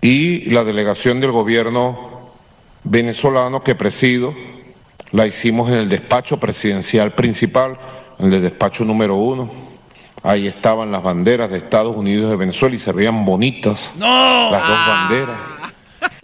y 0.00 0.50
la 0.50 0.64
delegación 0.64 1.20
del 1.20 1.32
gobierno 1.32 2.30
venezolano 2.84 3.62
que 3.62 3.74
presido. 3.74 4.34
La 5.12 5.26
hicimos 5.26 5.68
en 5.70 5.76
el 5.76 5.88
despacho 5.88 6.38
presidencial 6.38 7.12
principal, 7.12 7.76
en 8.18 8.32
el 8.32 8.42
despacho 8.42 8.84
número 8.84 9.16
uno 9.16 9.70
Ahí 10.22 10.46
estaban 10.46 10.92
las 10.92 11.02
banderas 11.02 11.50
de 11.50 11.58
Estados 11.58 11.96
Unidos 11.96 12.26
y 12.26 12.30
de 12.30 12.36
Venezuela 12.36 12.76
y 12.76 12.78
se 12.78 12.92
veían 12.92 13.24
bonitas. 13.24 13.90
¡No! 13.96 14.50
Las 14.50 14.68
dos 14.68 14.86
banderas. 14.86 15.36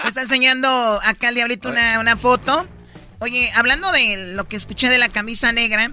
Me 0.03 0.09
está 0.09 0.21
enseñando 0.21 0.69
acá 1.03 1.31
el 1.31 1.37
diablito 1.37 1.71
una, 1.71 1.99
una 1.99 2.17
foto. 2.17 2.67
Oye, 3.21 3.51
hablando 3.55 3.91
de 3.93 4.35
lo 4.35 4.45
que 4.45 4.57
escuché 4.57 4.91
de 4.91 4.99
la 4.99 5.09
camisa 5.09 5.53
negra, 5.53 5.91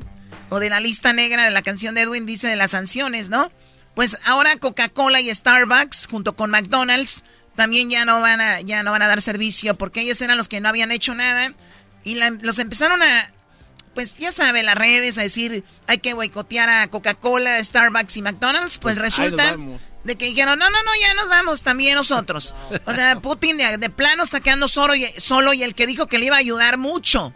o 0.54 0.60
de 0.60 0.70
la 0.70 0.80
lista 0.80 1.14
negra 1.14 1.46
de 1.46 1.52
la 1.52 1.64
canción 1.64 1.96
de 1.96 2.02
Edwin, 2.02 2.28
dice 2.28 2.48
de 2.48 2.56
las 2.56 2.72
sanciones, 2.72 3.30
¿no? 3.30 3.52
Pues 3.96 4.20
ahora 4.26 4.56
Coca-Cola 4.58 5.20
y 5.20 5.34
Starbucks, 5.34 6.08
junto 6.08 6.36
con 6.36 6.52
McDonald's, 6.52 7.24
también 7.56 7.90
ya 7.90 8.06
no 8.06 8.22
van 8.22 8.40
a, 8.40 8.62
ya 8.62 8.84
no 8.84 8.92
van 8.92 9.02
a 9.02 9.08
dar 9.08 9.22
servicio, 9.22 9.76
porque 9.76 10.02
ellos 10.02 10.22
eran 10.22 10.38
los 10.38 10.48
que 10.48 10.62
no 10.62 10.70
habían 10.70 10.92
hecho 10.92 11.16
nada. 11.16 11.54
Y 12.04 12.16
los 12.16 12.60
empezaron 12.60 13.02
a, 13.02 13.32
pues 13.96 14.18
ya 14.18 14.32
sabe, 14.32 14.62
las 14.62 14.76
redes 14.76 15.18
a 15.18 15.22
decir 15.22 15.64
hay 15.88 15.98
que 15.98 16.14
boicotear 16.14 16.70
a 16.70 16.88
Coca-Cola, 16.88 17.64
Starbucks 17.64 18.18
y 18.18 18.22
McDonald's, 18.22 18.78
pues, 18.78 18.96
pues 18.96 18.98
resulta 18.98 19.58
de 20.04 20.16
que 20.18 20.26
dijeron, 20.26 20.60
no, 20.60 20.70
no, 20.70 20.84
no, 20.84 20.92
ya 21.02 21.16
nos 21.16 21.30
vamos 21.30 21.64
también 21.64 21.96
nosotros. 21.96 22.54
O 22.86 22.94
sea, 22.94 23.20
Putin 23.22 23.58
de, 23.58 23.90
plano 23.90 24.22
está 24.22 24.40
quedando 24.40 24.68
solo 24.68 24.94
y, 24.94 25.06
solo 25.18 25.54
y 25.54 25.64
el 25.64 25.74
que 25.74 25.88
dijo 25.88 26.06
que 26.06 26.20
le 26.20 26.28
iba 26.28 26.36
a 26.36 26.40
ayudar 26.40 26.78
mucho, 26.78 27.34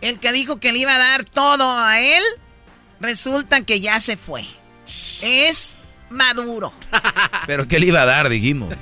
el 0.00 0.18
que 0.20 0.32
dijo 0.32 0.60
que 0.60 0.72
le 0.72 0.80
iba 0.80 0.94
a 0.94 0.98
dar 0.98 1.24
todo 1.24 1.78
a 1.78 2.00
él, 2.00 2.22
resulta 3.00 3.62
que 3.62 3.80
ya 3.80 4.00
se 4.00 4.16
fue. 4.16 4.44
Es 5.22 5.76
Maduro. 6.10 6.72
Pero 7.46 7.66
¿qué 7.66 7.80
le 7.80 7.86
iba 7.86 8.02
a 8.02 8.06
dar, 8.06 8.28
dijimos? 8.28 8.74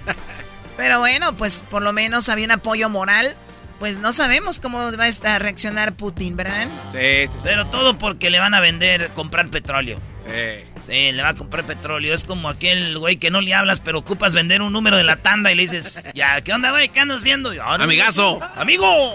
Pero 0.76 0.98
bueno, 0.98 1.36
pues 1.36 1.62
por 1.70 1.82
lo 1.82 1.92
menos 1.92 2.28
había 2.28 2.44
un 2.44 2.50
apoyo 2.50 2.88
moral 2.88 3.36
pues 3.78 3.98
no 3.98 4.12
sabemos 4.12 4.60
cómo 4.60 4.78
va 4.96 5.04
a 5.04 5.38
reaccionar 5.38 5.92
Putin, 5.92 6.36
¿verdad? 6.36 6.68
Sí, 6.92 7.28
Pero 7.42 7.66
todo 7.66 7.98
porque 7.98 8.30
le 8.30 8.38
van 8.38 8.54
a 8.54 8.60
vender, 8.60 9.10
comprar 9.10 9.48
petróleo. 9.48 9.98
Sí. 10.24 10.64
Sí, 10.86 11.12
le 11.12 11.22
va 11.22 11.30
a 11.30 11.34
comprar 11.34 11.64
petróleo. 11.64 12.14
Es 12.14 12.24
como 12.24 12.48
aquel 12.48 12.96
güey 12.98 13.16
que 13.18 13.30
no 13.30 13.40
le 13.40 13.52
hablas, 13.52 13.80
pero 13.80 13.98
ocupas 13.98 14.32
vender 14.32 14.62
un 14.62 14.72
número 14.72 14.96
de 14.96 15.04
la 15.04 15.16
tanda 15.16 15.52
y 15.52 15.54
le 15.54 15.62
dices, 15.62 16.08
ya, 16.14 16.40
¿qué 16.40 16.52
onda, 16.52 16.70
güey? 16.70 16.88
¿Qué 16.88 17.00
andas 17.00 17.18
haciendo? 17.18 17.50
Amigazo. 17.62 18.40
Amigo. 18.56 19.14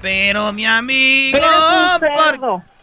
Pero 0.00 0.52
mi 0.52 0.66
amigo. 0.66 1.38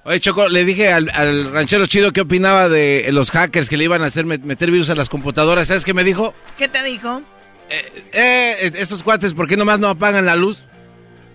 Oye, 0.08 0.22
Choco, 0.22 0.48
le 0.48 0.64
dije 0.64 0.94
al, 0.94 1.52
ranchero 1.52 1.86
chido 1.86 2.14
qué 2.14 2.22
opinaba 2.22 2.70
de 2.70 3.10
los 3.12 3.30
hackers 3.30 3.68
que 3.68 3.76
le 3.76 3.84
iban 3.84 4.04
a 4.04 4.06
hacer 4.06 4.26
meter 4.26 4.72
virus 4.72 4.90
a 4.90 4.96
las 4.96 5.10
computadoras. 5.10 5.68
¿Sabes 5.68 5.84
qué 5.84 5.94
me 5.94 6.06
dijo? 6.06 6.34
¿Qué 6.58 6.70
te 6.70 6.82
dijo? 6.82 7.22
Eh, 7.70 8.08
eh, 8.14 8.72
estos 8.76 9.04
cuates, 9.04 9.34
¿por 9.34 9.50
qué 9.50 9.58
nomás 9.58 9.80
no 9.80 9.90
apagan 9.90 10.26
la 10.26 10.38
luz? 10.38 10.60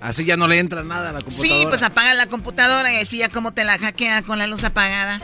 Así 0.01 0.24
ya 0.24 0.39
no 0.39 0.49
le 0.49 0.59
entra 0.59 0.82
nada 0.82 1.11
a 1.11 1.12
la 1.12 1.20
computadora. 1.20 1.61
Sí, 1.61 1.66
pues 1.69 1.82
apaga 1.82 2.15
la 2.15 2.24
computadora 2.28 2.90
y 2.94 2.97
así 2.97 3.19
ya 3.19 3.28
como 3.28 3.53
te 3.53 3.62
la 3.65 3.77
hackea 3.77 4.23
con 4.23 4.39
la 4.39 4.47
luz 4.47 4.65
apagada. 4.65 5.20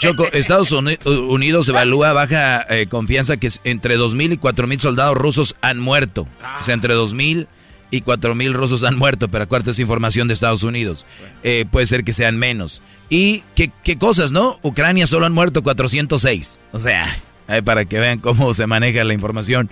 Choco, 0.00 0.28
Estados 0.32 0.70
Unidos 0.70 1.68
evalúa 1.68 2.12
baja 2.12 2.64
eh, 2.68 2.86
confianza 2.86 3.36
que 3.36 3.50
entre 3.64 3.98
2.000 3.98 4.34
y 4.34 4.36
4.000 4.36 4.78
soldados 4.78 5.16
rusos 5.16 5.56
han 5.60 5.80
muerto. 5.80 6.28
O 6.60 6.62
sea, 6.62 6.74
entre 6.74 6.94
2.000 6.94 7.48
y 7.90 8.02
4.000 8.02 8.52
rusos 8.52 8.82
han 8.84 8.96
muerto, 8.96 9.28
pero 9.28 9.44
acuérdate 9.44 9.70
es 9.70 9.78
información 9.78 10.28
de 10.28 10.34
Estados 10.34 10.62
Unidos. 10.62 11.06
Eh, 11.42 11.64
puede 11.70 11.86
ser 11.86 12.04
que 12.04 12.12
sean 12.12 12.36
menos. 12.38 12.82
¿Y 13.08 13.42
qué, 13.54 13.70
qué, 13.84 13.96
cosas, 13.96 14.32
no? 14.32 14.58
Ucrania 14.62 15.06
solo 15.06 15.26
han 15.26 15.32
muerto 15.32 15.62
406. 15.62 16.60
O 16.72 16.78
sea, 16.78 17.16
para 17.64 17.84
que 17.84 17.98
vean 17.98 18.18
cómo 18.18 18.54
se 18.54 18.66
maneja 18.66 19.04
la 19.04 19.14
información. 19.14 19.70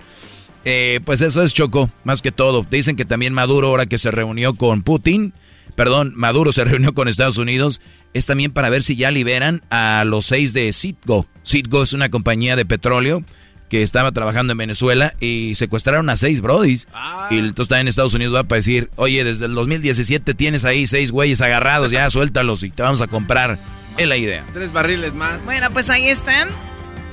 Eh, 0.63 0.99
pues 1.05 1.21
eso 1.21 1.43
es 1.43 1.53
Choco, 1.53 1.89
más 2.03 2.21
que 2.21 2.31
todo. 2.31 2.65
Dicen 2.69 2.95
que 2.95 3.05
también 3.05 3.33
Maduro, 3.33 3.67
ahora 3.67 3.85
que 3.85 3.99
se 3.99 4.11
reunió 4.11 4.55
con 4.55 4.81
Putin, 4.81 5.33
perdón, 5.75 6.13
Maduro 6.15 6.51
se 6.51 6.63
reunió 6.65 6.93
con 6.93 7.07
Estados 7.07 7.37
Unidos, 7.37 7.81
es 8.13 8.25
también 8.25 8.51
para 8.51 8.69
ver 8.69 8.81
si 8.81 8.95
ya 8.95 9.11
liberan 9.11 9.61
a 9.69 10.03
los 10.05 10.25
seis 10.25 10.53
de 10.53 10.73
Citgo. 10.73 11.27
Citgo 11.45 11.83
es 11.83 11.93
una 11.93 12.09
compañía 12.09 12.55
de 12.55 12.65
petróleo 12.65 13.23
que 13.69 13.83
estaba 13.83 14.11
trabajando 14.11 14.51
en 14.51 14.57
Venezuela 14.57 15.13
y 15.19 15.55
secuestraron 15.55 16.09
a 16.09 16.17
seis 16.17 16.41
brodis. 16.41 16.87
Ah. 16.93 17.27
Y 17.31 17.37
entonces 17.37 17.65
está 17.65 17.79
en 17.79 17.87
Estados 17.87 18.13
Unidos 18.13 18.35
va 18.35 18.43
para 18.43 18.57
decir, 18.57 18.89
oye, 18.95 19.23
desde 19.23 19.45
el 19.45 19.55
2017 19.55 20.33
tienes 20.33 20.65
ahí 20.65 20.87
seis 20.87 21.11
güeyes 21.11 21.41
agarrados, 21.41 21.91
ya 21.91 22.09
suéltalos 22.09 22.63
y 22.63 22.69
te 22.69 22.83
vamos 22.83 23.01
a 23.01 23.07
comprar. 23.07 23.57
Es 23.97 24.07
la 24.07 24.17
idea. 24.17 24.43
Tres 24.53 24.73
barriles 24.73 25.13
más. 25.13 25.43
Bueno, 25.45 25.69
pues 25.71 25.89
ahí 25.89 26.07
están 26.07 26.49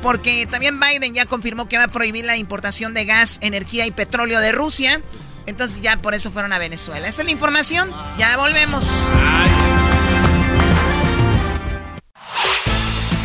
porque 0.02 0.46
también 0.46 0.80
Biden 0.80 1.14
ya 1.14 1.26
confirmó 1.26 1.68
que 1.68 1.78
va 1.78 1.84
a 1.84 1.88
prohibir 1.88 2.24
la 2.24 2.36
importación 2.36 2.92
de 2.92 3.04
gas, 3.04 3.38
energía 3.40 3.86
y 3.86 3.92
petróleo 3.92 4.40
de 4.40 4.52
Rusia. 4.52 5.00
Entonces 5.46 5.80
ya 5.80 5.96
por 5.96 6.14
eso 6.14 6.30
fueron 6.30 6.52
a 6.52 6.58
Venezuela. 6.58 7.08
Esa 7.08 7.22
es 7.22 7.26
la 7.26 7.32
información. 7.32 7.90
Ya 8.18 8.36
volvemos. 8.36 9.08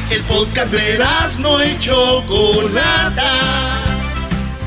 El 0.09 0.21
podcast 0.23 0.71
de 0.71 0.99
no 1.39 1.61
hecho 1.61 2.23
Chocolata. 2.27 3.34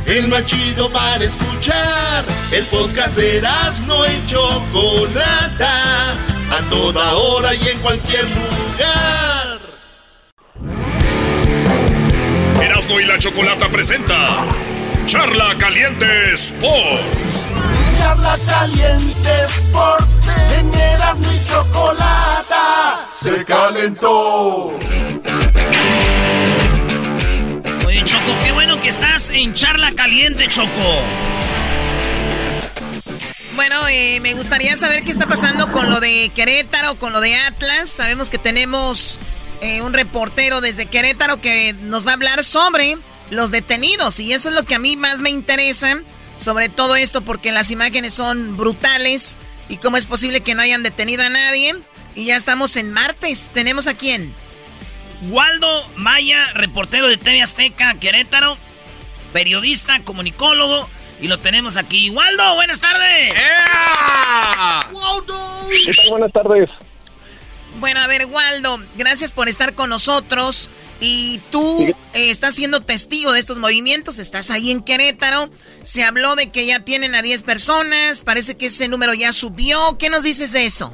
El 0.06 0.28
más 0.28 0.44
chido 0.44 0.90
para 0.90 1.24
escuchar. 1.24 2.24
El 2.52 2.64
podcast 2.66 3.16
de 3.16 3.42
no 3.86 4.04
hecho 4.04 4.64
Chocolata. 4.72 6.12
A 6.50 6.68
toda 6.68 7.12
hora 7.14 7.54
y 7.54 7.68
en 7.68 7.78
cualquier 7.78 8.24
lugar. 8.24 8.50
y 12.98 13.04
la 13.04 13.18
Chocolata 13.18 13.68
presenta 13.68 14.44
Charla 15.06 15.56
Caliente 15.58 16.34
Sports. 16.34 17.48
Charla 18.00 18.38
Caliente 18.46 19.30
Sports. 19.46 20.14
En 20.58 20.74
Erasmo 20.74 21.32
y 21.32 21.44
Chocolata 21.46 23.06
se 23.22 23.44
calentó. 23.44 24.72
Oye, 27.86 28.04
Choco, 28.04 28.32
qué 28.42 28.52
bueno 28.52 28.80
que 28.80 28.88
estás 28.88 29.28
en 29.28 29.52
Charla 29.52 29.92
Caliente, 29.92 30.48
Choco. 30.48 31.02
Bueno, 33.54 33.76
eh, 33.88 34.20
me 34.20 34.32
gustaría 34.32 34.78
saber 34.78 35.04
qué 35.04 35.10
está 35.10 35.26
pasando 35.26 35.70
con 35.70 35.90
lo 35.90 36.00
de 36.00 36.30
Querétaro, 36.34 36.94
con 36.94 37.12
lo 37.12 37.20
de 37.20 37.36
Atlas. 37.36 37.90
Sabemos 37.90 38.30
que 38.30 38.38
tenemos 38.38 39.20
eh, 39.60 39.82
un 39.82 39.92
reportero 39.92 40.62
desde 40.62 40.86
Querétaro 40.86 41.42
que 41.42 41.74
nos 41.74 42.06
va 42.06 42.12
a 42.12 42.14
hablar 42.14 42.44
sobre 42.44 42.96
los 43.28 43.50
detenidos. 43.50 44.18
Y 44.20 44.32
eso 44.32 44.48
es 44.48 44.54
lo 44.54 44.64
que 44.64 44.76
a 44.76 44.78
mí 44.78 44.96
más 44.96 45.20
me 45.20 45.28
interesa 45.28 46.00
sobre 46.40 46.70
todo 46.70 46.96
esto 46.96 47.20
porque 47.20 47.52
las 47.52 47.70
imágenes 47.70 48.14
son 48.14 48.56
brutales 48.56 49.36
y 49.68 49.76
cómo 49.76 49.98
es 49.98 50.06
posible 50.06 50.40
que 50.40 50.54
no 50.54 50.62
hayan 50.62 50.82
detenido 50.82 51.22
a 51.22 51.28
nadie. 51.28 51.76
Y 52.14 52.24
ya 52.24 52.36
estamos 52.36 52.76
en 52.76 52.92
martes. 52.92 53.50
¿Tenemos 53.52 53.86
a 53.86 53.94
quién? 53.94 54.34
Waldo 55.28 55.86
Maya, 55.96 56.52
reportero 56.54 57.08
de 57.08 57.18
TV 57.18 57.42
Azteca, 57.42 57.94
Querétaro, 58.00 58.56
periodista, 59.32 60.02
comunicólogo. 60.02 60.88
Y 61.20 61.28
lo 61.28 61.38
tenemos 61.38 61.76
aquí. 61.76 62.08
Waldo, 62.08 62.54
buenas 62.54 62.80
tardes. 62.80 63.34
Waldo. 64.92 65.68
Buenas 66.08 66.32
tardes. 66.32 66.70
Bueno, 67.78 68.00
a 68.00 68.06
ver, 68.06 68.24
Waldo, 68.26 68.80
gracias 68.96 69.32
por 69.32 69.50
estar 69.50 69.74
con 69.74 69.90
nosotros. 69.90 70.70
Y 71.00 71.40
tú 71.50 71.82
eh, 71.82 71.94
estás 72.30 72.54
siendo 72.54 72.80
testigo 72.80 73.32
de 73.32 73.40
estos 73.40 73.58
movimientos, 73.58 74.18
estás 74.18 74.50
ahí 74.50 74.70
en 74.70 74.82
Querétaro. 74.82 75.48
Se 75.82 76.02
habló 76.02 76.36
de 76.36 76.50
que 76.50 76.66
ya 76.66 76.84
tienen 76.84 77.14
a 77.14 77.22
10 77.22 77.42
personas, 77.42 78.22
parece 78.22 78.56
que 78.56 78.66
ese 78.66 78.86
número 78.88 79.14
ya 79.14 79.32
subió. 79.32 79.76
¿Qué 79.98 80.10
nos 80.10 80.24
dices 80.24 80.52
de 80.52 80.66
eso? 80.66 80.92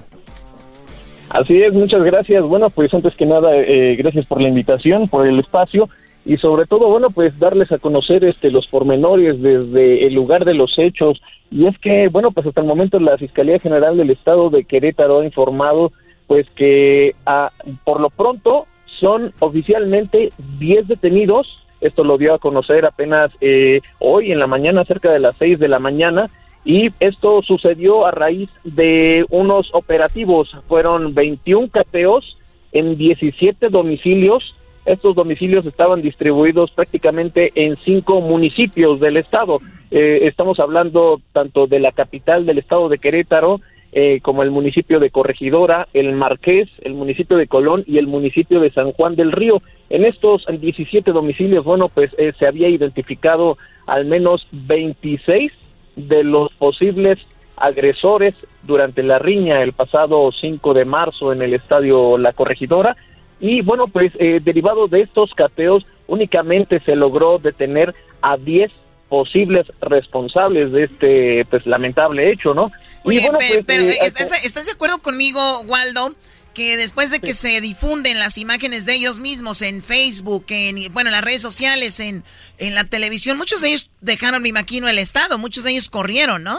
Así 1.28 1.60
es, 1.60 1.72
muchas 1.72 2.04
gracias. 2.04 2.42
Bueno, 2.42 2.70
pues 2.70 2.94
antes 2.94 3.14
que 3.16 3.26
nada, 3.26 3.50
eh, 3.54 3.96
gracias 3.96 4.26
por 4.26 4.40
la 4.40 4.48
invitación, 4.48 5.08
por 5.08 5.26
el 5.26 5.40
espacio 5.40 5.88
y 6.24 6.36
sobre 6.38 6.66
todo, 6.66 6.88
bueno, 6.88 7.10
pues 7.10 7.38
darles 7.38 7.70
a 7.70 7.78
conocer 7.78 8.24
este 8.24 8.50
los 8.50 8.66
pormenores 8.66 9.40
desde 9.40 10.06
el 10.06 10.14
lugar 10.14 10.44
de 10.44 10.54
los 10.54 10.72
hechos. 10.76 11.20
Y 11.50 11.66
es 11.66 11.78
que, 11.78 12.08
bueno, 12.08 12.32
pues 12.32 12.46
hasta 12.46 12.60
el 12.60 12.66
momento 12.66 12.98
la 12.98 13.16
Fiscalía 13.16 13.60
General 13.60 13.96
del 13.96 14.10
Estado 14.10 14.50
de 14.50 14.64
Querétaro 14.64 15.20
ha 15.20 15.24
informado 15.24 15.92
pues 16.26 16.46
que 16.56 17.14
ah, 17.24 17.52
por 17.84 18.00
lo 18.00 18.10
pronto 18.10 18.66
son 19.00 19.32
oficialmente 19.40 20.32
10 20.58 20.88
detenidos. 20.88 21.46
Esto 21.80 22.04
lo 22.04 22.18
dio 22.18 22.34
a 22.34 22.38
conocer 22.38 22.84
apenas 22.84 23.30
eh, 23.40 23.80
hoy 23.98 24.32
en 24.32 24.38
la 24.38 24.46
mañana, 24.46 24.84
cerca 24.84 25.12
de 25.12 25.20
las 25.20 25.36
6 25.36 25.58
de 25.58 25.68
la 25.68 25.78
mañana. 25.78 26.30
Y 26.64 26.90
esto 26.98 27.42
sucedió 27.42 28.06
a 28.06 28.10
raíz 28.10 28.50
de 28.64 29.24
unos 29.30 29.70
operativos. 29.72 30.50
Fueron 30.66 31.14
21 31.14 31.68
cateos 31.70 32.36
en 32.72 32.96
17 32.96 33.68
domicilios. 33.68 34.56
Estos 34.84 35.14
domicilios 35.14 35.64
estaban 35.66 36.02
distribuidos 36.02 36.70
prácticamente 36.72 37.52
en 37.54 37.76
cinco 37.84 38.20
municipios 38.20 39.00
del 39.00 39.16
estado. 39.16 39.60
Eh, 39.90 40.20
estamos 40.22 40.58
hablando 40.58 41.20
tanto 41.32 41.66
de 41.66 41.80
la 41.80 41.92
capital 41.92 42.46
del 42.46 42.58
estado 42.58 42.88
de 42.88 42.98
Querétaro, 42.98 43.60
eh, 43.98 44.20
como 44.20 44.42
el 44.42 44.50
municipio 44.50 45.00
de 45.00 45.08
Corregidora, 45.08 45.88
el 45.94 46.12
Marqués, 46.12 46.68
el 46.82 46.92
municipio 46.92 47.38
de 47.38 47.46
Colón 47.46 47.82
y 47.86 47.96
el 47.96 48.06
municipio 48.06 48.60
de 48.60 48.70
San 48.70 48.92
Juan 48.92 49.16
del 49.16 49.32
Río. 49.32 49.62
En 49.88 50.04
estos 50.04 50.44
17 50.46 51.12
domicilios, 51.12 51.64
bueno, 51.64 51.88
pues 51.88 52.10
eh, 52.18 52.34
se 52.38 52.46
había 52.46 52.68
identificado 52.68 53.56
al 53.86 54.04
menos 54.04 54.46
26 54.52 55.50
de 55.96 56.24
los 56.24 56.52
posibles 56.58 57.18
agresores 57.56 58.34
durante 58.64 59.02
la 59.02 59.18
riña 59.18 59.62
el 59.62 59.72
pasado 59.72 60.30
5 60.30 60.74
de 60.74 60.84
marzo 60.84 61.32
en 61.32 61.40
el 61.40 61.54
estadio 61.54 62.18
La 62.18 62.34
Corregidora. 62.34 62.98
Y 63.40 63.62
bueno, 63.62 63.88
pues 63.88 64.12
eh, 64.18 64.40
derivado 64.44 64.88
de 64.88 65.00
estos 65.00 65.32
cateos, 65.32 65.86
únicamente 66.06 66.80
se 66.80 66.96
logró 66.96 67.38
detener 67.38 67.94
a 68.20 68.36
10 68.36 68.70
posibles 69.08 69.66
responsables 69.80 70.70
de 70.72 70.84
este 70.84 71.46
pues 71.48 71.64
lamentable 71.66 72.30
hecho, 72.30 72.52
¿no? 72.52 72.70
Oye, 73.06 73.20
bueno, 73.20 73.38
pues, 73.38 73.64
pero 73.66 73.84
eh, 73.84 73.98
¿estás, 74.02 74.66
de 74.66 74.72
acuerdo 74.72 74.98
conmigo, 74.98 75.40
Waldo? 75.60 76.14
Que 76.54 76.76
después 76.76 77.10
de 77.10 77.20
que 77.20 77.34
se 77.34 77.60
difunden 77.60 78.18
las 78.18 78.38
imágenes 78.38 78.84
de 78.84 78.94
ellos 78.94 79.20
mismos 79.20 79.62
en 79.62 79.82
Facebook, 79.82 80.46
en 80.48 80.92
bueno, 80.92 81.10
en 81.10 81.12
las 81.12 81.22
redes 81.24 81.42
sociales, 81.42 82.00
en, 82.00 82.24
en 82.58 82.74
la 82.74 82.84
televisión, 82.84 83.36
muchos 83.36 83.60
de 83.60 83.68
ellos 83.68 83.90
dejaron, 84.00 84.42
mi 84.42 84.52
maquino, 84.52 84.88
el 84.88 84.98
Estado, 84.98 85.38
muchos 85.38 85.64
de 85.64 85.72
ellos 85.72 85.88
corrieron, 85.88 86.42
¿no? 86.42 86.58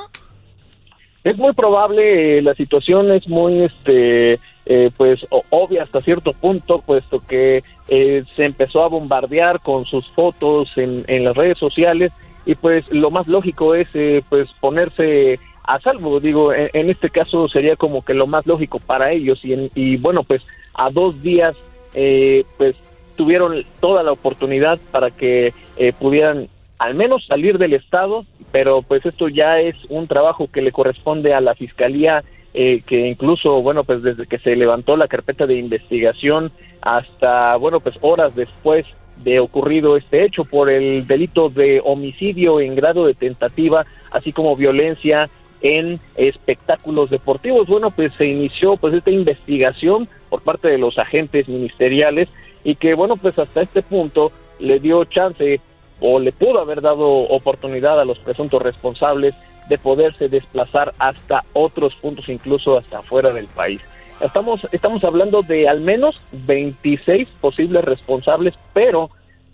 Es 1.24 1.36
muy 1.38 1.52
probable, 1.54 2.38
eh, 2.38 2.42
la 2.42 2.54
situación 2.54 3.12
es 3.12 3.28
muy, 3.28 3.64
este, 3.64 4.40
eh, 4.68 4.92
pues 4.96 5.20
obvia 5.50 5.84
hasta 5.84 6.00
cierto 6.00 6.32
punto, 6.32 6.82
puesto 6.82 7.20
que 7.20 7.64
se 7.88 8.46
empezó 8.46 8.84
a 8.84 8.90
bombardear 8.90 9.62
con 9.62 9.86
sus 9.86 10.08
fotos 10.12 10.70
en, 10.78 11.04
en 11.08 11.24
las 11.26 11.36
redes 11.36 11.58
sociales 11.58 12.12
y 12.48 12.56
pues 12.56 12.86
lo 12.92 13.12
más 13.12 13.28
lógico 13.28 13.76
es 13.76 13.88
eh, 13.94 14.24
pues 14.30 14.50
ponerse 14.62 15.38
a 15.68 15.80
salvo. 15.80 16.20
Digo 16.20 16.54
en, 16.54 16.90
este 16.90 17.10
caso 17.10 17.48
sería 17.48 17.76
como 17.76 18.04
que 18.04 18.14
lo 18.14 18.26
más 18.26 18.48
lógico 18.48 18.80
para 18.80 19.12
ellos. 19.12 19.44
Y, 19.44 19.72
y 19.76 19.98
bueno 19.98 20.24
pues 20.24 20.42
a 20.74 20.90
dos 20.90 21.22
días 21.22 21.56
eh, 21.94 22.46
pues 22.58 22.76
tuvieron 23.16 23.66
toda 23.80 24.04
la 24.04 24.12
oportunidad 24.12 24.80
para 24.92 25.12
que 25.12 25.54
eh, 25.78 25.94
pudieran 26.00 26.48
al 26.80 26.96
menos 26.96 27.26
salir 27.26 27.58
del 27.58 27.74
estado 27.74 28.26
pero 28.52 28.82
pues 28.82 29.06
esto 29.06 29.28
ya 29.28 29.60
es 29.60 29.76
un 29.90 30.08
trabajo 30.08 30.48
que 30.52 30.62
le 30.62 30.72
corresponde 30.72 31.34
a 31.34 31.42
la 31.42 31.56
fiscalía 31.56 32.24
que 32.54 33.08
incluso 33.08 33.62
bueno 33.62 33.84
pues 33.84 34.02
desde 34.02 34.26
que 34.26 34.40
se 34.40 34.56
levantó 34.56 34.98
la 34.98 35.08
carpeta 35.08 35.46
de 35.46 35.56
investigación 35.58 36.52
hasta 36.82 37.56
bueno 37.58 37.82
pues 37.82 37.96
horas 38.02 38.36
después 38.36 38.86
de 39.24 39.40
ocurrido 39.40 39.98
este 39.98 40.24
hecho 40.26 40.46
por 40.46 40.70
el 40.70 41.08
delito 41.08 41.50
de 41.50 41.82
homicidio 41.84 42.60
en 42.60 42.76
grado 42.76 43.06
de 43.06 43.14
tentativa, 43.14 43.86
así 44.12 44.32
como 44.32 44.56
violencia 44.56 45.30
en 45.62 46.00
espectáculos 46.16 47.10
deportivos. 47.10 47.68
Bueno, 47.68 47.92
pues 47.92 48.14
se 48.18 48.26
inició 48.26 48.78
pues 48.78 48.94
esta 48.94 49.12
investigación 49.12 50.08
por 50.30 50.42
parte 50.42 50.68
de 50.68 50.78
los 50.78 50.98
agentes 50.98 51.48
ministeriales 51.48 52.30
y 52.64 52.76
que 52.76 52.94
bueno, 52.94 53.18
pues 53.18 53.38
hasta 53.40 53.62
este 53.62 53.82
punto 53.82 54.32
le 54.60 54.80
dio 54.80 55.06
chance 55.06 55.62
o 56.00 56.20
le 56.20 56.32
pudo 56.32 56.60
haber 56.60 56.82
dado 56.82 57.08
oportunidad 57.08 58.00
a 58.00 58.06
los 58.06 58.20
presuntos 58.20 58.62
responsables 58.62 59.34
de 59.70 59.78
poderse 59.78 60.30
desplazar 60.30 60.94
hasta 60.98 61.44
otros 61.54 61.94
puntos, 61.96 62.30
incluso 62.30 62.78
hasta 62.78 63.02
fuera 63.02 63.32
del 63.32 63.48
país. 63.48 63.82
Estamos, 64.22 64.68
estamos 64.72 65.04
hablando 65.04 65.42
de 65.44 65.68
al 65.68 65.82
menos 65.82 66.20
26 66.32 67.28
posibles 67.42 67.84
responsables, 67.84 68.56
pero 68.74 69.10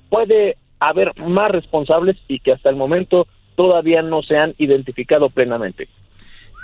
puede 0.09 0.57
haber 0.79 1.17
más 1.19 1.51
responsables 1.51 2.17
y 2.27 2.39
que 2.39 2.53
hasta 2.53 2.69
el 2.69 2.75
momento 2.75 3.27
todavía 3.55 4.01
no 4.01 4.21
se 4.23 4.37
han 4.37 4.53
identificado 4.57 5.29
plenamente. 5.29 5.87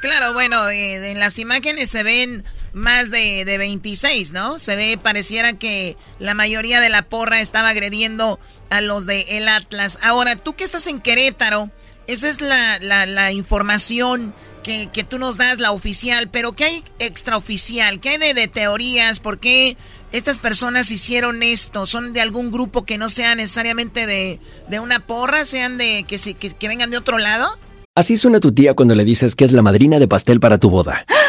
Claro, 0.01 0.33
bueno, 0.33 0.69
eh, 0.69 1.11
en 1.11 1.19
las 1.19 1.39
imágenes 1.39 1.89
se 1.89 2.03
ven 2.03 2.45
más 2.71 3.11
de, 3.11 3.43
de 3.43 3.57
26, 3.57 4.31
¿no? 4.31 4.57
Se 4.57 4.77
ve, 4.77 4.97
pareciera 5.01 5.53
que 5.53 5.97
la 6.19 6.33
mayoría 6.33 6.79
de 6.79 6.89
la 6.89 7.01
porra 7.01 7.41
estaba 7.41 7.69
agrediendo 7.69 8.39
a 8.69 8.79
los 8.79 9.05
de 9.05 9.37
el 9.37 9.49
Atlas. 9.49 9.99
Ahora, 10.01 10.37
tú 10.37 10.53
que 10.53 10.63
estás 10.63 10.87
en 10.87 11.01
Querétaro, 11.01 11.69
esa 12.07 12.29
es 12.29 12.39
la, 12.39 12.79
la, 12.79 13.05
la 13.05 13.33
información 13.33 14.33
que, 14.63 14.87
que, 14.87 15.03
tú 15.03 15.19
nos 15.19 15.37
das, 15.37 15.59
la 15.59 15.71
oficial, 15.71 16.29
pero 16.29 16.53
¿qué 16.53 16.63
hay 16.63 16.83
extraoficial? 16.99 17.99
¿Qué 17.99 18.09
hay 18.09 18.17
de, 18.17 18.33
de, 18.33 18.47
teorías? 18.47 19.19
¿Por 19.19 19.39
qué 19.39 19.75
estas 20.11 20.39
personas 20.39 20.91
hicieron 20.91 21.43
esto? 21.43 21.85
¿Son 21.85 22.13
de 22.13 22.21
algún 22.21 22.51
grupo 22.51 22.85
que 22.85 22.97
no 22.97 23.09
sea 23.09 23.35
necesariamente 23.35 24.05
de, 24.05 24.39
de 24.69 24.79
una 24.79 24.99
porra, 24.99 25.45
sean 25.45 25.77
de 25.77 26.05
que, 26.07 26.17
que, 26.35 26.51
que 26.51 26.67
vengan 26.67 26.89
de 26.89 26.97
otro 26.97 27.17
lado? 27.17 27.47
Así 27.95 28.17
suena 28.17 28.39
tu 28.39 28.51
tía 28.51 28.75
cuando 28.75 28.95
le 28.95 29.03
dices 29.03 29.35
que 29.35 29.45
es 29.45 29.51
la 29.51 29.61
madrina 29.61 29.99
de 29.99 30.07
pastel 30.07 30.39
para 30.39 30.57
tu 30.57 30.69
boda. 30.69 31.05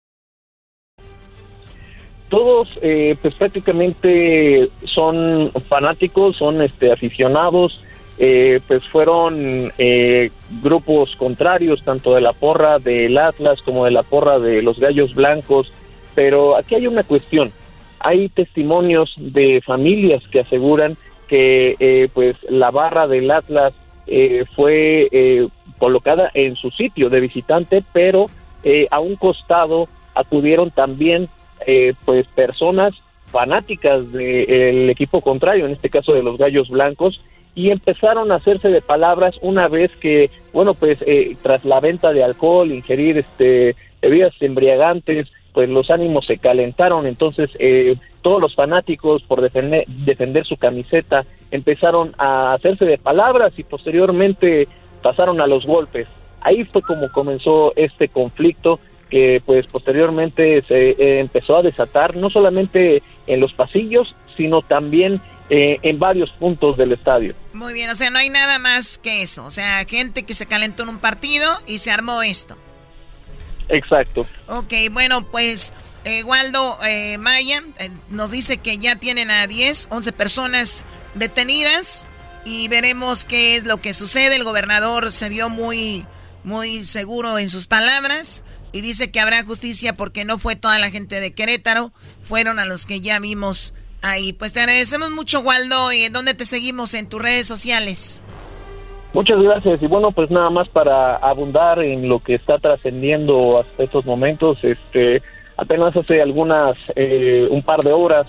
todos 2.31 2.79
eh, 2.81 3.17
pues 3.21 3.35
prácticamente 3.35 4.69
son 4.85 5.51
fanáticos, 5.67 6.37
son 6.37 6.61
este 6.61 6.89
aficionados, 6.89 7.83
eh, 8.17 8.61
pues 8.67 8.87
fueron 8.87 9.73
eh, 9.77 10.31
grupos 10.63 11.13
contrarios 11.17 11.83
tanto 11.83 12.15
de 12.15 12.21
la 12.21 12.31
porra 12.31 12.79
del 12.79 13.17
Atlas 13.17 13.61
como 13.61 13.83
de 13.83 13.91
la 13.91 14.03
porra 14.03 14.39
de 14.39 14.61
los 14.61 14.79
Gallos 14.79 15.13
Blancos, 15.13 15.73
pero 16.15 16.55
aquí 16.55 16.75
hay 16.75 16.87
una 16.87 17.03
cuestión, 17.03 17.51
hay 17.99 18.29
testimonios 18.29 19.13
de 19.17 19.61
familias 19.65 20.23
que 20.31 20.39
aseguran 20.39 20.95
que 21.27 22.09
pues 22.13 22.37
la 22.49 22.71
barra 22.71 23.07
del 23.07 23.29
Atlas 23.29 23.73
fue 24.55 25.49
colocada 25.77 26.29
en 26.33 26.55
su 26.57 26.71
sitio 26.71 27.09
de 27.09 27.21
visitante, 27.21 27.83
pero 27.93 28.27
a 28.89 28.99
un 28.99 29.15
costado 29.15 29.87
acudieron 30.13 30.71
también 30.71 31.29
eh, 31.65 31.93
pues 32.05 32.27
personas 32.27 32.93
fanáticas 33.31 34.11
del 34.11 34.89
equipo 34.89 35.21
contrario, 35.21 35.65
en 35.65 35.71
este 35.71 35.89
caso 35.89 36.13
de 36.13 36.23
los 36.23 36.37
Gallos 36.37 36.69
Blancos, 36.69 37.21
y 37.55 37.69
empezaron 37.69 38.31
a 38.31 38.35
hacerse 38.35 38.69
de 38.69 38.81
palabras 38.81 39.35
una 39.41 39.67
vez 39.67 39.91
que, 39.99 40.29
bueno, 40.53 40.73
pues 40.73 40.99
eh, 41.05 41.35
tras 41.41 41.65
la 41.65 41.79
venta 41.79 42.13
de 42.13 42.23
alcohol, 42.23 42.71
ingerir 42.71 43.17
este 43.17 43.75
bebidas 44.01 44.33
embriagantes, 44.39 45.27
pues 45.53 45.69
los 45.69 45.89
ánimos 45.91 46.25
se 46.25 46.37
calentaron, 46.37 47.05
entonces 47.05 47.49
eh, 47.59 47.95
todos 48.21 48.41
los 48.41 48.55
fanáticos 48.55 49.21
por 49.23 49.41
defender, 49.41 49.85
defender 49.87 50.45
su 50.45 50.57
camiseta 50.57 51.25
empezaron 51.51 52.13
a 52.17 52.53
hacerse 52.53 52.85
de 52.85 52.97
palabras 52.97 53.53
y 53.57 53.63
posteriormente 53.63 54.67
pasaron 55.01 55.41
a 55.41 55.47
los 55.47 55.65
golpes. 55.65 56.07
Ahí 56.41 56.63
fue 56.65 56.81
como 56.81 57.11
comenzó 57.11 57.73
este 57.75 58.07
conflicto 58.07 58.79
que 59.11 59.43
pues 59.45 59.67
posteriormente 59.67 60.63
se 60.67 60.91
eh, 60.91 61.19
empezó 61.19 61.57
a 61.57 61.61
desatar 61.61 62.15
no 62.15 62.31
solamente 62.31 63.03
en 63.27 63.39
los 63.39 63.53
pasillos, 63.53 64.15
sino 64.35 64.63
también 64.63 65.21
eh, 65.49 65.77
en 65.83 65.99
varios 65.99 66.31
puntos 66.31 66.77
del 66.77 66.93
estadio. 66.93 67.35
Muy 67.53 67.73
bien, 67.73 67.89
o 67.91 67.95
sea, 67.95 68.09
no 68.09 68.17
hay 68.17 68.29
nada 68.29 68.57
más 68.57 68.97
que 68.97 69.21
eso, 69.21 69.45
o 69.45 69.51
sea, 69.51 69.85
gente 69.85 70.23
que 70.23 70.33
se 70.33 70.47
calentó 70.47 70.83
en 70.83 70.89
un 70.89 70.99
partido 70.99 71.45
y 71.67 71.77
se 71.77 71.91
armó 71.91 72.23
esto. 72.23 72.57
Exacto. 73.69 74.25
Ok, 74.47 74.73
bueno, 74.91 75.25
pues 75.29 75.73
eh, 76.03 76.23
Waldo 76.23 76.79
eh, 76.83 77.17
Maya 77.19 77.61
eh, 77.77 77.91
nos 78.09 78.31
dice 78.31 78.57
que 78.57 78.77
ya 78.77 78.95
tienen 78.95 79.29
a 79.29 79.45
10, 79.45 79.89
11 79.91 80.11
personas 80.13 80.85
detenidas 81.13 82.07
y 82.43 82.67
veremos 82.69 83.23
qué 83.23 83.55
es 83.55 83.65
lo 83.65 83.77
que 83.81 83.93
sucede. 83.93 84.35
El 84.35 84.43
gobernador 84.43 85.11
se 85.11 85.29
vio 85.29 85.49
muy, 85.49 86.05
muy 86.43 86.83
seguro 86.83 87.37
en 87.37 87.51
sus 87.51 87.67
palabras 87.67 88.43
y 88.71 88.81
dice 88.81 89.11
que 89.11 89.19
habrá 89.19 89.43
justicia 89.43 89.95
porque 89.95 90.25
no 90.25 90.37
fue 90.37 90.55
toda 90.55 90.79
la 90.79 90.89
gente 90.89 91.19
de 91.19 91.33
Querétaro, 91.33 91.91
fueron 92.23 92.59
a 92.59 92.65
los 92.65 92.85
que 92.85 93.01
ya 93.01 93.19
vimos 93.19 93.73
ahí. 94.01 94.33
Pues 94.33 94.53
te 94.53 94.59
agradecemos 94.59 95.11
mucho, 95.11 95.41
Waldo. 95.41 95.91
¿Y 95.91 96.03
en 96.05 96.13
dónde 96.13 96.33
te 96.33 96.45
seguimos 96.45 96.93
en 96.93 97.07
tus 97.07 97.21
redes 97.21 97.47
sociales? 97.47 98.23
Muchas 99.13 99.41
gracias. 99.41 99.81
Y 99.81 99.87
bueno, 99.87 100.11
pues 100.11 100.31
nada 100.31 100.49
más 100.49 100.69
para 100.69 101.17
abundar 101.17 101.79
en 101.79 102.07
lo 102.07 102.19
que 102.19 102.35
está 102.35 102.57
trascendiendo 102.59 103.59
hasta 103.59 103.83
estos 103.83 104.05
momentos, 104.05 104.57
este, 104.63 105.21
apenas 105.57 105.95
hace 105.95 106.21
algunas, 106.21 106.77
eh, 106.95 107.47
un 107.49 107.61
par 107.61 107.81
de 107.81 107.91
horas, 107.91 108.27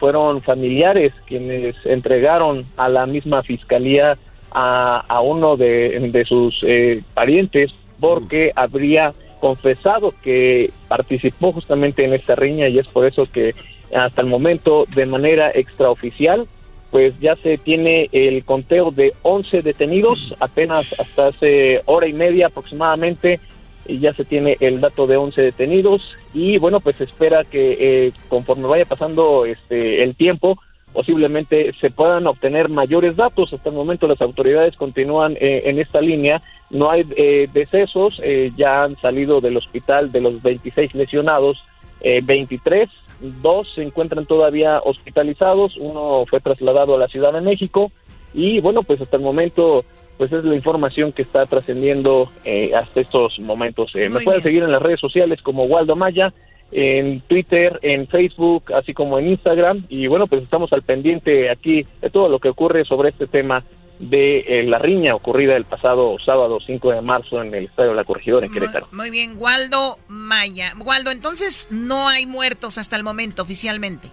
fueron 0.00 0.42
familiares 0.42 1.12
quienes 1.26 1.74
entregaron 1.84 2.66
a 2.76 2.88
la 2.88 3.06
misma 3.06 3.42
fiscalía 3.42 4.18
a, 4.50 5.04
a 5.08 5.20
uno 5.20 5.56
de, 5.56 6.10
de 6.12 6.24
sus 6.24 6.54
eh, 6.66 7.02
parientes 7.14 7.72
porque 8.00 8.52
habría 8.54 9.14
confesado 9.40 10.14
que 10.22 10.70
participó 10.88 11.52
justamente 11.52 12.04
en 12.04 12.14
esta 12.14 12.34
riña 12.34 12.68
y 12.68 12.78
es 12.78 12.86
por 12.88 13.06
eso 13.06 13.24
que 13.24 13.54
hasta 13.94 14.20
el 14.20 14.26
momento 14.26 14.86
de 14.94 15.06
manera 15.06 15.50
extraoficial, 15.50 16.46
pues 16.90 17.18
ya 17.20 17.36
se 17.36 17.58
tiene 17.58 18.08
el 18.12 18.44
conteo 18.44 18.90
de 18.90 19.12
11 19.22 19.62
detenidos, 19.62 20.34
apenas 20.40 20.98
hasta 20.98 21.28
hace 21.28 21.82
hora 21.84 22.06
y 22.06 22.12
media 22.12 22.46
aproximadamente, 22.46 23.40
ya 23.88 24.12
se 24.14 24.24
tiene 24.24 24.56
el 24.60 24.80
dato 24.80 25.06
de 25.06 25.16
11 25.16 25.42
detenidos 25.42 26.02
y 26.34 26.58
bueno, 26.58 26.80
pues 26.80 27.00
espera 27.00 27.44
que 27.44 27.76
eh, 27.78 28.12
conforme 28.28 28.66
vaya 28.66 28.84
pasando 28.84 29.44
este 29.46 30.02
el 30.02 30.16
tiempo, 30.16 30.58
posiblemente 30.96 31.72
se 31.80 31.90
puedan 31.90 32.26
obtener 32.26 32.68
mayores 32.68 33.14
datos. 33.14 33.52
Hasta 33.52 33.68
el 33.68 33.76
momento 33.76 34.08
las 34.08 34.20
autoridades 34.20 34.74
continúan 34.76 35.36
eh, 35.38 35.62
en 35.66 35.78
esta 35.78 36.00
línea. 36.00 36.42
No 36.70 36.90
hay 36.90 37.06
eh, 37.16 37.48
decesos, 37.52 38.20
ya 38.56 38.82
han 38.82 38.96
salido 38.96 39.40
del 39.40 39.56
hospital 39.56 40.10
de 40.10 40.20
los 40.20 40.42
26 40.42 40.96
lesionados, 40.96 41.62
23 42.02 42.88
dos 43.20 43.72
se 43.74 43.82
encuentran 43.82 44.26
todavía 44.26 44.80
hospitalizados, 44.84 45.76
uno 45.78 46.24
fue 46.28 46.40
trasladado 46.40 46.94
a 46.94 46.98
la 46.98 47.08
Ciudad 47.08 47.32
de 47.32 47.40
México 47.40 47.90
y 48.34 48.60
bueno, 48.60 48.82
pues 48.82 49.00
hasta 49.00 49.16
el 49.16 49.22
momento 49.22 49.84
pues 50.18 50.32
es 50.32 50.44
la 50.44 50.54
información 50.54 51.12
que 51.12 51.22
está 51.22 51.44
trascendiendo 51.44 52.30
eh, 52.44 52.74
hasta 52.74 53.00
estos 53.00 53.38
momentos. 53.38 53.94
Eh, 53.94 54.08
me 54.08 54.20
pueden 54.20 54.40
seguir 54.40 54.62
en 54.62 54.72
las 54.72 54.80
redes 54.80 55.00
sociales 55.00 55.42
como 55.42 55.64
Waldo 55.64 55.94
Maya, 55.94 56.32
en 56.72 57.20
Twitter, 57.22 57.78
en 57.82 58.06
Facebook, 58.08 58.72
así 58.74 58.92
como 58.92 59.18
en 59.18 59.28
Instagram 59.28 59.84
y 59.88 60.06
bueno, 60.06 60.26
pues 60.26 60.42
estamos 60.42 60.72
al 60.72 60.82
pendiente 60.82 61.50
aquí 61.50 61.86
de 62.00 62.10
todo 62.10 62.28
lo 62.28 62.38
que 62.38 62.48
ocurre 62.48 62.84
sobre 62.84 63.10
este 63.10 63.26
tema 63.26 63.64
de 63.98 64.40
eh, 64.40 64.62
la 64.64 64.78
riña 64.78 65.14
ocurrida 65.14 65.56
el 65.56 65.64
pasado 65.64 66.16
sábado 66.18 66.58
5 66.60 66.90
de 66.92 67.00
marzo 67.00 67.40
en 67.42 67.54
el 67.54 67.64
Estadio 67.64 67.90
de 67.90 67.96
la 67.96 68.04
Corregidora 68.04 68.46
en 68.46 68.52
Querétaro. 68.52 68.88
Muy, 68.92 69.10
bien, 69.10 69.36
Waldo 69.38 69.96
Maya. 70.08 70.72
Waldo, 70.84 71.10
entonces 71.10 71.68
no 71.70 72.08
hay 72.08 72.26
muertos 72.26 72.78
hasta 72.78 72.96
el 72.96 73.02
momento 73.02 73.42
oficialmente. 73.42 74.08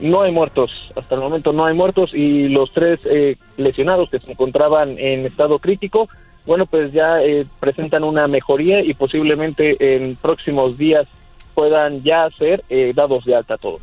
No 0.00 0.22
hay 0.22 0.32
muertos, 0.32 0.70
hasta 0.96 1.14
el 1.14 1.20
momento 1.20 1.52
no 1.52 1.66
hay 1.66 1.74
muertos 1.74 2.10
y 2.14 2.48
los 2.48 2.72
tres 2.72 2.98
eh, 3.04 3.36
lesionados 3.58 4.08
que 4.08 4.18
se 4.18 4.32
encontraban 4.32 4.98
en 4.98 5.26
estado 5.26 5.58
crítico, 5.58 6.08
bueno, 6.46 6.64
pues 6.64 6.90
ya 6.92 7.22
eh, 7.22 7.46
presentan 7.60 8.02
una 8.02 8.26
mejoría 8.26 8.80
y 8.80 8.94
posiblemente 8.94 9.76
en 9.94 10.16
próximos 10.16 10.78
días 10.78 11.06
puedan 11.60 12.02
ya 12.02 12.26
ser 12.38 12.64
dados 12.94 13.22
de 13.26 13.34
alta 13.34 13.58
todos. 13.58 13.82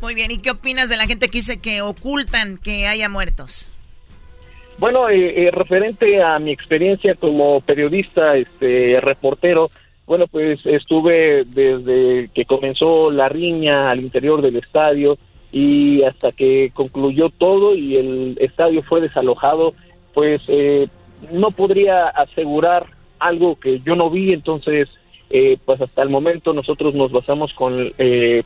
Muy 0.00 0.16
bien, 0.16 0.32
¿y 0.32 0.38
qué 0.38 0.50
opinas 0.50 0.88
de 0.88 0.96
la 0.96 1.06
gente 1.06 1.28
que 1.28 1.38
dice 1.38 1.60
que 1.60 1.82
ocultan 1.82 2.58
que 2.58 2.88
haya 2.88 3.08
muertos? 3.08 3.72
Bueno, 4.78 5.08
eh, 5.08 5.46
eh, 5.46 5.50
referente 5.52 6.20
a 6.20 6.40
mi 6.40 6.50
experiencia 6.50 7.14
como 7.14 7.60
periodista, 7.60 8.36
este, 8.36 9.00
reportero, 9.00 9.70
bueno, 10.04 10.26
pues 10.26 10.58
estuve 10.64 11.44
desde 11.44 12.28
que 12.34 12.44
comenzó 12.44 13.12
la 13.12 13.28
riña 13.28 13.88
al 13.88 14.00
interior 14.00 14.42
del 14.42 14.56
estadio 14.56 15.16
y 15.52 16.02
hasta 16.02 16.32
que 16.32 16.72
concluyó 16.74 17.30
todo 17.30 17.76
y 17.76 17.96
el 17.96 18.36
estadio 18.40 18.82
fue 18.82 19.00
desalojado, 19.00 19.74
pues 20.12 20.42
eh, 20.48 20.88
no 21.30 21.52
podría 21.52 22.08
asegurar 22.08 22.86
algo 23.20 23.60
que 23.60 23.80
yo 23.80 23.94
no 23.94 24.10
vi, 24.10 24.32
entonces, 24.32 24.88
pues 25.64 25.80
hasta 25.80 26.02
el 26.02 26.08
momento 26.08 26.52
nosotros 26.52 26.94
nos 26.94 27.12
basamos 27.12 27.52
con 27.54 27.92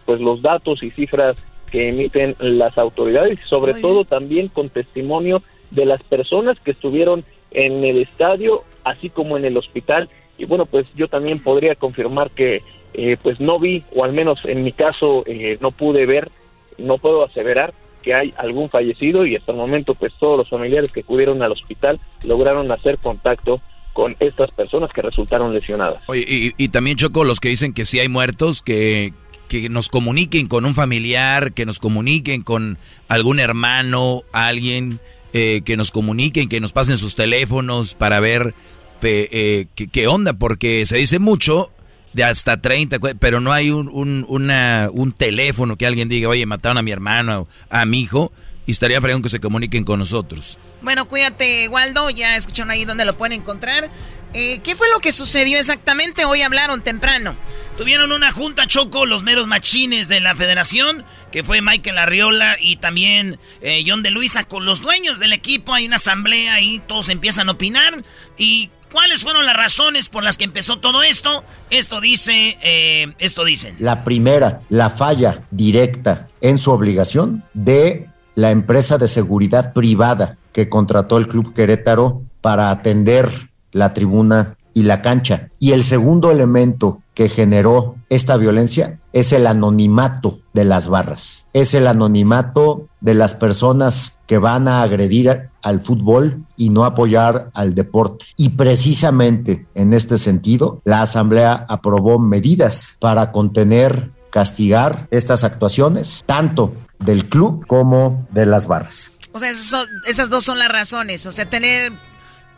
pues 0.04 0.20
los 0.20 0.42
datos 0.42 0.82
y 0.82 0.90
cifras 0.90 1.36
que 1.70 1.88
emiten 1.88 2.36
las 2.38 2.76
autoridades 2.78 3.38
y 3.38 3.48
sobre 3.48 3.74
todo 3.74 4.04
también 4.04 4.48
con 4.48 4.70
testimonio 4.70 5.42
de 5.70 5.86
las 5.86 6.02
personas 6.02 6.58
que 6.60 6.72
estuvieron 6.72 7.24
en 7.50 7.84
el 7.84 8.02
estadio, 8.02 8.64
así 8.84 9.08
como 9.08 9.36
en 9.36 9.44
el 9.44 9.56
hospital. 9.56 10.08
Y 10.38 10.44
bueno, 10.44 10.66
pues 10.66 10.86
yo 10.94 11.08
también 11.08 11.42
podría 11.42 11.74
confirmar 11.74 12.30
que 12.30 12.62
eh, 12.94 13.16
pues 13.22 13.40
no 13.40 13.58
vi, 13.58 13.84
o 13.94 14.04
al 14.04 14.12
menos 14.12 14.40
en 14.44 14.64
mi 14.64 14.72
caso 14.72 15.22
eh, 15.26 15.58
no 15.60 15.70
pude 15.70 16.06
ver, 16.06 16.30
no 16.78 16.98
puedo 16.98 17.24
aseverar 17.24 17.72
que 18.02 18.14
hay 18.14 18.32
algún 18.38 18.70
fallecido 18.70 19.26
y 19.26 19.36
hasta 19.36 19.52
el 19.52 19.58
momento 19.58 19.94
pues 19.94 20.12
todos 20.18 20.38
los 20.38 20.48
familiares 20.48 20.90
que 20.90 21.00
acudieron 21.00 21.42
al 21.42 21.52
hospital 21.52 22.00
lograron 22.24 22.72
hacer 22.72 22.96
contacto 22.98 23.60
con 23.92 24.16
estas 24.20 24.50
personas 24.52 24.90
que 24.92 25.02
resultaron 25.02 25.52
lesionadas. 25.52 26.02
Oye, 26.06 26.54
y, 26.56 26.68
también 26.68 26.96
Choco, 26.96 27.24
los 27.24 27.40
que 27.40 27.48
dicen 27.48 27.72
que 27.72 27.84
sí 27.84 27.98
hay 27.98 28.08
muertos, 28.08 28.62
que, 28.62 29.12
que 29.48 29.68
nos 29.68 29.88
comuniquen 29.88 30.46
con 30.46 30.64
un 30.64 30.74
familiar, 30.74 31.52
que 31.52 31.66
nos 31.66 31.78
comuniquen 31.80 32.42
con 32.42 32.78
algún 33.08 33.40
hermano, 33.40 34.22
alguien 34.32 35.00
eh, 35.32 35.62
que 35.64 35.76
nos 35.76 35.90
comuniquen, 35.90 36.48
que 36.48 36.60
nos 36.60 36.72
pasen 36.72 36.98
sus 36.98 37.14
teléfonos 37.14 37.94
para 37.94 38.20
ver 38.20 38.54
eh, 39.02 39.66
qué, 39.74 40.06
onda, 40.06 40.34
porque 40.34 40.86
se 40.86 40.98
dice 40.98 41.18
mucho 41.18 41.70
de 42.12 42.24
hasta 42.24 42.60
30, 42.60 42.98
pero 43.18 43.40
no 43.40 43.52
hay 43.52 43.70
un, 43.70 43.88
un, 43.88 44.26
un 44.28 45.12
teléfono 45.12 45.76
que 45.76 45.86
alguien 45.86 46.08
diga, 46.08 46.28
oye, 46.28 46.44
mataron 46.46 46.78
a 46.78 46.82
mi 46.82 46.90
hermano, 46.90 47.46
a 47.70 47.84
mi 47.86 48.00
hijo, 48.00 48.32
y 48.66 48.72
estaría 48.72 49.00
fregón 49.00 49.22
que 49.22 49.28
se 49.28 49.40
comuniquen 49.40 49.84
con 49.84 49.98
nosotros. 49.98 50.58
Bueno, 50.82 51.08
cuídate, 51.08 51.68
Waldo, 51.68 52.10
ya 52.10 52.36
escucharon 52.36 52.70
ahí 52.70 52.84
donde 52.84 53.04
lo 53.04 53.16
pueden 53.16 53.40
encontrar. 53.40 53.90
Eh, 54.32 54.60
¿Qué 54.62 54.76
fue 54.76 54.88
lo 54.92 55.00
que 55.00 55.10
sucedió 55.10 55.58
exactamente? 55.58 56.24
Hoy 56.24 56.42
hablaron 56.42 56.82
temprano. 56.82 57.34
Tuvieron 57.76 58.12
una 58.12 58.30
junta 58.30 58.66
choco 58.66 59.06
los 59.06 59.22
meros 59.22 59.46
machines 59.46 60.06
de 60.08 60.20
la 60.20 60.36
federación, 60.36 61.04
que 61.32 61.42
fue 61.42 61.62
Michael 61.62 61.98
Arriola 61.98 62.56
y 62.60 62.76
también 62.76 63.40
eh, 63.60 63.82
John 63.86 64.02
de 64.02 64.10
Luisa 64.10 64.44
con 64.44 64.64
los 64.64 64.82
dueños 64.82 65.18
del 65.18 65.32
equipo. 65.32 65.74
Hay 65.74 65.86
una 65.86 65.96
asamblea 65.96 66.60
y 66.60 66.78
todos 66.80 67.08
empiezan 67.08 67.48
a 67.48 67.52
opinar. 67.52 68.04
¿Y 68.38 68.70
cuáles 68.92 69.22
fueron 69.22 69.46
las 69.46 69.56
razones 69.56 70.08
por 70.08 70.22
las 70.22 70.38
que 70.38 70.44
empezó 70.44 70.78
todo 70.78 71.02
esto? 71.02 71.42
Esto 71.70 72.00
dice, 72.00 72.56
eh, 72.62 73.12
esto 73.18 73.44
dicen. 73.44 73.76
La 73.80 74.04
primera, 74.04 74.60
la 74.68 74.90
falla 74.90 75.42
directa 75.50 76.28
en 76.40 76.58
su 76.58 76.70
obligación 76.70 77.42
de 77.54 78.08
la 78.34 78.50
empresa 78.50 78.98
de 78.98 79.08
seguridad 79.08 79.72
privada 79.72 80.36
que 80.52 80.68
contrató 80.68 81.18
el 81.18 81.28
Club 81.28 81.54
Querétaro 81.54 82.22
para 82.40 82.70
atender 82.70 83.50
la 83.72 83.92
tribuna 83.92 84.56
y 84.72 84.82
la 84.82 85.02
cancha. 85.02 85.48
Y 85.58 85.72
el 85.72 85.84
segundo 85.84 86.30
elemento 86.30 87.02
que 87.14 87.28
generó 87.28 87.96
esta 88.08 88.36
violencia 88.36 88.98
es 89.12 89.32
el 89.32 89.46
anonimato 89.46 90.38
de 90.52 90.64
las 90.64 90.88
barras, 90.88 91.44
es 91.52 91.74
el 91.74 91.86
anonimato 91.86 92.86
de 93.00 93.14
las 93.14 93.34
personas 93.34 94.18
que 94.26 94.38
van 94.38 94.68
a 94.68 94.82
agredir 94.82 95.50
al 95.62 95.80
fútbol 95.80 96.44
y 96.56 96.70
no 96.70 96.84
apoyar 96.84 97.50
al 97.52 97.74
deporte. 97.74 98.26
Y 98.36 98.50
precisamente 98.50 99.66
en 99.74 99.92
este 99.92 100.18
sentido, 100.18 100.80
la 100.84 101.02
Asamblea 101.02 101.64
aprobó 101.68 102.18
medidas 102.18 102.96
para 103.00 103.32
contener, 103.32 104.10
castigar 104.30 105.08
estas 105.10 105.42
actuaciones, 105.42 106.22
tanto 106.24 106.72
del 107.00 107.28
club 107.28 107.66
como 107.66 108.26
de 108.30 108.46
las 108.46 108.66
barras. 108.66 109.12
O 109.32 109.38
sea, 109.38 109.50
esas, 109.50 110.30
dos 110.30 110.44
son 110.44 110.58
las 110.58 110.70
razones. 110.70 111.26
O 111.26 111.32
sea, 111.32 111.46
tener 111.46 111.92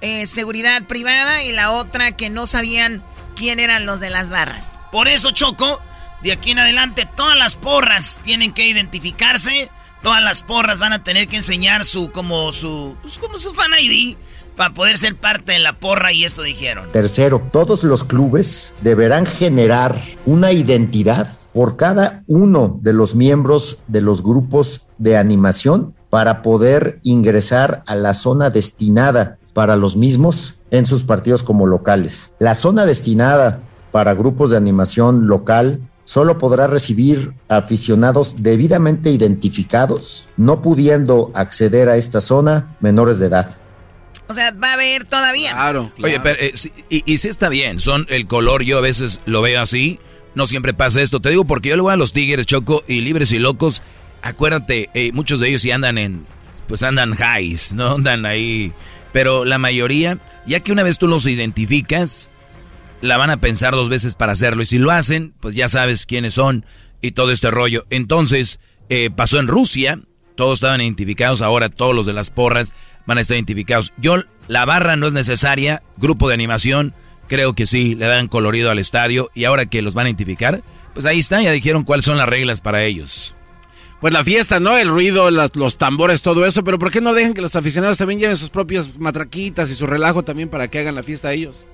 eh, 0.01 0.27
seguridad 0.27 0.85
privada 0.86 1.43
y 1.43 1.52
la 1.52 1.73
otra 1.73 2.16
que 2.16 2.31
no 2.31 2.47
sabían 2.47 3.02
quién 3.36 3.60
eran 3.60 3.86
los 3.86 4.01
de 4.01 4.10
las 4.10 4.31
barras. 4.31 4.78
Por 4.90 5.09
eso, 5.09 5.31
Choco, 5.31 5.81
de 6.23 6.32
aquí 6.32 6.52
en 6.52 6.59
adelante 6.59 7.09
todas 7.16 7.36
las 7.36 7.56
porras 7.56 8.20
tienen 8.24 8.52
que 8.52 8.66
identificarse. 8.66 9.70
Todas 10.02 10.23
las 10.23 10.43
porras 10.43 10.81
van 10.81 10.93
a 10.93 11.05
tener 11.05 11.28
que 11.28 11.36
enseñar 11.36 11.85
su 11.85 12.10
como 12.10 12.51
su 12.51 12.97
pues, 13.02 13.19
como 13.19 13.39
su 13.39 13.55
fan 13.55 13.70
ID 13.78 14.16
para 14.56 14.74
poder 14.74 14.98
ser 14.98 15.16
parte 15.16 15.52
de 15.52 15.59
la 15.60 15.74
porra 15.74 16.12
y 16.12 16.24
esto 16.24 16.43
dijeron. 16.43 16.90
Tercero, 16.93 17.48
todos 17.52 17.85
los 17.85 18.02
clubes 18.05 18.74
deberán 18.82 19.27
generar 19.27 20.02
una 20.27 20.52
identidad 20.52 21.28
por 21.52 21.76
cada 21.76 22.22
uno 22.26 22.78
de 22.82 22.92
los 22.92 23.14
miembros 23.14 23.78
de 23.88 24.00
los 24.00 24.22
grupos 24.22 24.82
de 24.98 25.16
animación 25.16 25.94
para 26.10 26.42
poder 26.42 26.98
ingresar 27.02 27.82
a 27.86 27.94
la 27.94 28.14
zona 28.14 28.50
destinada 28.50 29.38
para 29.52 29.76
los 29.76 29.96
mismos 29.96 30.58
en 30.70 30.86
sus 30.86 31.04
partidos 31.04 31.42
como 31.42 31.66
locales. 31.66 32.32
La 32.38 32.54
zona 32.54 32.86
destinada 32.86 33.60
para 33.90 34.14
grupos 34.14 34.50
de 34.50 34.56
animación 34.56 35.26
local 35.26 35.80
solo 36.04 36.38
podrá 36.38 36.66
recibir 36.66 37.32
aficionados 37.48 38.36
debidamente 38.42 39.10
identificados, 39.10 40.28
no 40.36 40.62
pudiendo 40.62 41.30
acceder 41.34 41.88
a 41.88 41.96
esta 41.96 42.20
zona 42.20 42.76
menores 42.80 43.18
de 43.18 43.26
edad. 43.26 43.56
O 44.28 44.34
sea, 44.34 44.50
va 44.52 44.70
a 44.70 44.72
haber 44.74 45.04
todavía. 45.04 45.52
Claro. 45.52 45.92
Oye, 46.02 46.18
pero, 46.20 46.38
eh, 46.40 46.54
y, 46.88 47.02
y 47.12 47.18
sí 47.18 47.28
está 47.28 47.48
bien, 47.48 47.80
son 47.80 48.06
el 48.08 48.26
color, 48.26 48.62
yo 48.62 48.78
a 48.78 48.80
veces 48.80 49.20
lo 49.26 49.42
veo 49.42 49.60
así, 49.60 50.00
no 50.34 50.46
siempre 50.46 50.74
pasa 50.74 51.02
esto. 51.02 51.20
Te 51.20 51.30
digo 51.30 51.44
porque 51.44 51.70
yo 51.70 51.76
le 51.76 51.82
voy 51.82 51.92
a 51.92 51.96
los 51.96 52.12
Tigres, 52.12 52.46
Choco, 52.46 52.82
y 52.88 53.00
libres 53.00 53.32
y 53.32 53.38
locos. 53.38 53.82
Acuérdate, 54.22 54.90
eh, 54.94 55.12
muchos 55.12 55.40
de 55.40 55.48
ellos 55.48 55.62
sí 55.62 55.70
andan 55.70 55.98
en, 55.98 56.26
pues 56.68 56.82
andan 56.82 57.14
highs, 57.14 57.72
no 57.72 57.90
andan 57.94 58.26
ahí. 58.26 58.72
Pero 59.12 59.44
la 59.44 59.59
mayoría, 59.59 60.18
ya 60.46 60.60
que 60.60 60.72
una 60.72 60.82
vez 60.82 60.98
tú 60.98 61.06
los 61.06 61.26
identificas, 61.26 62.30
la 63.02 63.16
van 63.16 63.30
a 63.30 63.40
pensar 63.40 63.74
dos 63.74 63.88
veces 63.88 64.14
para 64.14 64.32
hacerlo. 64.32 64.62
Y 64.62 64.66
si 64.66 64.78
lo 64.78 64.90
hacen, 64.90 65.34
pues 65.40 65.54
ya 65.54 65.68
sabes 65.68 66.06
quiénes 66.06 66.34
son 66.34 66.64
y 67.02 67.12
todo 67.12 67.32
este 67.32 67.50
rollo. 67.50 67.84
Entonces, 67.90 68.60
eh, 68.88 69.10
pasó 69.14 69.38
en 69.38 69.48
Rusia, 69.48 70.00
todos 70.36 70.59
estaban 70.59 70.80
identificados, 70.80 71.42
ahora 71.42 71.68
todos 71.68 71.94
los 71.94 72.06
de 72.06 72.12
las 72.12 72.30
porras 72.30 72.72
van 73.06 73.18
a 73.18 73.20
estar 73.20 73.36
identificados. 73.36 73.92
Yo, 73.98 74.16
la 74.48 74.64
barra 74.64 74.96
no 74.96 75.09
es 75.09 75.12
necesaria, 75.12 75.82
grupo 75.96 76.28
de 76.28 76.34
animación, 76.34 76.94
creo 77.32 77.54
que 77.54 77.66
sí, 77.66 77.94
le 77.94 78.04
dan 78.09 78.28
colorido 78.28 78.70
al 78.70 78.78
estadio 78.78 79.30
y 79.32 79.44
ahora 79.44 79.64
que 79.64 79.80
los 79.80 79.94
van 79.94 80.04
a 80.04 80.10
identificar, 80.10 80.62
pues 80.92 81.06
ahí 81.06 81.18
está, 81.18 81.40
ya 81.40 81.50
dijeron 81.50 81.82
cuáles 81.82 82.04
son 82.04 82.18
las 82.18 82.28
reglas 82.28 82.60
para 82.60 82.84
ellos. 82.84 83.34
Pues 84.02 84.12
la 84.12 84.22
fiesta, 84.22 84.60
¿no? 84.60 84.76
El 84.76 84.88
ruido, 84.88 85.30
los 85.30 85.78
tambores, 85.78 86.20
todo 86.20 86.44
eso, 86.44 86.62
pero 86.62 86.78
¿por 86.78 86.90
qué 86.90 87.00
no 87.00 87.14
dejan 87.14 87.32
que 87.32 87.40
los 87.40 87.56
aficionados 87.56 87.96
también 87.96 88.20
lleven 88.20 88.36
sus 88.36 88.50
propios 88.50 88.98
matraquitas 88.98 89.70
y 89.70 89.74
su 89.74 89.86
relajo 89.86 90.22
también 90.22 90.50
para 90.50 90.68
que 90.68 90.80
hagan 90.80 90.94
la 90.94 91.02
fiesta 91.02 91.32
ellos? 91.32 91.64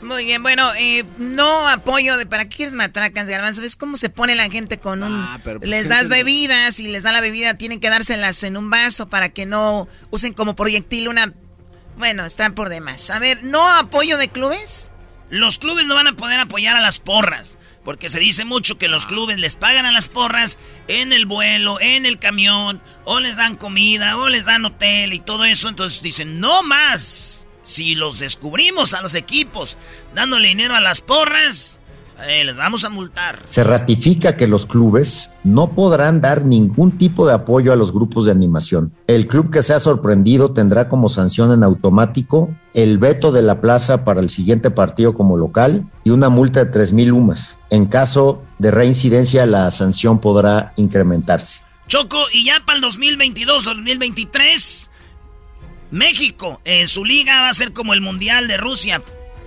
Muy 0.00 0.26
bien, 0.26 0.44
bueno, 0.44 0.70
eh, 0.78 1.04
no 1.16 1.66
apoyo 1.66 2.16
de 2.16 2.26
para 2.26 2.44
qué 2.44 2.58
quieres 2.58 2.76
matracas 2.76 3.26
de 3.26 3.34
¿Sabes 3.34 3.74
cómo 3.74 3.96
se 3.96 4.10
pone 4.10 4.36
la 4.36 4.48
gente 4.48 4.78
con 4.78 5.02
un... 5.02 5.12
Ah, 5.12 5.40
pues, 5.42 5.58
les 5.62 5.88
das 5.88 6.08
bebidas 6.08 6.78
y 6.78 6.86
les 6.86 7.02
da 7.02 7.10
la 7.10 7.20
bebida, 7.20 7.54
tienen 7.54 7.80
que 7.80 7.90
dárselas 7.90 8.44
en 8.44 8.56
un 8.56 8.70
vaso 8.70 9.08
para 9.08 9.30
que 9.30 9.44
no 9.44 9.88
usen 10.10 10.34
como 10.34 10.54
proyectil 10.54 11.08
una... 11.08 11.34
Bueno, 11.98 12.24
están 12.24 12.54
por 12.54 12.68
demás. 12.68 13.10
A 13.10 13.18
ver, 13.18 13.42
¿no 13.42 13.68
apoyo 13.68 14.18
de 14.18 14.28
clubes? 14.28 14.92
Los 15.30 15.58
clubes 15.58 15.84
no 15.86 15.96
van 15.96 16.06
a 16.06 16.16
poder 16.16 16.38
apoyar 16.38 16.76
a 16.76 16.80
las 16.80 17.00
porras. 17.00 17.58
Porque 17.84 18.08
se 18.08 18.20
dice 18.20 18.44
mucho 18.44 18.78
que 18.78 18.86
los 18.86 19.06
ah. 19.06 19.08
clubes 19.08 19.38
les 19.38 19.56
pagan 19.56 19.84
a 19.84 19.92
las 19.92 20.08
porras 20.08 20.58
en 20.86 21.12
el 21.12 21.26
vuelo, 21.26 21.80
en 21.80 22.06
el 22.06 22.18
camión, 22.18 22.80
o 23.04 23.18
les 23.18 23.36
dan 23.36 23.56
comida, 23.56 24.16
o 24.16 24.28
les 24.28 24.44
dan 24.44 24.64
hotel 24.64 25.12
y 25.12 25.18
todo 25.18 25.44
eso. 25.44 25.68
Entonces 25.68 26.00
dicen, 26.00 26.38
no 26.38 26.62
más 26.62 27.48
si 27.62 27.96
los 27.96 28.20
descubrimos 28.20 28.94
a 28.94 29.02
los 29.02 29.14
equipos 29.14 29.76
dándole 30.14 30.48
dinero 30.48 30.76
a 30.76 30.80
las 30.80 31.00
porras, 31.00 31.77
eh, 32.26 32.44
les 32.44 32.56
vamos 32.56 32.84
a 32.84 32.90
multar. 32.90 33.40
Se 33.46 33.64
ratifica 33.64 34.36
que 34.36 34.46
los 34.46 34.66
clubes 34.66 35.32
no 35.44 35.74
podrán 35.74 36.20
dar 36.20 36.44
ningún 36.44 36.98
tipo 36.98 37.26
de 37.26 37.34
apoyo 37.34 37.72
a 37.72 37.76
los 37.76 37.92
grupos 37.92 38.24
de 38.24 38.32
animación. 38.32 38.92
El 39.06 39.26
club 39.26 39.50
que 39.50 39.62
sea 39.62 39.78
sorprendido 39.78 40.52
tendrá 40.52 40.88
como 40.88 41.08
sanción 41.08 41.52
en 41.52 41.62
automático 41.62 42.50
el 42.74 42.98
veto 42.98 43.32
de 43.32 43.42
la 43.42 43.60
plaza 43.60 44.04
para 44.04 44.20
el 44.20 44.30
siguiente 44.30 44.70
partido 44.70 45.14
como 45.14 45.36
local 45.36 45.90
y 46.04 46.10
una 46.10 46.28
multa 46.28 46.64
de 46.64 46.70
3 46.70 46.92
mil 46.92 47.08
lumas. 47.08 47.58
En 47.70 47.86
caso 47.86 48.42
de 48.58 48.70
reincidencia, 48.70 49.46
la 49.46 49.70
sanción 49.70 50.20
podrá 50.20 50.72
incrementarse. 50.76 51.60
Choco, 51.86 52.18
y 52.32 52.44
ya 52.44 52.62
para 52.64 52.76
el 52.76 52.82
2022 52.82 53.66
o 53.66 53.74
2023 53.74 54.90
México 55.90 56.60
en 56.64 56.86
su 56.86 57.04
liga 57.04 57.40
va 57.40 57.48
a 57.48 57.54
ser 57.54 57.72
como 57.72 57.94
el 57.94 58.00
Mundial 58.00 58.48
de 58.48 58.56
Rusia. 58.56 59.02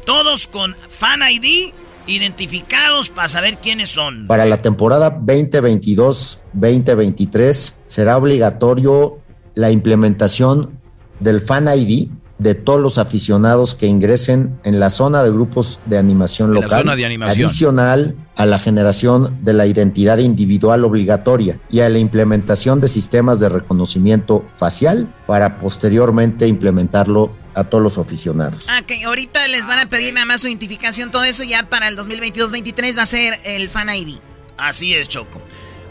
Todos 0.06 0.48
con 0.48 0.76
Fan 0.90 1.22
ID 1.30 1.74
identificados 2.08 3.10
para 3.10 3.28
saber 3.28 3.58
quiénes 3.58 3.90
son. 3.90 4.28
Para 4.28 4.46
la 4.46 4.62
temporada 4.62 5.20
2022-2023 5.20 7.74
será 7.88 8.16
obligatorio 8.18 9.18
la 9.54 9.72
implementación 9.72 10.80
del 11.20 11.42
Fan 11.42 11.68
ID 11.68 12.10
de 12.42 12.56
todos 12.56 12.82
los 12.82 12.98
aficionados 12.98 13.76
que 13.76 13.86
ingresen 13.86 14.58
en 14.64 14.80
la 14.80 14.90
zona 14.90 15.22
de 15.22 15.30
grupos 15.30 15.80
de 15.86 16.00
animación 16.00 16.52
local, 16.52 16.90
adicional 17.22 18.16
a 18.36 18.48
la 18.48 18.58
generación 18.58 19.38
de 19.44 19.54
la 19.54 19.68
identidad 19.68 20.18
individual 20.18 20.84
obligatoria 20.84 21.60
y 21.70 21.82
a 21.82 21.90
la 21.90 22.00
implementación 22.00 22.82
de 22.82 22.88
sistemas 22.88 23.40
de 23.40 23.50
reconocimiento 23.50 24.44
facial 24.58 25.14
para 25.28 25.60
posteriormente 25.60 26.48
implementarlo 26.48 27.30
a 27.54 27.64
todos 27.64 27.84
los 27.84 27.98
aficionados. 27.98 28.66
Ah, 28.70 28.82
que 28.82 29.04
ahorita 29.04 29.48
les 29.48 29.68
van 29.68 29.80
a 29.80 29.90
pedir 29.90 30.14
nada 30.14 30.26
más 30.26 30.42
su 30.42 30.48
identificación, 30.48 31.12
todo 31.12 31.24
eso 31.24 31.44
ya 31.44 31.70
para 31.70 31.88
el 31.88 31.98
2022-23 31.98 32.98
va 32.98 33.04
a 33.04 33.06
ser 33.06 33.40
el 33.44 33.70
Fan 33.70 33.90
ID. 33.90 34.18
Así 34.58 34.94
es, 34.94 35.10
Choco. 35.10 35.42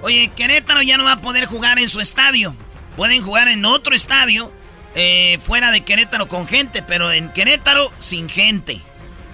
Oye, 0.03 0.31
Querétaro 0.35 0.82
ya 0.82 0.97
no 0.97 1.05
va 1.05 1.12
a 1.12 1.20
poder 1.20 1.45
jugar 1.47 1.78
en 1.78 1.89
su 1.89 2.01
estadio. 2.01 2.55
Pueden 2.97 3.23
jugar 3.23 3.49
en 3.49 3.65
otro 3.65 3.95
estadio 3.95 4.51
eh, 4.95 5.39
fuera 5.43 5.70
de 5.70 5.82
Querétaro 5.82 6.28
con 6.28 6.49
gente, 6.49 6.82
pero 6.82 7.12
en 7.12 7.31
Querétaro 7.32 7.93
sin 7.99 8.28
gente. 8.28 8.81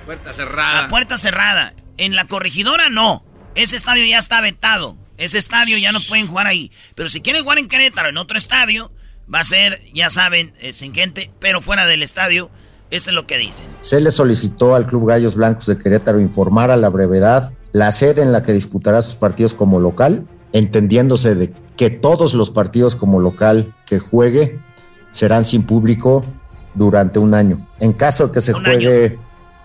Puerta 0.05 0.32
cerrada. 0.32 0.85
A 0.85 0.89
puerta 0.89 1.19
cerrada. 1.19 1.74
En 1.98 2.15
la 2.15 2.27
corregidora 2.27 2.89
no. 2.89 3.24
Ese 3.55 3.77
estadio 3.77 4.05
ya 4.05 4.19
está 4.19 4.40
vetado. 4.40 4.97
Ese 5.16 5.39
estadio 5.39 5.78
ya 5.78 5.93
no 5.93 6.01
pueden 6.01 6.27
jugar 6.27 6.47
ahí. 6.47 6.70
Pero 6.94 7.09
si 7.09 7.20
quieren 7.20 7.43
jugar 7.43 7.59
en 7.59 7.69
Querétaro, 7.69 8.09
en 8.09 8.19
otro 8.19 8.36
estadio, 8.36 8.93
va 9.32 9.40
a 9.40 9.44
ser, 9.44 9.81
ya 9.94 10.11
saben, 10.11 10.53
eh, 10.61 10.73
sin 10.73 10.94
gente, 10.94 11.31
pero 11.39 11.61
fuera 11.61 11.86
del 11.86 12.03
estadio. 12.03 12.51
Eso 12.90 13.11
es 13.11 13.15
lo 13.16 13.27
que 13.27 13.36
dicen. 13.36 13.66
Se 13.81 14.01
le 14.01 14.11
solicitó 14.11 14.77
al 14.77 14.86
Club 14.86 15.09
Gallos 15.09 15.35
Blancos 15.35 15.66
de 15.66 15.77
Querétaro 15.77 16.20
informar 16.20 16.70
a 16.70 16.77
la 16.77 16.89
brevedad 16.89 17.53
la 17.73 17.93
sede 17.93 18.23
en 18.23 18.32
la 18.32 18.43
que 18.43 18.53
disputará 18.53 19.03
sus 19.03 19.16
partidos 19.16 19.53
como 19.53 19.81
local, 19.81 20.27
entendiéndose 20.53 21.35
de 21.35 21.53
que 21.77 21.90
todos 21.90 22.32
los 22.32 22.51
partidos 22.51 22.97
como 22.97 23.20
local 23.20 23.74
que 23.85 23.98
juegue 23.98 24.61
serán 25.11 25.44
sin 25.44 25.65
público 25.65 26.24
durante 26.74 27.19
un 27.19 27.35
año. 27.35 27.69
En 27.81 27.93
caso 27.93 28.28
de 28.28 28.32
que 28.32 28.40
se 28.40 28.53
juegue 28.53 29.19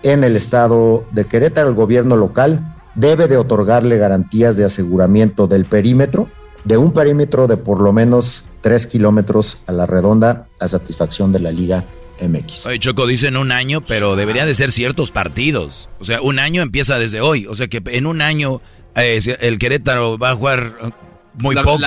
en 0.04 0.24
el 0.24 0.36
estado 0.36 1.06
de 1.12 1.26
Querétaro, 1.26 1.70
el 1.70 1.76
gobierno 1.76 2.18
local 2.18 2.76
debe 2.96 3.28
de 3.28 3.38
otorgarle 3.38 3.98
garantías 3.98 4.58
de 4.58 4.66
aseguramiento 4.66 5.48
del 5.48 5.66
perímetro, 5.66 6.28
de 6.66 6.78
un 6.78 6.92
perímetro 6.92 7.48
de 7.48 7.58
por 7.58 7.80
lo 7.80 7.94
menos 7.94 8.46
tres 8.62 8.88
kilómetros 8.88 9.64
a 9.68 9.72
la 9.72 9.86
redonda 9.86 10.48
a 10.60 10.68
satisfacción 10.68 11.32
de 11.32 11.40
la 11.40 11.52
Liga 11.52 11.86
MX. 12.22 12.68
Oye, 12.68 12.80
Choco, 12.80 13.08
dicen 13.08 13.36
un 13.36 13.52
año, 13.52 13.82
pero 13.82 14.16
debería 14.16 14.46
de 14.46 14.54
ser 14.54 14.72
ciertos 14.72 15.12
partidos. 15.12 15.90
O 16.00 16.04
sea, 16.04 16.22
un 16.22 16.40
año 16.40 16.62
empieza 16.62 17.00
desde 17.00 17.22
hoy. 17.22 17.48
O 17.48 17.56
sea 17.56 17.68
que 17.68 17.82
en 17.86 18.06
un 18.06 18.22
año 18.22 18.62
eh, 18.96 19.20
el 19.40 19.58
Querétaro 19.58 20.18
va 20.18 20.32
a 20.32 20.36
jugar 20.36 20.94
muy 21.34 21.56
poco. 21.56 21.80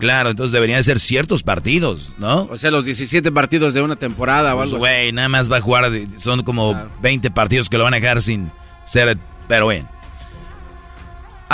claro. 0.00 0.30
entonces 0.30 0.52
deberían 0.52 0.82
ser 0.84 0.98
ciertos 0.98 1.42
partidos, 1.42 2.12
¿no? 2.18 2.48
O 2.50 2.56
sea, 2.56 2.70
los 2.70 2.84
17 2.84 3.30
partidos 3.32 3.74
de 3.74 3.82
una 3.82 3.96
temporada 3.96 4.54
o 4.54 4.58
pues, 4.58 4.68
algo 4.68 4.78
Güey, 4.78 5.12
nada 5.12 5.28
más 5.28 5.50
va 5.50 5.58
a 5.58 5.60
jugar, 5.60 5.90
son 6.16 6.42
como 6.42 6.90
20 7.02 7.30
partidos 7.30 7.68
que 7.68 7.78
lo 7.78 7.84
van 7.84 7.94
a 7.94 8.00
dejar 8.00 8.22
sin 8.22 8.50
ser, 8.84 9.18
pero 9.48 9.66
bueno. 9.66 9.88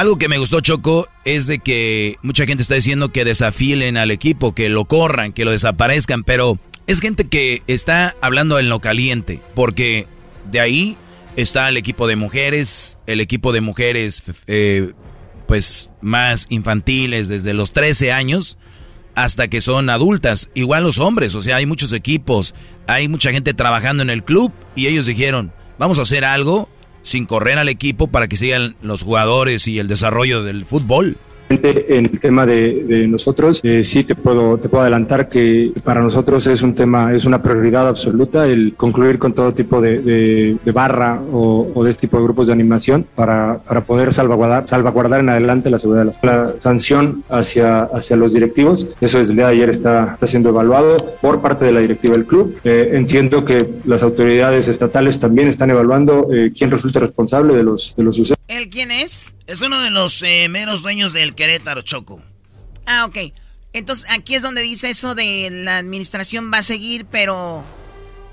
Algo 0.01 0.17
que 0.17 0.29
me 0.29 0.39
gustó, 0.39 0.63
Choco, 0.63 1.07
es 1.27 1.47
de 1.47 1.59
que 1.59 2.17
mucha 2.23 2.47
gente 2.47 2.63
está 2.63 2.75
diciendo 2.75 3.13
que 3.13 3.27
desafilen 3.27 3.99
al 3.99 4.11
equipo, 4.11 4.55
que 4.55 4.71
lo 4.71 4.87
corran, 4.87 5.35
que 5.35 5.45
lo 5.45 5.51
desaparezcan, 5.51 6.25
pero 6.25 6.59
es 6.87 7.01
gente 7.01 7.29
que 7.29 7.63
está 7.67 8.17
hablando 8.23 8.59
en 8.59 8.71
lo 8.71 8.81
caliente, 8.81 9.43
porque 9.55 10.07
de 10.51 10.59
ahí 10.59 10.97
está 11.37 11.69
el 11.69 11.77
equipo 11.77 12.07
de 12.07 12.17
mujeres, 12.17 12.97
el 13.07 13.21
equipo 13.21 13.53
de 13.53 13.61
mujeres 13.61 14.23
eh, 14.47 14.95
pues 15.47 15.91
más 16.01 16.47
infantiles, 16.49 17.29
desde 17.29 17.53
los 17.53 17.75
13 17.75 18.11
años 18.11 18.57
hasta 19.15 19.49
que 19.49 19.61
son 19.61 19.91
adultas. 19.91 20.51
Igual 20.55 20.83
los 20.83 20.99
hombres, 20.99 21.35
o 21.35 21.43
sea, 21.43 21.57
hay 21.57 21.67
muchos 21.67 21.93
equipos, 21.93 22.55
hay 22.87 23.07
mucha 23.09 23.33
gente 23.33 23.53
trabajando 23.53 24.03
en 24.03 24.09
el 24.09 24.25
club 24.25 24.51
y 24.75 24.87
ellos 24.87 25.05
dijeron, 25.05 25.53
vamos 25.79 25.99
a 25.99 26.03
hacer 26.03 26.25
algo 26.25 26.71
sin 27.03 27.27
correr 27.27 27.59
al 27.59 27.69
equipo 27.69 28.09
para 28.09 28.29
que 28.29 28.37
sigan 28.37 28.77
los 28.83 29.03
jugadores 29.03 29.67
y 29.69 29.79
el 29.79 29.89
desarrollo 29.89 30.43
del 30.43 30.67
fútbol. 30.67 31.17
En 31.51 32.07
el 32.07 32.21
tema 32.21 32.47
de, 32.47 33.07
nosotros, 33.09 33.61
eh, 33.65 33.83
sí 33.83 34.05
te 34.05 34.15
puedo, 34.15 34.59
te 34.59 34.69
puedo 34.69 34.83
adelantar 34.83 35.29
que 35.29 35.73
para 35.83 36.01
nosotros 36.01 36.47
es 36.47 36.63
un 36.63 36.77
tema, 36.77 37.13
es 37.13 37.25
una 37.25 37.43
prioridad 37.43 37.89
absoluta 37.89 38.47
el 38.47 38.75
concluir 38.77 39.19
con 39.19 39.33
todo 39.33 39.53
tipo 39.53 39.81
de, 39.81 40.57
barra 40.73 41.21
o, 41.33 41.83
de 41.83 41.91
este 41.91 42.03
tipo 42.03 42.19
de 42.19 42.23
grupos 42.23 42.47
de 42.47 42.53
animación 42.53 43.05
para, 43.17 43.59
para 43.67 43.85
poder 43.85 44.15
salvaguardar, 44.15 44.69
salvaguardar 44.69 45.21
en 45.21 45.29
adelante 45.29 45.71
la 45.71 45.81
seguridad 45.81 46.05
de 46.05 46.13
la, 46.23 46.33
la 46.33 46.55
sanción 46.61 47.25
hacia, 47.29 47.81
hacia 47.81 48.15
los 48.15 48.33
directivos. 48.33 48.89
Eso 49.01 49.19
desde 49.19 49.33
el 49.33 49.37
día 49.39 49.47
de 49.49 49.55
ayer 49.55 49.71
está, 49.71 50.13
está 50.15 50.29
siendo 50.29 50.51
evaluado 50.51 50.97
por 51.21 51.41
parte 51.41 51.65
de 51.65 51.73
la 51.73 51.81
directiva 51.81 52.15
del 52.15 52.27
club. 52.27 52.61
Eh, 52.63 52.93
entiendo 52.93 53.45
que 53.45 53.59
las 53.87 54.05
autoridades 54.05 54.69
estatales 54.69 55.19
también 55.19 55.49
están 55.49 55.71
evaluando 55.71 56.29
eh, 56.33 56.53
quién 56.57 56.71
resulta 56.71 57.01
responsable 57.01 57.57
de 57.57 57.65
los, 57.65 57.93
de 57.97 58.05
los 58.05 58.15
sucesos. 58.15 58.37
¿El 58.47 58.69
quién 58.69 58.91
es? 58.91 59.35
Es 59.51 59.63
uno 59.63 59.81
de 59.81 59.91
los 59.91 60.23
eh, 60.23 60.47
meros 60.49 60.83
dueños 60.83 61.13
del 61.13 61.35
Querétaro 61.35 61.83
Choco. 61.83 62.23
Ah, 62.87 63.05
ok. 63.05 63.33
Entonces 63.73 64.09
aquí 64.09 64.37
es 64.37 64.43
donde 64.43 64.63
dice 64.63 64.91
eso 64.91 65.17
de 65.17 65.49
la 65.51 65.79
administración 65.79 66.53
va 66.55 66.59
a 66.59 66.63
seguir, 66.63 67.05
pero, 67.11 67.65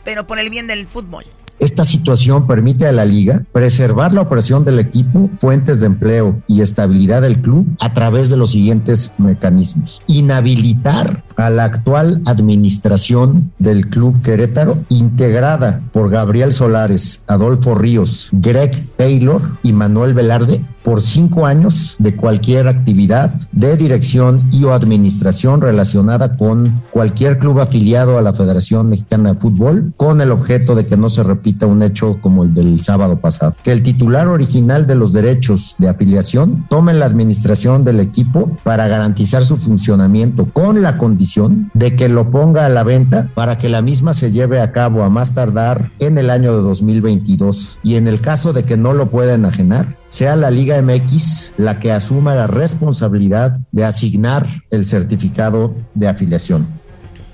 pero 0.06 0.28
por 0.28 0.38
el 0.38 0.52
bien 0.52 0.68
del 0.68 0.86
fútbol. 0.86 1.26
Esta 1.60 1.86
situación 1.86 2.46
permite 2.46 2.86
a 2.86 2.92
la 2.92 3.04
liga 3.04 3.44
preservar 3.52 4.14
la 4.14 4.22
operación 4.22 4.64
del 4.64 4.78
equipo, 4.78 5.32
fuentes 5.40 5.80
de 5.80 5.88
empleo 5.88 6.40
y 6.46 6.62
estabilidad 6.62 7.24
del 7.24 7.42
club 7.42 7.66
a 7.80 7.96
través 7.96 8.30
de 8.30 8.38
los 8.38 8.52
siguientes 8.52 9.16
mecanismos. 9.18 10.04
Inhabilitar 10.06 11.24
a 11.36 11.50
la 11.50 11.64
actual 11.64 12.22
administración 12.28 13.52
del 13.58 13.90
club 13.90 14.22
Querétaro, 14.22 14.78
integrada 14.90 15.82
por 15.92 16.12
Gabriel 16.12 16.52
Solares, 16.52 17.24
Adolfo 17.26 17.74
Ríos, 17.74 18.30
Greg 18.34 18.88
Taylor 18.96 19.42
y 19.64 19.74
Manuel 19.74 20.14
Velarde, 20.14 20.64
por 20.88 21.02
cinco 21.02 21.46
años 21.46 21.98
de 22.00 22.16
cualquier 22.16 22.70
actividad 22.70 23.30
de 23.52 23.76
dirección 23.76 24.40
y 24.54 24.64
o 24.64 24.72
administración 24.72 25.60
relacionada 25.60 26.38
con 26.38 26.82
cualquier 26.92 27.40
club 27.40 27.60
afiliado 27.60 28.18
a 28.18 28.22
la 28.22 28.32
Federación 28.32 28.88
Mexicana 28.88 29.34
de 29.34 29.40
Fútbol, 29.40 29.92
con 29.98 30.22
el 30.22 30.32
objeto 30.32 30.76
de 30.76 30.86
que 30.86 30.96
no 30.96 31.10
se 31.10 31.24
repita 31.24 31.66
un 31.66 31.84
hecho 31.84 32.22
como 32.22 32.44
el 32.44 32.54
del 32.54 32.80
sábado 32.80 33.20
pasado. 33.20 33.54
Que 33.64 33.74
el 33.74 33.84
titular 33.84 34.30
original 34.30 34.88
de 34.88 34.96
los 34.96 35.12
derechos 35.12 35.76
de 35.78 35.90
afiliación 35.90 36.66
tome 36.70 36.94
la 36.94 37.06
administración 37.06 37.84
del 37.84 38.00
equipo 38.00 38.56
para 38.64 38.88
garantizar 38.88 39.44
su 39.44 39.58
funcionamiento 39.58 40.46
con 40.54 40.82
la 40.82 40.98
condición 40.98 41.70
de 41.74 41.98
que 41.98 42.08
lo 42.08 42.32
ponga 42.32 42.66
a 42.66 42.70
la 42.70 42.84
venta 42.84 43.30
para 43.36 43.58
que 43.58 43.68
la 43.68 43.82
misma 43.82 44.14
se 44.14 44.32
lleve 44.32 44.62
a 44.62 44.72
cabo 44.72 45.04
a 45.04 45.10
más 45.10 45.34
tardar 45.34 45.92
en 46.00 46.18
el 46.18 46.30
año 46.30 46.56
de 46.56 46.62
2022 46.62 47.80
y 47.84 47.96
en 47.96 48.08
el 48.08 48.22
caso 48.22 48.54
de 48.54 48.64
que 48.64 48.78
no 48.78 48.94
lo 48.94 49.10
pueda 49.10 49.34
enajenar, 49.34 49.98
sea 50.08 50.38
la 50.38 50.50
Liga 50.50 50.77
MX 50.82 51.54
la 51.58 51.80
que 51.80 51.92
asuma 51.92 52.36
la 52.36 52.48
responsabilidad 52.48 53.60
de 53.72 53.86
asignar 53.86 54.48
el 54.70 54.86
certificado 54.86 55.76
de 55.94 56.08
afiliación. 56.08 56.68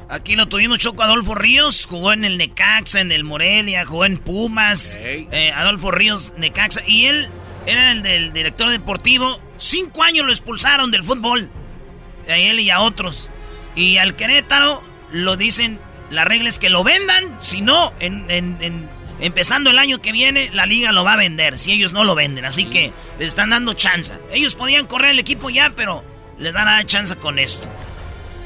Aquí 0.09 0.35
lo 0.35 0.47
tuvimos 0.47 0.77
Choco 0.77 1.01
Adolfo 1.01 1.33
Ríos, 1.33 1.87
jugó 1.89 2.13
en 2.13 2.23
el 2.23 2.37
Necaxa, 2.37 3.01
en 3.01 3.11
el 3.11 3.23
Morelia, 3.23 3.83
jugó 3.85 4.05
en 4.05 4.19
Pumas, 4.19 4.99
eh, 5.01 5.51
Adolfo 5.55 5.89
Ríos, 5.89 6.33
Necaxa, 6.37 6.81
y 6.85 7.05
él 7.05 7.29
era 7.65 7.91
el 7.91 8.03
del 8.03 8.31
director 8.31 8.69
deportivo. 8.69 9.39
Cinco 9.57 10.03
años 10.03 10.25
lo 10.25 10.31
expulsaron 10.31 10.91
del 10.91 11.03
fútbol, 11.03 11.49
a 12.29 12.37
él 12.37 12.59
y 12.59 12.69
a 12.69 12.81
otros. 12.81 13.31
Y 13.75 13.97
al 13.97 14.15
Querétaro 14.15 14.83
lo 15.11 15.35
dicen, 15.35 15.79
la 16.11 16.25
regla 16.25 16.49
es 16.49 16.59
que 16.59 16.69
lo 16.69 16.83
vendan, 16.83 17.35
si 17.39 17.61
no, 17.61 17.91
en 17.99 18.27
empezando 19.23 19.71
el 19.71 19.79
año 19.79 20.01
que 20.01 20.11
viene, 20.11 20.49
la 20.53 20.65
liga 20.65 20.91
lo 20.91 21.03
va 21.03 21.13
a 21.13 21.17
vender, 21.17 21.57
si 21.57 21.71
ellos 21.71 21.93
no 21.93 22.03
lo 22.03 22.13
venden. 22.13 22.45
Así 22.45 22.65
que 22.65 22.91
les 23.19 23.29
están 23.29 23.49
dando 23.49 23.73
chance. 23.73 24.13
Ellos 24.31 24.55
podían 24.55 24.85
correr 24.85 25.11
el 25.11 25.19
equipo 25.19 25.49
ya, 25.49 25.73
pero 25.75 26.03
les 26.37 26.53
dan 26.53 26.67
a 26.67 26.85
chance 26.85 27.15
con 27.15 27.39
esto 27.39 27.67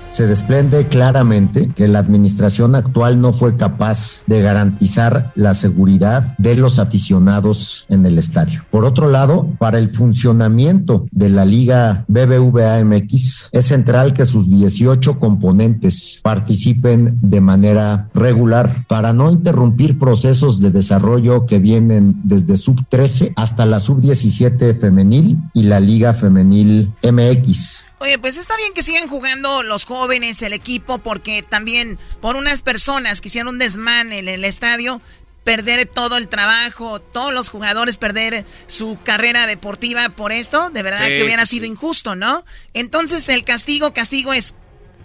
se 0.10 0.28
desprende 0.28 0.88
claramente 0.88 1.72
que 1.76 1.88
la 1.88 2.00
administración 2.00 2.76
actual 2.76 3.22
no 3.22 3.34
fue 3.34 3.58
capaz 3.58 4.24
de 4.28 4.42
garantizar 4.42 5.32
la 5.36 5.54
seguridad 5.54 6.38
de 6.38 6.56
los 6.56 6.80
aficionados 6.80 7.86
en 7.90 8.06
el 8.06 8.18
estadio. 8.18 8.64
Por 8.72 8.86
otro 8.86 9.10
lado, 9.10 9.48
para 9.60 9.78
el 9.78 9.90
funcionamiento 9.90 11.06
de 11.12 11.30
la 11.30 11.46
Liga 11.46 12.06
BBVA 12.08 12.84
MX, 12.84 13.50
es 13.52 13.66
central 13.66 14.14
que 14.14 14.26
sus 14.26 14.50
18 14.50 15.20
componentes 15.20 16.20
participen 16.24 17.18
de 17.22 17.42
manera 17.42 18.10
regular 18.14 18.86
para 18.88 19.14
no 19.14 19.32
interrumpir 19.32 20.00
procesos 20.00 20.60
de 20.60 20.72
desarrollo 20.72 21.46
que 21.46 21.60
vienen 21.60 22.22
desde 22.24 22.58
sub 22.58 22.86
13 22.90 23.34
hasta 23.36 23.66
la 23.66 23.80
sub 23.80 24.02
17 24.02 24.76
femenil 24.76 25.38
y 25.54 25.64
la 25.64 25.80
Liga 25.80 26.14
Femenil 26.14 26.94
MX. 27.04 27.87
Oye, 28.00 28.20
pues 28.20 28.38
está 28.38 28.56
bien 28.58 28.74
que 28.74 28.84
sigan 28.84 29.08
jugando 29.08 29.64
los 29.64 29.86
jóvenes, 29.86 30.42
el 30.44 30.54
equipo, 30.54 31.00
porque 31.00 31.42
también 31.42 31.98
por 32.22 32.36
unas 32.36 32.62
personas 32.62 33.22
que 33.22 33.28
hicieron 33.30 33.56
un 33.56 33.60
desmán 33.60 34.14
en 34.14 34.28
el 34.28 34.46
estadio, 34.46 35.02
perder 35.44 35.88
todo 35.88 36.18
el 36.18 36.28
trabajo, 36.28 37.02
todos 37.02 37.34
los 37.34 37.50
jugadores 37.50 37.98
perder 37.98 38.46
su 38.68 39.00
carrera 39.04 39.48
deportiva 39.48 40.10
por 40.10 40.32
esto, 40.32 40.70
de 40.70 40.84
verdad 40.84 41.08
que 41.08 41.24
hubiera 41.24 41.46
sido 41.46 41.66
injusto, 41.66 42.16
¿no? 42.16 42.46
Entonces 42.74 43.30
el 43.30 43.44
castigo, 43.44 43.94
castigo 43.94 44.32
es 44.32 44.54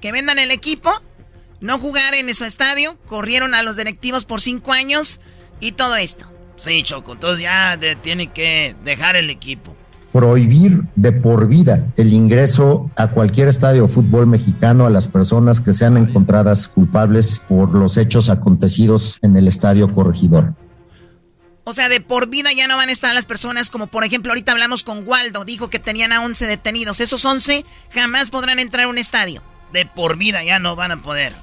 que 0.02 0.12
vendan 0.12 0.38
el 0.38 0.50
equipo, 0.50 1.00
no 1.60 1.78
jugar 1.78 2.14
en 2.14 2.34
su 2.34 2.44
estadio, 2.44 2.98
corrieron 3.06 3.54
a 3.54 3.62
los 3.62 3.76
directivos 3.76 4.26
por 4.26 4.42
cinco 4.42 4.72
años 4.72 5.20
y 5.60 5.72
todo 5.72 5.96
esto. 5.96 6.30
Sí, 6.56 6.82
Choco, 6.82 7.12
entonces 7.12 7.40
ya 7.40 7.78
tiene 8.02 8.32
que 8.32 8.76
dejar 8.84 9.16
el 9.16 9.30
equipo 9.30 9.76
prohibir 10.12 10.82
de 10.94 11.12
por 11.12 11.48
vida 11.48 11.86
el 11.96 12.12
ingreso 12.12 12.90
a 12.96 13.08
cualquier 13.08 13.48
estadio 13.48 13.82
de 13.82 13.88
fútbol 13.88 14.26
mexicano 14.26 14.86
a 14.86 14.90
las 14.90 15.08
personas 15.08 15.60
que 15.60 15.72
sean 15.72 15.96
encontradas 15.96 16.68
culpables 16.68 17.42
por 17.48 17.74
los 17.74 17.96
hechos 17.96 18.28
acontecidos 18.28 19.18
en 19.22 19.36
el 19.36 19.48
estadio 19.48 19.92
corregidor. 19.92 20.54
O 21.64 21.72
sea, 21.72 21.88
de 21.88 22.00
por 22.00 22.28
vida 22.28 22.52
ya 22.52 22.66
no 22.66 22.76
van 22.76 22.88
a 22.88 22.92
estar 22.92 23.14
las 23.14 23.24
personas 23.24 23.70
como 23.70 23.86
por 23.86 24.04
ejemplo 24.04 24.32
ahorita 24.32 24.52
hablamos 24.52 24.84
con 24.84 25.06
Waldo, 25.06 25.44
dijo 25.44 25.70
que 25.70 25.78
tenían 25.78 26.12
a 26.12 26.22
11 26.22 26.46
detenidos. 26.46 27.00
Esos 27.00 27.24
11 27.24 27.64
jamás 27.90 28.30
podrán 28.30 28.58
entrar 28.58 28.84
a 28.84 28.88
un 28.88 28.98
estadio. 28.98 29.42
De 29.72 29.86
por 29.86 30.18
vida 30.18 30.44
ya 30.44 30.58
no 30.58 30.76
van 30.76 30.90
a 30.90 31.02
poder. 31.02 31.34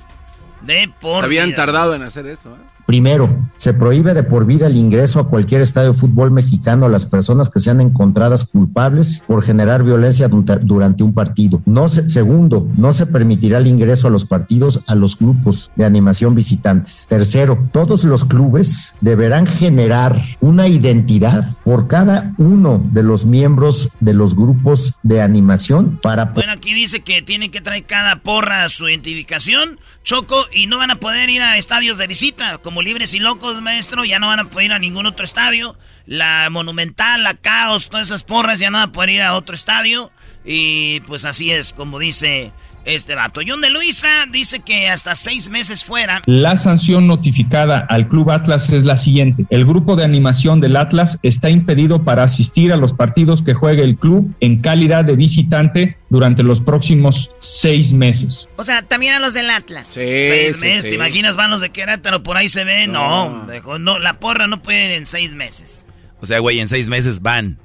De 0.62 0.94
por 1.00 1.24
Habían 1.24 1.56
tardado 1.56 1.96
en 1.96 2.04
hacer 2.04 2.28
eso. 2.28 2.54
¿eh? 2.56 2.70
Primero, 2.90 3.48
se 3.56 3.76
prohíbe 3.76 4.16
de 4.16 4.24
por 4.24 4.48
vida 4.48 4.66
el 4.66 4.76
ingreso 4.76 5.20
a 5.20 5.30
cualquier 5.30 5.61
estadio 5.61 5.94
de 5.94 5.99
fútbol 5.99 6.32
mexicano 6.32 6.88
a 6.88 6.90
las 6.90 7.06
personas 7.06 7.48
que 7.48 7.60
sean 7.60 7.82
encontradas 7.82 8.45
culpables 8.45 9.22
por 9.28 9.44
generar 9.44 9.84
violencia 9.84 10.28
durante 10.28 11.03
un 11.03 11.14
partido. 11.14 11.61
No 11.68 11.88
segundo, 11.88 12.68
no 12.78 12.91
se 12.91 13.06
permitirá 13.06 13.60
el 13.60 13.68
ingreso 13.68 14.07
a 14.07 14.10
los 14.10 14.26
partidos 14.26 14.80
a 14.88 14.95
los 14.95 15.20
grupos 15.20 15.72
de 15.76 15.86
animación 15.86 16.34
visitantes. 16.34 17.06
Tercero, 17.07 17.70
todos 17.72 18.06
los 18.06 18.26
clubes 18.26 18.95
deberán 19.02 19.45
generar 19.45 20.20
una 20.41 20.68
identidad 20.68 21.45
por 21.64 21.88
cada 21.88 22.34
uno 22.40 22.84
de 22.91 23.03
los 23.03 23.24
miembros 23.24 23.90
de 23.99 24.16
los 24.16 24.36
grupos 24.36 24.95
de 25.03 25.22
animación 25.22 25.99
para... 26.02 26.26
Bueno, 26.26 26.53
aquí 26.53 26.74
dice 26.74 27.02
que 27.02 27.22
tienen 27.22 27.52
que 27.52 27.61
traer 27.61 27.86
cada 27.86 28.24
porra 28.24 28.68
su 28.70 28.90
identificación, 28.90 29.80
Choco, 30.10 30.48
y 30.52 30.65
no 30.65 30.80
van 30.80 30.90
a 30.90 30.95
poder 30.95 31.30
ir 31.30 31.44
a 31.44 31.60
estadios 31.60 31.99
de 31.99 32.07
visita 32.07 32.57
como 32.57 32.81
libres 32.81 33.14
y 33.14 33.19
locos, 33.19 33.61
maestro, 33.61 34.06
ya 34.06 34.18
no 34.18 34.26
van 34.26 34.40
a 34.40 34.49
poder 34.49 34.65
ir 34.65 34.73
a 34.73 34.80
ningún 34.80 35.06
otro 35.06 35.23
estadio. 35.23 35.77
La 36.07 36.49
Monumental, 36.49 37.22
la 37.22 37.36
Caos, 37.36 37.90
todas 37.90 38.07
esas 38.07 38.23
porras 38.23 38.60
ya 38.60 38.72
no 38.72 38.80
van 38.80 38.90
a 38.90 38.91
poder 38.91 39.11
ir 39.11 39.22
a 39.22 39.36
otro 39.36 39.53
estadio. 39.53 40.11
Y 40.44 41.02
pues 41.02 41.26
así 41.26 41.52
es, 41.52 41.73
como 41.73 41.99
dice 41.99 42.53
este 42.95 43.16
vato. 43.16 43.41
John 43.45 43.61
de 43.61 43.70
Luisa 43.70 44.26
dice 44.32 44.60
que 44.60 44.90
hasta 44.90 45.16
seis 45.16 45.49
meses 45.49 45.84
fuera. 45.84 46.22
La 46.26 46.56
sanción 46.56 47.07
notificada 47.07 47.86
al 47.90 48.07
Club 48.07 48.32
Atlas 48.32 48.70
es 48.70 48.86
la 48.86 48.98
siguiente. 48.98 49.45
El 49.49 49.66
grupo 49.66 49.95
de 49.95 50.03
animación 50.03 50.60
del 50.61 50.76
Atlas 50.76 51.20
está 51.24 51.49
impedido 51.49 52.03
para 52.03 52.24
asistir 52.24 52.72
a 52.74 52.78
los 52.78 52.94
partidos 52.94 53.41
que 53.41 53.53
juegue 53.53 53.84
el 53.84 53.98
club 53.98 54.34
en 54.40 54.61
calidad 54.61 55.06
de 55.06 55.16
visitante 55.16 55.98
durante 56.10 56.44
los 56.44 56.60
próximos 56.61 57.32
seis 57.40 57.94
meses. 57.94 58.49
O 58.56 58.64
sea, 58.64 58.82
también 58.82 59.14
a 59.14 59.20
los 59.20 59.34
del 59.34 59.49
Atlas. 59.49 59.88
seis 59.88 60.60
meses. 60.60 60.84
¿Te 60.84 60.95
imaginas 60.95 61.36
van 61.36 61.52
los 61.52 61.61
de 61.61 61.70
Querétaro 61.70 62.24
por 62.24 62.38
ahí 62.38 62.49
se 62.49 62.64
ve? 62.64 62.88
No, 62.88 63.45
no, 63.45 63.80
no, 63.80 63.99
la 63.99 64.20
porra 64.20 64.48
no 64.48 64.61
puede 64.61 64.86
ir 64.86 64.91
en 64.91 65.06
seis 65.06 65.34
meses. 65.34 65.86
O 66.22 66.26
sea, 66.26 66.40
güey, 66.40 66.60
en 66.60 66.68
seis 66.68 66.90
meses 66.90 67.22
van. 67.22 67.60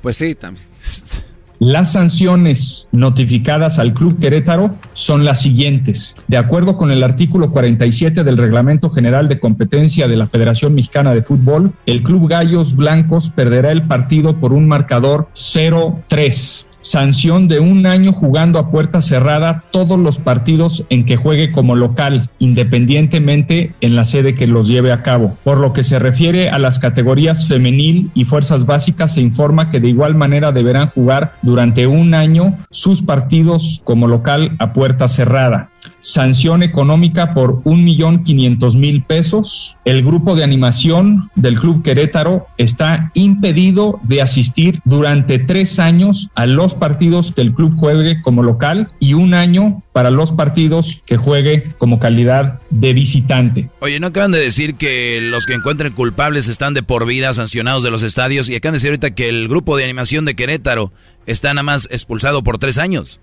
Pues 0.00 0.16
sí, 0.16 0.34
también. 0.34 0.66
Las 1.64 1.92
sanciones 1.92 2.88
notificadas 2.90 3.78
al 3.78 3.94
Club 3.94 4.18
Querétaro 4.18 4.74
son 4.94 5.24
las 5.24 5.42
siguientes. 5.42 6.16
De 6.26 6.36
acuerdo 6.36 6.76
con 6.76 6.90
el 6.90 7.04
artículo 7.04 7.52
47 7.52 8.24
del 8.24 8.36
Reglamento 8.36 8.90
General 8.90 9.28
de 9.28 9.38
Competencia 9.38 10.08
de 10.08 10.16
la 10.16 10.26
Federación 10.26 10.74
Mexicana 10.74 11.14
de 11.14 11.22
Fútbol, 11.22 11.72
el 11.86 12.02
Club 12.02 12.28
Gallos 12.28 12.74
Blancos 12.74 13.30
perderá 13.30 13.70
el 13.70 13.86
partido 13.86 14.40
por 14.40 14.52
un 14.52 14.66
marcador 14.66 15.28
0-3. 15.36 16.64
Sanción 16.82 17.48
de 17.48 17.60
un 17.60 17.86
año 17.86 18.12
jugando 18.12 18.58
a 18.58 18.70
puerta 18.70 19.00
cerrada 19.00 19.64
todos 19.70 19.98
los 19.98 20.18
partidos 20.18 20.84
en 20.90 21.06
que 21.06 21.16
juegue 21.16 21.50
como 21.50 21.74
local, 21.74 22.28
independientemente 22.38 23.72
en 23.80 23.96
la 23.96 24.04
sede 24.04 24.34
que 24.34 24.46
los 24.46 24.68
lleve 24.68 24.92
a 24.92 25.02
cabo. 25.02 25.38
Por 25.44 25.58
lo 25.58 25.72
que 25.72 25.84
se 25.84 25.98
refiere 25.98 26.50
a 26.50 26.58
las 26.58 26.78
categorías 26.78 27.46
femenil 27.46 28.10
y 28.14 28.26
fuerzas 28.26 28.66
básicas, 28.66 29.14
se 29.14 29.22
informa 29.22 29.70
que 29.70 29.80
de 29.80 29.88
igual 29.88 30.14
manera 30.14 30.52
deberán 30.52 30.88
jugar 30.88 31.34
durante 31.42 31.86
un 31.86 32.12
año 32.14 32.58
sus 32.70 33.02
partidos 33.02 33.80
como 33.84 34.06
local 34.06 34.52
a 34.58 34.72
puerta 34.72 35.08
cerrada 35.08 35.71
sanción 36.02 36.62
económica 36.62 37.32
por 37.32 37.62
un 37.64 37.84
millón 37.84 38.24
quinientos 38.24 38.76
mil 38.76 39.02
pesos. 39.02 39.76
El 39.84 40.04
grupo 40.04 40.36
de 40.36 40.44
animación 40.44 41.30
del 41.34 41.58
Club 41.58 41.82
Querétaro 41.82 42.46
está 42.58 43.10
impedido 43.14 44.00
de 44.02 44.20
asistir 44.20 44.80
durante 44.84 45.38
tres 45.38 45.78
años 45.78 46.28
a 46.34 46.46
los 46.46 46.74
partidos 46.74 47.32
que 47.32 47.40
el 47.40 47.54
club 47.54 47.74
juegue 47.76 48.20
como 48.20 48.42
local 48.42 48.88
y 48.98 49.14
un 49.14 49.32
año 49.32 49.82
para 49.92 50.10
los 50.10 50.32
partidos 50.32 51.02
que 51.04 51.16
juegue 51.16 51.72
como 51.78 51.98
calidad 51.98 52.60
de 52.70 52.92
visitante. 52.92 53.70
Oye, 53.80 54.00
¿no 54.00 54.08
acaban 54.08 54.32
de 54.32 54.38
decir 54.38 54.74
que 54.74 55.20
los 55.20 55.46
que 55.46 55.54
encuentren 55.54 55.92
culpables 55.92 56.48
están 56.48 56.74
de 56.74 56.82
por 56.82 57.06
vida 57.06 57.32
sancionados 57.34 57.82
de 57.82 57.90
los 57.90 58.02
estadios? 58.02 58.48
Y 58.48 58.56
acaban 58.56 58.72
de 58.72 58.76
decir 58.76 58.90
ahorita 58.90 59.14
que 59.14 59.28
el 59.28 59.48
grupo 59.48 59.76
de 59.76 59.84
animación 59.84 60.24
de 60.24 60.34
Querétaro 60.34 60.92
está 61.26 61.52
nada 61.52 61.62
más 61.62 61.88
expulsado 61.90 62.42
por 62.42 62.58
tres 62.58 62.78
años. 62.78 63.20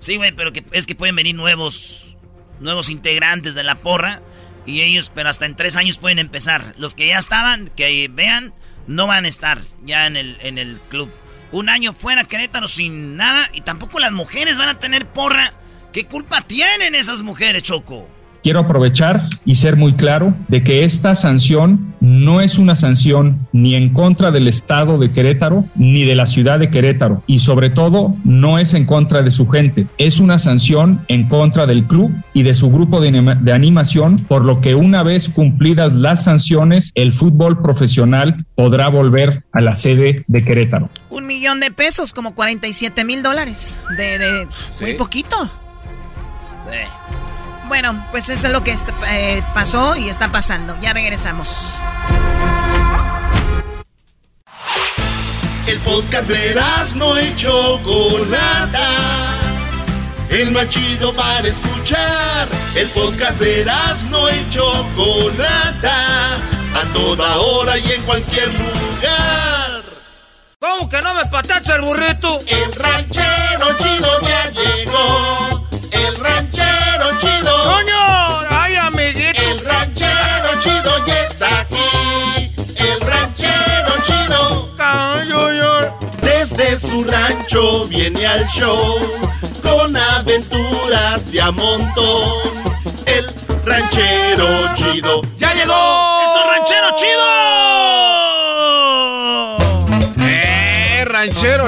Sí, 0.00 0.16
güey, 0.16 0.32
pero 0.32 0.52
que, 0.52 0.64
es 0.72 0.86
que 0.86 0.94
pueden 0.94 1.16
venir 1.16 1.34
nuevos, 1.34 2.16
nuevos 2.60 2.90
integrantes 2.90 3.54
de 3.54 3.64
la 3.64 3.76
porra. 3.76 4.22
Y 4.66 4.82
ellos, 4.82 5.10
pero 5.14 5.30
hasta 5.30 5.46
en 5.46 5.56
tres 5.56 5.76
años 5.76 5.98
pueden 5.98 6.18
empezar. 6.18 6.74
Los 6.76 6.94
que 6.94 7.08
ya 7.08 7.18
estaban, 7.18 7.70
que 7.74 8.08
vean, 8.12 8.52
no 8.86 9.06
van 9.06 9.24
a 9.24 9.28
estar 9.28 9.60
ya 9.84 10.06
en 10.06 10.16
el, 10.16 10.36
en 10.40 10.58
el 10.58 10.78
club. 10.88 11.10
Un 11.52 11.70
año 11.70 11.94
fuera 11.94 12.24
Querétaro 12.24 12.68
sin 12.68 13.16
nada. 13.16 13.48
Y 13.52 13.62
tampoco 13.62 13.98
las 13.98 14.12
mujeres 14.12 14.58
van 14.58 14.68
a 14.68 14.78
tener 14.78 15.06
porra. 15.06 15.54
¿Qué 15.92 16.04
culpa 16.04 16.42
tienen 16.42 16.94
esas 16.94 17.22
mujeres, 17.22 17.62
Choco? 17.62 18.08
Quiero 18.42 18.60
aprovechar 18.60 19.28
y 19.44 19.56
ser 19.56 19.76
muy 19.76 19.94
claro 19.94 20.34
de 20.48 20.62
que 20.62 20.84
esta 20.84 21.14
sanción 21.14 21.94
no 22.00 22.40
es 22.40 22.58
una 22.58 22.76
sanción 22.76 23.46
ni 23.52 23.74
en 23.74 23.92
contra 23.92 24.30
del 24.30 24.48
Estado 24.48 24.98
de 24.98 25.10
Querétaro 25.10 25.64
ni 25.74 26.04
de 26.04 26.14
la 26.14 26.26
ciudad 26.26 26.58
de 26.58 26.70
Querétaro 26.70 27.22
y 27.26 27.40
sobre 27.40 27.70
todo 27.70 28.14
no 28.24 28.58
es 28.58 28.74
en 28.74 28.86
contra 28.86 29.22
de 29.22 29.30
su 29.30 29.48
gente. 29.48 29.86
Es 29.98 30.20
una 30.20 30.38
sanción 30.38 31.00
en 31.08 31.28
contra 31.28 31.66
del 31.66 31.84
club 31.84 32.12
y 32.32 32.42
de 32.42 32.54
su 32.54 32.70
grupo 32.70 33.00
de, 33.00 33.10
de 33.40 33.52
animación, 33.52 34.18
por 34.18 34.44
lo 34.44 34.60
que 34.60 34.74
una 34.74 35.02
vez 35.02 35.28
cumplidas 35.28 35.92
las 35.92 36.24
sanciones, 36.24 36.92
el 36.94 37.12
fútbol 37.12 37.60
profesional 37.60 38.46
podrá 38.54 38.88
volver 38.88 39.44
a 39.52 39.60
la 39.60 39.76
sede 39.76 40.24
de 40.26 40.44
Querétaro. 40.44 40.90
Un 41.10 41.26
millón 41.26 41.60
de 41.60 41.70
pesos, 41.70 42.12
como 42.12 42.34
47 42.34 43.04
mil 43.04 43.22
dólares. 43.22 43.80
De, 43.96 44.18
de 44.18 44.46
muy 44.80 44.94
poquito. 44.94 45.36
Eh. 46.72 46.86
Bueno, 47.68 48.06
pues 48.10 48.30
eso 48.30 48.46
es 48.46 48.52
lo 48.52 48.64
que 48.64 48.74
eh, 49.08 49.42
pasó 49.52 49.94
y 49.94 50.08
está 50.08 50.32
pasando. 50.32 50.76
Ya 50.80 50.94
regresamos. 50.94 51.78
El 55.66 55.78
podcast 55.80 56.28
de 56.28 56.58
no 56.96 57.20
y 57.20 57.36
Chocolata. 57.36 58.88
El 60.30 60.50
más 60.52 60.68
chido 60.70 61.14
para 61.14 61.46
escuchar. 61.46 62.48
El 62.74 62.88
podcast 62.88 63.38
de 63.38 63.66
no 64.08 64.30
y 64.30 64.48
Chocolata. 64.48 66.36
A 66.74 66.92
toda 66.94 67.36
hora 67.36 67.76
y 67.76 67.92
en 67.92 68.02
cualquier 68.04 68.48
lugar. 68.48 69.82
¿Cómo 70.58 70.88
que 70.88 71.02
no 71.02 71.14
me 71.14 71.26
patacha 71.26 71.76
el 71.76 71.82
burrito? 71.82 72.40
El 72.46 72.72
ranchero 72.72 73.76
chido 73.78 74.20
ya 74.22 74.50
llegó. 74.50 75.68
El 75.92 76.16
ranchero 76.16 76.77
chido. 77.18 77.64
¡Coño! 77.64 78.40
¡Ay, 78.50 78.76
amiguito! 78.76 79.40
El 79.50 79.64
ranchero 79.64 80.60
chido 80.60 81.06
ya 81.06 81.22
está 81.24 81.60
aquí. 81.60 82.52
El 82.76 83.00
ranchero 83.00 83.92
chido. 84.06 84.68
Desde 86.20 86.80
su 86.80 87.04
rancho 87.04 87.86
viene 87.86 88.26
al 88.26 88.46
show 88.48 88.98
con 89.62 89.96
aventuras 89.96 91.30
de 91.30 91.40
a 91.40 91.50
montón. 91.50 92.32
El 93.06 93.26
ranchero 93.64 94.74
chido 94.76 95.22
ya 95.36 95.52
llegó. 95.54 96.22
¡Es 96.24 96.42
el 96.42 96.48
ranchero 96.56 96.96
chido! 96.96 97.77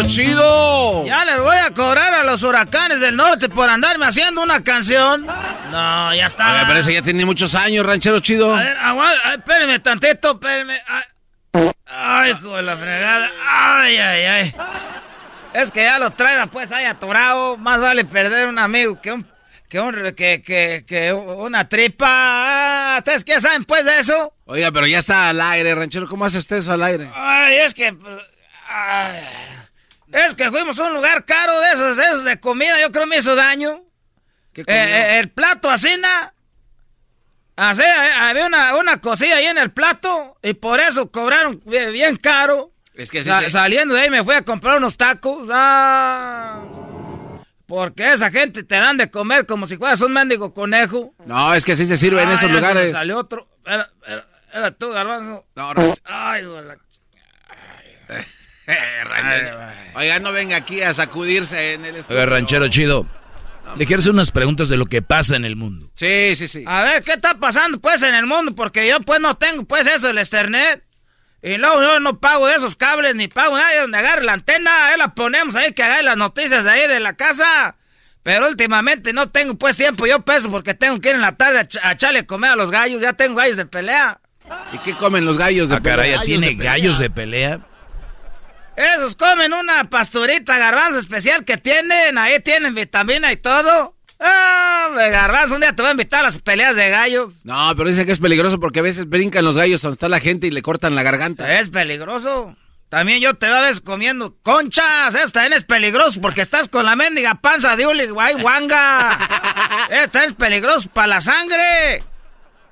Chido! 0.07 1.07
Ya 1.07 1.25
les 1.25 1.39
voy 1.43 1.57
a 1.57 1.71
cobrar 1.73 2.13
a 2.15 2.23
los 2.25 2.43
huracanes 2.43 3.01
del 3.01 3.17
norte 3.17 3.49
por 3.49 3.69
andarme 3.69 4.07
haciendo 4.07 4.43
una 4.43 4.63
canción. 4.63 5.27
No, 5.71 6.15
ya 6.15 6.27
está. 6.27 6.59
Me 6.61 6.67
parece 6.67 6.89
que 6.89 6.95
ya 6.95 7.03
tiene 7.03 7.25
muchos 7.25 7.55
años, 7.55 7.85
ranchero 7.85 8.21
chido. 8.21 8.55
A 8.55 8.63
ver, 8.63 8.77
aguanta, 8.79 9.35
espérenme 9.35 9.79
tantito, 9.79 10.33
espérenme. 10.33 10.81
Ay, 11.87 12.31
hijo 12.31 12.57
de 12.57 12.63
la 12.63 12.77
fregada. 12.77 13.31
Ay, 13.49 13.97
ay, 13.97 14.25
ay. 14.25 14.55
Es 15.53 15.71
que 15.71 15.83
ya 15.83 15.99
lo 15.99 16.11
traiga, 16.13 16.47
pues, 16.47 16.71
ahí 16.73 16.85
atorado. 16.85 17.57
Más 17.57 17.81
vale 17.81 18.05
perder 18.05 18.49
un 18.49 18.59
amigo 18.59 19.01
que 19.01 19.13
un. 19.13 19.27
Que, 19.69 19.79
un, 19.79 19.95
que, 20.17 20.43
que, 20.45 20.85
que 20.87 21.13
una 21.13 21.69
tripa. 21.69 22.07
Ah, 22.09 22.97
¿Ustedes 22.99 23.25
qué 23.25 23.41
saben, 23.41 23.65
pues, 23.65 23.85
de 23.85 24.01
eso? 24.01 24.35
Oiga, 24.47 24.73
pero 24.73 24.87
ya 24.87 24.99
está 24.99 25.29
al 25.29 25.41
aire, 25.41 25.75
ranchero. 25.77 26.09
¿Cómo 26.09 26.25
hace 26.25 26.39
usted 26.39 26.57
eso 26.57 26.73
al 26.73 26.83
aire? 26.83 27.09
Ay, 27.15 27.57
es 27.59 27.75
que. 27.75 27.93
pues, 27.93 28.15
ay, 28.69 29.23
es 30.13 30.35
que 30.35 30.51
fuimos 30.51 30.79
a 30.79 30.87
un 30.87 30.95
lugar 30.95 31.25
caro 31.25 31.59
de 31.61 31.73
esos, 31.73 31.97
de 31.97 32.03
esos 32.05 32.25
de 32.25 32.41
comida. 32.41 32.81
Yo 32.81 32.91
creo 32.93 33.07
me 33.07 33.19
hizo 33.19 33.35
daño. 33.35 33.83
¿Qué 34.53 34.63
Eh, 34.63 34.65
eh, 34.69 35.19
el 35.21 35.31
plato 35.31 35.71
así, 35.71 35.97
¿na? 35.99 36.35
Así, 37.57 37.83
eh, 37.83 38.11
había 38.19 38.47
una, 38.47 38.75
una 38.77 39.01
cosilla 39.01 39.37
ahí 39.37 39.47
en 39.47 39.59
el 39.59 39.71
plato 39.71 40.37
y 40.43 40.55
por 40.55 40.81
eso 40.81 41.11
cobraron 41.11 41.63
bien, 41.67 41.93
bien 41.93 42.17
caro. 42.17 42.73
Es 42.95 43.11
que 43.11 43.23
Sa-. 43.23 43.49
Saliendo 43.51 43.95
de 43.95 44.03
ahí 44.03 44.11
me 44.11 44.25
fui 44.25 44.35
a 44.35 44.43
comprar 44.43 44.79
unos 44.79 44.97
tacos. 44.97 45.47
Ah, 45.51 46.61
porque 47.67 48.13
esa 48.13 48.31
gente 48.31 48.65
te 48.65 48.75
dan 48.77 48.97
de 48.97 49.11
comer 49.11 49.47
como 49.47 49.67
si 49.67 49.77
fueras 49.77 50.01
un 50.01 50.13
mendigo 50.13 50.53
conejo. 50.55 51.15
No, 51.25 51.55
es 51.55 51.65
que 51.65 51.73
así 51.73 51.87
se 51.87 51.97
sirve 51.97 52.23
en 52.23 52.29
Ah, 52.31 52.33
esos 52.33 52.41
se 52.41 52.47
me 52.49 52.55
lugares. 52.55 52.93
salió 52.93 53.19
otro. 53.19 53.47
Era, 53.65 53.89
era, 54.07 54.27
era 54.53 54.71
tú, 54.73 54.91
garbanzo. 54.91 55.47
No, 55.55 55.73
ranch- 55.75 56.01
Ay, 56.05 56.45
güey, 56.47 56.65
la-. 56.65 56.79
Oiga, 59.95 60.19
no 60.21 60.33
venga 60.33 60.57
aquí 60.57 60.83
a 60.83 60.95
sacudirse 60.95 61.75
en 61.75 61.85
el 61.85 61.97
estudio. 61.97 62.21
Oiga, 62.21 62.31
ranchero 62.31 62.69
chido. 62.69 63.07
Le 63.77 63.87
quiero 63.87 64.01
hacer 64.01 64.13
unas 64.13 64.31
preguntas 64.33 64.69
de 64.69 64.77
lo 64.77 64.87
que 64.87 65.01
pasa 65.01 65.37
en 65.37 65.45
el 65.45 65.55
mundo. 65.55 65.91
Sí, 65.95 66.35
sí, 66.35 66.49
sí. 66.49 66.65
A 66.67 66.83
ver, 66.83 67.03
¿qué 67.05 67.13
está 67.13 67.35
pasando 67.39 67.79
pues 67.81 68.03
en 68.03 68.15
el 68.15 68.27
mundo? 68.27 68.55
Porque 68.55 68.89
yo 68.89 69.01
pues 69.01 69.21
no 69.21 69.35
tengo 69.37 69.63
pues 69.65 69.87
eso, 69.87 70.11
el 70.11 70.19
Ethernet. 70.19 70.83
Y 71.43 71.57
luego 71.57 71.81
yo 71.81 72.01
no 72.01 72.19
pago 72.19 72.49
de 72.49 72.57
esos 72.57 72.75
cables 72.77 73.15
ni 73.15 73.29
pago 73.29 73.57
nada 73.57 73.71
de 73.71 73.81
donde 73.81 73.99
agarre 73.99 74.25
la 74.25 74.33
antena. 74.35 74.89
Ahí 74.89 74.99
la 74.99 75.15
ponemos 75.15 75.55
ahí 75.57 75.73
que 75.73 75.83
haga 75.83 76.03
las 76.03 76.17
noticias 76.17 76.65
de 76.65 76.71
ahí 76.71 76.89
de 76.89 77.01
la 77.01 77.15
casa. 77.15 77.77
Pero 78.23 78.49
últimamente 78.49 79.13
no 79.13 79.29
tengo 79.31 79.55
pues 79.55 79.77
tiempo 79.77 80.07
yo 80.07 80.21
peso 80.23 80.51
porque 80.51 80.75
tengo 80.75 80.99
que 81.01 81.11
ir 81.11 81.15
en 81.15 81.23
la 81.23 81.37
tarde 81.37 81.61
a, 81.61 81.65
ch- 81.67 81.81
a 81.83 81.93
echarle 81.93 82.19
a 82.21 82.27
comer 82.27 82.51
a 82.51 82.57
los 82.57 82.71
gallos. 82.71 83.01
Ya 83.01 83.13
tengo 83.15 83.37
gallos 83.37 83.57
de 83.57 83.67
pelea. 83.67 84.21
¿Y 84.73 84.79
qué 84.79 84.95
comen 84.97 85.25
los 85.25 85.39
gallos 85.39 85.69
de 85.71 85.77
Ah, 85.77 85.81
caray, 85.81 86.11
¿ya 86.11 86.21
pelea? 86.21 86.39
tiene 86.41 86.55
gallos 86.63 86.99
de 86.99 87.09
pelea? 87.09 87.61
Esos 88.81 89.15
comen 89.15 89.53
una 89.53 89.91
pasturita 89.91 90.57
garbanzo 90.57 90.99
especial 90.99 91.45
que 91.45 91.59
tienen. 91.59 92.17
Ahí 92.17 92.41
tienen 92.41 92.75
vitamina 92.75 93.31
y 93.31 93.37
todo. 93.37 93.95
Ah, 94.19 94.89
garbanzo, 94.95 95.55
un 95.55 95.61
día 95.61 95.75
te 95.75 95.83
voy 95.83 95.91
a 95.91 95.93
invitar 95.93 96.21
a 96.21 96.23
las 96.25 96.39
peleas 96.39 96.77
de 96.77 96.89
gallos. 96.89 97.45
No, 97.45 97.73
pero 97.77 97.91
dice 97.91 98.07
que 98.07 98.13
es 98.13 98.19
peligroso 98.19 98.59
porque 98.59 98.81
a 98.81 98.83
veces 98.83 99.07
brincan 99.09 99.45
los 99.45 99.57
gallos 99.57 99.83
donde 99.83 99.95
está 99.95 100.09
la 100.09 100.21
gente 100.21 100.47
y 100.47 100.51
le 100.51 100.63
cortan 100.63 100.95
la 100.95 101.03
garganta. 101.03 101.59
Es 101.59 101.69
peligroso. 101.69 102.57
También 102.89 103.21
yo 103.21 103.35
te 103.35 103.47
veo 103.47 103.57
a 103.57 103.63
veces 103.63 103.83
comiendo 103.83 104.37
conchas. 104.43 105.15
Eso 105.15 105.31
también 105.31 105.53
es 105.53 105.65
peligroso 105.65 106.21
porque 106.21 106.41
estás 106.41 106.69
con 106.69 106.87
la 106.87 106.97
mendiga 106.97 107.35
panza 107.35 107.77
de 107.77 107.87
uli, 107.87 108.07
guay, 108.09 108.35
guanga. 108.35 109.19
Esto 109.91 110.21
es 110.21 110.33
peligroso 110.33 110.89
para 110.89 111.07
la 111.07 111.21
sangre. 111.21 112.03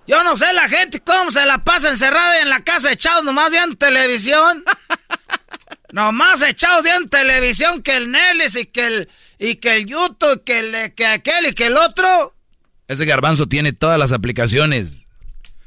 Yo 0.06 0.24
no 0.24 0.38
sé 0.38 0.54
la 0.54 0.68
gente 0.70 1.00
cómo 1.00 1.30
se 1.30 1.44
la 1.44 1.58
pasa 1.64 1.90
encerrada 1.90 2.40
en 2.40 2.48
la 2.48 2.60
casa 2.60 2.90
echados 2.90 3.24
nomás 3.24 3.50
viendo 3.50 3.76
televisión. 3.76 4.64
Nomás 5.92 6.42
echados 6.42 6.84
viendo 6.84 7.08
televisión 7.08 7.82
que 7.82 7.96
el 7.96 8.10
Nelis 8.10 8.56
y 8.56 8.66
que 8.66 8.86
el, 8.86 9.08
y 9.38 9.56
que 9.56 9.76
el 9.76 9.86
YouTube 9.86 10.40
y 10.40 10.44
que, 10.44 10.58
el, 10.58 10.94
que 10.94 11.06
aquel 11.06 11.46
y 11.46 11.54
que 11.54 11.66
el 11.66 11.76
otro. 11.76 12.34
Ese 12.86 13.04
garbanzo 13.04 13.46
tiene 13.46 13.72
todas 13.72 13.98
las 13.98 14.12
aplicaciones. 14.12 15.06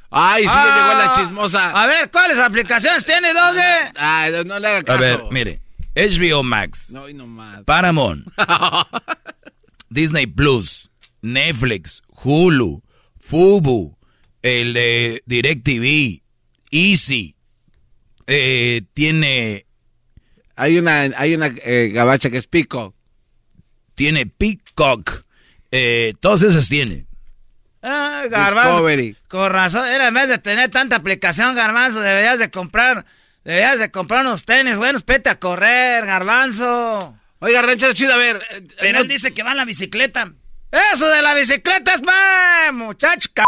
Ay, 0.09 0.43
sí, 0.43 0.49
Ah, 0.53 0.65
llegó 0.89 1.01
la 1.01 1.11
chismosa. 1.13 1.71
A 1.71 1.87
ver, 1.87 2.11
¿cuáles 2.11 2.37
aplicaciones 2.37 3.05
tiene, 3.05 3.33
Doge? 3.33 3.91
Ay, 3.95 4.33
no 4.45 4.59
le 4.59 4.67
haga 4.67 4.83
caso. 4.83 4.97
A 4.97 5.01
ver, 5.01 5.21
mire. 5.31 5.61
HBO 5.95 6.41
Max, 6.43 6.89
No, 6.89 7.09
y 7.09 7.13
no 7.13 7.27
más. 7.27 7.63
Paramount, 7.65 8.25
Disney 9.89 10.25
Plus, 10.25 10.89
Netflix, 11.21 12.01
Hulu, 12.07 12.81
Fubu, 13.19 13.97
el 14.41 14.73
de 14.73 15.21
DirecTV, 15.25 16.21
Easy, 16.71 17.35
eh, 18.27 18.83
tiene 18.93 19.65
Hay 20.61 20.77
una, 20.77 20.99
hay 21.17 21.33
una 21.33 21.47
eh, 21.65 21.89
gabacha 21.91 22.29
que 22.29 22.37
es 22.37 22.45
Pico. 22.45 22.93
Tiene 23.95 24.27
Peacock. 24.27 25.23
Eh, 25.71 26.13
todas 26.19 26.43
esas 26.43 26.69
tiene. 26.69 27.05
Ah, 27.81 28.25
garbanzo. 28.29 28.69
Discovery. 28.69 29.17
Con 29.27 29.51
razón, 29.51 29.87
era 29.87 30.09
en 30.09 30.13
vez 30.13 30.27
de 30.29 30.37
tener 30.37 30.69
tanta 30.69 30.97
aplicación, 30.97 31.55
garbanzo, 31.55 31.99
deberías 31.99 32.37
de 32.37 32.51
comprar, 32.51 33.07
deberías 33.43 33.79
de 33.79 33.89
comprar 33.89 34.21
unos 34.21 34.45
tenis 34.45 34.77
buenos, 34.77 35.01
pete 35.01 35.31
a 35.31 35.39
correr, 35.39 36.05
garbanzo. 36.05 37.17
Oiga, 37.39 37.63
ranchero 37.63 37.93
chido, 37.93 38.13
a 38.13 38.17
ver. 38.17 38.39
eh, 38.51 38.61
Pero 38.79 38.99
no- 38.99 39.01
él 39.01 39.07
dice 39.07 39.33
que 39.33 39.41
va 39.41 39.51
en 39.51 39.57
la 39.57 39.65
bicicleta. 39.65 40.31
Eso 40.93 41.07
de 41.07 41.23
la 41.23 41.33
bicicleta 41.33 41.95
es 41.95 42.03
más, 42.03 42.71
muchacho, 42.71 43.29
c 43.35 43.41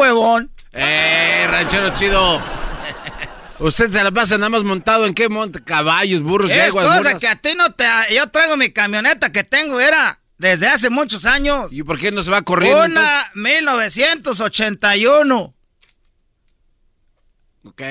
huevón. 0.00 0.50
Eh, 0.72 1.46
ranchero 1.50 1.90
chido. 1.94 2.40
Usted 3.58 3.90
se 3.90 4.04
la 4.04 4.10
pasa 4.10 4.36
nada 4.38 4.50
más 4.50 4.64
montado 4.64 5.06
en 5.06 5.14
qué 5.14 5.28
monte, 5.28 5.62
caballos, 5.64 6.22
burros, 6.22 6.50
Es 6.50 6.56
yeguas, 6.56 6.86
cosa 6.86 6.98
burras. 6.98 7.18
que 7.18 7.28
a 7.28 7.36
ti 7.36 7.54
no 7.56 7.72
te... 7.72 7.86
Yo 8.14 8.28
traigo 8.28 8.56
mi 8.56 8.70
camioneta 8.70 9.32
que 9.32 9.44
tengo, 9.44 9.80
era 9.80 10.20
desde 10.38 10.68
hace 10.68 10.90
muchos 10.90 11.24
años. 11.24 11.72
¿Y 11.72 11.82
por 11.82 11.98
qué 11.98 12.12
no 12.12 12.22
se 12.22 12.30
va 12.30 12.42
corriendo? 12.42 12.84
Una 12.84 13.30
1981. 13.34 15.54
entonces? 17.64 17.64
Ok. 17.64 17.82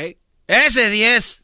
S10. 0.47 1.41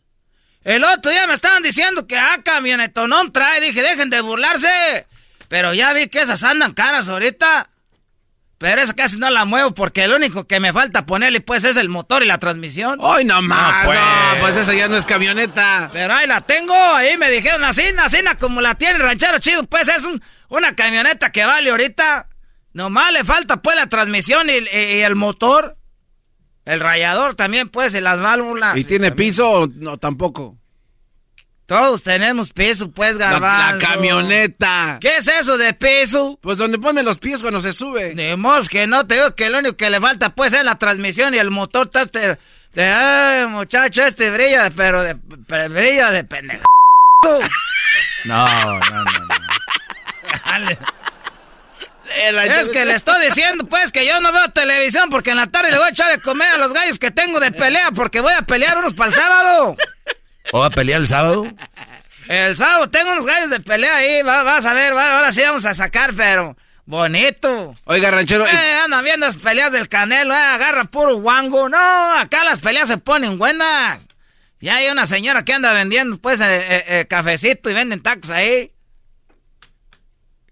El 0.63 0.83
otro 0.83 1.11
día 1.11 1.25
me 1.25 1.33
estaban 1.33 1.63
diciendo 1.63 2.05
que 2.05 2.17
ah, 2.17 2.37
camionetonón 2.43 3.33
trae. 3.33 3.59
Dije, 3.61 3.81
dejen 3.81 4.11
de 4.11 4.21
burlarse. 4.21 5.07
Pero 5.47 5.73
ya 5.73 5.91
vi 5.93 6.07
que 6.07 6.21
esas 6.21 6.43
andan 6.43 6.73
caras 6.73 7.09
ahorita. 7.09 7.69
Pero 8.61 8.79
esa 8.79 8.93
casi 8.93 9.17
no 9.17 9.29
la 9.31 9.43
muevo 9.43 9.73
porque 9.73 10.07
lo 10.07 10.15
único 10.17 10.45
que 10.45 10.59
me 10.59 10.71
falta 10.71 11.05
ponerle 11.07 11.41
pues 11.41 11.65
es 11.65 11.77
el 11.77 11.89
motor 11.89 12.21
y 12.21 12.27
la 12.27 12.37
transmisión. 12.37 12.99
¡Ay, 13.01 13.25
no 13.25 13.41
más! 13.41 13.87
pues. 13.87 13.99
No, 13.99 14.39
pues 14.39 14.55
esa 14.55 14.73
ya 14.75 14.87
no 14.87 14.95
es 14.97 15.05
camioneta. 15.07 15.89
Pero 15.91 16.13
ahí 16.13 16.27
la 16.27 16.41
tengo, 16.41 16.73
ahí 16.75 17.17
me 17.17 17.31
dijeron 17.31 17.63
así, 17.63 17.81
así 17.97 18.17
como 18.39 18.61
la 18.61 18.75
tiene 18.75 18.99
ranchero 18.99 19.39
chido, 19.39 19.63
pues 19.63 19.87
es 19.89 20.05
un- 20.05 20.21
una 20.49 20.75
camioneta 20.75 21.31
que 21.31 21.43
vale 21.43 21.71
ahorita. 21.71 22.27
Nomás 22.73 23.11
le 23.11 23.23
falta 23.23 23.63
pues 23.63 23.75
la 23.75 23.87
transmisión 23.89 24.47
y, 24.47 24.53
y- 24.53 24.97
y 24.97 25.01
el 25.01 25.15
motor. 25.15 25.75
El 26.63 26.79
rayador 26.79 27.33
también 27.33 27.67
pues 27.69 27.95
y 27.95 27.99
las 28.01 28.19
válvulas. 28.21 28.77
¿Y 28.77 28.83
tiene 28.83 29.11
piso 29.11 29.49
o 29.49 29.67
no 29.67 29.97
tampoco? 29.97 30.55
Todos 31.71 32.03
tenemos 32.03 32.51
piso 32.51 32.91
pues 32.91 33.15
La, 33.15 33.29
garbanzo. 33.29 33.77
la 33.77 33.93
camioneta. 33.93 34.97
¿Qué 34.99 35.15
es 35.15 35.27
eso 35.29 35.57
de 35.57 35.73
piso? 35.73 36.37
Pues 36.41 36.57
donde 36.57 36.77
pone 36.77 37.01
los 37.01 37.17
pies 37.17 37.39
cuando 37.39 37.61
se 37.61 37.71
sube. 37.71 38.13
De 38.13 38.35
mos 38.35 38.67
que 38.67 38.87
no 38.87 39.07
te 39.07 39.15
digo 39.15 39.33
que 39.35 39.49
lo 39.49 39.59
único 39.59 39.77
que 39.77 39.89
le 39.89 40.01
falta 40.01 40.35
pues 40.35 40.51
es 40.51 40.65
la 40.65 40.77
transmisión 40.77 41.33
y 41.33 41.37
el 41.37 41.49
motor 41.49 41.89
de, 41.89 42.83
ay, 42.83 43.47
muchacho 43.47 44.03
este 44.03 44.31
brilla 44.31 44.69
pero 44.75 45.01
de 45.01 45.15
pero 45.47 45.73
brilla 45.73 46.11
de 46.11 46.25
pendejo. 46.25 46.65
No, 48.25 48.45
no, 48.45 49.03
no. 49.03 49.03
no. 50.59 50.77
Es 52.41 52.69
que 52.69 52.85
le 52.85 52.93
estoy 52.95 53.25
diciendo, 53.25 53.65
pues, 53.65 53.91
que 53.91 54.05
yo 54.05 54.21
no 54.21 54.31
veo 54.31 54.49
televisión 54.49 55.09
porque 55.09 55.31
en 55.31 55.37
la 55.37 55.47
tarde 55.47 55.71
le 55.71 55.77
voy 55.77 55.87
a 55.87 55.89
echar 55.89 56.09
de 56.11 56.21
comer 56.21 56.49
a 56.53 56.57
los 56.57 56.71
gallos 56.71 56.99
que 56.99 57.09
tengo 57.09 57.39
de 57.39 57.51
pelea 57.51 57.91
porque 57.91 58.21
voy 58.21 58.33
a 58.33 58.43
pelear 58.43 58.77
unos 58.77 58.93
para 58.93 59.09
el 59.09 59.15
sábado. 59.15 59.77
¿O 60.51 60.59
va 60.59 60.67
a 60.67 60.69
pelear 60.69 61.01
el 61.01 61.07
sábado? 61.07 61.47
El 62.27 62.55
sábado 62.57 62.87
tengo 62.87 63.11
unos 63.11 63.25
gallos 63.25 63.49
de 63.49 63.59
pelea 63.59 63.97
ahí, 63.97 64.21
va- 64.23 64.43
vas 64.43 64.65
a 64.65 64.73
ver, 64.73 64.95
va- 64.95 65.17
ahora 65.17 65.31
sí 65.31 65.41
vamos 65.41 65.65
a 65.65 65.73
sacar, 65.73 66.13
pero 66.15 66.55
bonito. 66.85 67.75
Oiga, 67.85 68.11
ranchero. 68.11 68.45
eh, 68.45 68.79
andan 68.83 69.03
viendo 69.03 69.25
las 69.25 69.37
peleas 69.37 69.71
del 69.71 69.87
Canelo, 69.89 70.33
eh, 70.33 70.37
agarra 70.37 70.83
puro 70.85 71.15
guango. 71.17 71.69
No, 71.69 72.13
acá 72.17 72.43
las 72.43 72.59
peleas 72.59 72.87
se 72.87 72.97
ponen 72.97 73.37
buenas. 73.37 74.07
Ya 74.59 74.75
hay 74.75 74.89
una 74.89 75.05
señora 75.07 75.43
que 75.43 75.53
anda 75.53 75.73
vendiendo, 75.73 76.19
pues, 76.19 76.39
eh, 76.39 76.45
eh, 76.47 76.83
eh, 76.87 77.05
cafecito 77.09 77.69
y 77.69 77.73
venden 77.73 78.01
tacos 78.03 78.29
ahí. 78.29 78.71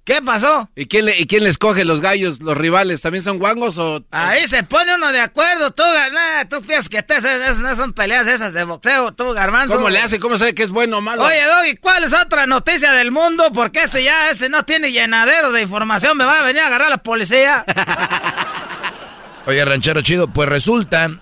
¿Qué 0.09 0.23
pasó? 0.23 0.67
¿Y 0.75 0.87
quién, 0.87 1.05
le, 1.05 1.19
¿Y 1.19 1.27
quién 1.27 1.43
le 1.43 1.51
escoge 1.51 1.85
los 1.85 2.01
gallos, 2.01 2.41
los 2.41 2.57
rivales? 2.57 2.99
¿También 2.99 3.23
son 3.23 3.37
guangos 3.37 3.77
o...? 3.77 4.03
Ahí 4.09 4.47
se 4.47 4.63
pone 4.63 4.95
uno 4.95 5.11
de 5.11 5.19
acuerdo, 5.21 5.69
tú, 5.69 5.83
nah, 6.11 6.45
tú 6.49 6.63
piensas 6.63 6.89
que 6.89 7.03
te- 7.03 7.17
esas 7.17 7.59
no 7.59 7.75
son 7.75 7.93
peleas 7.93 8.25
esas 8.25 8.53
de 8.53 8.63
boxeo, 8.63 9.11
tú, 9.11 9.33
garbanzo. 9.33 9.75
¿Cómo 9.75 9.87
le 9.91 9.99
hace? 9.99 10.19
¿Cómo 10.19 10.39
sabe 10.39 10.55
que 10.55 10.63
es 10.63 10.71
bueno 10.71 10.97
o 10.97 11.01
malo? 11.01 11.23
Oye, 11.23 11.43
Doggy, 11.45 11.75
¿cuál 11.77 12.03
es 12.05 12.13
otra 12.15 12.47
noticia 12.47 12.91
del 12.93 13.11
mundo? 13.11 13.51
Porque 13.53 13.83
este 13.83 14.03
ya, 14.03 14.31
este 14.31 14.49
no 14.49 14.63
tiene 14.63 14.91
llenadero 14.91 15.51
de 15.51 15.61
información, 15.61 16.17
me 16.17 16.25
va 16.25 16.39
a 16.39 16.43
venir 16.43 16.63
a 16.63 16.67
agarrar 16.67 16.89
la 16.89 16.97
policía. 16.97 17.63
Oye, 19.45 19.63
ranchero 19.63 20.01
chido, 20.01 20.27
pues 20.33 20.49
resulta 20.49 21.21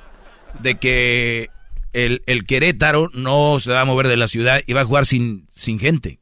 de 0.60 0.76
que 0.80 1.50
el, 1.92 2.22
el 2.26 2.46
Querétaro 2.46 3.10
no 3.14 3.60
se 3.60 3.72
va 3.72 3.82
a 3.82 3.86
mover 3.86 4.08
de 4.08 4.16
la 4.16 4.28
ciudad 4.30 4.62
y 4.66 4.72
va 4.72 4.80
a 4.82 4.86
jugar 4.86 5.06
sin, 5.06 5.46
sin 5.50 5.78
gente. 5.78 6.20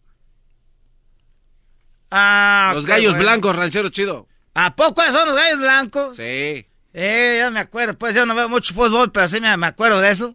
Ah, 2.18 2.72
los 2.74 2.86
gallos 2.86 3.12
bueno. 3.16 3.24
blancos, 3.24 3.56
ranchero 3.58 3.90
chido. 3.90 4.28
¿A 4.54 4.74
poco 4.78 5.02
son 5.12 5.28
los 5.28 5.36
gallos 5.36 5.60
blancos? 5.60 6.16
Sí. 6.16 6.66
Eh, 6.94 7.36
ya 7.40 7.50
me 7.50 7.60
acuerdo, 7.60 7.98
pues 7.98 8.16
yo 8.16 8.26
no 8.26 8.34
veo 8.34 8.48
mucho 8.48 8.74
fútbol, 8.74 9.12
pero 9.12 9.28
sí 9.28 9.42
me, 9.42 9.58
me 9.58 9.68
acuerdo 9.68 10.00
de 10.00 10.12
eso. 10.12 10.34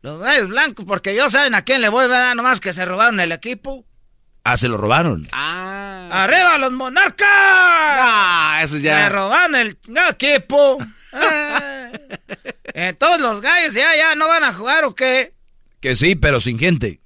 Los 0.00 0.18
gallos 0.22 0.48
blancos, 0.48 0.86
porque 0.86 1.14
yo 1.14 1.28
saben 1.28 1.54
a 1.54 1.60
quién 1.60 1.82
le 1.82 1.90
voy, 1.90 2.08
¿verdad? 2.08 2.34
Nomás 2.34 2.58
que 2.58 2.72
se 2.72 2.86
robaron 2.86 3.20
el 3.20 3.32
equipo. 3.32 3.84
Ah, 4.44 4.56
se 4.56 4.68
lo 4.68 4.78
robaron. 4.78 5.28
¡Arriba 5.32 6.56
los 6.56 6.72
monarcas! 6.72 7.28
Ah, 7.28 8.60
eso 8.64 8.78
ya. 8.78 8.96
Me 9.02 9.08
robaron 9.10 9.56
el 9.56 9.78
equipo. 10.10 10.78
Ah. 11.12 11.90
Entonces 12.72 13.20
los 13.20 13.40
gallos 13.40 13.74
ya, 13.74 13.96
ya 13.96 14.14
no 14.14 14.28
van 14.28 14.44
a 14.44 14.52
jugar 14.52 14.84
o 14.84 14.94
qué? 14.94 15.34
Que 15.80 15.96
sí, 15.96 16.14
pero 16.14 16.38
sin 16.38 16.56
gente. 16.56 17.00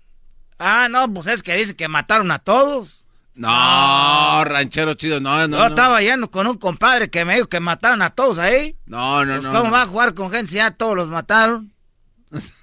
Ah, 0.59 0.89
no, 0.91 1.11
pues 1.15 1.27
es 1.27 1.43
que 1.43 1.57
dicen 1.57 1.74
que 1.74 1.89
mataron 1.89 2.31
a 2.31 2.39
todos. 2.39 3.03
No, 3.36 4.44
ranchero 4.44 4.94
chido, 4.94 5.20
no, 5.20 5.48
no. 5.48 5.56
Yo 5.56 5.62
no. 5.65 5.69
estaba 5.69 6.01
yendo 6.02 6.31
con 6.31 6.47
un 6.47 6.56
compadre 6.59 7.11
que 7.11 7.24
me 7.24 7.35
dijo 7.35 7.48
que 7.48 7.59
mataron 7.61 8.01
a 8.02 8.11
todos 8.11 8.39
ahí. 8.39 8.77
No, 8.86 9.24
no, 9.24 9.35
Pues 9.35 9.44
no. 9.47 9.51
¿Cómo 9.52 9.65
no. 9.65 9.70
va 9.73 9.82
a 9.82 9.86
jugar 9.86 10.15
con 10.15 10.31
gente 10.31 10.48
si 10.52 10.55
ya 10.56 10.70
todos 10.70 10.94
los 10.97 11.09
mataron? 11.09 11.73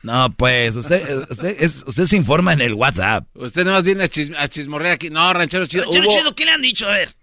No, 0.03 0.34
pues 0.34 0.76
usted, 0.76 1.26
usted, 1.30 1.56
es- 1.60 1.84
usted 1.85 2.03
se 2.06 2.18
informa 2.18 2.53
en 2.53 2.61
el 2.61 2.73
WhatsApp. 2.73 3.26
Usted 3.35 3.64
nomás 3.65 3.84
viene 3.84 4.03
a, 4.06 4.10
chis- 4.10 4.35
a 4.38 4.48
chismorrear 4.48 4.93
aquí. 4.95 5.10
No, 5.10 5.31
ranchero 5.34 5.65
chido. 5.65 5.84
Ranchero 5.84 6.06
hubo- 6.07 6.18
chido, 6.18 6.35
¿qué 6.35 6.45
le 6.45 6.52
han 6.52 6.61
dicho? 6.61 6.88
A 6.88 6.91
ver. 6.91 7.15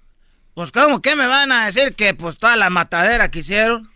Pues 0.55 0.73
¿cómo 0.73 1.01
que 1.03 1.15
me 1.15 1.27
van 1.27 1.53
a 1.53 1.67
decir 1.67 1.95
que 1.95 2.15
pues 2.15 2.39
toda 2.39 2.57
la 2.57 2.69
matadera 2.71 3.31
que 3.31 3.41
hicieron? 3.41 3.91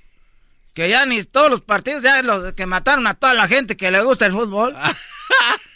Que 0.75 0.89
ya 0.89 1.05
ni 1.07 1.23
todos 1.25 1.51
los 1.51 1.61
partidos, 1.61 2.03
ya 2.03 2.23
los 2.23 2.53
que 2.55 2.67
mataron 2.67 3.07
a 3.07 3.15
toda 3.15 3.35
la 3.35 3.49
gente 3.49 3.77
que 3.77 3.91
le 3.91 4.03
gusta 4.03 4.27
el 4.27 4.33
fútbol. 4.33 4.75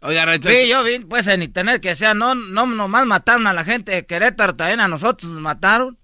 Oiga, 0.00 0.24
ranchero 0.24 0.54
Sí, 0.54 0.68
yo 0.68 0.84
vi 0.84 1.00
pues 1.00 1.26
en 1.26 1.42
internet 1.42 1.80
que 1.80 1.90
decía, 1.90 2.14
no, 2.14 2.34
no 2.34 2.66
nomás 2.66 3.06
mataron 3.06 3.46
a 3.46 3.52
la 3.52 3.64
gente 3.64 3.92
de 3.92 4.06
Querétaro, 4.06 4.54
también 4.54 4.80
a 4.80 4.88
nosotros 4.88 5.30
nos 5.32 5.40
mataron. 5.40 5.98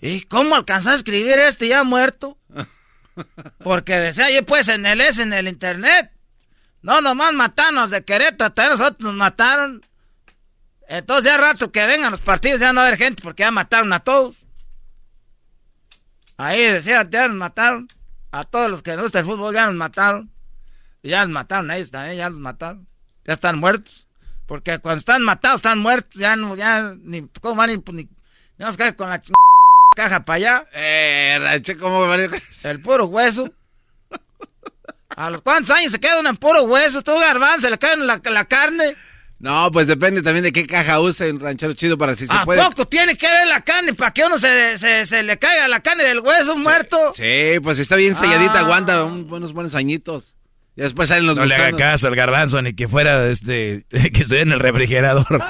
¿Y 0.00 0.22
cómo 0.22 0.56
alcanzó 0.56 0.90
a 0.90 0.94
escribir 0.94 1.38
este 1.38 1.68
ya 1.68 1.84
muerto? 1.84 2.38
Porque 3.58 3.98
decía 3.98 4.30
yo 4.30 4.44
pues 4.44 4.68
en 4.68 4.86
el 4.86 5.00
es 5.00 5.18
en 5.18 5.32
el 5.32 5.48
internet. 5.48 6.10
No 6.82 7.00
nomás 7.00 7.32
mataron 7.32 7.88
de 7.90 8.04
Querétaro, 8.04 8.52
también 8.52 8.78
nosotros 8.78 9.00
nos 9.00 9.14
mataron. 9.14 9.82
Entonces 10.88 11.24
ya 11.24 11.36
rato 11.36 11.70
que 11.70 11.86
vengan 11.86 12.10
los 12.10 12.20
partidos 12.20 12.60
ya 12.60 12.72
no 12.72 12.80
va 12.80 12.84
a 12.84 12.86
haber 12.88 12.98
gente 12.98 13.22
porque 13.22 13.42
ya 13.42 13.50
mataron 13.50 13.92
a 13.92 14.00
todos. 14.00 14.46
Ahí 16.36 16.60
decía, 16.62 17.06
ya 17.08 17.28
nos 17.28 17.36
mataron. 17.36 17.88
A 18.32 18.44
todos 18.44 18.70
los 18.70 18.82
que 18.82 18.92
nos 18.92 19.02
gusta 19.02 19.20
el 19.20 19.24
fútbol 19.24 19.54
ya 19.54 19.66
nos 19.66 19.74
mataron. 19.74 20.32
Y 21.02 21.10
ya 21.10 21.20
nos 21.20 21.30
mataron 21.30 21.70
a 21.70 21.76
ellos 21.76 21.90
también, 21.90 22.16
ya 22.16 22.30
los 22.30 22.38
mataron. 22.38 22.88
Ya 23.26 23.34
están 23.34 23.58
muertos. 23.58 24.06
Porque 24.46 24.78
cuando 24.78 24.98
están 24.98 25.22
matados, 25.22 25.56
están 25.60 25.78
muertos. 25.78 26.20
Ya 26.20 26.36
no, 26.36 26.56
ya 26.56 26.94
ni, 27.02 27.22
¿cómo 27.40 27.56
van 27.56 27.70
a 27.70 27.72
ir? 27.74 27.80
Pues, 27.80 27.94
ni, 27.96 28.04
no 28.58 28.66
nos 28.66 28.76
cae 28.76 28.94
con 28.94 29.08
la 29.08 29.20
ch... 29.20 29.30
caja 29.96 30.24
para 30.24 30.36
allá. 30.36 30.64
Eh, 30.74 31.62
¿cómo 31.80 32.00
va 32.00 32.06
a 32.06 32.10
valer? 32.10 32.42
El 32.64 32.80
puro 32.82 33.06
hueso. 33.06 33.50
¿A 35.14 35.28
los 35.30 35.42
cuántos 35.42 35.70
años 35.70 35.92
se 35.92 36.00
queda 36.00 36.18
uno 36.20 36.30
en 36.30 36.36
puro 36.36 36.62
hueso? 36.64 37.02
Tú, 37.02 37.12
garbanzo, 37.18 37.62
se 37.66 37.70
le 37.70 37.78
cae 37.78 37.96
la, 37.98 38.20
la 38.24 38.44
carne. 38.46 38.96
No, 39.38 39.70
pues 39.72 39.86
depende 39.88 40.22
también 40.22 40.44
de 40.44 40.52
qué 40.52 40.66
caja 40.66 41.00
use 41.00 41.30
un 41.32 41.40
ranchero 41.40 41.72
chido 41.74 41.98
para 41.98 42.14
si 42.14 42.26
se 42.28 42.32
¿A 42.32 42.44
puede. 42.44 42.62
poco 42.62 42.86
tiene 42.86 43.16
que 43.16 43.26
ver 43.26 43.46
la 43.48 43.60
carne 43.60 43.92
para 43.92 44.12
que 44.12 44.24
uno 44.24 44.38
se, 44.38 44.78
se, 44.78 45.04
se 45.04 45.22
le 45.24 45.36
caiga 45.36 45.66
la 45.68 45.80
carne 45.80 46.04
del 46.04 46.20
hueso 46.20 46.56
muerto? 46.56 47.12
Sí, 47.14 47.58
pues 47.62 47.78
está 47.80 47.96
bien 47.96 48.14
selladita, 48.16 48.54
Ah. 48.54 48.60
aguanta 48.60 49.04
un- 49.04 49.30
unos 49.30 49.52
buenos 49.52 49.74
añitos. 49.74 50.36
Y 50.76 50.80
después 50.82 51.08
salen 51.08 51.26
los 51.26 51.36
No 51.36 51.44
le 51.44 51.54
haga 51.54 51.76
caso 51.76 52.08
al 52.08 52.16
garbanzo 52.16 52.62
ni 52.62 52.74
que 52.74 52.88
fuera 52.88 53.26
este 53.28 53.84
que 54.12 54.24
se 54.24 54.36
ve 54.36 54.40
en 54.42 54.52
el 54.52 54.60
refrigerador. 54.60 55.42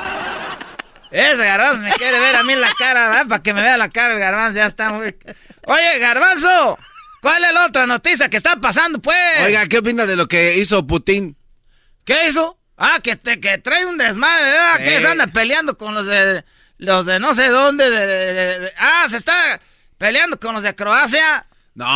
Ese 1.11 1.44
garbanzo 1.44 1.82
me 1.82 1.93
quiere 1.93 2.19
ver 2.19 2.36
a 2.36 2.43
mí 2.43 2.55
la 2.55 2.70
cara, 2.78 3.09
¿verdad? 3.09 3.27
Para 3.28 3.43
que 3.43 3.53
me 3.53 3.61
vea 3.62 3.77
la 3.77 3.89
cara 3.90 4.15
el 4.15 4.20
garbanzo, 4.20 4.59
ya 4.59 4.66
está 4.66 4.93
muy... 4.93 5.15
Oye, 5.66 5.99
garbanzo, 5.99 6.78
¿cuál 7.20 7.44
es 7.44 7.53
la 7.53 7.66
otra 7.66 7.86
noticia 7.86 8.31
que 8.31 8.39
está 8.39 8.57
pasando, 8.57 8.99
pues? 9.01 9.16
Oiga, 9.44 9.66
¿qué 9.66 9.78
opina 9.78 10.07
de 10.07 10.16
lo 10.16 10.27
que 10.27 10.57
hizo 10.57 10.86
Putin? 10.86 11.36
¿Qué 12.05 12.28
hizo? 12.28 12.59
Ah, 12.78 12.99
que, 13.03 13.16
te, 13.16 13.39
que 13.40 13.59
trae 13.59 13.85
un 13.85 13.99
desmadre, 13.99 14.44
¿verdad? 14.51 14.78
Que 14.78 15.01
se 15.03 15.07
anda 15.07 15.27
peleando 15.27 15.77
con 15.77 15.94
los 15.94 16.07
de... 16.07 16.44
Los 16.78 17.07
de 17.07 17.20
no 17.20 17.32
sé 17.35 17.47
dónde, 17.49 17.89
de, 17.90 18.07
de- 18.07 18.32
de- 18.35 18.59
de- 18.59 18.73
Ah, 18.77 19.05
se 19.07 19.19
está 19.19 19.61
peleando 19.99 20.40
con 20.40 20.55
los 20.55 20.65
de 20.65 20.74
Croacia. 20.74 21.47
No, 21.74 21.86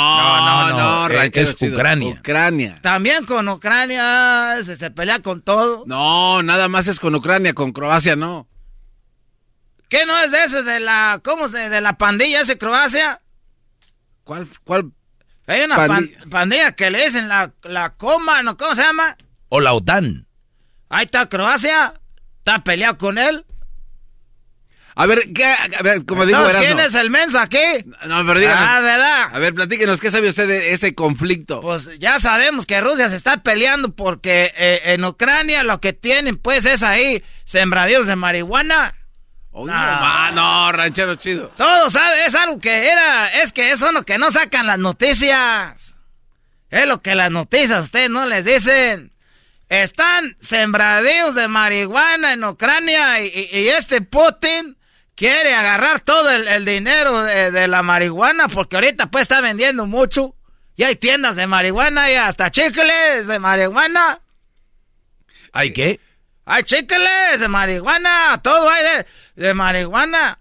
no, 0.71 1.09
no, 1.09 1.15
eh, 1.15 1.31
es, 1.35 1.55
Ucrania. 1.61 2.17
Ucrania. 2.19 2.79
También 2.81 3.27
con 3.27 3.47
Ucrania 3.49 4.57
se, 4.63 4.75
se 4.77 4.91
pelea 4.91 5.21
con 5.21 5.43
todo. 5.43 5.85
No, 5.87 6.43
nada 6.43 6.69
más 6.69 6.89
es 6.89 6.99
con 6.99 7.15
Ucrania, 7.15 7.53
con 7.53 7.73
Croacia 7.73 8.17
no. 8.17 8.49
¿Qué 9.89 10.07
no 10.07 10.19
es 10.19 10.33
ese 10.33 10.63
de 10.63 10.81
la, 10.81 11.21
cómo 11.23 11.49
se, 11.49 11.69
de 11.69 11.81
la 11.81 11.99
pandilla 11.99 12.41
ese 12.41 12.59
Croacia? 12.59 13.21
¿Cuál, 14.25 14.49
cuál? 14.65 14.93
Hay 15.47 15.61
una 15.63 15.77
pandilla, 16.29 16.73
que 16.73 16.91
le 16.91 17.05
dicen 17.05 17.29
la, 17.29 17.53
la 17.63 17.95
coma, 17.95 18.43
¿no? 18.43 18.57
¿Cómo 18.57 18.75
se 18.75 18.83
llama? 18.83 19.17
O 19.49 19.61
la 19.61 19.75
OTAN. 19.75 20.27
Ahí 20.89 21.05
está 21.05 21.29
Croacia, 21.29 22.01
está 22.39 22.65
peleado 22.65 22.99
con 22.99 23.19
él. 23.19 23.45
A 24.99 25.05
ver, 25.05 25.31
¿qué? 25.35 25.45
A 25.45 25.83
ver, 25.83 26.07
como 26.07 26.25
digo, 26.25 26.41
¿quién 26.59 26.81
es 26.81 26.95
el 26.95 27.11
menso 27.11 27.39
aquí? 27.39 27.59
No, 28.07 28.27
pero 28.27 28.41
díganos. 28.41 28.67
Ah, 28.67 28.81
¿verdad? 28.81 29.29
A 29.31 29.39
ver, 29.39 29.53
platíquenos, 29.53 30.01
¿qué 30.01 30.11
sabe 30.11 30.31
usted 30.31 30.49
de 30.49 30.73
ese 30.73 30.95
conflicto? 30.95 31.61
Pues 31.61 31.99
ya 31.99 32.19
sabemos 32.19 32.65
que 32.65 32.81
Rusia 32.81 33.11
se 33.11 33.17
está 33.17 33.43
peleando 33.43 33.95
porque 33.95 34.51
eh, 34.57 34.81
en 34.87 35.05
Ucrania 35.05 35.65
lo 35.65 35.83
que 35.83 35.93
tienen, 35.93 36.39
pues, 36.39 36.65
es 36.65 36.83
ahí 36.83 37.23
sembradíos 37.45 38.07
de 38.07 38.17
marihuana. 38.17 38.95
no, 39.53 39.67
no, 39.67 40.33
no, 40.33 40.73
ranchero 40.73 41.17
chido. 41.17 41.53
Todo 41.59 41.91
sabe, 41.91 42.25
es 42.25 42.35
algo 42.35 42.59
que 42.59 42.89
era, 42.89 43.43
es 43.43 43.53
que 43.53 43.73
eso 43.73 43.89
es 43.89 43.93
lo 43.93 44.03
que 44.03 44.17
no 44.17 44.31
sacan 44.31 44.67
las 44.67 44.79
noticias. 44.79 45.95
Es 46.71 46.87
lo 46.87 47.03
que 47.03 47.15
las 47.15 47.31
noticias 47.31 47.85
ustedes 47.85 48.09
no 48.09 48.25
les 48.25 48.47
dicen. 48.47 49.13
Están 49.69 50.39
sembradíos 50.41 51.35
de 51.35 51.49
marihuana 51.49 52.33
en 52.33 52.45
Ucrania 52.45 53.21
y 53.21 53.69
este 53.69 54.01
Putin 54.01 54.76
quiere 55.17 55.55
agarrar 55.55 56.01
todo 56.01 56.31
el, 56.31 56.65
dinero 56.65 57.23
de, 57.25 57.67
la 57.67 57.83
marihuana 57.83 58.47
porque 58.47 58.77
ahorita 58.77 59.07
pues 59.07 59.23
está 59.23 59.41
vendiendo 59.41 59.87
mucho. 59.87 60.37
Y 60.77 60.85
hay 60.85 60.95
tiendas 60.95 61.37
de 61.37 61.47
marihuana 61.47 62.11
y 62.13 62.15
hasta 62.15 62.51
chicles 62.51 63.27
de 63.27 63.39
marihuana. 63.39 64.21
¿Hay 65.53 65.73
qué? 65.73 65.99
Hay 66.45 66.63
chicles 66.63 67.41
de 67.41 67.49
marihuana, 67.49 68.39
todo 68.43 68.71
hay 68.71 69.05
de, 69.35 69.55
marihuana. 69.55 70.39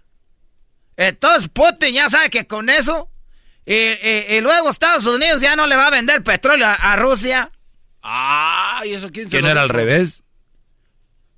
Entonces 0.96 1.48
Putin 1.48 1.94
ya 1.94 2.08
sabe 2.08 2.30
que 2.30 2.46
con 2.46 2.68
eso... 2.68 3.10
Y, 3.68 4.40
luego 4.42 4.70
Estados 4.70 5.06
Unidos 5.06 5.40
ya 5.40 5.56
no 5.56 5.66
le 5.66 5.74
va 5.74 5.88
a 5.88 5.90
vender 5.90 6.22
petróleo 6.22 6.68
a, 6.68 6.94
Rusia. 6.94 7.50
Ah, 8.00 8.82
¿y 8.84 8.92
eso 8.92 9.10
quién 9.10 9.28
se 9.28 9.38
¿Que 9.38 9.42
no 9.42 9.48
era 9.48 9.62
al 9.62 9.70
revés? 9.70 10.22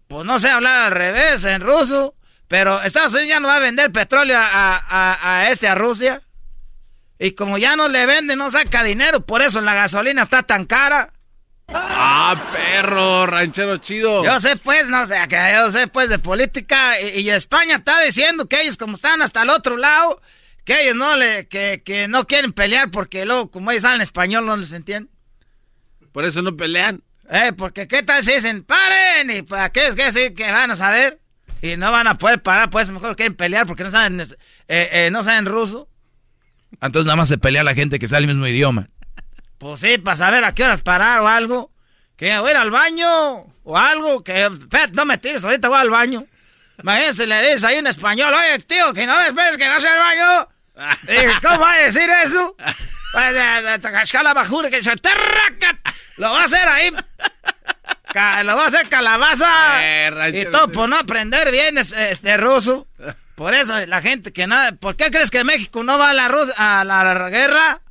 Pues 0.09 0.27
no 0.27 0.39
sé 0.39 0.51
hablar 0.51 0.81
al 0.81 0.91
revés 0.91 1.47
en 1.47 1.63
ruso. 1.63 2.15
Pero 2.49 2.83
Estados 2.83 3.13
Unidos 3.13 3.29
ya 3.29 3.41
no 3.41 3.49
va 3.49 3.57
a 3.57 3.61
vender 3.61 3.93
petróleo 3.93 4.39
a, 4.41 5.47
este, 5.51 5.69
a 5.69 5.75
Rusia. 5.75 6.21
Y 7.19 7.33
como 7.33 7.59
ya 7.59 7.77
no 7.77 7.89
le 7.89 8.07
vende, 8.07 8.37
no 8.37 8.51
saca 8.51 8.83
dinero. 8.83 9.21
Por 9.21 9.43
eso 9.43 9.61
la 9.61 9.75
gasolina 9.75 10.23
está 10.23 10.43
tan 10.43 10.65
cara. 10.65 11.13
Ah, 11.69 12.51
perro, 12.51 13.27
ranchero 13.27 13.77
chido. 13.77 14.25
Yo 14.25 14.41
sé, 14.41 14.57
pues, 14.57 14.89
no 14.89 15.05
sé, 15.07 15.17
que 15.29 15.37
yo 15.55 15.71
sé, 15.71 15.89
pues, 15.89 16.09
de 16.09 16.19
política. 16.19 16.99
Y, 16.99 17.29
España 17.29 17.77
está 17.77 18.01
diciendo 18.01 18.47
que 18.47 18.63
ellos, 18.63 18.79
como 18.79 18.95
están 18.95 19.21
hasta 19.21 19.43
el 19.43 19.51
otro 19.51 19.77
lado, 19.77 20.23
que 20.65 20.83
ellos 20.83 20.97
no 20.97 21.17
le, 21.17 21.47
que, 21.49 21.83
que 21.85 22.09
no 22.09 22.27
quieren 22.27 22.55
pelear 22.55 22.91
porque 22.91 23.27
luego, 23.27 23.51
como 23.51 23.71
ellos 23.71 23.85
hablan 23.85 24.01
español, 24.01 24.47
no 24.47 24.57
les 24.57 24.73
entienden. 24.73 25.13
Por 26.13 26.25
eso 26.25 26.41
no 26.41 26.57
pelean. 26.57 27.03
Eh, 27.31 27.53
porque 27.55 27.87
qué 27.87 28.03
tal 28.03 28.25
si 28.25 28.33
dicen, 28.33 28.65
paren, 28.65 29.31
y 29.31 29.43
para 29.43 29.71
qué 29.71 29.89
es 29.89 29.95
que 29.95 30.11
sí, 30.13 30.35
que 30.35 30.51
van 30.51 30.71
a 30.71 30.77
saber. 30.77 31.21
Y 31.61 31.77
no 31.77 31.91
van 31.91 32.07
a 32.07 32.19
poder 32.19 32.43
parar, 32.43 32.71
pues 32.71 32.91
mejor 32.93 33.17
quieren 33.17 33.35
pelear 33.35 33.67
porque 33.67 33.85
no 33.85 33.91
saben, 33.91 34.21
eh, 34.21 34.29
eh, 34.69 35.09
no 35.11 35.25
saben 35.25 35.47
ruso. 35.47 35.89
Entonces 36.81 37.07
nada 37.07 37.17
más 37.17 37.29
se 37.29 37.39
pelea 37.39 37.65
la 37.65 37.75
gente 37.75 37.99
que 37.99 38.09
sabe 38.09 38.23
el 38.23 38.29
mismo 38.29 38.47
idioma. 38.47 38.89
Pues 39.59 39.81
sí, 39.81 39.99
para 39.99 40.17
saber 40.17 40.45
a 40.45 40.55
qué 40.55 40.65
horas 40.65 40.83
parar 40.83 41.21
o 41.21 41.29
algo. 41.29 41.73
Que 42.17 42.37
voy 42.39 42.49
a 42.49 42.53
ir 42.53 42.57
al 42.57 42.71
baño 42.71 43.47
o 43.65 43.77
algo. 43.77 44.23
Que, 44.23 44.51
no 44.93 45.05
me 45.05 45.19
tires, 45.19 45.45
ahorita 45.45 45.69
voy 45.69 45.81
al 45.81 45.91
baño. 45.91 46.27
Imagínense, 46.81 47.27
le 47.27 47.43
dices 47.43 47.65
ahí 47.65 47.77
en 47.77 47.87
español, 47.89 48.33
oye, 48.35 48.59
tío, 48.61 48.93
que 48.93 49.07
no 49.07 49.21
esperes 49.21 49.57
que 49.57 49.69
vaya 49.69 49.93
al 49.93 49.99
baño. 49.99 50.49
¿Cómo 51.43 51.61
va 51.61 51.73
a 51.73 51.79
decir 51.79 52.09
eso? 52.25 52.57
Pues, 53.13 53.35
la 53.35 54.35
bajura 54.35 54.71
que 54.71 54.83
se 54.83 54.93
Lo 56.19 56.31
va 56.31 56.43
a 56.43 56.45
hacer 56.45 56.69
ahí 56.69 56.93
lo 58.15 58.57
va 58.57 58.65
a 58.65 58.67
hacer 58.67 58.89
calabaza. 58.89 59.79
Eh, 59.83 60.43
y 60.43 60.51
todo 60.51 60.71
por 60.71 60.89
no 60.89 60.97
aprender 60.97 61.51
bien 61.51 61.79
este 61.79 62.37
ruso. 62.37 62.87
Por 63.35 63.55
eso 63.55 63.75
la 63.87 64.01
gente 64.01 64.33
que 64.33 64.47
nada. 64.47 64.73
¿Por 64.73 64.97
qué 64.97 65.11
crees 65.11 65.31
que 65.31 65.45
México 65.45 65.85
no 65.85 65.99
va 65.99 66.11
a 66.11 66.15
la, 66.15 66.27
a 66.27 66.85
la 66.85 67.31
guerra? 67.31 67.83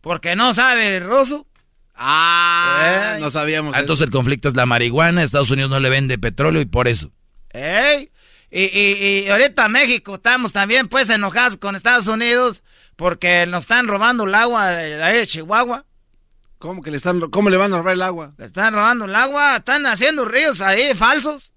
Porque 0.00 0.36
no 0.36 0.54
sabe 0.54 1.00
ruso. 1.00 1.46
Ah, 1.94 3.18
no 3.20 3.30
sabíamos. 3.30 3.76
Entonces 3.76 4.06
el 4.06 4.10
conflicto 4.10 4.48
es 4.48 4.56
la 4.56 4.66
marihuana. 4.66 5.22
Estados 5.22 5.50
Unidos 5.50 5.70
no 5.70 5.80
le 5.80 5.90
vende 5.90 6.18
petróleo 6.18 6.62
y 6.62 6.66
por 6.66 6.88
eso. 6.88 7.10
Ey. 7.50 8.10
Y, 8.50 8.64
y, 8.64 9.24
y 9.24 9.28
ahorita 9.28 9.68
México 9.68 10.14
estamos 10.14 10.52
también 10.52 10.88
pues 10.88 11.08
enojados 11.08 11.56
con 11.56 11.76
Estados 11.76 12.08
Unidos 12.08 12.62
porque 12.96 13.46
nos 13.46 13.60
están 13.60 13.86
robando 13.86 14.24
el 14.24 14.34
agua 14.34 14.68
de, 14.68 15.02
ahí 15.02 15.18
de 15.18 15.26
Chihuahua. 15.26 15.84
¿Cómo 16.60 16.82
que 16.82 16.90
le 16.90 16.98
están, 16.98 17.20
cómo 17.30 17.48
le 17.48 17.56
van 17.56 17.72
a 17.72 17.78
robar 17.78 17.94
el 17.94 18.02
agua? 18.02 18.34
Le 18.36 18.44
están 18.44 18.74
robando 18.74 19.06
el 19.06 19.16
agua, 19.16 19.56
están 19.56 19.86
haciendo 19.86 20.26
ríos 20.26 20.60
ahí 20.60 20.94
falsos. 20.94 21.52